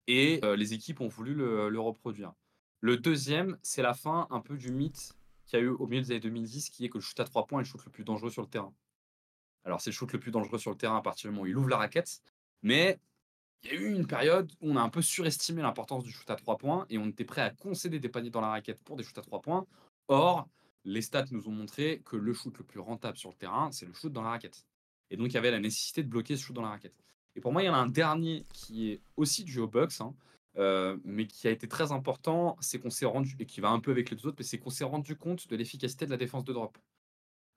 et 0.07 0.39
heu, 0.43 0.55
les 0.55 0.73
équipes 0.73 1.01
ont 1.01 1.07
voulu 1.07 1.35
le 1.35 1.79
reproduire. 1.79 2.33
Le 2.81 2.97
deuxième, 2.97 3.57
c'est 3.63 3.81
la 3.81 3.93
fin 3.93 4.27
un 4.29 4.39
peu 4.39 4.57
du 4.57 4.71
mythe 4.71 5.13
qu'il 5.45 5.59
y 5.59 5.61
a 5.61 5.65
eu 5.65 5.69
au 5.69 5.87
milieu 5.87 6.01
des 6.01 6.11
années 6.11 6.19
2010 6.19 6.69
qui 6.69 6.85
est 6.85 6.89
que 6.89 6.97
le 6.97 7.01
shoot 7.01 7.19
à 7.19 7.23
3 7.23 7.45
points 7.47 7.59
est 7.59 7.63
le 7.63 7.69
shoot 7.69 7.83
le 7.85 7.91
plus 7.91 8.03
dangereux 8.03 8.29
sur 8.29 8.41
le 8.41 8.47
terrain. 8.47 8.73
Alors 9.63 9.81
c'est 9.81 9.89
le 9.89 9.95
shoot 9.95 10.11
le 10.11 10.19
plus 10.19 10.31
dangereux 10.31 10.59
sur 10.59 10.71
le 10.71 10.77
terrain 10.77 10.97
à 10.97 11.01
partir 11.01 11.29
du 11.29 11.35
moment 11.35 11.43
où 11.43 11.47
il 11.47 11.57
ouvre 11.57 11.69
la 11.69 11.77
raquette, 11.77 12.21
mais 12.61 12.99
il 13.63 13.69
y 13.69 13.71
a 13.71 13.79
eu 13.79 13.93
une 13.93 14.05
période 14.05 14.51
où 14.61 14.71
on 14.71 14.75
a 14.77 14.81
un 14.81 14.89
peu 14.89 15.01
surestimé 15.01 15.63
l'importance 15.63 16.03
du 16.03 16.11
shoot 16.11 16.29
à 16.29 16.35
3 16.35 16.57
points 16.57 16.85
et 16.89 16.97
on 16.97 17.07
était 17.07 17.25
prêt 17.25 17.41
à 17.41 17.49
concéder 17.49 17.99
des 17.99 18.09
paniers 18.09 18.29
dans 18.29 18.41
la 18.41 18.49
raquette 18.49 18.79
pour 18.83 18.95
des 18.95 19.03
shoots 19.03 19.17
à 19.17 19.21
3 19.21 19.41
points. 19.41 19.65
Or, 20.07 20.47
les 20.85 21.01
stats 21.01 21.25
nous 21.31 21.47
ont 21.47 21.51
montré 21.51 22.01
que 22.05 22.15
le 22.15 22.33
shoot 22.33 22.57
le 22.57 22.63
plus 22.63 22.79
rentable 22.79 23.17
sur 23.17 23.29
le 23.29 23.35
terrain, 23.35 23.71
c'est 23.71 23.85
le 23.85 23.93
shoot 23.93 24.13
dans 24.13 24.21
la 24.21 24.29
raquette. 24.29 24.65
Et 25.09 25.17
donc, 25.17 25.27
il 25.27 25.33
y 25.33 25.37
avait 25.37 25.51
la 25.51 25.59
nécessité 25.59 26.03
de 26.03 26.07
bloquer 26.07 26.37
ce 26.37 26.43
shoot 26.43 26.55
dans 26.55 26.61
la 26.61 26.69
raquette. 26.69 26.95
Et 27.35 27.41
pour 27.41 27.51
moi, 27.51 27.63
il 27.63 27.65
y 27.65 27.69
en 27.69 27.73
a 27.73 27.77
un 27.77 27.87
dernier 27.87 28.45
qui 28.53 28.91
est 28.91 29.01
aussi 29.17 29.43
dû 29.43 29.59
aux 29.59 29.67
Bucks, 29.67 29.99
hein, 29.99 30.15
euh, 30.57 30.97
mais 31.03 31.27
qui 31.27 31.47
a 31.47 31.51
été 31.51 31.67
très 31.67 31.91
important, 31.91 32.55
c'est 32.61 32.79
qu'on 32.79 32.89
s'est 32.89 33.05
rendu, 33.05 33.35
et 33.39 33.45
qui 33.45 33.59
va 33.59 33.69
un 33.69 33.79
peu 33.79 33.91
avec 33.91 34.09
les 34.09 34.15
deux 34.15 34.27
autres, 34.27 34.37
mais 34.39 34.45
c'est 34.45 34.57
qu'on 34.57 34.69
s'est 34.69 34.85
rendu 34.85 35.15
compte 35.15 35.47
de 35.47 35.55
l'efficacité 35.55 36.05
de 36.05 36.11
la 36.11 36.17
défense 36.17 36.45
de 36.45 36.53
drop. 36.53 36.77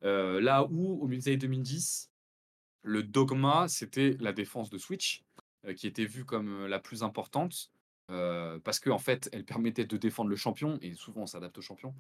Euh, 0.04 0.40
là 0.40 0.64
où, 0.64 1.00
au 1.00 1.06
milieu 1.06 1.20
des 1.20 1.28
années 1.28 1.36
2010, 1.36 2.10
le 2.82 3.02
dogma, 3.02 3.68
c'était 3.68 4.16
la 4.20 4.32
défense 4.32 4.70
de 4.70 4.78
switch, 4.78 5.22
euh, 5.66 5.74
qui 5.74 5.86
était 5.86 6.06
vue 6.06 6.24
comme 6.24 6.66
la 6.66 6.78
plus 6.78 7.02
importante, 7.02 7.70
parce 8.64 8.80
qu'en 8.80 8.94
en 8.94 8.98
fait, 8.98 9.28
elle 9.32 9.44
permettait 9.44 9.84
de 9.84 9.96
défendre 9.98 10.30
le 10.30 10.36
champion, 10.36 10.78
et 10.80 10.94
souvent 10.94 11.22
on 11.22 11.26
s'adapte 11.26 11.58
au 11.58 11.60
champion. 11.60 11.94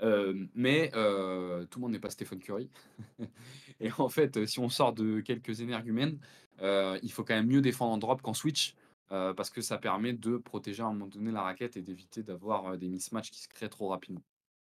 Mais 0.00 0.90
tout 0.90 1.78
le 1.78 1.80
monde 1.80 1.92
n'est 1.92 1.98
pas 1.98 2.10
Stephen 2.10 2.38
Curry. 2.38 2.70
et 3.80 3.90
en 3.98 4.08
fait, 4.08 4.46
si 4.46 4.58
on 4.58 4.68
sort 4.68 4.92
de 4.92 5.20
quelques 5.20 5.60
énergumènes, 5.60 6.18
euh, 6.60 6.98
il 7.02 7.12
faut 7.12 7.24
quand 7.24 7.34
même 7.34 7.46
mieux 7.46 7.60
défendre 7.60 7.92
en 7.92 7.98
drop 7.98 8.22
qu'en 8.22 8.34
switch, 8.34 8.74
parce 9.08 9.50
que 9.50 9.60
ça 9.60 9.78
permet 9.78 10.12
de 10.12 10.36
protéger 10.36 10.82
à 10.82 10.86
un 10.86 10.92
moment 10.92 11.06
donné 11.06 11.30
la 11.30 11.42
raquette 11.42 11.76
et 11.76 11.82
d'éviter 11.82 12.22
d'avoir 12.22 12.76
des 12.76 12.88
mismatchs 12.88 13.30
qui 13.30 13.40
se 13.40 13.48
créent 13.48 13.68
trop 13.68 13.88
rapidement. 13.88 14.22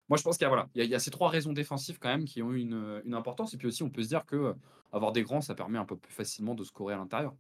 Moi, 0.10 0.18
je 0.18 0.24
pense 0.24 0.38
qu'il 0.38 0.44
y 0.44 0.46
a, 0.46 0.50
voilà, 0.50 0.70
il 0.76 0.84
y 0.84 0.96
a, 0.96 1.00
ces 1.00 1.12
trois 1.12 1.30
raisons 1.30 1.54
défensives 1.54 1.98
quand 1.98 2.10
même 2.10 2.26
qui 2.26 2.42
ont 2.42 2.52
une, 2.52 3.02
une 3.06 3.14
importance. 3.14 3.54
Et 3.54 3.58
puis 3.58 3.68
aussi, 3.68 3.82
on 3.84 3.90
peut 3.90 4.04
se 4.04 4.10
dire 4.10 4.26
que 4.26 4.56
avoir 4.92 5.12
des 5.14 5.24
grands, 5.24 5.42
ça 5.42 5.56
permet 5.56 5.78
un 5.78 5.86
peu 5.86 5.96
plus 5.96 6.12
facilement 6.12 6.54
de 6.56 6.64
scorer 6.64 6.94
à 6.94 6.98
l'intérieur. 6.98 7.34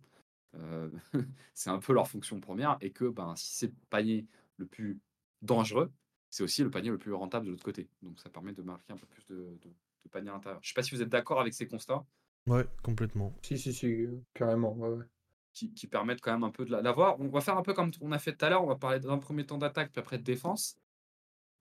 C'est 1.53 1.69
un 1.69 1.79
peu 1.79 1.93
leur 1.93 2.07
fonction 2.07 2.39
première. 2.39 2.77
Et 2.81 2.91
que 2.91 3.05
ben, 3.05 3.35
si 3.35 3.53
c'est 3.53 3.67
le 3.67 3.73
panier 3.89 4.25
le 4.57 4.65
plus 4.65 4.99
dangereux, 5.41 5.91
c'est 6.31 6.41
aussi 6.41 6.63
le 6.63 6.71
panier 6.71 6.89
le 6.89 6.97
plus 6.97 7.13
rentable 7.13 7.45
de 7.45 7.51
l'autre 7.51 7.63
côté. 7.63 7.87
Donc 8.01 8.19
ça 8.19 8.29
permet 8.29 8.53
de 8.53 8.63
marquer 8.63 8.93
un 8.93 8.97
peu 8.97 9.05
plus 9.05 9.23
de, 9.27 9.35
de, 9.35 9.69
de 10.03 10.09
paniers 10.09 10.29
à 10.29 10.33
l'intérieur. 10.33 10.59
Je 10.63 10.67
ne 10.67 10.69
sais 10.69 10.73
pas 10.73 10.81
si 10.81 10.95
vous 10.95 11.01
êtes 11.03 11.09
d'accord 11.09 11.39
avec 11.39 11.53
ces 11.53 11.67
constats. 11.67 12.03
Ouais, 12.47 12.65
complètement. 12.81 13.35
Si, 13.43 13.57
si, 13.59 13.73
si, 13.73 13.85
euh, 13.85 14.19
carrément, 14.33 14.73
ouais, 14.73 14.89
ouais. 14.89 15.05
Qui, 15.53 15.73
qui, 15.73 15.85
permettent 15.85 16.21
quand 16.21 16.31
même 16.31 16.45
un 16.45 16.49
peu 16.49 16.63
de 16.63 16.71
l'avoir. 16.71 17.19
On 17.19 17.27
va 17.27 17.41
faire 17.41 17.57
un 17.57 17.61
peu 17.61 17.73
comme 17.73 17.91
on 17.99 18.13
a 18.13 18.19
fait 18.19 18.33
tout 18.35 18.45
à 18.45 18.49
l'heure. 18.49 18.63
On 18.63 18.67
va 18.67 18.77
parler 18.77 19.01
d'un 19.01 19.17
premier 19.17 19.45
temps 19.45 19.57
d'attaque, 19.57 19.91
puis 19.91 19.99
après 19.99 20.17
de 20.17 20.23
défense. 20.23 20.77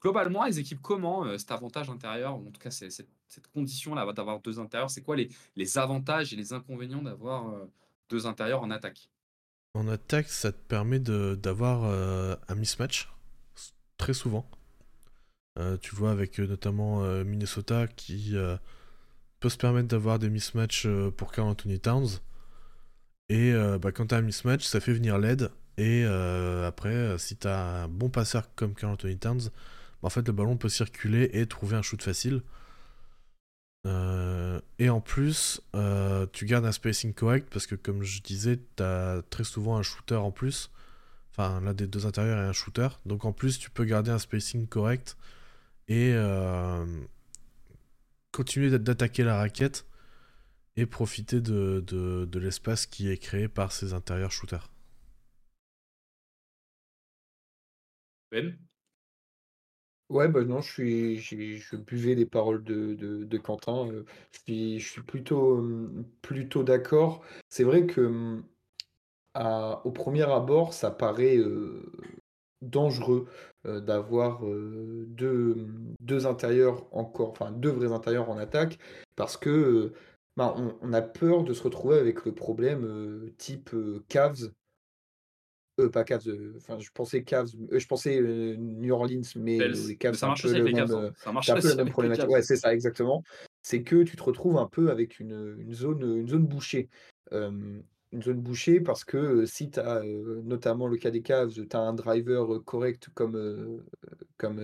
Globalement, 0.01 0.44
les 0.44 0.59
équipes 0.59 0.80
comment 0.80 1.24
euh, 1.26 1.36
cet 1.36 1.51
avantage 1.51 1.90
intérieur, 1.90 2.38
ou 2.38 2.48
en 2.48 2.51
tout 2.51 2.60
cas 2.60 2.70
cette, 2.70 3.09
cette 3.26 3.47
condition-là 3.48 4.10
d'avoir 4.12 4.40
deux 4.40 4.59
intérieurs, 4.59 4.90
c'est 4.90 5.02
quoi 5.02 5.16
les, 5.16 5.28
les, 5.56 5.76
avantages 5.76 6.32
et 6.32 6.36
les 6.36 6.52
inconvénients 6.52 7.02
d'avoir 7.02 7.51
euh, 7.51 7.70
deux 8.09 8.26
intérieurs 8.26 8.62
en 8.62 8.70
attaque? 8.70 9.10
En 9.74 9.86
attaque, 9.88 10.28
ça 10.28 10.52
te 10.52 10.59
permet 10.59 11.01
d'avoir 11.01 11.84
euh, 11.84 12.34
un 12.48 12.55
mismatch, 12.55 13.12
très 13.98 14.14
souvent. 14.14 14.48
Euh, 15.61 15.77
tu 15.81 15.95
vois 15.95 16.11
avec 16.11 16.39
notamment 16.39 17.05
euh, 17.05 17.23
Minnesota 17.24 17.87
qui 17.87 18.37
euh, 18.37 18.57
peut 19.41 19.51
se 19.51 19.59
permettre 19.59 19.89
d'avoir 19.89 20.19
des 20.19 20.31
mismatchs 20.31 20.89
pour 21.16 21.32
Carl 21.32 21.49
Anthony 21.49 21.78
Towns. 21.78 22.20
Et 23.28 23.53
bah, 23.81 23.93
quand 23.93 24.09
tu 24.09 24.15
as 24.16 24.19
un 24.19 24.23
mismatch, 24.23 24.65
ça 24.65 24.81
fait 24.81 24.93
venir 24.93 25.16
l'aide. 25.16 25.51
Et 25.78 26.05
après, 26.05 27.16
si 27.16 27.37
tu 27.37 27.47
as 27.47 27.85
un 27.85 27.89
bon 27.89 28.11
passeur 28.11 28.53
comme 28.57 28.74
Carl 28.74 28.93
Anthony 28.93 29.19
Towns, 29.19 29.51
en 30.03 30.11
fait, 30.11 30.27
le 30.27 30.32
ballon 30.32 30.57
peut 30.57 30.69
circuler 30.69 31.31
et 31.32 31.47
trouver 31.47 31.77
un 31.77 31.82
shoot 31.82 32.03
facile. 32.03 32.43
Euh, 33.87 34.61
et 34.78 34.91
en 34.91 35.01
plus, 35.01 35.62
euh, 35.74 36.27
tu 36.32 36.45
gardes 36.47 36.66
un 36.66 36.73
spacing 36.73 37.15
correct 37.15 37.49
parce 37.51 37.66
que, 37.66 37.74
comme 37.74 38.03
je 38.03 38.20
disais, 38.23 38.59
tu 38.77 38.82
as 38.82 39.23
très 39.31 39.45
souvent 39.45 39.77
un 39.77 39.82
shooter 39.82 40.16
en 40.16 40.31
plus. 40.31 40.70
Enfin, 41.32 41.61
l'un 41.61 41.74
des 41.74 41.87
deux 41.87 42.07
intérieurs 42.07 42.39
est 42.39 42.49
un 42.49 42.53
shooter. 42.53 42.89
Donc, 43.07 43.24
en 43.24 43.32
plus, 43.32 43.59
tu 43.59 43.70
peux 43.70 43.85
garder 43.85 44.11
un 44.11 44.19
spacing 44.19 44.66
correct 44.66 45.16
et 45.90 46.12
euh, 46.14 46.86
continuer 48.32 48.76
d'attaquer 48.76 49.22
la 49.22 49.36
raquette 49.36 49.86
et 50.76 50.86
profiter 50.86 51.40
de, 51.40 51.84
de, 51.86 52.24
de 52.26 52.38
l'espace 52.40 52.86
qui 52.86 53.10
est 53.10 53.18
créé 53.18 53.48
par 53.48 53.72
ces 53.72 53.94
intérieurs 53.94 54.32
shooters. 54.32 54.70
Ben? 58.32 58.58
Ouais, 60.10 60.26
bah 60.28 60.42
non, 60.44 60.60
je 60.60 60.72
suis, 60.72 61.18
je 61.60 61.76
buvais 61.76 62.16
les 62.16 62.26
paroles 62.26 62.64
de, 62.64 62.94
de, 62.94 63.24
de 63.24 63.38
Quentin. 63.38 63.86
euh, 63.88 64.04
je 64.32 64.38
suis, 64.40 64.80
je 64.80 64.88
suis 64.90 65.02
plutôt, 65.02 65.58
hum, 65.58 66.04
plutôt 66.20 66.64
d'accord. 66.64 67.22
C'est 67.48 67.62
vrai 67.62 67.86
que 67.86 68.42
à- 69.34 69.82
au 69.86 69.92
premier 69.92 70.22
abord, 70.30 70.74
ça 70.74 70.90
paraît 70.90 71.36
euh, 71.38 71.82
dangereux 72.62 73.27
euh, 73.66 73.81
d'avoir 73.81 74.47
euh, 74.47 75.07
deux, 75.09 75.66
deux 76.01 76.27
intérieurs 76.27 76.87
encore, 76.95 77.31
enfin 77.31 77.51
deux 77.51 77.70
vrais 77.70 77.93
intérieurs 77.93 78.31
en 78.31 78.39
attaque, 78.39 78.78
parce 79.16 79.37
que 79.37 79.51
euh, 79.51 79.93
bah, 80.37 80.55
on, 80.57 80.77
on 80.82 80.93
a 80.93 81.03
peur 81.03 81.45
de 81.45 81.53
se 81.53 81.62
retrouver 81.62 81.99
avec 81.99 82.24
le 82.24 82.32
problème 82.32 82.85
euh, 82.85 83.32
type 83.39 83.74
euh, 83.74 84.05
Cavs 84.09 84.53
pas 85.93 86.05
Cavs, 86.05 86.28
enfin 86.59 86.78
je 86.78 86.91
pensais 86.93 87.23
Cavs, 87.23 87.49
je 87.73 87.87
pensais 87.87 88.20
New 88.20 88.93
Orleans, 88.93 89.23
mais 89.37 89.57
les 89.66 89.97
Cavs, 89.97 90.15
ça 90.15 90.35
c'est 90.37 90.47
un 90.47 90.51
peu 90.51 90.59
le 90.59 90.65
même, 90.65 90.74
Cavs. 90.74 90.93
hein. 90.93 91.11
Ça 91.16 91.32
marche 91.32 91.47
c'est 91.47 91.53
un 91.53 91.55
peu 91.55 91.61
aussi 91.61 91.77
la 91.77 91.85
même 91.85 91.93
problématique. 91.93 92.28
Ouais, 92.28 92.43
c'est 92.43 92.57
ça, 92.57 92.74
exactement. 92.74 93.24
C'est 93.62 93.82
que 93.82 94.03
tu 94.03 94.15
te 94.15 94.23
retrouves 94.23 94.59
un 94.59 94.66
peu 94.66 94.91
avec 94.91 95.20
une, 95.20 95.57
une 95.59 95.73
zone, 95.73 96.03
une 96.03 96.28
zone 96.28 96.47
bouchée. 96.47 96.91
Une 98.12 98.23
zone 98.23 98.41
bouchée 98.41 98.81
parce 98.81 99.05
que 99.05 99.47
si 99.47 99.70
tu 99.70 99.78
as, 99.78 100.03
notamment 100.45 100.89
le 100.89 100.97
cas 100.97 101.11
des 101.11 101.23
Cavs, 101.23 101.53
tu 101.53 101.77
as 101.77 101.78
un 101.78 101.93
driver 101.93 102.61
correct 102.65 103.09
comme 103.15 103.85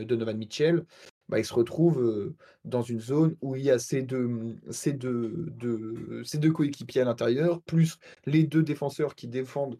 Donovan 0.04 0.36
Mitchell, 0.36 0.84
bah, 1.28 1.38
il 1.38 1.44
se 1.44 1.54
retrouve 1.54 2.00
euh, 2.02 2.34
dans 2.64 2.82
une 2.82 3.00
zone 3.00 3.36
où 3.40 3.56
il 3.56 3.62
y 3.62 3.70
a 3.70 3.78
ces 3.78 4.02
deux, 4.02 4.56
ces 4.70 4.92
deux, 4.92 5.46
deux- 5.50 6.50
coéquipiers 6.52 7.02
à 7.02 7.04
l'intérieur, 7.04 7.60
plus 7.62 7.98
les 8.26 8.44
deux 8.44 8.62
défenseurs 8.62 9.14
qui 9.14 9.28
défendent 9.28 9.78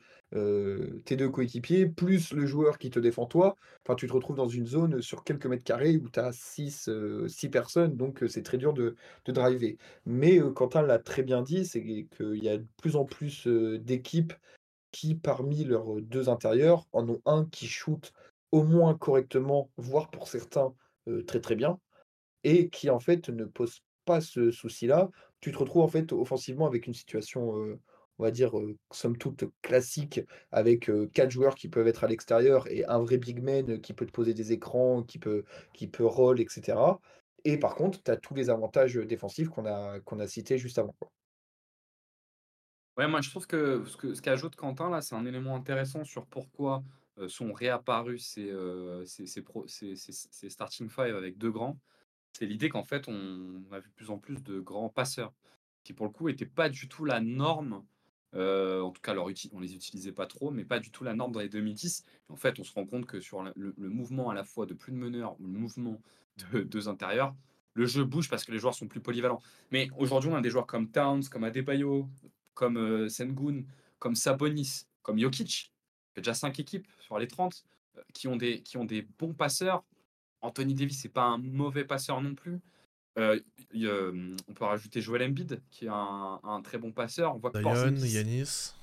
tes 1.05 1.17
deux 1.17 1.29
coéquipiers, 1.31 1.87
plus 1.87 2.33
le 2.33 2.47
joueur 2.47 2.79
qui 2.79 2.91
te 2.91 2.99
défend 2.99 3.27
toi. 3.27 3.57
Enfin, 3.85 3.95
tu 3.95 4.07
te 4.07 4.13
retrouves 4.13 4.37
dans 4.37 4.49
une 4.49 4.67
zone 4.67 5.01
sur 5.01 5.25
quelques 5.25 5.47
mètres 5.47 5.65
carrés 5.65 5.97
où 5.97 6.09
tu 6.11 6.19
as 6.21 6.33
6 6.33 6.91
personnes, 7.51 7.97
donc 7.97 8.23
c'est 8.29 8.43
très 8.43 8.59
dur 8.59 8.73
de, 8.75 8.97
de 9.25 9.33
driver. 9.33 9.79
Mais 10.05 10.41
Quentin 10.55 10.83
l'a 10.83 10.99
très 10.99 11.23
bien 11.23 11.43
dit, 11.43 11.65
c'est 11.65 11.83
qu'il 11.83 12.45
y 12.45 12.49
a 12.49 12.59
de 12.59 12.67
plus 12.77 12.97
en 12.97 13.05
plus 13.05 13.47
d'équipes 13.47 14.35
qui, 14.91 15.15
parmi 15.15 15.65
leurs 15.65 16.01
deux 16.01 16.29
intérieurs, 16.29 16.87
en 16.93 17.09
ont 17.09 17.21
un 17.27 17.45
qui 17.47 17.67
shoot 17.67 18.13
au 18.53 18.63
moins 18.63 18.95
correctement, 18.95 19.71
voire 19.77 20.11
pour 20.11 20.29
certains 20.29 20.73
très 21.27 21.41
très 21.41 21.55
bien, 21.55 21.79
et 22.45 22.69
qui 22.69 22.91
en 22.91 23.01
fait 23.01 23.29
ne 23.29 23.45
pose 23.45 23.83
pas 24.05 24.21
ce 24.21 24.51
souci-là. 24.51 25.11
Tu 25.41 25.53
te 25.53 25.59
retrouves 25.59 25.83
en 25.83 25.89
fait 25.89 26.13
offensivement 26.13 26.67
avec 26.67 26.87
une 26.87 26.95
situation, 26.95 27.51
on 28.19 28.23
va 28.23 28.31
dire, 28.31 28.53
somme 28.91 29.17
toute 29.19 29.45
classique, 29.63 30.21
avec 30.51 30.91
quatre 31.13 31.31
joueurs 31.31 31.55
qui 31.55 31.69
peuvent 31.69 31.89
être 31.89 32.05
à 32.05 32.09
l'extérieur 32.09 32.67
et 32.71 32.85
un 32.87 32.99
vrai 32.99 33.19
big 33.19 33.43
man 33.43 33.81
qui 33.81 33.93
peut 33.93 34.07
te 34.07 34.13
poser 34.13 34.33
des 34.33 34.53
écrans, 34.53 35.03
qui 35.03 35.19
peut, 35.19 35.45
qui 35.73 35.89
peut 35.89 36.07
roll, 36.07 36.41
etc. 36.41 36.79
Et 37.45 37.59
par 37.59 37.75
contre, 37.75 38.03
tu 38.03 38.11
as 38.11 38.17
tous 38.17 38.35
les 38.35 38.51
avantages 38.51 38.95
défensifs 38.95 39.49
qu'on 39.49 39.67
a, 39.67 40.01
qu'on 40.01 40.19
a 40.19 40.27
cités 40.27 40.59
juste 40.59 40.79
avant. 40.79 40.95
Quoi. 40.99 41.11
Ouais, 42.97 43.07
moi 43.07 43.21
je 43.21 43.29
trouve 43.29 43.47
que 43.47 43.85
ce 43.85 44.23
qu'ajoute 44.23 44.57
Quentin 44.57 44.89
là, 44.89 45.03
c'est 45.03 45.15
un 45.15 45.27
élément 45.27 45.55
intéressant 45.55 46.03
sur 46.03 46.27
pourquoi 46.27 46.83
sont 47.29 47.53
réapparus 47.53 48.27
ces, 48.27 48.51
euh, 48.51 49.05
ces, 49.07 49.27
ces, 49.27 50.51
starting 50.51 50.89
five 50.89 51.17
avec 51.17 51.39
deux 51.39 51.51
grands. 51.51 51.79
C'est 52.33 52.47
l'idée 52.47 52.69
qu'en 52.69 52.85
fait 52.85 53.09
on 53.09 53.63
a 53.73 53.81
vu 53.81 53.89
de 53.89 53.95
plus 53.95 54.11
en 54.11 54.19
plus 54.19 54.43
de 54.43 54.61
grands 54.61 54.91
passeurs 54.91 55.33
qui 55.85 55.93
pour 55.93 56.07
le 56.07 56.13
coup 56.13 56.29
n'étaient 56.29 56.45
pas 56.47 56.69
du 56.69 56.89
tout 56.89 57.05
la 57.05 57.21
norme 57.21 57.85
Euh, 58.35 58.83
en 58.83 58.91
tout 58.91 59.01
cas, 59.01 59.15
leur 59.15 59.27
on 59.53 59.61
les 59.61 59.75
utilisait 59.75 60.13
pas 60.13 60.27
trop, 60.27 60.51
mais 60.51 60.65
pas 60.65 60.79
du 60.79 60.91
tout 60.91 61.05
la 61.05 61.15
norme 61.15 61.33
dans 61.33 61.41
les 61.41 61.49
2010. 61.49 62.05
en 62.29 62.37
fait, 62.37 62.59
on 62.59 62.65
se 62.65 62.73
rend 62.75 62.85
compte 62.85 63.07
que 63.07 63.21
sur 63.21 63.43
le, 63.43 63.75
mouvement 63.79 64.29
à 64.29 64.35
la 64.35 64.45
fois 64.45 64.67
de 64.67 64.75
plus 64.75 64.93
de 64.93 64.99
meneurs 64.99 65.41
ou 65.41 65.47
le 65.47 65.59
mouvement 65.59 66.03
de 66.53 66.63
deux 66.63 66.89
intérieurs, 66.89 67.35
le 67.75 67.87
jeu 67.87 68.05
bouge 68.05 68.29
parce 68.29 68.45
que 68.45 68.53
les 68.53 68.59
joueurs 68.59 68.75
sont 68.75 68.89
plus 68.89 69.01
polyvalents. 69.01 69.41
Mais 69.71 69.89
aujourd'hui, 69.97 70.29
on 70.31 70.35
a 70.35 70.43
des 70.43 70.51
joueurs 70.51 70.67
comme 70.67 70.91
Towns, 70.91 71.25
comme 71.31 71.45
Adebayo, 71.45 72.09
comme 72.55 72.77
euh, 72.77 73.09
Sengun, 73.09 73.63
comme 73.99 74.17
Sabonis, 74.17 74.87
comme 75.03 75.19
Jokic, 75.19 75.73
y 76.17 76.21
a 76.21 76.23
déjà 76.23 76.35
cinq 76.35 76.59
équipes 76.61 76.87
sur 76.99 77.19
les 77.19 77.29
30 77.29 77.65
euh, 77.97 78.03
qui, 78.13 78.29
ont 78.29 78.37
des, 78.37 78.63
qui 78.63 78.77
ont 78.77 78.85
des 78.85 79.03
bons 79.19 79.35
passeurs. 79.35 79.85
Anthony 80.43 80.75
Davis, 80.75 81.01
c'est 81.01 81.09
pas 81.09 81.25
un 81.25 81.39
mauvais 81.39 81.85
passeur 81.85 82.21
non 82.21 82.35
plus. 82.35 82.61
Euh, 83.19 83.41
on 84.49 84.53
peut 84.53 84.65
rajouter 84.65 85.01
Joel 85.01 85.23
Embiid, 85.23 85.61
qui 85.71 85.87
est 85.87 85.91
un, 85.91 86.61
très 86.63 86.79
bon 86.79 86.93
passeur. 86.93 87.35
On 87.35 87.39
voit 87.39 87.51
que 87.51 87.61
Zion, 87.61 87.95
Yanis. 87.95 88.75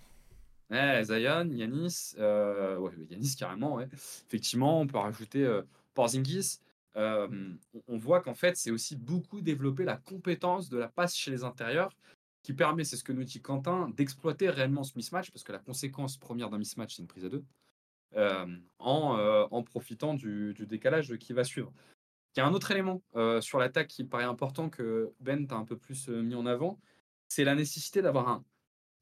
Ouais, 0.69 1.03
Zion, 1.03 1.49
Yanis. 1.51 2.15
Euh, 2.17 2.77
ouais, 2.77 2.91
Yanis 3.09 3.35
carrément, 3.37 3.75
ouais. 3.75 3.87
Effectivement, 3.93 4.81
on 4.81 4.87
peut 4.87 4.97
rajouter 4.97 5.43
euh, 5.43 5.61
Porzingis. 5.93 6.59
on 6.95 7.97
voit 7.97 8.21
qu'en 8.21 8.33
fait, 8.33 8.57
c'est 8.57 8.71
aussi 8.71 8.95
beaucoup 8.95 9.41
développer 9.41 9.83
la 9.83 9.97
compétence 9.97 10.69
de 10.69 10.77
la 10.77 10.87
passe 10.87 11.15
chez 11.15 11.31
les 11.31 11.43
intérieurs 11.43 11.95
qui 12.43 12.53
permet, 12.53 12.83
c'est 12.83 12.97
ce 12.97 13.03
que 13.03 13.13
nous 13.13 13.23
dit 13.23 13.41
Quentin, 13.41 13.89
d'exploiter 13.89 14.49
réellement 14.49 14.83
ce 14.83 14.93
mismatch, 14.95 15.31
parce 15.31 15.43
que 15.43 15.51
la 15.51 15.59
conséquence 15.59 16.17
première 16.17 16.49
d'un 16.49 16.57
mismatch, 16.57 16.95
c'est 16.95 17.01
une 17.01 17.07
prise 17.07 17.25
à 17.25 17.29
deux, 17.29 17.43
en, 18.79 19.47
en, 19.49 19.63
profitant 19.63 20.13
du, 20.13 20.53
décalage 20.67 21.17
qui 21.17 21.33
va 21.33 21.43
suivre. 21.43 21.73
Il 22.35 22.39
y 22.39 22.41
a 22.41 22.47
un 22.47 22.53
autre 22.53 22.71
élément 22.71 23.03
euh, 23.15 23.41
sur 23.41 23.59
l'attaque 23.59 23.87
qui 23.87 24.03
paraît 24.03 24.23
important 24.23 24.69
que 24.69 25.13
Ben 25.19 25.45
t'a 25.45 25.55
un 25.55 25.65
peu 25.65 25.77
plus 25.77 26.09
euh, 26.09 26.21
mis 26.23 26.33
en 26.33 26.47
avant, 26.47 26.79
c'est 27.27 27.43
la 27.43 27.53
nécessité 27.53 28.01
d'avoir 28.01 28.27
un, 28.27 28.43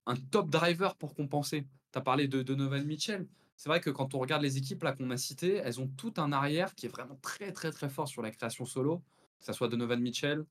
un, 0.06 0.16
top 0.16 0.50
driver 0.50 0.96
pour 0.98 1.14
compenser. 1.16 1.66
Tu 1.94 2.00
as 2.00 2.02
parlé 2.02 2.28
de 2.28 2.42
Donovan 2.42 2.86
Mitchell. 2.86 3.28
C'est 3.56 3.70
vrai 3.70 3.80
que 3.80 3.90
quand 3.90 4.16
on 4.16 4.20
regarde 4.20 4.42
les 4.42 4.58
équipes 4.58 4.84
là 4.84 4.92
qu'on 4.92 5.12
a 5.12 5.18
citées, 5.18 5.56
elles 5.56 5.80
ont 5.80 5.88
tout 5.88 6.14
un 6.18 6.34
arrière 6.34 6.76
qui 6.76 6.88
est 6.88 6.90
vraiment 6.90 7.18
très 7.22 7.54
très 7.54 7.72
très 7.72 7.90
fort 7.90 8.08
sur 8.08 8.22
la 8.22 8.32
création 8.32 8.66
solo, 8.66 9.02
que 9.40 9.46
ce 9.46 9.54
soit 9.54 9.70
Donovan 9.70 10.02
Mitchell, 10.02 10.46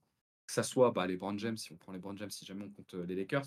que 0.51 0.55
ce 0.55 0.69
soit 0.69 0.91
bah, 0.91 1.07
les 1.07 1.17
Brown 1.17 1.39
James, 1.39 1.57
si 1.57 1.73
on 1.73 1.77
prend 1.77 1.93
les 1.93 2.01
Brown 2.01 2.19
James, 2.19 2.31
si 2.31 2.45
jamais 2.45 2.65
on 2.65 2.71
compte 2.71 2.95
euh, 2.95 3.07
les 3.07 3.15
Lakers, 3.15 3.47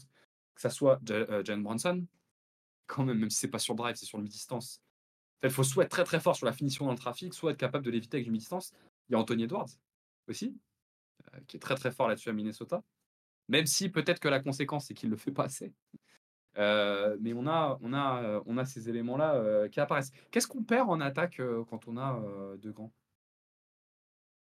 que 0.56 0.62
ce 0.62 0.70
soit 0.70 1.02
Jalen 1.06 1.62
Bronson, 1.62 2.06
quand 2.88 3.04
même, 3.04 3.20
même 3.20 3.30
si 3.30 3.40
c'est 3.40 3.50
pas 3.50 3.60
sur 3.60 3.76
drive, 3.76 3.96
c'est 3.98 4.06
sur 4.06 4.18
le 4.18 4.24
mi-distance. 4.24 4.82
Il 5.44 5.50
faut 5.50 5.64
soit 5.64 5.84
être 5.84 5.92
très 5.92 6.06
très 6.06 6.22
fort 6.22 6.38
sur 6.38 6.46
la 6.46 6.54
finition 6.54 6.86
dans 6.86 6.94
le 6.94 6.98
trafic, 6.98 7.34
soit 7.34 7.52
être 7.52 7.58
capable 7.58 7.84
de 7.84 7.92
l'éviter 7.92 8.16
avec 8.16 8.26
du 8.26 8.32
mi-distance. 8.32 8.72
Il 9.10 9.14
y 9.14 9.16
a 9.16 9.20
Anthony 9.20 9.44
Edwards 9.44 9.68
aussi, 10.30 10.58
euh, 11.34 11.40
qui 11.46 11.58
est 11.58 11.60
très 11.60 11.76
très 11.76 11.92
fort 11.92 12.08
là-dessus 12.08 12.30
à 12.30 12.34
Minnesota. 12.34 12.82
Même 13.50 13.66
si 13.66 13.90
peut-être 13.90 14.22
que 14.22 14.30
la 14.30 14.40
conséquence, 14.40 14.86
c'est 14.86 14.94
qu'il 14.94 15.10
ne 15.10 15.16
le 15.16 15.18
fait 15.18 15.32
pas 15.32 15.44
assez. 15.44 15.74
Euh, 16.58 17.18
mais 17.20 17.34
on 17.34 17.48
a, 17.48 17.78
on 17.82 17.92
a, 17.92 18.24
euh, 18.24 18.42
on 18.46 18.58
a 18.58 18.64
ces 18.64 18.88
éléments-là 18.88 19.68
qui 19.68 19.82
apparaissent. 19.82 20.12
Qu'est-ce 20.32 20.48
qu'on 20.48 20.64
perd 20.64 20.90
en 20.90 21.02
attaque 21.02 21.42
quand 21.70 21.86
on 21.90 21.98
a 21.98 22.56
deux 22.60 22.72
grands 22.72 22.94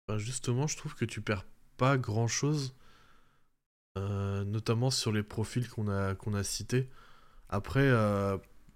bah, 0.08 0.16
Justement, 0.16 0.66
je 0.66 0.78
trouve 0.78 0.94
que 0.94 1.04
tu 1.04 1.20
perds 1.20 1.44
pas 1.76 1.98
grand-chose, 1.98 2.74
notamment 3.96 4.90
sur 4.90 5.12
les 5.12 5.22
profils 5.22 5.68
qu'on 5.68 5.88
a, 5.88 6.14
qu'on 6.14 6.34
a 6.34 6.42
cités. 6.42 6.88
Après, 7.48 7.90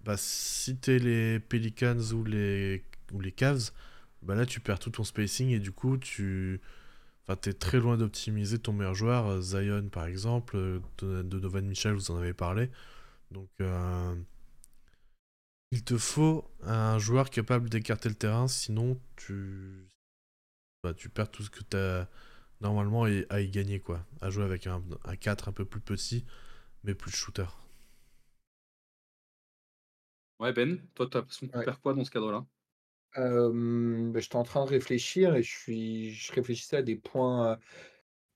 bah, 0.03 0.15
si 0.17 0.77
les 0.87 1.39
Pelicans 1.39 2.13
ou 2.13 2.23
les, 2.23 2.83
ou 3.13 3.21
les 3.21 3.31
Cavs, 3.31 3.71
bah 4.21 4.35
là 4.35 4.45
tu 4.45 4.59
perds 4.59 4.79
tout 4.79 4.91
ton 4.91 5.03
spacing 5.03 5.49
et 5.49 5.59
du 5.59 5.71
coup 5.71 5.97
tu 5.97 6.61
enfin 7.23 7.35
t'es 7.35 7.53
très 7.53 7.79
loin 7.79 7.97
d'optimiser 7.97 8.59
ton 8.59 8.73
meilleur 8.73 8.93
joueur 8.93 9.27
euh, 9.27 9.41
Zion 9.41 9.89
par 9.89 10.05
exemple 10.05 10.57
euh, 10.57 10.79
de 10.99 11.23
Donovan 11.23 11.65
Mitchell 11.65 11.93
vous 11.93 12.11
en 12.11 12.17
avez 12.17 12.33
parlé 12.33 12.69
donc 13.31 13.49
euh, 13.61 14.15
il 15.71 15.83
te 15.83 15.97
faut 15.97 16.49
un 16.63 16.99
joueur 16.99 17.29
capable 17.29 17.69
d'écarter 17.69 18.09
le 18.09 18.15
terrain 18.15 18.47
sinon 18.47 18.99
tu 19.15 19.87
bah, 20.83 20.93
tu 20.93 21.09
perds 21.09 21.31
tout 21.31 21.43
ce 21.43 21.49
que 21.49 21.63
tu 21.63 21.77
as 21.77 22.07
normalement 22.61 23.03
à 23.03 23.41
y 23.41 23.49
gagner 23.49 23.79
quoi. 23.79 24.05
À 24.21 24.29
jouer 24.29 24.43
avec 24.43 24.67
un, 24.67 24.81
4 25.19 25.49
un 25.49 25.51
peu 25.51 25.65
plus 25.65 25.81
petit 25.81 26.25
mais 26.83 26.95
plus 26.95 27.11
shooter. 27.11 27.45
Ouais 30.39 30.53
Ben 30.53 30.79
toi 30.95 31.07
tu 31.09 31.17
as 31.17 31.19
l'impression 31.19 31.47
qu'on 31.47 31.61
perd 31.63 31.77
quoi 31.81 31.93
dans 31.93 32.03
ce 32.03 32.11
cadre 32.11 32.31
là 32.31 32.45
bah, 33.15 34.19
j'étais 34.19 34.37
en 34.37 34.43
train 34.43 34.63
de 34.63 34.69
réfléchir 34.69 35.35
et 35.35 35.43
je 35.43 35.51
suis 35.51 36.13
je 36.13 36.31
réfléchissais 36.33 36.77
à 36.77 36.81
des 36.81 36.95
points, 36.95 37.59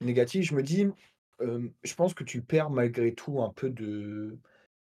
négatifs. 0.00 0.44
Je 0.46 0.54
me 0.54 0.62
dis, 0.62 0.86
je 1.40 1.94
pense 1.94 2.14
que 2.14 2.24
tu 2.24 2.42
perds 2.42 2.70
malgré 2.70 3.14
tout 3.14 3.42
un 3.42 3.50
peu 3.50 3.70
de 3.70 4.38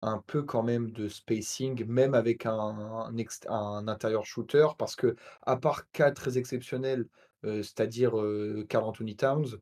un 0.03 0.20
peu 0.20 0.44
quand 0.44 0.64
même 0.64 0.91
de 0.91 1.08
spacing, 1.10 1.86
même 1.86 2.14
avec 2.16 2.45
un 2.45 3.12
un 3.49 3.88
intérieur 3.88 4.26
shooter 4.26 4.68
parce 4.78 4.95
que 4.95 5.16
à 5.44 5.58
part 5.58 5.90
cas 5.91 6.12
très 6.12 6.38
exceptionnels, 6.38 7.08
c'est-à-dire, 7.43 8.19
euh, 8.19 8.65
Karl 8.69 8.85
Anthony 8.85 9.15
Towns, 9.15 9.57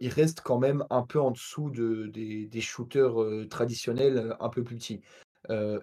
il 0.00 0.08
reste 0.08 0.40
quand 0.40 0.58
même 0.58 0.84
un 0.90 1.02
peu 1.02 1.20
en 1.20 1.30
dessous 1.30 1.70
de 1.70 2.06
des 2.06 2.46
des 2.46 2.60
shooters, 2.60 3.14
traditionnels, 3.48 4.36
un 4.40 4.48
peu 4.48 4.64
plus 4.64 4.76
petits. 4.76 5.00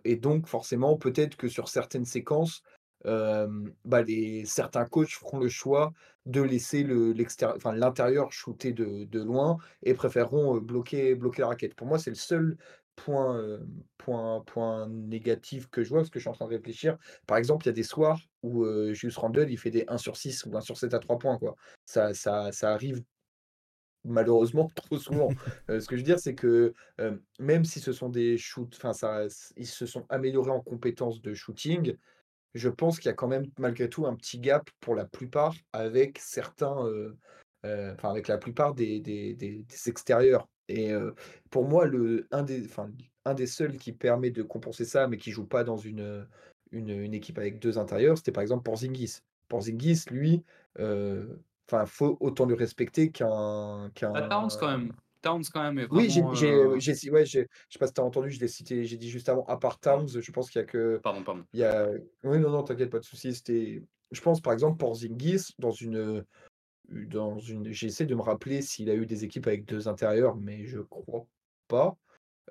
et 0.03 0.15
donc 0.17 0.47
forcément, 0.47 0.97
peut-être 0.97 1.37
que 1.37 1.47
sur 1.47 1.69
certaines 1.69 2.03
séquences 2.03 2.63
bah, 3.05 4.03
certains 4.43 4.85
coachs 4.85 5.11
feront 5.11 5.39
le 5.39 5.47
choix 5.47 5.93
de 6.25 6.41
laisser 6.41 6.83
l'intérieur 6.83 8.31
shooter 8.33 8.73
de, 8.73 9.05
de, 9.05 9.23
loin 9.23 9.57
et 9.83 9.93
préféreront 9.93 10.57
bloquer, 10.57 11.15
bloquer 11.15 11.43
la 11.43 11.47
raquette. 11.49 11.75
Pour 11.75 11.87
moi, 11.87 11.97
c'est 11.97 12.09
le 12.09 12.15
seul 12.15 12.57
point, 12.97 13.59
point, 13.97 14.41
point 14.41 14.87
négatif 14.89 15.69
que 15.69 15.83
je 15.83 15.89
vois, 15.89 15.99
parce 15.99 16.09
que 16.09 16.19
je 16.19 16.23
suis 16.23 16.29
en 16.29 16.33
train 16.33 16.45
de 16.45 16.51
réfléchir. 16.51 16.97
Par 17.25 17.37
exemple, 17.37 17.65
il 17.65 17.69
y 17.69 17.69
a 17.69 17.73
des 17.73 17.83
soirs 17.83 18.19
où 18.43 18.65
euh, 18.65 18.93
Julius 18.93 19.17
Randle, 19.17 19.49
il 19.49 19.57
fait 19.57 19.71
des 19.71 19.85
1 19.87 19.97
sur 19.97 20.17
6 20.17 20.45
ou 20.45 20.57
1 20.57 20.61
sur 20.61 20.77
7 20.77 20.93
à 20.93 20.99
3 20.99 21.17
points. 21.17 21.37
Quoi. 21.37 21.55
Ça, 21.85 22.13
ça, 22.13 22.51
ça 22.51 22.73
arrive 22.73 23.01
malheureusement 24.03 24.69
trop 24.75 24.97
souvent. 24.97 25.29
ce 25.69 25.85
que 25.87 25.95
je 25.95 26.01
veux 26.01 26.05
dire, 26.05 26.19
c'est 26.19 26.35
que 26.35 26.73
même 27.39 27.63
si 27.63 27.79
ce 27.79 27.93
sont 27.93 28.09
des 28.09 28.37
shoots, 28.37 28.77
enfin, 28.81 29.27
ils 29.55 29.67
se 29.67 29.85
sont 29.85 30.05
améliorés 30.09 30.51
en 30.51 30.61
compétences 30.61 31.21
de 31.21 31.33
shooting, 31.33 31.95
je 32.53 32.69
pense 32.69 32.97
qu'il 32.99 33.07
y 33.07 33.11
a 33.11 33.15
quand 33.15 33.27
même 33.27 33.45
malgré 33.59 33.89
tout 33.89 34.07
un 34.07 34.15
petit 34.15 34.39
gap 34.39 34.69
pour 34.79 34.95
la 34.95 35.05
plupart 35.05 35.55
avec 35.71 36.17
certains, 36.17 36.75
enfin 37.63 38.09
avec 38.09 38.27
la 38.27 38.37
plupart 38.37 38.73
des, 38.73 38.99
des, 38.99 39.65
extérieurs. 39.85 40.47
Et 40.69 40.91
pour 41.49 41.67
moi, 41.67 41.85
le, 41.85 42.27
un, 42.31 42.43
des, 42.43 42.67
un 43.25 43.33
des 43.33 43.47
seuls 43.47 43.77
qui 43.77 43.91
permet 43.93 44.31
de 44.31 44.43
compenser 44.43 44.85
ça, 44.85 45.07
mais 45.07 45.17
qui 45.17 45.31
joue 45.31 45.45
pas 45.45 45.63
dans 45.63 45.77
une, 45.77 46.27
une, 46.71 47.13
équipe 47.13 47.37
avec 47.37 47.59
deux 47.59 47.77
intérieurs, 47.77 48.17
c'était 48.17 48.31
par 48.31 48.41
exemple 48.41 48.63
Porzingis. 48.63 49.19
Porzingis, 49.47 50.03
lui, 50.11 50.43
enfin, 50.75 51.85
faut 51.85 52.17
autant 52.19 52.45
le 52.45 52.55
respecter 52.55 53.11
qu'un. 53.11 53.91
qu'un 53.95 54.13
quand 54.59 54.77
même. 54.77 54.93
Towns 55.21 55.43
quand 55.51 55.63
même 55.63 55.79
est 55.79 55.87
Oui, 55.91 56.09
j'ai, 56.09 56.23
j'ai, 56.33 56.53
euh 56.53 56.67
ouais, 57.11 57.25
j'ai, 57.25 57.47
je 57.69 57.73
sais 57.73 57.79
pas 57.79 57.87
si 57.87 57.93
tu 57.93 58.01
as 58.01 58.03
entendu, 58.03 58.29
je 58.29 58.39
l'ai 58.39 58.47
cité, 58.47 58.85
j'ai 58.85 58.97
dit 58.97 59.09
juste 59.09 59.29
avant, 59.29 59.43
à 59.45 59.57
part 59.57 59.79
Towns, 59.79 60.07
je 60.07 60.31
pense 60.31 60.49
qu'il 60.49 60.59
y 60.59 60.63
a 60.63 60.67
que. 60.67 60.99
Pardon, 61.03 61.23
pardon. 61.23 61.43
Il 61.53 61.59
y 61.59 61.63
a... 61.63 61.89
Oui, 62.23 62.39
non, 62.39 62.49
non, 62.49 62.63
t'inquiète, 62.63 62.89
pas 62.89 62.99
de 62.99 63.03
souci. 63.03 63.33
C'était, 63.33 63.83
je 64.11 64.21
pense 64.21 64.41
par 64.41 64.53
exemple 64.53 64.77
pour 64.77 64.95
Zingis 64.95 65.53
dans 65.59 65.71
une, 65.71 66.23
dans 66.89 67.39
une, 67.39 67.71
j'essaie 67.71 68.05
de 68.05 68.15
me 68.15 68.21
rappeler 68.21 68.61
s'il 68.61 68.89
a 68.89 68.95
eu 68.95 69.05
des 69.05 69.23
équipes 69.23 69.47
avec 69.47 69.65
deux 69.65 69.87
intérieurs, 69.87 70.35
mais 70.35 70.65
je 70.65 70.79
crois 70.79 71.25
pas. 71.67 71.97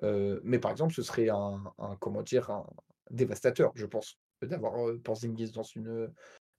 Euh, 0.03 0.39
mais 0.43 0.59
par 0.59 0.71
exemple, 0.71 0.93
ce 0.93 1.01
serait 1.01 1.29
un, 1.29 1.73
comment 1.99 2.21
dire, 2.21 2.49
un 2.49 2.65
dévastateur, 3.09 3.71
je 3.75 3.85
pense, 3.85 4.19
d'avoir 4.41 4.87
euh, 4.87 4.99
Porzingis 5.03 5.51
dans 5.51 5.63
une, 5.63 6.11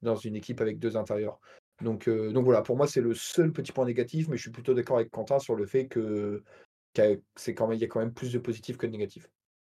dans 0.02 0.16
une 0.16 0.34
équipe 0.34 0.60
avec 0.60 0.78
deux 0.78 0.96
intérieurs. 0.96 1.38
Donc, 1.82 2.09
euh, 2.09 2.32
donc 2.32 2.44
voilà, 2.44 2.62
pour 2.62 2.76
moi, 2.76 2.88
c'est 2.88 3.00
le 3.00 3.14
seul 3.14 3.52
petit 3.52 3.70
point 3.70 3.84
négatif, 3.84 4.28
mais 4.28 4.36
je 4.36 4.42
suis 4.42 4.50
plutôt 4.50 4.74
d'accord 4.74 4.96
avec 4.96 5.10
Quentin 5.10 5.38
sur 5.38 5.55
le 5.55 5.66
fait 5.66 5.86
que 5.86 6.42
c'est 7.36 7.55
quand 7.55 7.68
même, 7.68 7.76
il 7.78 7.80
y 7.80 7.84
a 7.84 7.86
quand 7.86 8.00
même 8.00 8.12
plus 8.12 8.32
de 8.32 8.38
positifs 8.40 8.76
que 8.76 8.86
de 8.86 8.90
négatifs. 8.90 9.30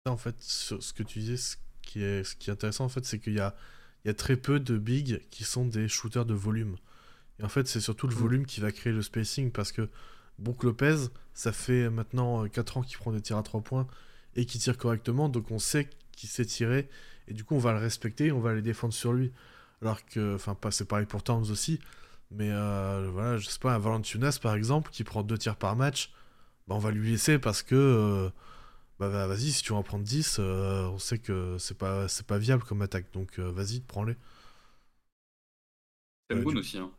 En 0.07 0.17
fait, 0.17 0.37
ce 0.39 0.93
que 0.93 1.03
tu 1.03 1.19
disais, 1.19 1.37
ce 1.37 1.57
qui 1.83 2.05
est, 2.05 2.23
ce 2.23 2.37
qui 2.37 2.51
est 2.51 2.53
intéressant, 2.53 2.85
en 2.85 2.89
fait, 2.89 3.05
c'est 3.05 3.19
qu'il 3.19 3.35
y 3.35 3.41
a, 3.41 3.57
il 4.05 4.09
y 4.09 4.11
a 4.11 4.15
très 4.15 4.37
peu 4.37 4.61
de 4.61 4.79
bigs 4.79 5.29
qui 5.31 5.43
sont 5.43 5.65
des 5.65 5.89
shooters 5.89 6.25
de 6.25 6.35
volume. 6.35 6.77
Et 7.41 7.45
en 7.45 7.49
fait, 7.49 7.69
c'est 7.69 7.81
surtout 7.81 8.07
le 8.07 8.15
mmh. 8.15 8.19
volume 8.19 8.47
qui 8.47 8.61
va 8.61 8.73
créer 8.73 8.93
le 8.93 9.03
spacing 9.03 9.53
parce 9.53 9.73
que 9.73 9.89
Brook 10.39 10.65
Lopez, 10.65 10.97
ça 11.35 11.53
fait 11.53 11.91
maintenant 11.91 12.47
4 12.49 12.79
ans 12.79 12.83
qu'il 12.83 12.99
prend 12.99 13.13
des 13.13 13.21
tirs 13.21 13.39
à 13.39 13.43
3 13.43 13.61
points 13.61 13.87
et 14.37 14.45
qu'il 14.45 14.61
tire 14.61 14.77
correctement, 14.77 15.29
donc 15.29 15.51
on 15.51 15.59
sait 15.59 15.89
qu'il 16.13 16.29
sait 16.29 16.45
tirer 16.45 16.89
et 17.27 17.35
du 17.35 17.45
coup 17.45 17.55
on 17.55 17.59
va 17.59 17.73
le 17.73 17.79
respecter, 17.79 18.33
on 18.33 18.41
va 18.41 18.55
les 18.55 18.63
défendre 18.63 18.95
sur 18.95 19.13
lui. 19.13 19.33
Alors 19.83 20.05
que, 20.05 20.35
enfin, 20.35 20.57
c'est 20.71 20.89
pareil 20.89 21.07
pour 21.07 21.23
Towns 21.23 21.51
aussi. 21.51 21.79
Mais 22.31 22.51
euh, 22.51 23.09
voilà, 23.13 23.39
je 23.39 23.49
sais 23.49 23.59
pas, 23.59 23.75
un 23.75 23.79
Valanciunas 23.79 24.39
par 24.43 24.55
exemple, 24.55 24.91
qui 24.91 25.05
prend 25.05 25.23
deux 25.23 25.39
tirs 25.39 25.57
par 25.57 25.77
match, 25.77 26.13
bah, 26.67 26.75
on 26.75 26.79
va 26.79 26.91
lui 26.91 27.11
laisser 27.11 27.39
parce 27.39 27.63
que, 27.63 27.75
euh, 27.75 28.31
bah, 28.99 29.09
vas-y, 29.27 29.53
si 29.53 29.63
tu 29.63 29.73
veux 29.73 29.79
en 29.79 29.83
prendre 29.83 30.05
10, 30.05 30.37
euh, 30.41 30.87
on 30.89 30.99
sait 30.99 31.19
que 31.19 31.57
c'est 31.59 31.79
pas, 31.79 32.09
c'est 32.09 32.27
pas 32.27 32.39
viable 32.39 32.65
comme 32.65 32.83
attaque. 32.83 33.11
Donc 33.13 33.39
vas-y, 33.39 33.81
prends-les. 33.81 34.17
Aussi. 36.31 36.79
Hein. 36.79 36.91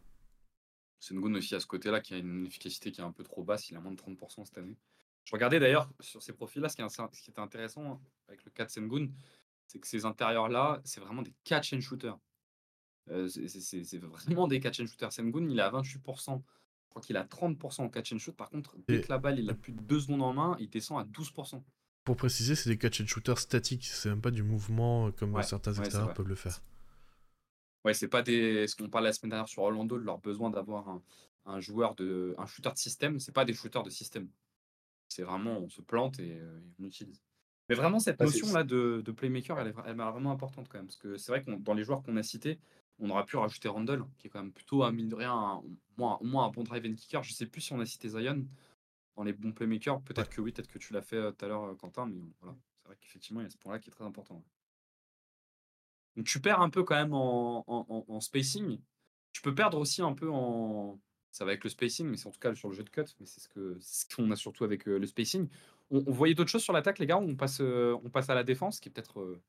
Une 1.12 1.38
aussi 1.38 1.56
à 1.56 1.60
ce 1.60 1.66
côté-là 1.68 2.02
qui 2.02 2.14
a 2.14 2.18
une 2.18 2.46
efficacité 2.46 2.92
qui 2.92 3.02
est 3.02 3.04
un 3.04 3.12
peu 3.12 3.24
trop 3.24 3.44
basse. 3.44 3.70
Il 3.70 3.76
a 3.78 3.80
moins 3.80 3.92
de 3.92 3.98
30% 3.98 4.46
cette 4.46 4.58
année. 4.58 4.78
Je 5.24 5.32
regardais 5.34 5.60
d'ailleurs 5.60 5.90
sur 6.00 6.22
ces 6.22 6.34
profils-là, 6.34 6.70
ce, 6.70 6.76
qui 6.76 6.82
est- 6.82 6.90
ce 6.90 7.22
qui 7.22 7.30
était 7.32 7.40
intéressant 7.40 8.02
avec 8.28 8.44
le 8.46 8.52
4 8.52 8.70
Sengun, 8.72 9.08
c'est 9.68 9.80
que 9.80 9.88
ces 9.88 10.06
intérieurs-là, 10.06 10.82
c'est 10.84 11.00
vraiment 11.00 11.22
des 11.22 11.34
catch 11.44 11.74
and 11.74 11.82
shooters. 11.82 12.18
Euh, 13.10 13.28
c'est- 13.28 13.98
vraiment 13.98 14.48
des 14.48 14.60
catch 14.60 14.80
and 14.80 14.88
shooters. 14.88 15.12
Sengun, 15.14 15.48
il 15.50 15.58
est 15.58 15.62
à 15.62 15.70
28%. 15.70 16.44
Je 16.86 16.90
crois 16.90 17.02
qu'il 17.02 17.18
a 17.18 17.24
30% 17.24 17.84
en 17.86 17.90
catch 17.90 18.12
and 18.14 18.18
shoot. 18.18 18.36
Par 18.36 18.50
contre, 18.50 18.76
dès 18.88 19.02
que 19.02 19.10
la 19.10 19.18
balle, 19.20 19.40
il 19.40 19.50
a 19.50 19.54
plus 19.54 19.72
de 19.74 19.82
2 19.82 20.00
secondes 20.00 20.22
en 20.24 20.34
main, 20.34 20.58
il 20.60 20.70
descend 20.70 21.00
à 21.00 21.04
12%. 21.04 21.64
Pour 22.04 22.16
préciser, 22.16 22.56
c'est 22.56 22.70
des 22.70 22.78
catch 22.78 23.02
and 23.02 23.06
shooters 23.08 23.38
statiques, 23.40 23.86
c'est 23.86 24.10
même 24.10 24.22
pas 24.22 24.32
du 24.32 24.42
mouvement 24.42 25.08
euh, 25.08 25.12
comme 25.12 25.34
Ouais, 25.36 25.44
certains 25.44 25.74
ouais, 25.74 25.80
extérieurs 25.82 26.14
peuvent 26.14 26.28
le 26.28 26.36
faire. 26.36 26.62
Ouais, 27.86 27.94
c'est 27.94 28.08
pas 28.10 28.22
des. 28.22 28.68
Ce 28.68 28.76
qu'on 28.76 28.90
parlait 28.90 29.10
la 29.10 29.14
semaine 29.14 29.32
dernière 29.32 29.48
sur 29.48 29.64
Orlando, 29.64 29.98
de 29.98 30.04
leur 30.04 30.20
besoin 30.20 30.50
d'avoir 30.50 30.90
un, 30.90 31.04
un 31.46 31.60
joueur 31.60 31.96
de. 31.96 32.36
un 32.38 32.46
shooter 32.46 32.72
de 32.72 32.78
système. 32.78 33.20
C'est 33.20 33.32
pas 33.32 33.46
des 33.46 33.54
shooters 33.54 33.84
de 33.84 33.90
système. 33.90 34.30
C'est 35.08 35.24
vraiment, 35.24 35.60
on 35.60 35.70
se 35.70 35.82
plante 35.82 36.20
et 36.20 36.40
euh, 36.40 36.60
on 36.80 36.84
utilise. 36.86 37.22
Mais 37.70 37.76
vraiment, 37.76 38.00
cette 38.00 38.20
Ah, 38.20 38.26
notion-là 38.26 38.64
de, 38.64 39.02
de 39.06 39.12
playmaker, 39.12 39.60
elle 39.60 39.68
est, 39.68 39.72
vra- 39.72 39.84
elle 39.86 39.92
est 40.00 40.12
vraiment 40.12 40.32
importante 40.32 40.68
quand 40.70 40.78
même. 40.80 40.88
Parce 40.88 40.98
que 40.98 41.18
c'est 41.18 41.32
vrai 41.32 41.44
que 41.44 41.52
dans 41.52 41.74
les 41.74 41.84
joueurs 41.84 42.04
qu'on 42.04 42.18
a 42.18 42.24
cités, 42.24 42.60
on 43.00 43.10
aurait 43.10 43.26
pu 43.26 43.38
rajouter 43.38 43.70
Randall, 43.70 44.06
qui 44.18 44.28
est 44.28 44.30
quand 44.30 44.42
même 44.44 44.52
plutôt, 44.54 44.84
à 44.84 44.92
mine 44.92 45.10
de 45.10 45.16
rien, 45.16 45.34
un, 45.34 45.56
au 45.58 45.72
moins, 45.98 46.18
au 46.20 46.26
moins 46.26 46.46
un 46.46 46.50
bon 46.50 46.64
drive 46.64 46.86
and 46.86 46.96
kicker. 46.96 47.24
Je 47.24 47.34
sais 47.34 47.46
plus 47.48 47.62
si 47.62 47.74
on 47.74 47.80
a 47.80 47.86
cité 47.86 48.10
Zion 48.10 48.46
dans 49.16 49.24
les 49.24 49.34
bons 49.34 49.54
playmakers. 49.54 50.02
Peut-être 50.04 50.30
que 50.30 50.42
oui, 50.42 50.52
peut-être 50.52 50.70
que 50.70 50.80
tu 50.80 50.94
l'as 50.94 51.02
fait 51.04 51.18
euh, 51.18 51.32
tout 51.32 51.46
à 51.46 51.48
l'heure, 51.48 51.64
euh, 51.66 51.76
Quentin. 51.76 52.08
Mais 52.08 52.22
voilà, 52.42 52.58
c'est 52.82 52.88
vrai 52.90 52.98
qu'effectivement, 53.02 53.42
il 53.42 53.46
y 53.46 53.48
a 53.48 53.50
ce 53.52 53.58
point-là 53.58 53.80
qui 53.80 53.90
est 53.90 53.94
très 53.94 54.06
important. 54.06 54.44
Donc 56.20 56.26
tu 56.28 56.42
perds 56.42 56.60
un 56.60 56.70
peu 56.70 56.84
quand 56.84 56.96
même 56.96 57.14
en, 57.14 57.64
en- 57.66 57.86
en- 57.90 58.06
en 58.14 58.20
spacing. 58.20 58.78
Tu 59.32 59.42
peux 59.42 59.56
perdre 59.56 59.78
aussi 59.78 60.02
un 60.02 60.12
peu 60.14 60.30
en. 60.30 61.00
Ça 61.32 61.46
va 61.46 61.52
avec 61.52 61.64
le 61.64 61.70
spacing, 61.70 62.08
mais 62.08 62.18
c'est 62.18 62.28
en 62.28 62.32
tout 62.32 62.40
cas 62.40 62.54
sur 62.56 62.68
le 62.68 62.76
jeu 62.76 62.84
de 62.84 62.90
cut. 62.90 63.06
Mais 63.20 63.26
c'est 63.26 63.40
ce 63.40 63.48
que 63.48 63.78
c'est 63.80 64.10
ce 64.10 64.16
qu'on 64.16 64.30
a 64.32 64.36
surtout 64.36 64.66
avec 64.66 64.86
euh, 64.88 64.98
le 65.00 65.06
spacing. 65.08 65.48
On, 65.92 66.04
on 66.06 66.12
voyait 66.12 66.34
d'autres 66.36 66.50
choses 66.50 66.64
sur 66.64 66.74
l'attaque, 66.74 67.00
les 67.00 67.06
gars, 67.06 67.18
on 67.18 67.36
passe, 67.36 67.60
euh, 67.62 67.98
on 68.04 68.10
passe 68.10 68.30
à 68.30 68.36
la 68.36 68.44
défense, 68.44 68.80
qui 68.82 68.90
est 68.90 68.92
peut-être 68.92 69.22
euh, 69.22 69.42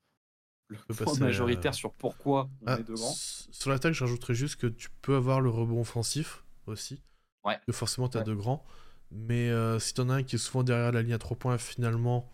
le 0.69 0.77
point 0.95 1.19
majoritaire 1.19 1.75
sur 1.75 1.93
pourquoi 1.93 2.49
on 2.63 2.67
Ah, 2.69 2.79
est 2.79 2.85
de 2.85 2.95
grands. 2.95 3.11
s- 3.11 3.49
sur 3.51 3.71
l'attaque, 3.71 3.95
je 3.95 4.05
rajouterais 4.05 4.35
juste 4.35 4.57
que 4.57 4.69
tu 4.69 4.91
peux 5.03 5.17
avoir 5.17 5.41
le 5.41 5.51
rebond 5.51 5.81
offensif 5.81 6.45
aussi. 6.67 7.03
Ouais. 7.45 7.59
Que 7.67 7.73
forcément, 7.73 8.09
tu 8.09 8.17
as 8.19 8.21
Ouais. 8.21 8.27
deux 8.27 8.37
grands. 8.37 8.65
Mais 9.11 9.51
euh, 9.51 9.79
si 9.81 9.93
t'en 9.95 10.09
as 10.11 10.15
un 10.17 10.23
qui 10.23 10.37
est 10.37 10.39
souvent 10.39 10.63
derrière 10.63 10.93
la 10.93 11.03
ligne 11.03 11.15
à 11.15 11.19
3 11.19 11.37
points, 11.37 11.59
finalement, 11.59 12.31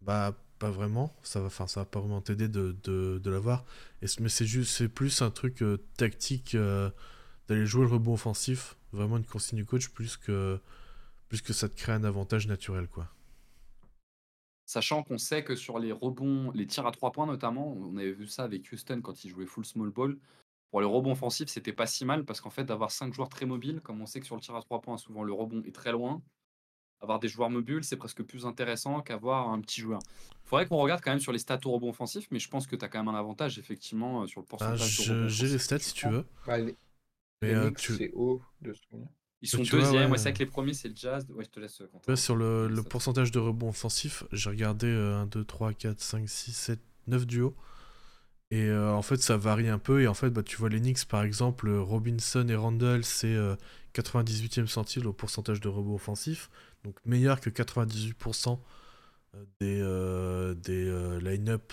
bah, 0.00 0.34
pas 0.60 0.70
vraiment. 0.70 1.12
Ça 1.24 1.40
va, 1.40 1.46
enfin, 1.46 1.66
ça 1.66 1.80
va 1.80 1.86
pas 1.86 1.98
vraiment 1.98 2.20
t'aider 2.20 2.46
de, 2.46 2.76
de, 2.84 3.18
de 3.18 3.30
l'avoir. 3.30 3.64
Et 4.02 4.06
Mais 4.20 4.28
c'est 4.28 4.46
juste, 4.46 4.76
c'est 4.76 4.88
plus 4.88 5.22
un 5.22 5.30
truc 5.32 5.62
euh, 5.62 5.78
tactique 5.96 6.54
euh, 6.54 6.90
d'aller 7.48 7.66
jouer 7.66 7.82
le 7.82 7.88
rebond 7.88 8.12
offensif. 8.12 8.76
Vraiment 8.92 9.16
une 9.16 9.24
consigne 9.24 9.56
du 9.56 9.64
coach, 9.64 9.88
plus 9.88 10.16
que, 10.16 10.60
plus 11.28 11.40
que 11.42 11.52
ça 11.52 11.68
te 11.68 11.74
crée 11.74 11.92
un 11.92 12.04
avantage 12.04 12.46
naturel, 12.46 12.86
quoi. 12.86 13.08
Sachant 14.66 15.02
qu'on 15.02 15.18
sait 15.18 15.42
que 15.42 15.56
sur 15.56 15.80
les 15.80 15.90
rebonds, 15.90 16.52
les 16.52 16.66
tirs 16.66 16.86
à 16.86 16.92
trois 16.92 17.10
points 17.10 17.26
notamment, 17.26 17.72
on 17.72 17.96
avait 17.96 18.12
vu 18.12 18.28
ça 18.28 18.44
avec 18.44 18.70
Houston 18.70 19.00
quand 19.02 19.24
il 19.24 19.30
jouait 19.30 19.46
full 19.46 19.64
small 19.64 19.90
ball. 19.90 20.16
Pour 20.70 20.80
les 20.80 20.86
rebonds 20.86 21.12
offensifs, 21.12 21.48
c'était 21.48 21.72
pas 21.72 21.86
si 21.86 22.04
mal 22.04 22.24
parce 22.24 22.40
qu'en 22.40 22.50
fait, 22.50 22.64
d'avoir 22.64 22.92
cinq 22.92 23.12
joueurs 23.12 23.28
très 23.28 23.46
mobiles, 23.46 23.80
comme 23.80 24.00
on 24.00 24.06
sait 24.06 24.20
que 24.20 24.26
sur 24.26 24.36
le 24.36 24.42
tir 24.42 24.54
à 24.54 24.62
trois 24.62 24.80
points, 24.80 24.98
souvent 24.98 25.24
le 25.24 25.32
rebond 25.32 25.62
est 25.64 25.74
très 25.74 25.90
loin, 25.90 26.22
avoir 27.00 27.18
des 27.18 27.28
joueurs 27.28 27.50
mobiles, 27.50 27.82
c'est 27.84 27.96
presque 27.96 28.22
plus 28.22 28.46
intéressant 28.46 29.00
qu'avoir 29.00 29.48
un 29.48 29.60
petit 29.60 29.80
joueur. 29.80 30.00
Il 30.44 30.48
faudrait 30.48 30.66
qu'on 30.66 30.76
regarde 30.78 31.00
quand 31.02 31.10
même 31.10 31.20
sur 31.20 31.32
les 31.32 31.38
stats 31.38 31.60
au 31.64 31.72
rebond 31.72 31.90
offensif, 31.90 32.26
mais 32.30 32.38
je 32.38 32.48
pense 32.48 32.66
que 32.66 32.76
tu 32.76 32.84
as 32.84 32.88
quand 32.88 32.98
même 33.02 33.14
un 33.14 33.18
avantage 33.18 33.58
effectivement 33.58 34.22
euh, 34.22 34.26
sur 34.26 34.40
le 34.40 34.46
Ah, 34.46 34.50
pourcentage 34.50 35.00
rebonds 35.00 35.28
J'ai 35.28 35.44
les 35.46 35.54
offensifs 35.54 35.62
stats 35.62 35.78
si 35.78 35.94
tu 35.94 36.08
veux. 36.08 36.24
Bah, 36.46 36.58
les, 36.58 36.76
Mais 37.42 37.48
les 37.48 37.54
euh, 37.54 37.70
tu- 37.70 37.96
c'est 37.96 38.10
haut 38.12 38.42
de 38.60 38.72
souvenir. 38.74 39.08
Ils 39.42 39.48
sont 39.48 39.58
deuxièmes, 39.58 39.82
ouais, 39.94 40.06
ouais, 40.06 40.18
c'est 40.18 40.24
vrai 40.24 40.32
que 40.34 40.38
les 40.40 40.46
premiers 40.46 40.74
c'est 40.74 40.88
le 40.88 40.96
Jazz. 40.96 41.26
Ouais, 41.30 41.44
je 41.44 41.48
te 41.48 41.60
laisse 41.60 41.80
euh, 41.80 42.16
sur 42.16 42.36
le, 42.36 42.82
pourcentage 42.88 43.30
de 43.30 43.38
rebond 43.38 43.70
offensif, 43.70 44.24
j'ai 44.32 44.50
regardé 44.50 44.86
euh, 44.86 45.22
1, 45.22 45.26
2, 45.26 45.44
3, 45.44 45.72
4, 45.72 45.98
5, 46.00 46.28
6, 46.28 46.52
7, 46.52 46.80
9 47.06 47.26
duos. 47.26 47.54
Et 48.50 48.64
euh, 48.66 48.92
en 48.92 49.02
fait, 49.02 49.22
ça 49.22 49.36
varie 49.36 49.68
un 49.68 49.78
peu. 49.78 50.02
Et 50.02 50.08
en 50.08 50.14
fait, 50.14 50.30
bah, 50.30 50.42
tu 50.42 50.56
vois, 50.56 50.68
les 50.68 50.80
Knicks, 50.80 51.04
par 51.06 51.22
exemple, 51.22 51.68
euh, 51.68 51.80
Robinson 51.80 52.46
et 52.48 52.56
Randall, 52.56 53.04
c'est 53.04 53.34
euh, 53.34 53.54
98e 53.94 54.66
centile 54.66 55.06
au 55.06 55.12
pourcentage 55.12 55.60
de 55.60 55.68
rebond 55.68 55.94
offensif. 55.94 56.50
Donc 56.84 56.96
meilleur 57.04 57.40
que 57.40 57.50
98% 57.50 58.58
des, 59.60 59.80
euh, 59.82 60.54
des 60.54 60.86
euh, 60.86 61.20
line-up. 61.20 61.72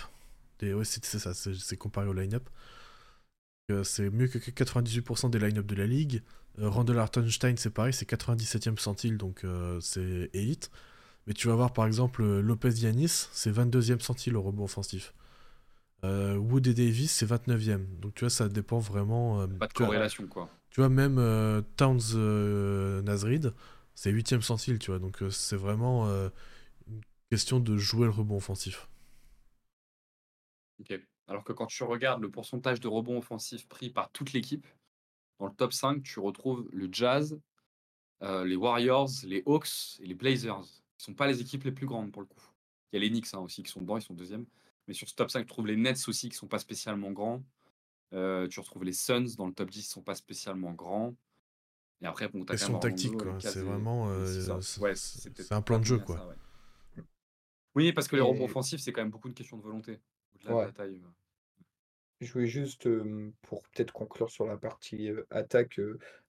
Des... 0.59 0.73
Ouais, 0.73 0.85
c'est 0.85 1.03
ça, 1.05 1.33
c'est 1.33 1.77
comparé 1.77 2.07
au 2.07 2.13
line-up. 2.13 2.49
Euh, 3.71 3.83
c'est 3.83 4.09
mieux 4.09 4.27
que 4.27 4.37
98% 4.39 5.29
des 5.29 5.39
line-up 5.39 5.65
de 5.65 5.75
la 5.75 5.85
ligue. 5.87 6.21
Euh, 6.59 6.69
Randall 6.69 6.99
Hartenstein, 6.99 7.55
c'est 7.57 7.69
pareil, 7.69 7.93
c'est 7.93 8.05
97e 8.09 8.77
centile, 8.79 9.17
donc 9.17 9.43
euh, 9.43 9.79
c'est 9.81 10.29
élite. 10.33 10.71
Mais 11.27 11.33
tu 11.33 11.47
vas 11.47 11.55
voir 11.55 11.73
par 11.73 11.85
exemple 11.87 12.23
euh, 12.23 12.41
Lopez 12.41 12.71
Yanis, 12.71 13.27
c'est 13.33 13.51
22e 13.51 14.01
centile 14.01 14.37
au 14.37 14.41
rebond 14.41 14.65
offensif. 14.65 15.13
Euh, 16.03 16.36
Wood 16.38 16.68
et 16.68 16.74
Davis, 16.74 17.11
c'est 17.11 17.26
29e. 17.26 17.99
Donc 17.99 18.14
tu 18.15 18.22
vois, 18.22 18.30
ça 18.30 18.49
dépend 18.49 18.80
vraiment. 18.80 19.41
euh, 19.41 19.48
Pas 19.60 19.68
de 19.68 19.74
vois, 19.76 19.88
corrélation 19.88 20.28
quoi. 20.28 20.49
tu 20.69 20.82
vois, 20.82 20.90
même 20.90 21.18
euh, 21.19 21.61
Towns 21.78 23.02
Nasrid, 23.03 23.53
c'est 23.95 24.11
8ème 24.11 24.41
centile, 24.41 24.80
tu 24.80 24.91
vois. 24.91 24.99
Donc 24.99 25.24
c'est 25.32 25.56
vraiment 25.57 26.07
une 26.10 27.02
question 27.32 27.60
de 27.60 27.78
jouer 27.78 28.06
le 28.06 28.11
rebond 28.11 28.38
offensif. 28.38 28.90
Ok. 30.80 30.94
Alors 31.28 31.44
que 31.44 31.53
quand 31.53 31.65
tu 31.68 31.84
regardes 31.84 32.22
le 32.22 32.32
pourcentage 32.32 32.80
de 32.80 32.88
rebonds 32.88 33.18
offensifs 33.18 33.68
pris 33.68 33.90
par 33.90 34.11
toute 34.11 34.34
l'équipe, 34.34 34.65
dans 35.40 35.48
le 35.48 35.53
top 35.53 35.74
5, 35.74 36.03
tu 36.03 36.19
retrouves 36.19 36.68
le 36.74 36.90
Jazz, 36.91 37.40
euh, 38.24 38.45
les 38.45 38.56
Warriors, 38.56 39.10
les 39.26 39.44
Hawks 39.45 39.99
et 40.02 40.07
les 40.07 40.15
Blazers. 40.15 40.64
Qui 40.98 41.06
sont 41.06 41.15
pas 41.15 41.28
les 41.28 41.41
équipes 41.41 41.64
les 41.65 41.72
plus 41.74 41.88
grandes 41.88 42.11
pour 42.11 42.22
le 42.24 42.28
coup. 42.28 42.41
Il 42.94 42.98
y 42.98 42.99
a 42.99 43.02
les 43.02 43.10
Knicks 43.11 43.34
hein, 43.34 43.40
aussi 43.40 43.64
qui 43.64 43.72
sont 43.72 43.82
dedans, 43.82 43.98
ils 43.98 44.03
sont 44.03 44.14
deuxièmes. 44.15 44.45
Mais 44.88 44.93
sur 44.93 45.07
ce 45.07 45.15
top 45.15 45.30
5, 45.30 45.41
tu 45.41 45.47
trouves 45.47 45.68
les 45.68 45.76
Nets 45.76 46.07
aussi 46.07 46.30
qui 46.30 46.35
sont 46.35 46.47
pas 46.47 46.59
spécialement 46.59 47.11
grands. 47.11 47.43
Euh, 48.14 48.47
tu 48.47 48.59
retrouves 48.59 48.84
les 48.85 48.93
Suns 48.93 49.35
dans 49.38 49.47
le 49.47 49.53
top 49.53 49.69
10 49.69 49.84
qui 49.84 49.89
sont 49.89 50.01
pas 50.01 50.15
spécialement 50.15 50.72
grands. 50.73 51.14
Et 52.01 52.05
après, 52.05 52.30
bon, 52.30 52.45
t'as 52.45 52.53
quand 52.53 52.57
Question 52.57 52.68
même 52.73 52.76
Orlando, 52.77 52.95
tactique, 52.95 53.11
les 53.14 53.18
quoi. 53.18 53.38
Cavs 53.39 53.51
C'est 53.53 53.61
vraiment, 53.61 54.09
euh, 54.09 54.61
c'est- 54.61 54.80
Ouais, 54.81 54.95
c'est 54.95 55.30
peut-être 55.34 55.47
c'est 55.47 55.53
un 55.55 55.61
plan 55.61 55.80
de 55.80 55.84
jeu, 55.85 55.97
quoi. 55.99 56.18
ça, 56.18 56.27
ouais. 56.27 56.35
Oui, 57.76 57.91
parce 57.93 58.07
que 58.07 58.15
les 58.15 58.22
rebonds 58.22 58.45
offensifs, 58.45 58.80
c'est 58.81 58.91
quand 58.91 59.01
même 59.01 59.11
beaucoup 59.11 59.27
une 59.27 59.34
question 59.34 59.57
de 59.57 59.61
volonté. 59.64 59.99
Au-delà 60.35 60.51
de 60.61 60.65
la 60.68 60.72
taille. 60.72 61.01
euh. 61.03 61.09
Je 62.22 62.34
voulais 62.34 62.47
juste, 62.47 62.89
pour 63.43 63.61
peut-être 63.64 63.91
conclure 63.91 64.31
sur 64.31 64.45
la 64.47 64.57
partie, 64.57 65.09
attaque, 65.30 65.80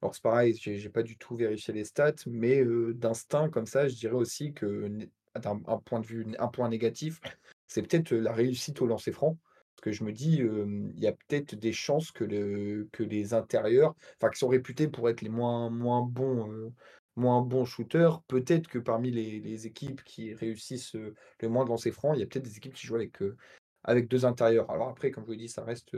alors 0.02 0.14
c'est 0.14 0.22
pareil, 0.22 0.54
j'ai 0.54 0.90
pas 0.90 1.02
du 1.02 1.16
tout 1.16 1.34
vérifié 1.34 1.72
les 1.72 1.84
stats, 1.84 2.12
mais 2.26 2.62
d'instinct 2.92 3.48
comme 3.48 3.64
ça, 3.64 3.88
je 3.88 3.94
dirais 3.94 4.14
aussi 4.14 4.52
que 4.52 4.86
d'un 5.40 5.62
un 5.66 5.78
point 5.78 6.00
de 6.00 6.06
vue 6.06 6.26
un 6.38 6.48
point 6.48 6.68
négatif, 6.68 7.20
c'est 7.68 7.82
peut-être, 7.82 8.12
la 8.12 8.32
réussite 8.32 8.80
au 8.82 8.86
lancer 8.86 9.12
franc. 9.12 9.38
Parce 9.76 9.84
que 9.84 9.92
je 9.92 10.02
me 10.02 10.12
dis, 10.12 10.38
il 10.38 10.98
y 11.00 11.06
a 11.06 11.12
peut-être 11.12 11.54
des 11.54 11.72
chances 11.72 12.10
que 12.10 12.24
le 12.24 12.88
que 12.90 13.04
les 13.04 13.32
intérieurs, 13.32 13.94
enfin 14.16 14.28
qui 14.28 14.38
sont 14.40 14.48
réputés 14.48 14.88
pour 14.88 15.08
être 15.08 15.20
les 15.22 15.28
moins 15.28 15.70
bons, 15.70 16.72
moins 17.14 17.42
bons 17.42 17.64
shooters, 17.64 18.20
peut-être 18.22 18.66
que 18.66 18.80
parmi 18.80 19.12
les 19.12 19.66
équipes 19.66 20.02
qui 20.02 20.34
réussissent, 20.34 20.94
le 20.94 21.48
moins 21.48 21.64
de 21.64 21.70
lancers 21.70 21.92
francs, 21.92 22.16
il 22.16 22.20
y 22.20 22.22
a 22.24 22.26
peut-être 22.26 22.44
des 22.44 22.56
équipes 22.56 22.74
qui 22.74 22.88
jouent 22.88 22.96
avec, 22.96 24.08
2 24.08 24.24
intérieurs. 24.24 24.68
Alors 24.68 24.88
après, 24.88 25.12
comme 25.12 25.24
je 25.24 25.28
vous 25.30 25.36
dit, 25.36 25.48
ça 25.48 25.62
reste, 25.62 25.96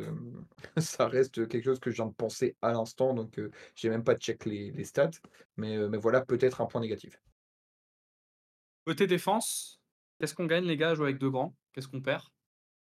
ça 0.76 1.08
reste 1.08 1.48
quelque 1.48 1.64
chose 1.64 1.80
que 1.80 1.90
je 1.90 1.96
viens 1.96 2.06
de 2.06 2.12
penser 2.14 2.56
à 2.60 2.72
l'instant, 2.72 3.14
donc 3.14 3.38
heu, 3.38 3.50
j'ai 3.74 3.88
même 3.88 4.04
pas 4.04 4.14
check 4.14 4.44
les 4.44 4.84
stats, 4.84 5.10
mais 5.56 5.88
mais 5.88 5.98
voilà 5.98 6.20
peut-être 6.20 6.60
un 6.60 6.66
point 6.66 6.82
négatif. 6.82 7.18
Côté 8.86 9.06
défense, 9.06 9.80
qu'est-ce 10.18 10.34
qu'on 10.34 10.46
gagne 10.46 10.64
les 10.64 10.76
gars 10.76 10.90
à 10.90 10.94
jouer 10.94 11.06
avec 11.06 11.18
deux 11.18 11.30
grands? 11.30 11.54
Qu'est-ce 11.72 11.88
qu'on 11.88 12.00
perd? 12.00 12.22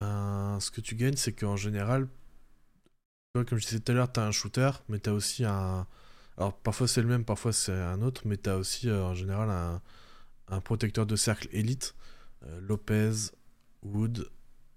Ben, 0.00 0.58
ce 0.60 0.70
que 0.70 0.80
tu 0.80 0.94
gagnes, 0.94 1.16
c'est 1.16 1.34
qu'en 1.34 1.56
général, 1.56 2.06
tu 2.06 2.10
vois, 3.34 3.44
comme 3.44 3.58
je 3.58 3.66
disais 3.66 3.80
tout 3.80 3.92
à 3.92 3.94
l'heure, 3.94 4.12
tu 4.12 4.20
as 4.20 4.24
un 4.26 4.30
shooter, 4.32 4.70
mais 4.88 4.98
tu 4.98 5.10
as 5.10 5.14
aussi 5.14 5.44
un. 5.44 5.86
Alors 6.38 6.54
parfois 6.58 6.88
c'est 6.88 7.02
le 7.02 7.08
même, 7.08 7.24
parfois 7.24 7.52
c'est 7.52 7.72
un 7.72 8.02
autre, 8.02 8.22
mais 8.26 8.36
tu 8.36 8.50
as 8.50 8.56
aussi 8.58 8.88
euh, 8.90 9.04
en 9.04 9.14
général 9.14 9.50
un, 9.50 9.82
un 10.48 10.60
protecteur 10.60 11.06
de 11.06 11.16
cercle 11.16 11.48
élite. 11.52 11.94
Euh, 12.44 12.60
Lopez, 12.62 13.12
Wood. 13.84 14.30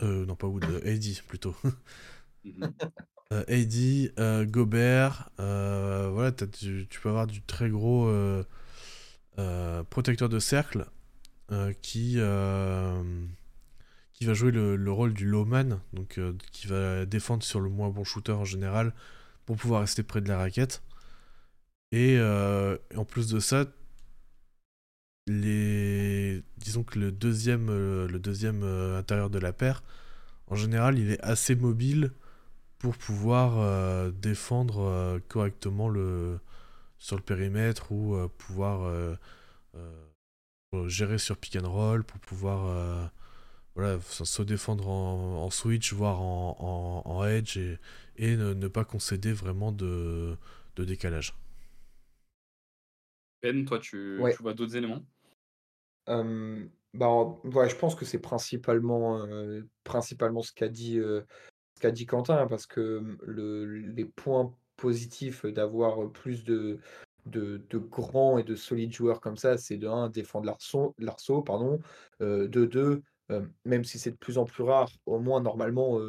euh, 0.03 0.25
non, 0.25 0.35
pas 0.35 0.47
Wood, 0.47 0.65
AD 0.85 1.21
plutôt. 1.27 1.55
Mhm. 2.43 2.73
Euh, 3.31 4.45
Gobert, 4.45 5.29
voilà, 5.37 6.31
du- 6.31 6.87
tu 6.89 6.99
peux 6.99 7.09
avoir 7.09 7.27
du 7.27 7.41
très 7.41 7.69
gros 7.69 8.09
protecteur 9.89 10.29
de 10.29 10.39
cercle 10.39 10.85
qui, 11.81 12.17
qui 14.19 14.25
va 14.25 14.33
jouer 14.33 14.51
le, 14.51 14.75
le 14.75 14.91
rôle 14.91 15.13
du 15.13 15.25
lowman, 15.25 15.79
donc 15.93 16.17
euh, 16.17 16.33
qui 16.51 16.67
va 16.67 17.05
défendre 17.05 17.41
sur 17.43 17.61
le 17.61 17.69
moins 17.69 17.89
bon 17.89 18.03
shooter 18.03 18.33
en 18.33 18.43
général 18.43 18.93
pour 19.45 19.55
pouvoir 19.55 19.81
rester 19.81 20.03
près 20.03 20.19
de 20.19 20.27
la 20.27 20.37
raquette. 20.37 20.83
Et 21.93 22.17
euh, 22.19 22.77
en 22.97 23.05
plus 23.05 23.29
de 23.29 23.39
ça, 23.39 23.65
les... 25.25 26.43
disons 26.57 26.83
que 26.83 26.99
le 26.99 27.13
deuxième, 27.13 27.69
euh, 27.69 28.07
le 28.09 28.19
deuxième 28.19 28.63
intérieur 28.63 29.29
de 29.29 29.39
la 29.39 29.53
paire, 29.53 29.83
en 30.47 30.55
général, 30.55 30.99
il 30.99 31.11
est 31.11 31.21
assez 31.21 31.55
mobile 31.55 32.11
pour 32.77 32.97
pouvoir 32.97 34.11
défendre 34.11 35.19
correctement 35.27 35.89
le 35.89 36.39
sur 36.97 37.15
le 37.17 37.21
périmètre 37.21 37.91
ou 37.91 38.17
pouvoir 38.37 39.17
gérer 40.87 41.17
sur 41.19 41.37
pick 41.37 41.55
and 41.57 41.69
roll, 41.69 42.03
pour 42.03 42.19
pouvoir 42.19 43.11
voilà, 43.75 43.99
se 44.01 44.41
défendre 44.41 44.87
en, 44.87 45.49
switch, 45.49 45.93
voire 45.93 46.21
en, 46.21 47.25
edge, 47.25 47.57
et, 48.17 48.35
ne, 48.35 48.67
pas 48.67 48.83
concéder 48.83 49.31
vraiment 49.31 49.71
de, 49.71 50.37
décalage. 50.77 51.33
Ben, 53.41 53.65
toi, 53.65 53.79
tu, 53.79 54.17
vois 54.17 54.53
d'autres 54.53 54.75
éléments? 54.75 55.03
Bah, 56.07 57.67
je 57.67 57.75
pense 57.75 57.95
que 57.95 58.05
c'est 58.05 58.19
principalement, 58.19 59.25
principalement 59.83 60.41
ce 60.41 60.51
qu'a 60.51 60.69
dit, 60.69 60.95
ce 60.95 61.79
qu'a 61.79 61.91
dit 61.91 62.05
Quentin, 62.05 62.47
parce 62.47 62.65
que 62.65 63.17
le, 63.21 63.65
les 63.65 64.05
points 64.05 64.53
positifs 64.75 65.45
d'avoir 65.45 66.11
plus 66.11 66.43
de, 66.43 66.79
de, 67.25 67.77
grands 67.77 68.37
et 68.37 68.43
de 68.43 68.55
solides 68.55 68.93
joueurs 68.93 69.21
comme 69.21 69.37
ça, 69.37 69.57
c'est 69.57 69.77
de 69.77 69.87
1, 69.87 70.09
défendre 70.09 70.53
l'arceau, 70.97 71.41
pardon, 71.41 71.79
de 72.19 72.47
2, 72.47 73.03
même 73.65 73.83
si 73.83 73.99
c'est 73.99 74.11
de 74.11 74.17
plus 74.17 74.37
en 74.37 74.45
plus 74.45 74.63
rare, 74.63 74.91
au 75.05 75.19
moins 75.19 75.41
normalement, 75.41 75.99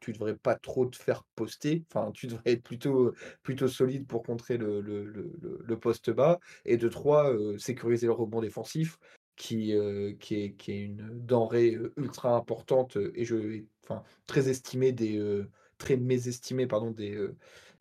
tu 0.00 0.12
devrais 0.12 0.36
pas 0.36 0.56
trop 0.56 0.86
te 0.86 0.96
faire 0.96 1.24
poster. 1.34 1.84
Enfin, 1.90 2.10
tu 2.12 2.26
devrais 2.26 2.52
être 2.52 2.62
plutôt, 2.62 3.14
plutôt 3.42 3.68
solide 3.68 4.06
pour 4.06 4.22
contrer 4.22 4.56
le, 4.56 4.80
le, 4.80 5.78
poste 5.78 6.10
bas. 6.10 6.40
Et 6.64 6.76
de 6.76 6.88
3, 6.88 7.32
sécuriser 7.58 8.06
le 8.06 8.12
rebond 8.12 8.40
défensif, 8.40 8.98
qui, 9.36 9.74
qui, 10.20 10.34
est, 10.34 10.52
qui 10.52 10.72
est 10.72 10.80
une 10.82 11.08
denrée 11.24 11.78
ultra 11.96 12.36
importante 12.36 12.98
et 13.14 13.24
je, 13.24 13.62
enfin, 13.84 14.02
très 14.26 14.48
estimée 14.48 14.92
des, 14.92 15.44
très 15.78 15.96
mésestimée 15.96 16.66
pardon, 16.66 16.90
des, 16.90 17.16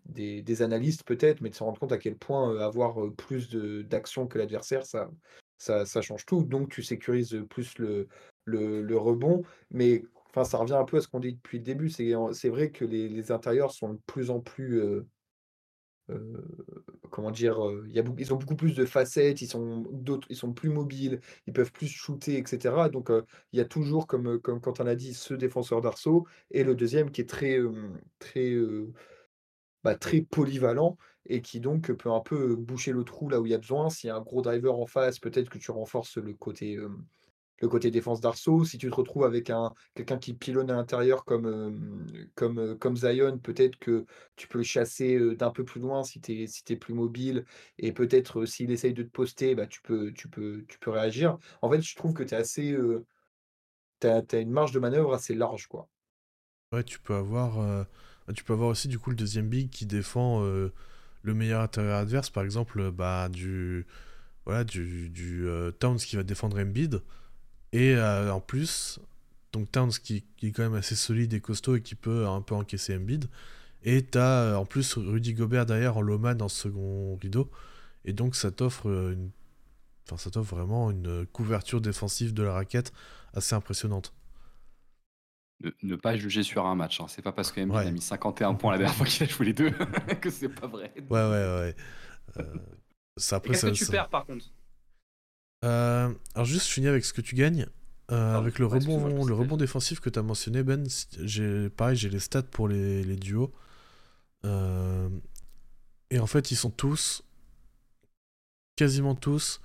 des, 0.05 0.61
analystes 0.61 1.03
peut-être, 1.03 1.41
mais 1.41 1.49
de 1.49 1.55
se 1.55 1.63
rendre 1.63 1.79
compte 1.79 1.91
à 1.91 1.97
quel 1.97 2.15
point 2.15 2.57
avoir 2.59 3.11
plus 3.15 3.49
d'actions 3.49 4.27
que 4.27 4.37
l'adversaire, 4.37 4.85
ça, 4.85 5.11
ça, 5.59 6.01
change 6.01 6.25
tout. 6.25 6.43
Donc 6.43 6.69
tu 6.69 6.81
sécurises 6.81 7.37
plus 7.49 7.77
le, 7.77 8.07
le, 8.45 8.97
rebond, 8.97 9.43
mais 9.71 10.03
enfin, 10.29 10.43
ça 10.43 10.57
revient 10.57 10.73
un 10.73 10.85
peu 10.85 10.97
à 10.97 11.01
ce 11.01 11.07
qu'on 11.07 11.19
dit 11.19 11.33
depuis 11.33 11.59
le 11.59 11.63
début. 11.63 11.89
C'est 11.89 12.49
vrai 12.49 12.71
que 12.71 12.85
les, 12.85 13.31
intérieurs 13.31 13.71
sont 13.71 13.93
de 13.93 13.99
plus 14.07 14.31
en 14.31 14.39
plus. 14.39 14.81
comment 17.11 17.31
dire, 17.31 17.59
ils 18.17 18.33
ont 18.33 18.37
beaucoup 18.37 18.55
plus 18.55 18.73
de 18.75 18.85
facettes, 18.85 19.41
ils 19.41 19.47
sont, 19.47 19.83
ils 20.29 20.35
sont 20.35 20.53
plus 20.53 20.69
mobiles, 20.69 21.19
ils 21.45 21.53
peuvent 21.53 21.71
plus 21.71 21.87
shooter, 21.87 22.37
etc. 22.37 22.89
Donc 22.91 23.11
il 23.51 23.59
y 23.59 23.61
a 23.61 23.65
toujours, 23.65 24.07
comme, 24.07 24.39
comme 24.39 24.61
quand 24.61 24.79
on 24.79 24.87
a 24.87 24.95
dit, 24.95 25.13
ce 25.13 25.33
défenseur 25.33 25.81
d'arceau, 25.81 26.25
et 26.51 26.63
le 26.63 26.75
deuxième 26.75 27.11
qui 27.11 27.21
est 27.21 27.29
très, 27.29 27.59
très 28.19 28.55
bah, 29.83 29.95
très 29.95 30.21
polyvalent 30.21 30.97
et 31.29 31.41
qui 31.41 31.59
donc 31.59 31.91
peut 31.93 32.11
un 32.11 32.19
peu 32.19 32.55
boucher 32.55 32.91
le 32.91 33.03
trou 33.03 33.29
là 33.29 33.39
où 33.39 33.45
il 33.45 33.51
y 33.51 33.55
a 33.55 33.59
besoin. 33.59 33.89
S'il 33.89 34.07
y 34.07 34.11
a 34.11 34.15
un 34.15 34.21
gros 34.21 34.41
driver 34.41 34.77
en 34.77 34.87
face, 34.87 35.19
peut-être 35.19 35.49
que 35.49 35.59
tu 35.59 35.71
renforces 35.71 36.17
le 36.17 36.33
côté, 36.33 36.77
le 37.61 37.67
côté 37.67 37.91
défense 37.91 38.19
d'Arceau. 38.19 38.65
Si 38.65 38.79
tu 38.79 38.89
te 38.89 38.95
retrouves 38.95 39.23
avec 39.23 39.51
un, 39.51 39.71
quelqu'un 39.93 40.17
qui 40.17 40.33
pilonne 40.33 40.71
à 40.71 40.75
l'intérieur 40.75 41.23
comme, 41.25 42.07
comme, 42.33 42.77
comme 42.79 42.97
Zion, 42.97 43.37
peut-être 43.37 43.77
que 43.77 44.05
tu 44.35 44.47
peux 44.47 44.57
le 44.57 44.63
chasser 44.63 45.35
d'un 45.35 45.51
peu 45.51 45.63
plus 45.63 45.79
loin 45.79 46.03
si 46.03 46.19
tu 46.19 46.41
es, 46.41 46.47
si 46.47 46.63
plus 46.75 46.95
mobile. 46.95 47.45
Et 47.77 47.91
peut-être 47.91 48.45
s'il 48.45 48.71
essaye 48.71 48.95
de 48.95 49.03
te 49.03 49.11
poster, 49.11 49.53
bah, 49.53 49.67
tu, 49.67 49.81
peux, 49.83 50.11
tu, 50.13 50.29
peux, 50.29 50.65
tu 50.67 50.79
peux 50.79 50.89
réagir. 50.89 51.37
En 51.61 51.69
fait, 51.69 51.81
je 51.81 51.95
trouve 51.95 52.13
que 52.13 52.23
tu 52.23 52.35
tu 54.01 54.07
as, 54.07 54.39
une 54.39 54.51
marge 54.51 54.71
de 54.71 54.79
manœuvre 54.79 55.13
assez 55.13 55.35
large. 55.35 55.67
quoi. 55.67 55.89
Ouais, 56.71 56.83
tu 56.83 56.99
peux 56.99 57.13
avoir. 57.13 57.85
Tu 58.35 58.43
peux 58.43 58.53
avoir 58.53 58.69
aussi 58.69 58.87
du 58.87 58.99
coup 58.99 59.09
le 59.09 59.15
deuxième 59.15 59.49
big 59.49 59.69
qui 59.69 59.85
défend 59.85 60.43
euh, 60.43 60.71
le 61.21 61.33
meilleur 61.33 61.61
intérieur 61.61 61.97
adverse, 61.97 62.29
par 62.29 62.43
exemple 62.43 62.91
bah, 62.91 63.29
du, 63.29 63.85
voilà, 64.45 64.63
du, 64.63 65.09
du 65.09 65.47
euh, 65.47 65.71
Towns 65.71 65.97
qui 65.97 66.15
va 66.15 66.23
défendre 66.23 66.59
Embiid. 66.59 67.01
Et 67.71 67.95
euh, 67.95 68.31
en 68.33 68.39
plus, 68.39 68.99
donc 69.51 69.71
Towns 69.71 69.91
qui, 69.91 70.23
est 70.41 70.51
quand 70.51 70.63
même 70.63 70.75
assez 70.75 70.95
solide 70.95 71.33
et 71.33 71.41
costaud 71.41 71.75
et 71.75 71.81
qui 71.81 71.95
peut 71.95 72.27
un 72.27 72.41
peu 72.41 72.55
encaisser 72.55 72.95
Embiid. 72.95 73.29
Et 73.83 74.05
tu 74.05 74.17
as 74.17 74.57
en 74.57 74.65
plus 74.65 74.97
Rudy 74.97 75.33
Gobert 75.33 75.65
derrière 75.65 75.97
en 75.97 76.01
Loman 76.01 76.35
dans 76.35 76.49
second 76.49 77.15
rideau. 77.21 77.49
Et 78.05 78.13
donc 78.13 78.35
ça 78.35 78.51
t'offre. 78.51 79.15
Enfin, 80.05 80.17
ça 80.17 80.29
t'offre 80.31 80.55
vraiment 80.55 80.91
une 80.91 81.25
couverture 81.27 81.79
défensive 81.79 82.33
de 82.33 82.43
la 82.43 82.53
raquette 82.53 82.91
assez 83.33 83.55
impressionnante 83.55 84.13
ne, 85.83 85.95
pas 85.95 86.15
juger 86.15 86.43
sur 86.43 86.65
un 86.65 86.75
match. 86.75 87.01
Hein. 87.01 87.05
C'est 87.07 87.21
pas 87.21 87.31
parce 87.31 87.51
que 87.51 87.61
ouais. 87.61 87.87
a 87.87 87.91
mis 87.91 88.01
51 88.01 88.53
points 88.55 88.71
la 88.71 88.77
dernière 88.77 88.95
fois 88.95 89.05
qu'il 89.05 89.25
a 89.25 89.29
joué 89.29 89.47
les 89.47 89.53
deux 89.53 89.71
que 90.21 90.29
c'est 90.29 90.49
pas 90.49 90.67
vrai. 90.67 90.93
Ouais, 90.95 91.03
ouais, 91.09 91.29
ouais. 91.29 91.75
Euh, 92.37 92.43
Qu'est-ce 93.17 93.65
que 93.65 93.71
tu 93.71 93.85
perds 93.85 94.09
par 94.09 94.25
contre? 94.25 94.45
Euh, 95.65 96.13
Alors, 96.35 96.45
juste, 96.45 96.67
je 96.67 96.73
finis 96.73 96.87
avec 96.87 97.03
ce 97.03 97.13
que 97.13 97.21
tu 97.21 97.35
gagnes. 97.35 97.67
Euh, 98.11 98.37
avec 98.37 98.57
le 98.57 98.65
rebond, 98.65 99.23
le 99.23 99.33
rebond 99.35 99.55
défensif 99.55 99.99
que 99.99 100.09
tu 100.09 100.17
as 100.17 100.23
mentionné, 100.23 100.63
Ben, 100.63 100.87
j'ai 101.19 101.69
pareil, 101.69 101.95
j'ai 101.95 102.09
les 102.09 102.19
stats 102.19 102.41
pour 102.41 102.67
les, 102.67 103.03
les 103.03 103.17
duos. 103.17 103.51
et 104.43 106.19
en 106.19 106.25
fait, 106.25 106.49
ils 106.49 106.55
sont 106.55 106.71
tous, 106.71 107.21
quasiment 108.77 109.13
tous, 109.13 109.61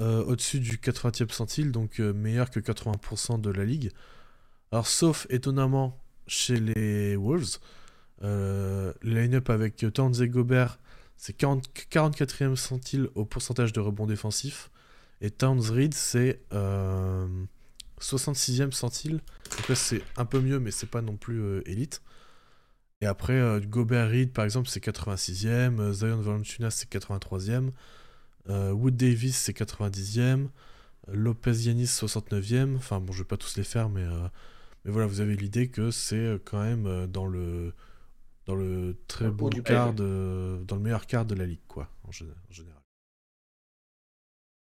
au-dessus 0.00 0.58
du 0.58 0.78
80e 0.78 1.30
centile, 1.30 1.70
donc 1.70 2.00
meilleur 2.00 2.50
que 2.50 2.58
80% 2.58 3.40
de 3.40 3.50
la 3.50 3.64
ligue. 3.64 3.92
Alors, 4.72 4.86
sauf 4.86 5.26
étonnamment 5.30 5.98
chez 6.26 6.58
les 6.58 7.16
Wolves, 7.16 7.58
euh, 8.22 8.92
le 9.02 9.20
line-up 9.20 9.50
avec 9.50 9.84
Towns 9.92 10.20
et 10.20 10.28
Gobert, 10.28 10.78
c'est 11.16 11.38
44e 11.38 12.56
centile 12.56 13.08
au 13.14 13.24
pourcentage 13.24 13.72
de 13.72 13.80
rebond 13.80 14.06
défensif. 14.06 14.70
Et 15.20 15.30
Towns 15.30 15.70
Reed, 15.70 15.94
c'est 15.94 16.42
66e 16.52 18.62
euh, 18.62 18.70
centile. 18.70 19.20
Donc 19.56 19.68
là, 19.68 19.74
c'est 19.74 20.02
un 20.16 20.24
peu 20.24 20.40
mieux, 20.40 20.58
mais 20.58 20.70
c'est 20.70 20.90
pas 20.90 21.00
non 21.00 21.16
plus 21.16 21.40
euh, 21.40 21.62
élite. 21.66 22.02
Et 23.02 23.06
après, 23.06 23.60
Gobert 23.66 24.08
Reed, 24.08 24.32
par 24.32 24.44
exemple, 24.44 24.68
c'est 24.68 24.82
86e. 24.82 25.92
Zion 25.92 26.20
Valanciunas, 26.20 26.70
c'est 26.70 26.90
83e. 26.90 27.70
Wood 28.48 28.96
Davis, 28.96 29.36
c'est 29.36 29.56
90e. 29.56 30.48
Lopez 31.08 31.66
Yanis, 31.66 31.84
69e. 31.84 32.76
Enfin, 32.76 33.00
bon, 33.00 33.12
je 33.12 33.18
vais 33.18 33.28
pas 33.28 33.36
tous 33.36 33.58
les 33.58 33.64
faire, 33.64 33.90
mais 33.90 34.06
mais 34.86 34.92
voilà, 34.92 35.08
vous 35.08 35.20
avez 35.20 35.34
l'idée 35.34 35.68
que 35.68 35.90
c'est 35.90 36.14
euh, 36.14 36.38
quand 36.38 36.62
même 36.62 36.86
euh, 36.86 37.06
dans 37.08 37.26
le, 37.26 37.74
dans 38.44 38.54
le 38.54 38.96
très 39.08 39.32
bon 39.32 39.50
quart, 39.50 39.92
de, 39.92 40.62
dans 40.64 40.76
le 40.76 40.82
meilleur 40.82 41.08
quart 41.08 41.26
de 41.26 41.34
la 41.34 41.44
ligue, 41.44 41.66
quoi, 41.66 41.90
en, 42.04 42.12
général. 42.12 42.80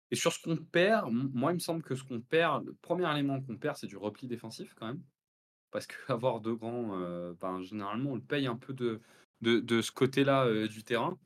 Et 0.10 0.15
sur 0.15 0.34
ce 0.34 0.41
qu'on 0.41 0.57
perd, 0.57 1.11
moi, 1.11 1.52
il 1.52 1.56
me 1.56 1.60
semble 1.60 1.84
que 1.84 1.94
ce 1.94 2.03
qu'on 2.03 2.22
perd, 2.22 2.65
le 2.65 2.73
premier 2.73 3.10
élément 3.11 3.40
qu'on 3.40 3.56
perd, 3.56 3.77
c'est 3.77 3.86
du 3.86 3.98
repli 3.98 4.27
défensif 4.27 4.73
quand 4.73 4.88
même. 4.88 5.03
Parce 5.69 5.86
qu'avoir 5.86 6.40
deux 6.41 6.56
grands, 6.56 6.99
euh, 6.99 7.36
ben, 7.40 7.61
généralement, 7.61 8.14
on 8.14 8.15
le 8.15 8.22
paye 8.22 8.48
un 8.48 8.56
peu 8.56 8.73
de, 8.73 8.99
de, 9.41 9.60
de 9.60 9.81
ce 9.84 9.91
côté-là 9.91 10.68
du 10.68 10.84
terrain. 10.84 11.19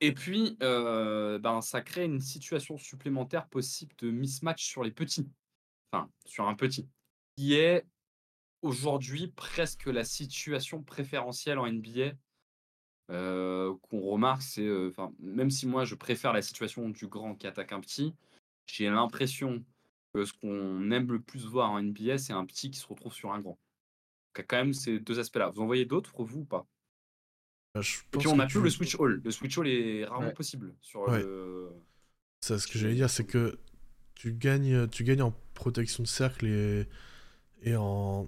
Et 0.00 0.14
puis, 0.14 0.56
ben, 0.60 1.60
ça 1.60 1.82
crée 1.82 2.06
une 2.06 2.22
situation 2.22 2.78
supplémentaire 2.78 3.46
possible 3.48 3.94
de 3.98 4.10
mismatch 4.10 4.64
sur 4.64 4.82
les 4.82 4.92
petits. 4.92 5.28
Enfin, 5.92 6.08
sur 6.24 6.48
un 6.48 6.54
petit. 6.54 6.88
Qui 7.36 7.54
est 7.54 7.84
aujourd'hui 8.64 9.28
presque 9.28 9.86
la 9.86 10.04
situation 10.04 10.82
préférentielle 10.82 11.58
en 11.58 11.70
NBA 11.70 12.12
euh, 13.10 13.74
qu'on 13.82 14.00
remarque, 14.00 14.42
c'est, 14.42 14.66
euh, 14.66 14.90
même 15.20 15.50
si 15.50 15.66
moi 15.66 15.84
je 15.84 15.94
préfère 15.94 16.32
la 16.32 16.40
situation 16.40 16.88
du 16.88 17.06
grand 17.06 17.34
qui 17.34 17.46
attaque 17.46 17.72
un 17.72 17.80
petit, 17.80 18.14
j'ai 18.66 18.88
l'impression 18.88 19.62
que 20.14 20.24
ce 20.24 20.32
qu'on 20.32 20.90
aime 20.90 21.12
le 21.12 21.20
plus 21.20 21.44
voir 21.44 21.70
en 21.70 21.82
NBA, 21.82 22.16
c'est 22.16 22.32
un 22.32 22.46
petit 22.46 22.70
qui 22.70 22.78
se 22.78 22.86
retrouve 22.86 23.12
sur 23.12 23.32
un 23.32 23.40
grand. 23.40 23.58
Donc, 24.34 24.46
quand 24.48 24.56
même 24.56 24.72
ces 24.72 24.98
deux 24.98 25.18
aspects-là. 25.18 25.50
Vous 25.50 25.60
en 25.60 25.66
voyez 25.66 25.84
d'autres, 25.84 26.24
vous 26.24 26.40
ou 26.40 26.44
pas? 26.44 26.66
Bah, 27.74 27.82
Et 28.14 28.18
puis 28.18 28.28
on 28.28 28.38
a 28.38 28.46
plus 28.46 28.62
le 28.62 28.70
switch 28.70 28.98
all. 28.98 29.20
Le 29.22 29.30
switch 29.30 29.58
all 29.58 29.68
est 29.68 30.06
rarement 30.06 30.30
possible 30.30 30.74
sur 30.80 31.06
Ça, 32.40 32.58
ce 32.58 32.66
que 32.66 32.78
j'allais 32.78 32.94
dire, 32.94 33.10
c'est 33.10 33.26
que 33.26 33.58
tu 34.14 34.32
gagnes, 34.32 34.88
tu 34.88 35.04
gagnes 35.04 35.22
en 35.22 35.34
protection 35.52 36.02
de 36.02 36.08
cercle 36.08 36.46
et, 36.46 36.88
et 37.62 37.76
en, 37.76 38.26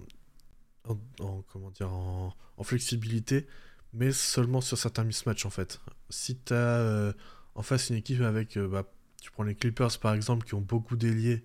en, 0.89 1.43
comment 1.53 1.71
dire, 1.71 1.93
en, 1.93 2.35
flexibilité, 2.63 3.47
mais 3.93 4.13
seulement 4.13 4.61
sur 4.61 4.79
certains 4.79 5.05
mismatchs 5.05 5.47
en 5.47 5.51
fait. 5.51 5.81
Si 6.11 6.39
tu 6.39 6.53
as 6.53 6.57
euh, 6.57 7.13
en 7.55 7.63
face 7.63 7.91
une 7.91 7.97
équipe 7.97 8.21
avec, 8.23 8.57
euh, 8.57 8.69
bah, 8.69 8.85
tu 9.21 9.31
prends 9.31 9.45
les 9.45 9.55
Clippers 9.55 9.99
par 10.01 10.15
exemple, 10.15 10.47
qui 10.47 10.55
ont 10.55 10.61
beaucoup 10.61 10.97
d'ailiers 10.97 11.45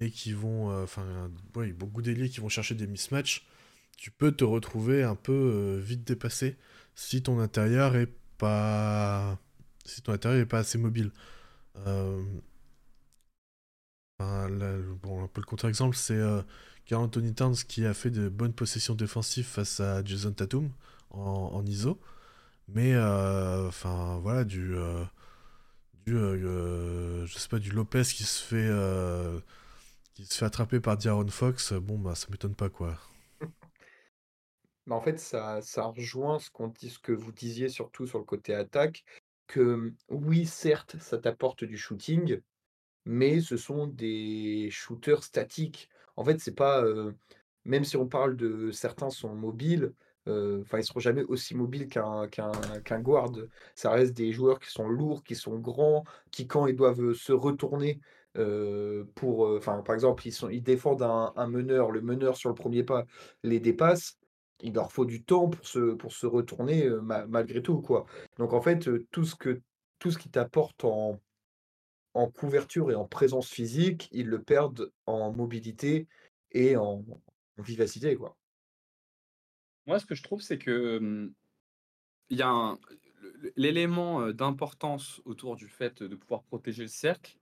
et 0.00 0.10
qui 0.10 0.32
vont, 0.32 0.70
euh, 0.70 0.84
enfin, 0.84 1.30
oui, 1.56 1.72
beaucoup 1.72 2.02
d'ailiers 2.02 2.28
qui 2.28 2.40
vont 2.40 2.48
chercher 2.48 2.74
des 2.74 2.86
mismatchs, 2.86 3.46
tu 3.96 4.10
peux 4.10 4.32
te 4.32 4.44
retrouver 4.44 5.02
un 5.04 5.14
peu 5.14 5.78
vite 5.82 6.04
dépassé 6.04 6.56
si 6.94 7.22
ton 7.22 7.38
intérieur 7.40 7.96
est 7.96 8.12
pas, 8.38 9.38
si 9.84 10.02
ton 10.02 10.12
intérieur 10.12 10.40
est 10.42 10.46
pas 10.46 10.58
assez 10.58 10.78
mobile. 10.78 11.12
bon, 11.76 12.42
un 15.22 15.28
peu 15.28 15.40
le 15.40 15.46
contre-exemple, 15.46 15.96
c'est 15.96 16.20
car 16.86 17.00
Anthony 17.00 17.34
Towns 17.34 17.56
qui 17.68 17.86
a 17.86 17.94
fait 17.94 18.10
de 18.10 18.28
bonnes 18.28 18.52
possessions 18.52 18.94
défensives 18.94 19.46
face 19.46 19.80
à 19.80 20.04
Jason 20.04 20.32
Tatum 20.32 20.70
en, 21.10 21.64
ISO. 21.66 21.98
Mais 22.68 22.94
euh, 22.94 23.68
enfin 23.68 24.18
voilà, 24.22 24.44
du, 24.44 24.74
euh, 24.74 25.04
euh, 26.08 27.26
je 27.26 27.38
sais 27.38 27.48
pas, 27.48 27.58
du 27.58 27.70
Lopez 27.70 28.02
qui 28.02 28.24
se 28.24 28.42
fait, 28.42 28.70
qui 30.14 30.24
se 30.24 30.38
fait 30.38 30.46
attraper 30.46 30.80
par 30.80 30.96
Diaron 30.96 31.28
Fox, 31.28 31.72
bon, 31.74 31.98
bah, 31.98 32.14
ça 32.14 32.26
m'étonne 32.30 32.54
pas, 32.54 32.68
en 34.90 35.00
fait, 35.00 35.18
ça, 35.18 35.60
ça 35.62 35.84
rejoint 35.84 36.38
ce 36.38 36.50
qu'on 36.50 36.68
dit, 36.68 36.90
ce 36.90 36.98
que 36.98 37.12
vous 37.12 37.32
disiez 37.32 37.68
surtout 37.68 38.06
sur 38.06 38.18
le 38.18 38.24
côté 38.24 38.54
attaque, 38.54 39.04
que 39.46 39.92
oui, 40.08 40.46
certes, 40.46 40.96
ça 41.00 41.18
t'apporte 41.18 41.64
du 41.64 41.76
shooting, 41.76 42.40
mais 43.04 43.40
ce 43.40 43.56
sont 43.56 43.86
des 43.86 44.68
shooters 44.70 45.22
statiques. 45.22 45.88
En 46.16 46.24
fait, 46.24 46.40
c'est 46.40 46.54
pas, 46.54 46.84
même 47.64 47.84
si 47.84 47.96
on 47.96 48.06
parle 48.06 48.36
de 48.36 48.70
certains 48.70 49.10
sont 49.10 49.34
mobiles, 49.34 49.92
enfin, 50.26 50.78
ils 50.78 50.84
seront 50.84 51.00
jamais 51.00 51.24
aussi 51.24 51.54
mobiles 51.54 51.88
qu'un 51.88 52.28
qu'un 52.28 53.00
guard. 53.00 53.32
Ça 53.74 53.90
reste 53.90 54.14
des 54.14 54.32
joueurs 54.32 54.58
qui 54.58 54.70
sont 54.70 54.88
lourds, 54.88 55.22
qui 55.24 55.34
sont 55.34 55.58
grands, 55.58 56.04
qui 56.30 56.46
quand 56.46 56.66
ils 56.66 56.76
doivent 56.76 57.12
se 57.14 57.32
retourner 57.32 58.00
pour, 59.14 59.60
par 59.60 59.94
exemple, 59.94 60.26
ils 60.26 60.32
sont, 60.32 60.48
ils 60.48 60.62
défendent 60.62 61.02
un, 61.02 61.32
un 61.36 61.46
meneur, 61.46 61.90
le 61.90 62.00
meneur 62.00 62.36
sur 62.36 62.48
le 62.48 62.54
premier 62.54 62.82
pas 62.82 63.04
les 63.42 63.60
dépasse. 63.60 64.18
Il 64.60 64.74
leur 64.74 64.92
faut 64.92 65.04
du 65.04 65.22
temps 65.22 65.48
pour 65.50 65.66
se, 65.66 65.94
pour 65.94 66.12
se 66.12 66.26
retourner 66.26 66.88
ma- 67.02 67.26
malgré 67.26 67.60
tout, 67.60 67.80
quoi. 67.80 68.06
Donc 68.38 68.52
en 68.52 68.60
fait, 68.60 68.88
tout 69.10 69.24
ce 69.24 69.34
que, 69.34 69.60
tout 69.98 70.10
ce 70.10 70.18
qui 70.18 70.30
t'apporte 70.30 70.84
en, 70.84 71.18
en 72.14 72.30
couverture 72.30 72.90
et 72.90 72.94
en 72.94 73.04
présence 73.04 73.48
physique, 73.48 74.08
ils 74.12 74.28
le 74.28 74.42
perdent 74.42 74.92
en 75.06 75.32
mobilité 75.32 76.08
et 76.52 76.76
en, 76.76 77.04
vivacité, 77.58 78.16
quoi. 78.16 78.36
Moi, 79.86 79.98
ce 79.98 80.06
que 80.06 80.14
je 80.14 80.22
trouve, 80.22 80.40
c'est 80.40 80.58
que 80.58 81.30
il 82.30 82.44
l'élément 83.56 84.32
d'importance 84.32 85.20
autour 85.24 85.56
du 85.56 85.68
fait 85.68 86.02
de 86.02 86.16
pouvoir 86.16 86.42
protéger 86.42 86.82
le 86.82 86.88
cercle 86.88 87.38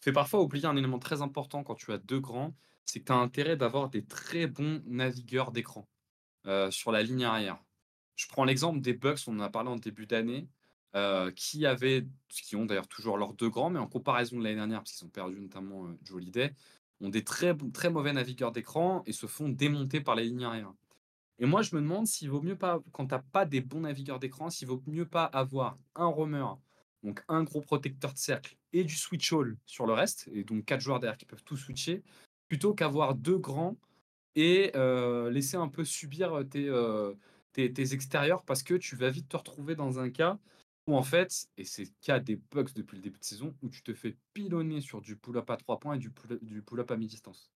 fait 0.00 0.12
parfois 0.12 0.40
oublier 0.40 0.66
un 0.66 0.76
élément 0.76 0.98
très 0.98 1.22
important 1.22 1.64
quand 1.64 1.74
tu 1.74 1.92
as 1.92 1.98
deux 1.98 2.20
grands, 2.20 2.54
c'est 2.84 3.00
que 3.00 3.06
tu 3.06 3.12
as 3.12 3.16
intérêt 3.16 3.56
d'avoir 3.56 3.88
des 3.88 4.04
très 4.04 4.46
bons 4.46 4.82
navigueurs 4.86 5.52
d'écran 5.52 5.88
sur 6.70 6.92
la 6.92 7.02
ligne 7.02 7.24
arrière. 7.24 7.62
Je 8.14 8.26
prends 8.28 8.44
l'exemple 8.44 8.80
des 8.80 8.94
Bucks, 8.94 9.20
on 9.26 9.36
en 9.38 9.40
a 9.40 9.50
parlé 9.50 9.68
en 9.68 9.76
début 9.76 10.06
d'année, 10.06 10.48
euh, 10.94 11.30
qui 11.32 11.66
avaient, 11.66 12.06
qui 12.28 12.56
ont 12.56 12.64
d'ailleurs 12.64 12.88
toujours 12.88 13.18
leurs 13.18 13.34
deux 13.34 13.50
grands, 13.50 13.70
mais 13.70 13.78
en 13.78 13.88
comparaison 13.88 14.38
de 14.38 14.44
l'année 14.44 14.56
dernière, 14.56 14.80
parce 14.80 14.92
qu'ils 14.92 15.06
ont 15.06 15.10
perdu 15.10 15.40
notamment 15.40 15.86
euh, 15.86 15.98
Joe 16.02 16.16
Holiday, 16.16 16.54
ont 17.00 17.10
des 17.10 17.24
très, 17.24 17.54
très 17.74 17.90
mauvais 17.90 18.12
navigueurs 18.12 18.52
d'écran 18.52 19.02
et 19.06 19.12
se 19.12 19.26
font 19.26 19.48
démonter 19.48 20.00
par 20.00 20.14
les 20.14 20.24
lignes 20.24 20.44
arrière. 20.44 20.72
Et 21.38 21.44
moi, 21.44 21.60
je 21.60 21.74
me 21.76 21.82
demande 21.82 22.06
s'il 22.06 22.30
vaut 22.30 22.40
mieux 22.40 22.56
pas, 22.56 22.80
quand 22.92 23.08
t'as 23.08 23.18
pas 23.18 23.44
des 23.44 23.60
bons 23.60 23.80
navigueurs 23.80 24.18
d'écran, 24.18 24.48
s'il 24.48 24.68
vaut 24.68 24.82
mieux 24.86 25.06
pas 25.06 25.24
avoir 25.24 25.76
un 25.94 26.06
roamer, 26.06 26.46
donc 27.02 27.22
un 27.28 27.42
gros 27.44 27.60
protecteur 27.60 28.14
de 28.14 28.18
cercle 28.18 28.56
et 28.72 28.84
du 28.84 28.96
switch 28.96 29.32
all 29.34 29.56
sur 29.66 29.86
le 29.86 29.92
reste, 29.92 30.30
et 30.32 30.44
donc 30.44 30.64
quatre 30.64 30.80
joueurs 30.80 30.98
derrière 30.98 31.18
qui 31.18 31.26
peuvent 31.26 31.44
tout 31.44 31.58
switcher, 31.58 32.02
plutôt 32.48 32.74
qu'avoir 32.74 33.14
deux 33.14 33.38
grands 33.38 33.76
et 34.34 34.70
euh, 34.76 35.30
laisser 35.30 35.56
un 35.58 35.68
peu 35.68 35.84
subir 35.84 36.32
euh, 36.34 37.14
tes, 37.52 37.72
tes 37.72 37.92
extérieurs 37.92 38.42
parce 38.44 38.62
que 38.62 38.74
tu 38.74 38.96
vas 38.96 39.10
vite 39.10 39.28
te 39.28 39.36
retrouver 39.36 39.74
dans 39.74 39.98
un 39.98 40.08
cas 40.08 40.38
où 40.86 40.96
en 40.96 41.02
fait, 41.02 41.48
et 41.56 41.64
c'est 41.64 41.84
le 41.84 41.90
cas 42.00 42.20
des 42.20 42.36
Bucks 42.36 42.74
depuis 42.74 42.96
le 42.96 43.02
début 43.02 43.18
de 43.18 43.24
saison, 43.24 43.54
où 43.62 43.68
tu 43.68 43.82
te 43.82 43.92
fais 43.94 44.16
pilonner 44.34 44.80
sur 44.80 45.00
du 45.00 45.16
pull-up 45.16 45.50
à 45.50 45.56
3 45.56 45.78
points 45.80 45.94
et 45.94 45.98
du 45.98 46.10
pull- 46.10 46.38
du 46.42 46.62
pull-up 46.62 46.90
à 46.90 46.96
mi-distance. 46.96 47.50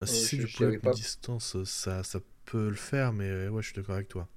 Bah, 0.00 0.06
si 0.06 0.12
Euh, 0.12 0.26
c'est 0.28 0.36
je- 0.40 0.46
du 0.46 0.52
pull-up 0.52 0.82
pas- 0.82 0.92
distance, 0.92 1.62
ça, 1.64 2.02
ça 2.02 2.20
peut 2.44 2.68
le 2.68 2.74
faire, 2.76 3.12
mais 3.12 3.28
euh, 3.28 3.50
ouais, 3.50 3.62
je 3.62 3.68
suis 3.68 3.76
d'accord 3.76 3.96
avec 3.96 4.08
toi. 4.08 4.28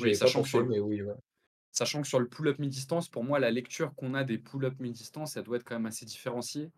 Oui, 0.00 0.14
sachant 0.14 0.40
que 0.40 0.42
pensé, 0.44 0.50
sur 0.50 0.60
le- 0.60 0.68
mais 0.68 0.78
oui, 0.78 1.02
ouais. 1.02 1.14
Sachant 1.72 2.02
que 2.02 2.08
sur 2.08 2.18
le 2.20 2.28
pull-up 2.28 2.58
mi-distance, 2.58 3.08
pour 3.08 3.24
moi, 3.24 3.38
la 3.38 3.50
lecture 3.50 3.94
qu'on 3.94 4.14
a 4.14 4.24
des 4.24 4.38
pull-up 4.38 4.74
mi-distance, 4.80 5.32
ça 5.32 5.42
doit 5.42 5.56
être 5.56 5.64
quand 5.64 5.74
même 5.76 5.86
assez 5.86 6.06
différencié. 6.06 6.70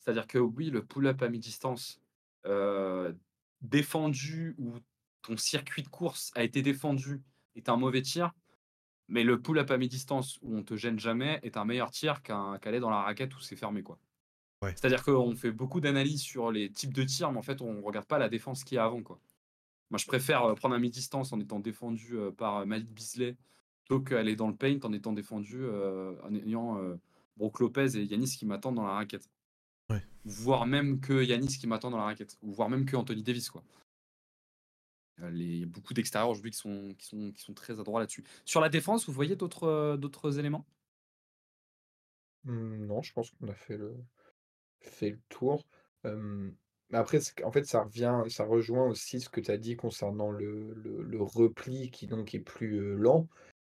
C'est-à-dire 0.00 0.26
que 0.26 0.38
oui, 0.38 0.70
le 0.70 0.84
pull-up 0.84 1.22
à 1.22 1.28
mi-distance 1.28 2.00
euh, 2.46 3.12
défendu 3.62 4.54
ou 4.58 4.74
ton 5.22 5.36
circuit 5.38 5.82
de 5.82 5.88
course 5.88 6.30
a 6.34 6.42
été 6.44 6.60
défendu 6.60 7.22
est 7.56 7.68
un 7.68 7.76
mauvais 7.76 8.02
tir, 8.02 8.32
mais 9.08 9.24
le 9.24 9.40
pull-up 9.40 9.70
à 9.70 9.76
mi-distance 9.76 10.38
où 10.42 10.56
on 10.56 10.62
te 10.62 10.76
gêne 10.76 10.98
jamais 10.98 11.40
est 11.42 11.56
un 11.56 11.64
meilleur 11.64 11.90
tir 11.90 12.22
qu'un 12.22 12.58
qu'aller 12.58 12.80
dans 12.80 12.90
la 12.90 13.02
raquette 13.02 13.34
où 13.36 13.40
c'est 13.40 13.56
fermé. 13.56 13.82
quoi. 13.82 13.98
Ouais. 14.62 14.70
C'est-à-dire 14.70 15.02
qu'on 15.04 15.36
fait 15.36 15.52
beaucoup 15.52 15.80
d'analyses 15.80 16.22
sur 16.22 16.50
les 16.50 16.70
types 16.70 16.94
de 16.94 17.02
tirs, 17.04 17.30
mais 17.32 17.38
en 17.38 17.42
fait, 17.42 17.60
on 17.60 17.82
regarde 17.82 18.06
pas 18.06 18.18
la 18.18 18.28
défense 18.28 18.64
qu'il 18.64 18.76
y 18.76 18.78
a 18.78 18.84
avant. 18.84 19.02
Quoi. 19.02 19.20
Moi, 19.90 19.98
je 19.98 20.06
préfère 20.06 20.44
euh, 20.44 20.54
prendre 20.54 20.74
un 20.74 20.78
mi-distance 20.78 21.32
en 21.32 21.40
étant 21.40 21.60
défendu 21.60 22.16
euh, 22.16 22.30
par 22.30 22.58
euh, 22.58 22.64
Malik 22.64 22.88
Beasley 22.90 23.36
plutôt 23.84 24.00
qu'aller 24.00 24.36
dans 24.36 24.48
le 24.48 24.56
paint 24.56 24.78
en 24.82 24.92
étant 24.94 25.12
défendu 25.12 25.58
euh, 25.60 26.14
en 26.22 26.34
ayant 26.34 26.78
euh, 26.78 26.94
Brook 27.36 27.60
Lopez 27.60 27.96
et 27.96 28.04
Yanis 28.04 28.36
qui 28.38 28.46
m'attendent 28.46 28.76
dans 28.76 28.86
la 28.86 28.94
raquette. 28.94 29.28
Ouais. 29.90 30.02
Voire 30.24 30.64
même 30.64 31.00
que 31.00 31.22
Yanis 31.22 31.58
qui 31.58 31.66
m'attend 31.66 31.90
dans 31.90 31.98
la 31.98 32.04
raquette. 32.04 32.38
Ou 32.40 32.52
voire 32.52 32.70
même 32.70 32.86
que 32.86 32.96
Anthony 32.96 33.22
Davis. 33.22 33.50
Quoi. 33.50 33.62
Euh, 35.22 35.30
Il 35.32 35.58
y 35.58 35.62
a 35.62 35.66
beaucoup 35.66 35.94
d'extérieurs 35.94 36.30
aujourd'hui 36.30 36.50
qui 36.50 36.58
sont, 36.58 36.94
qui, 36.98 37.06
sont, 37.06 37.32
qui 37.32 37.42
sont 37.42 37.54
très 37.54 37.78
adroits 37.78 38.00
là-dessus. 38.00 38.24
Sur 38.44 38.60
la 38.60 38.68
défense, 38.68 39.06
vous 39.06 39.12
voyez 39.12 39.36
d'autres 39.36 39.64
euh, 39.64 40.38
éléments? 40.38 40.66
Mmh, 42.44 42.86
non, 42.86 43.02
je 43.02 43.12
pense 43.12 43.30
qu'on 43.30 43.48
a 43.48 43.54
fait 43.54 43.76
le, 43.76 43.94
fait 44.80 45.10
le 45.10 45.20
tour. 45.28 45.64
Après, 46.92 47.18
en 47.42 47.50
fait, 47.50 47.64
ça 47.64 47.82
revient, 47.82 48.22
ça 48.28 48.44
rejoint 48.44 48.86
aussi 48.86 49.20
ce 49.20 49.28
que 49.28 49.40
tu 49.40 49.50
as 49.50 49.56
dit 49.56 49.74
concernant 49.74 50.30
le, 50.30 50.74
le, 50.74 51.02
le 51.02 51.22
repli 51.22 51.90
qui 51.90 52.06
donc 52.06 52.34
est 52.34 52.40
plus 52.40 52.96
lent. 52.96 53.26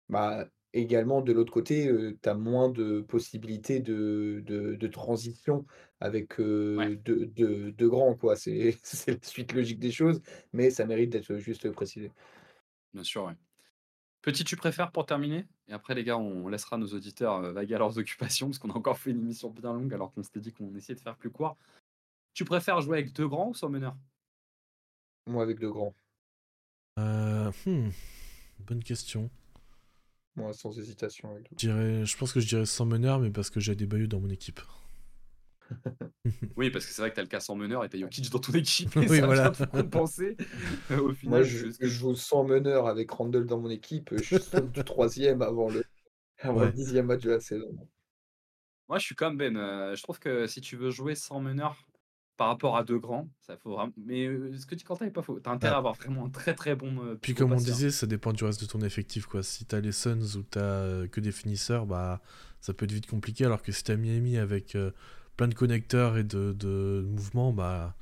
Bah, 0.10 0.48
également, 0.73 1.21
de 1.21 1.31
l'autre 1.33 1.53
côté, 1.53 1.89
tu 2.21 2.29
as 2.29 2.33
moins 2.35 2.69
de 2.69 3.01
possibilités 3.01 3.79
de, 3.79 4.41
de, 4.45 4.75
de 4.75 4.87
transition 4.87 5.65
avec 5.99 6.39
euh, 6.39 6.77
Ouais. 6.77 6.95
deux, 6.97 7.25
deux- 7.27 7.71
deux 7.71 7.89
grands, 7.89 8.15
quoi. 8.15 8.35
C'est 8.35 8.77
c'est 8.83 9.11
la 9.11 9.27
suite 9.27 9.53
logique 9.53 9.79
des 9.79 9.91
choses, 9.91 10.21
mais 10.53 10.69
ça 10.71 10.85
mérite 10.85 11.11
d'être 11.11 11.37
juste 11.37 11.69
précisé. 11.71 12.11
Bien 12.93 13.03
sûr, 13.03 13.25
ouais. 13.25 13.35
Petit 14.21 14.43
tu 14.45 14.55
préfères 14.55 14.91
pour 14.91 15.05
terminer? 15.05 15.47
Et 15.67 15.73
après, 15.73 15.95
les 15.95 16.03
gars, 16.03 16.17
on 16.17 16.47
laissera 16.47 16.77
nos 16.77 16.87
auditeurs 16.87 17.35
euh, 17.43 17.53
vaguer 17.53 17.75
à 17.75 17.79
leurs 17.79 17.97
occupations 17.99 18.47
parce 18.47 18.59
qu'on 18.59 18.71
a 18.71 18.77
encore 18.77 18.97
fait 18.99 19.11
une 19.11 19.21
émission 19.21 19.49
bien 19.51 19.73
longue 19.73 19.93
alors 19.93 20.13
qu'on 20.13 20.23
s'était 20.23 20.39
dit 20.41 20.53
qu'on 20.53 20.73
essayait 20.75 20.95
de 20.95 21.01
faire 21.01 21.17
plus 21.17 21.31
court. 21.31 21.57
Tu 22.33 22.45
préfères 22.45 22.81
jouer 22.81 22.99
avec 22.99 23.13
deux 23.13 23.27
grands 23.27 23.49
ou 23.49 23.53
sans 23.55 23.69
meneur? 23.69 23.97
Moi, 25.27 25.43
avec 25.43 25.59
deux 25.59 25.69
grands. 25.71 25.93
Euh, 26.99 27.51
hmm, 27.65 27.89
bonne 28.59 28.83
question. 28.83 29.29
Moi, 30.35 30.51
sans 30.53 30.77
hésitation, 30.80 31.30
Je, 31.51 31.55
dirais, 31.57 32.05
je 32.05 32.18
pense 32.18 32.34
que 32.34 32.39
je 32.39 32.47
dirais 32.47 32.65
sans 32.65 32.85
meneur, 32.85 33.19
mais 33.19 33.30
parce 33.30 33.49
que 33.49 33.60
j'ai 33.60 33.76
des 33.76 33.85
Bayeux 33.85 34.07
dans 34.07 34.19
mon 34.19 34.30
équipe. 34.30 34.60
Oui, 36.55 36.69
parce 36.69 36.85
que 36.85 36.91
c'est 36.91 37.01
vrai 37.01 37.10
que 37.10 37.15
tu 37.15 37.19
as 37.19 37.23
le 37.23 37.30
cas 37.30 37.39
sans 37.39 37.55
meneur 37.55 37.84
et 37.84 37.89
tu 37.89 37.97
as 37.97 37.99
Jokic 37.99 38.30
dans 38.30 38.39
ton 38.39 38.53
équipe. 38.53 38.95
Et 39.01 39.07
Oui, 39.07 39.19
ça 39.19 39.26
voilà. 39.26 39.49
vient 39.49 39.65
compenser. 39.68 40.38
Euh, 40.91 41.01
Au 41.01 41.14
final, 41.14 41.39
Moi, 41.39 41.43
je, 41.43 41.88
joue 41.88 42.15
sans 42.15 42.43
meneur 42.43 42.88
avec 42.88 43.10
Randall 43.11 43.45
dans 43.45 43.60
mon 43.60 43.69
équipe. 43.69 44.15
Je 44.15 44.38
saute 44.38 44.72
du 44.72 44.84
troisième 44.84 45.41
avant 45.41 45.69
le, 45.69 45.84
avant 46.39 46.60
le 46.61 46.68
Ouais. 46.68 46.73
dixième 46.73 47.07
match 47.07 47.22
de 47.23 47.31
la 47.31 47.39
saison. 47.39 47.68
Moi, 48.89 48.99
je 48.99 49.05
suis 49.05 49.15
comme 49.15 49.38
Ben. 49.38 49.57
euh, 49.57 49.95
je 49.95 50.03
trouve 50.03 50.19
que 50.19 50.45
si 50.47 50.61
tu 50.61 50.76
veux 50.77 50.91
jouer 50.91 51.15
sans 51.15 51.39
meneur 51.39 51.76
par 52.38 52.47
rapport 52.47 52.76
à 52.77 52.84
deux 52.84 52.99
grands, 52.99 53.30
ça 53.41 53.57
faut 53.57 53.73
vraiment. 53.73 53.93
Mais 53.97 54.26
euh, 54.26 54.51
ce 54.57 54.65
que 54.65 54.76
dit 54.76 54.84
Quentin 54.84 55.05
est 55.05 55.11
pas 55.11 55.22
faux. 55.22 55.39
T'as 55.39 55.51
intérêt 55.51 55.73
Ah. 55.73 55.76
à 55.76 55.77
avoir 55.80 55.93
vraiment 55.95 56.26
un 56.26 56.30
très 56.30 56.53
très 56.55 56.76
bon. 56.76 57.03
euh, 57.05 57.15
Puis 57.22 57.34
comme 57.35 57.51
on 57.51 57.55
disait, 57.57 57.91
ça 57.91 58.07
dépend 58.07 58.34
du 58.34 58.43
reste 58.43 58.61
de 58.61 58.65
ton 58.65 58.81
effectif. 58.81 59.26
quoi. 59.26 59.43
Si 59.43 59.65
t'as 59.65 59.80
les 59.81 59.91
Suns 59.91 60.35
ou 60.38 60.43
t'as 60.43 61.07
que 61.07 61.19
des 61.22 61.31
finisseurs, 61.31 61.85
bah 61.85 62.22
ça 62.61 62.73
peut 62.73 62.85
être 62.85 62.91
vite 62.91 63.07
compliqué. 63.07 63.45
Alors 63.45 63.61
que 63.61 63.72
si 63.72 63.84
t'as 63.84 63.95
Miami 63.95 64.38
avec 64.38 64.76
euh, 64.76 64.91
plein 65.38 65.47
de 65.47 65.53
connecteurs 65.55 66.18
et 66.18 66.23
de, 66.23 66.53
de 66.53 67.05
mouvements, 67.07 67.53
bah 67.53 67.95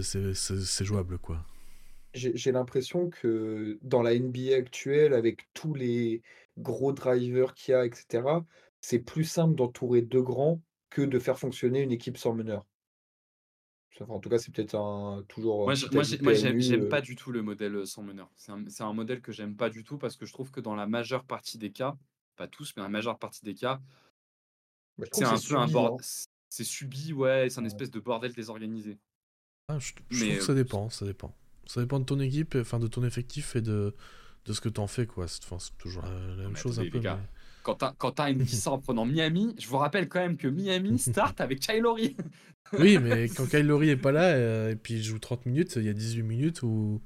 c'est- 0.00 0.84
jouable 0.84 1.18
quoi. 1.18 1.44
J'ai 2.14 2.36
j'ai 2.36 2.52
l'impression 2.52 3.10
que 3.10 3.78
dans 3.82 4.02
la 4.02 4.14
NBA 4.14 4.56
actuelle, 4.56 5.12
avec 5.14 5.48
tous 5.54 5.74
les 5.74 6.22
gros 6.58 6.92
drivers 6.92 7.54
qu'il 7.54 7.72
y 7.72 7.74
a, 7.74 7.84
etc., 7.86 8.44
c'est 8.80 8.98
plus 9.00 9.24
simple 9.24 9.54
d'entourer 9.54 10.02
deux 10.02 10.22
grands 10.22 10.60
que 10.90 11.02
de 11.02 11.18
faire 11.18 11.38
fonctionner 11.38 11.82
une 11.82 11.92
équipe 11.92 12.16
sans 12.18 12.34
meneur. 12.34 12.64
Enfin, 14.00 14.14
en 14.14 14.20
tout 14.20 14.28
cas, 14.28 14.38
c'est 14.38 14.52
peut-être 14.52 14.74
un, 14.74 15.24
toujours 15.28 15.64
Moi, 15.64 15.74
moi, 15.92 16.02
j'aime 16.34 16.84
euh, 16.84 16.88
pas 16.88 17.00
du 17.00 17.16
tout 17.16 17.32
le 17.32 17.42
modèle 17.42 17.74
euh, 17.76 17.84
sans 17.86 18.02
meneur. 18.02 18.30
C'est 18.36 18.52
un, 18.52 18.64
c'est 18.68 18.82
un 18.82 18.92
modèle 18.92 19.20
que 19.20 19.32
j'aime 19.32 19.56
pas 19.56 19.70
du 19.70 19.84
tout 19.84 19.98
parce 19.98 20.16
que 20.16 20.24
je 20.26 20.32
trouve 20.32 20.50
que 20.50 20.60
dans 20.60 20.74
la 20.74 20.86
majeure 20.86 21.24
partie 21.24 21.58
des 21.58 21.70
cas, 21.72 21.96
pas 22.36 22.46
tous, 22.48 22.72
mais 22.76 22.82
la 22.82 22.88
majeure 22.88 23.18
partie 23.18 23.44
des 23.44 23.54
cas, 23.54 23.80
bah, 24.98 25.06
c'est 25.12 25.24
un 25.24 25.36
peu 25.36 25.56
un 25.56 25.66
bordel. 25.66 26.04
hein. 26.04 26.26
C'est 26.50 26.64
subi, 26.64 27.12
ouais, 27.12 27.48
c'est 27.50 27.58
un 27.58 27.62
Ouais. 27.62 27.66
espèce 27.66 27.90
de 27.90 28.00
bordel 28.00 28.32
désorganisé. 28.32 28.98
Ah, 29.68 29.78
je, 29.78 29.92
je 30.10 30.24
Mais, 30.24 30.28
trouve 30.30 30.38
que 30.38 30.44
ça 30.44 30.52
euh, 30.52 30.54
dépend, 30.54 30.90
ça 30.90 31.04
dépend. 31.04 31.34
Ça 31.66 31.80
dépend 31.82 32.00
de 32.00 32.04
ton 32.06 32.18
équipe, 32.20 32.56
enfin 32.58 32.78
de 32.78 32.86
ton 32.86 33.04
effectif 33.04 33.54
et 33.54 33.60
de, 33.60 33.94
de 34.46 34.52
ce 34.54 34.60
que 34.62 34.70
t'en 34.70 34.86
fais 34.86 35.06
quoi. 35.06 35.28
C'est 35.28 35.44
enfin, 35.44 35.58
c'est 35.58 35.76
toujours 35.76 36.02
la, 36.04 36.10
la 36.10 36.36
même 36.36 36.52
mais 36.52 36.58
chose 36.58 36.80
un 36.80 36.84
peu. 36.84 36.96
les 36.96 37.00
gars. 37.00 37.16
mais- 37.16 37.28
Quand 37.62 37.74
t'as 38.12 38.30
une 38.30 38.38
licence 38.42 38.66
en 38.74 38.78
prenant 38.78 39.04
Miami, 39.04 39.54
je 39.58 39.66
vous 39.68 39.76
rappelle 39.76 40.08
quand 40.08 40.20
même 40.20 40.36
que 40.36 40.48
Miami 40.48 40.98
start 40.98 41.40
avec 41.40 41.60
Kylori. 41.60 42.16
Oui, 42.78 42.98
mais 42.98 43.30
quand 43.30 43.46
Kyle 43.48 43.66
Lowry 43.66 43.88
est 43.88 43.96
pas 43.96 44.12
là 44.12 44.24
euh, 44.34 44.72
et 44.72 44.76
puis 44.76 44.92
il 44.96 45.02
joue 45.02 45.18
30 45.18 45.46
minutes, 45.46 45.76
il 45.76 45.84
y 45.84 45.88
a 45.88 45.94
18 45.94 46.22
minutes 46.22 46.62
où, 46.62 47.00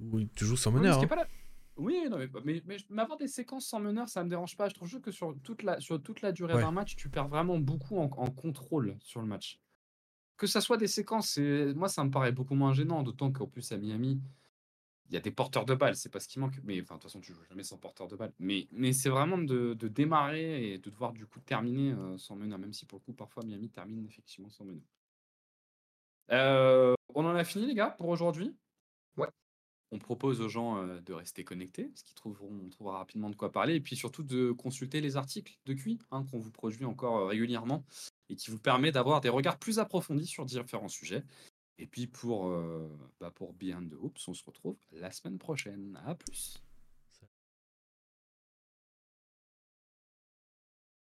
où 0.00 0.20
tu 0.34 0.44
joues 0.44 0.56
sans 0.56 0.72
Oui, 0.72 0.80
meneur. 0.80 0.96
parce 0.98 1.06
qu'il 1.06 1.12
hein. 1.16 1.22
est 1.22 1.22
pas 1.22 1.22
là. 1.22 1.28
Oui, 1.76 2.08
non, 2.10 2.18
mais, 2.18 2.28
mais, 2.44 2.60
mais, 2.66 2.76
mais 2.90 3.02
avoir 3.02 3.16
des 3.16 3.28
séquences 3.28 3.66
sans 3.66 3.78
meneur, 3.78 4.08
ça 4.08 4.24
me 4.24 4.28
dérange 4.28 4.56
pas. 4.56 4.68
Je 4.68 4.74
trouve 4.74 4.88
juste 4.88 5.04
que 5.04 5.12
sur 5.12 5.36
toute 5.44 5.62
la, 5.62 5.78
sur 5.78 6.02
toute 6.02 6.22
la 6.22 6.32
durée 6.32 6.54
Ouais. 6.54 6.60
d'un 6.60 6.72
match, 6.72 6.96
tu 6.96 7.08
perds 7.08 7.28
vraiment 7.28 7.56
beaucoup 7.60 7.98
en, 7.98 8.10
en 8.16 8.30
contrôle 8.32 8.96
sur 9.00 9.20
le 9.20 9.28
match. 9.28 9.60
Que 10.36 10.48
ça 10.48 10.60
soit 10.60 10.76
des 10.76 10.88
séquences, 10.88 11.38
moi, 11.76 11.88
ça 11.88 12.02
me 12.02 12.10
paraît 12.10 12.32
beaucoup 12.32 12.56
moins 12.56 12.72
gênant, 12.74 13.04
d'autant 13.04 13.30
qu'en 13.30 13.46
plus, 13.46 13.70
à 13.70 13.76
Miami, 13.76 14.20
il 15.08 15.14
y 15.14 15.16
a 15.16 15.20
des 15.20 15.30
porteurs 15.30 15.64
de 15.64 15.74
balles, 15.74 15.96
c'est 15.96 16.08
pas 16.10 16.20
ce 16.20 16.28
qui 16.28 16.38
manque. 16.38 16.58
Mais 16.64 16.80
enfin, 16.80 16.96
de 16.96 17.00
toute 17.00 17.10
façon, 17.10 17.20
tu 17.20 17.32
joues 17.32 17.44
jamais 17.48 17.62
sans 17.62 17.78
porteur 17.78 18.08
de 18.08 18.16
balle. 18.16 18.32
Mais, 18.38 18.68
mais 18.72 18.92
c'est 18.92 19.08
vraiment 19.08 19.38
de, 19.38 19.74
de 19.74 19.88
démarrer 19.88 20.72
et 20.72 20.78
de 20.78 20.90
devoir 20.90 21.12
du 21.12 21.26
coup 21.26 21.40
terminer 21.40 21.92
euh, 21.92 22.18
sans 22.18 22.36
meneur, 22.36 22.58
même 22.58 22.72
si 22.72 22.86
pour 22.86 22.98
le 22.98 23.04
coup, 23.04 23.12
parfois, 23.12 23.44
Miami 23.44 23.70
termine 23.70 24.04
effectivement 24.06 24.50
sans 24.50 24.64
meneur. 24.64 24.84
Euh, 26.32 26.94
on 27.14 27.24
en 27.24 27.34
a 27.34 27.44
fini, 27.44 27.66
les 27.66 27.74
gars, 27.74 27.90
pour 27.90 28.08
aujourd'hui? 28.08 28.56
Ouais. 29.16 29.28
On 29.92 29.98
propose 29.98 30.40
aux 30.40 30.48
gens 30.48 30.78
euh, 30.78 31.00
de 31.00 31.12
rester 31.12 31.44
connectés, 31.44 31.84
parce 31.84 32.02
qu'ils 32.02 32.14
trouveront, 32.14 32.50
on 32.66 32.68
trouvera 32.70 32.98
rapidement 32.98 33.30
de 33.30 33.36
quoi 33.36 33.52
parler, 33.52 33.76
et 33.76 33.80
puis 33.80 33.96
surtout 33.96 34.24
de 34.24 34.50
consulter 34.50 35.00
les 35.00 35.16
articles 35.16 35.58
de 35.66 35.74
QI 35.74 35.98
hein, 36.10 36.24
qu'on 36.30 36.40
vous 36.40 36.50
produit 36.50 36.84
encore 36.84 37.18
euh, 37.18 37.26
régulièrement 37.26 37.84
et 38.28 38.34
qui 38.34 38.50
vous 38.50 38.58
permet 38.58 38.90
d'avoir 38.90 39.20
des 39.20 39.28
regards 39.28 39.58
plus 39.58 39.78
approfondis 39.78 40.26
sur 40.26 40.44
différents 40.44 40.88
sujets. 40.88 41.22
Et 41.78 41.86
puis 41.86 42.06
pour, 42.06 42.48
euh, 42.48 42.88
bah 43.20 43.30
pour 43.30 43.52
Beyond 43.52 43.88
the 43.88 43.94
Hoops, 44.00 44.28
on 44.28 44.34
se 44.34 44.44
retrouve 44.44 44.76
la 44.92 45.10
semaine 45.10 45.38
prochaine. 45.38 46.00
À 46.06 46.14
plus. 46.14 46.62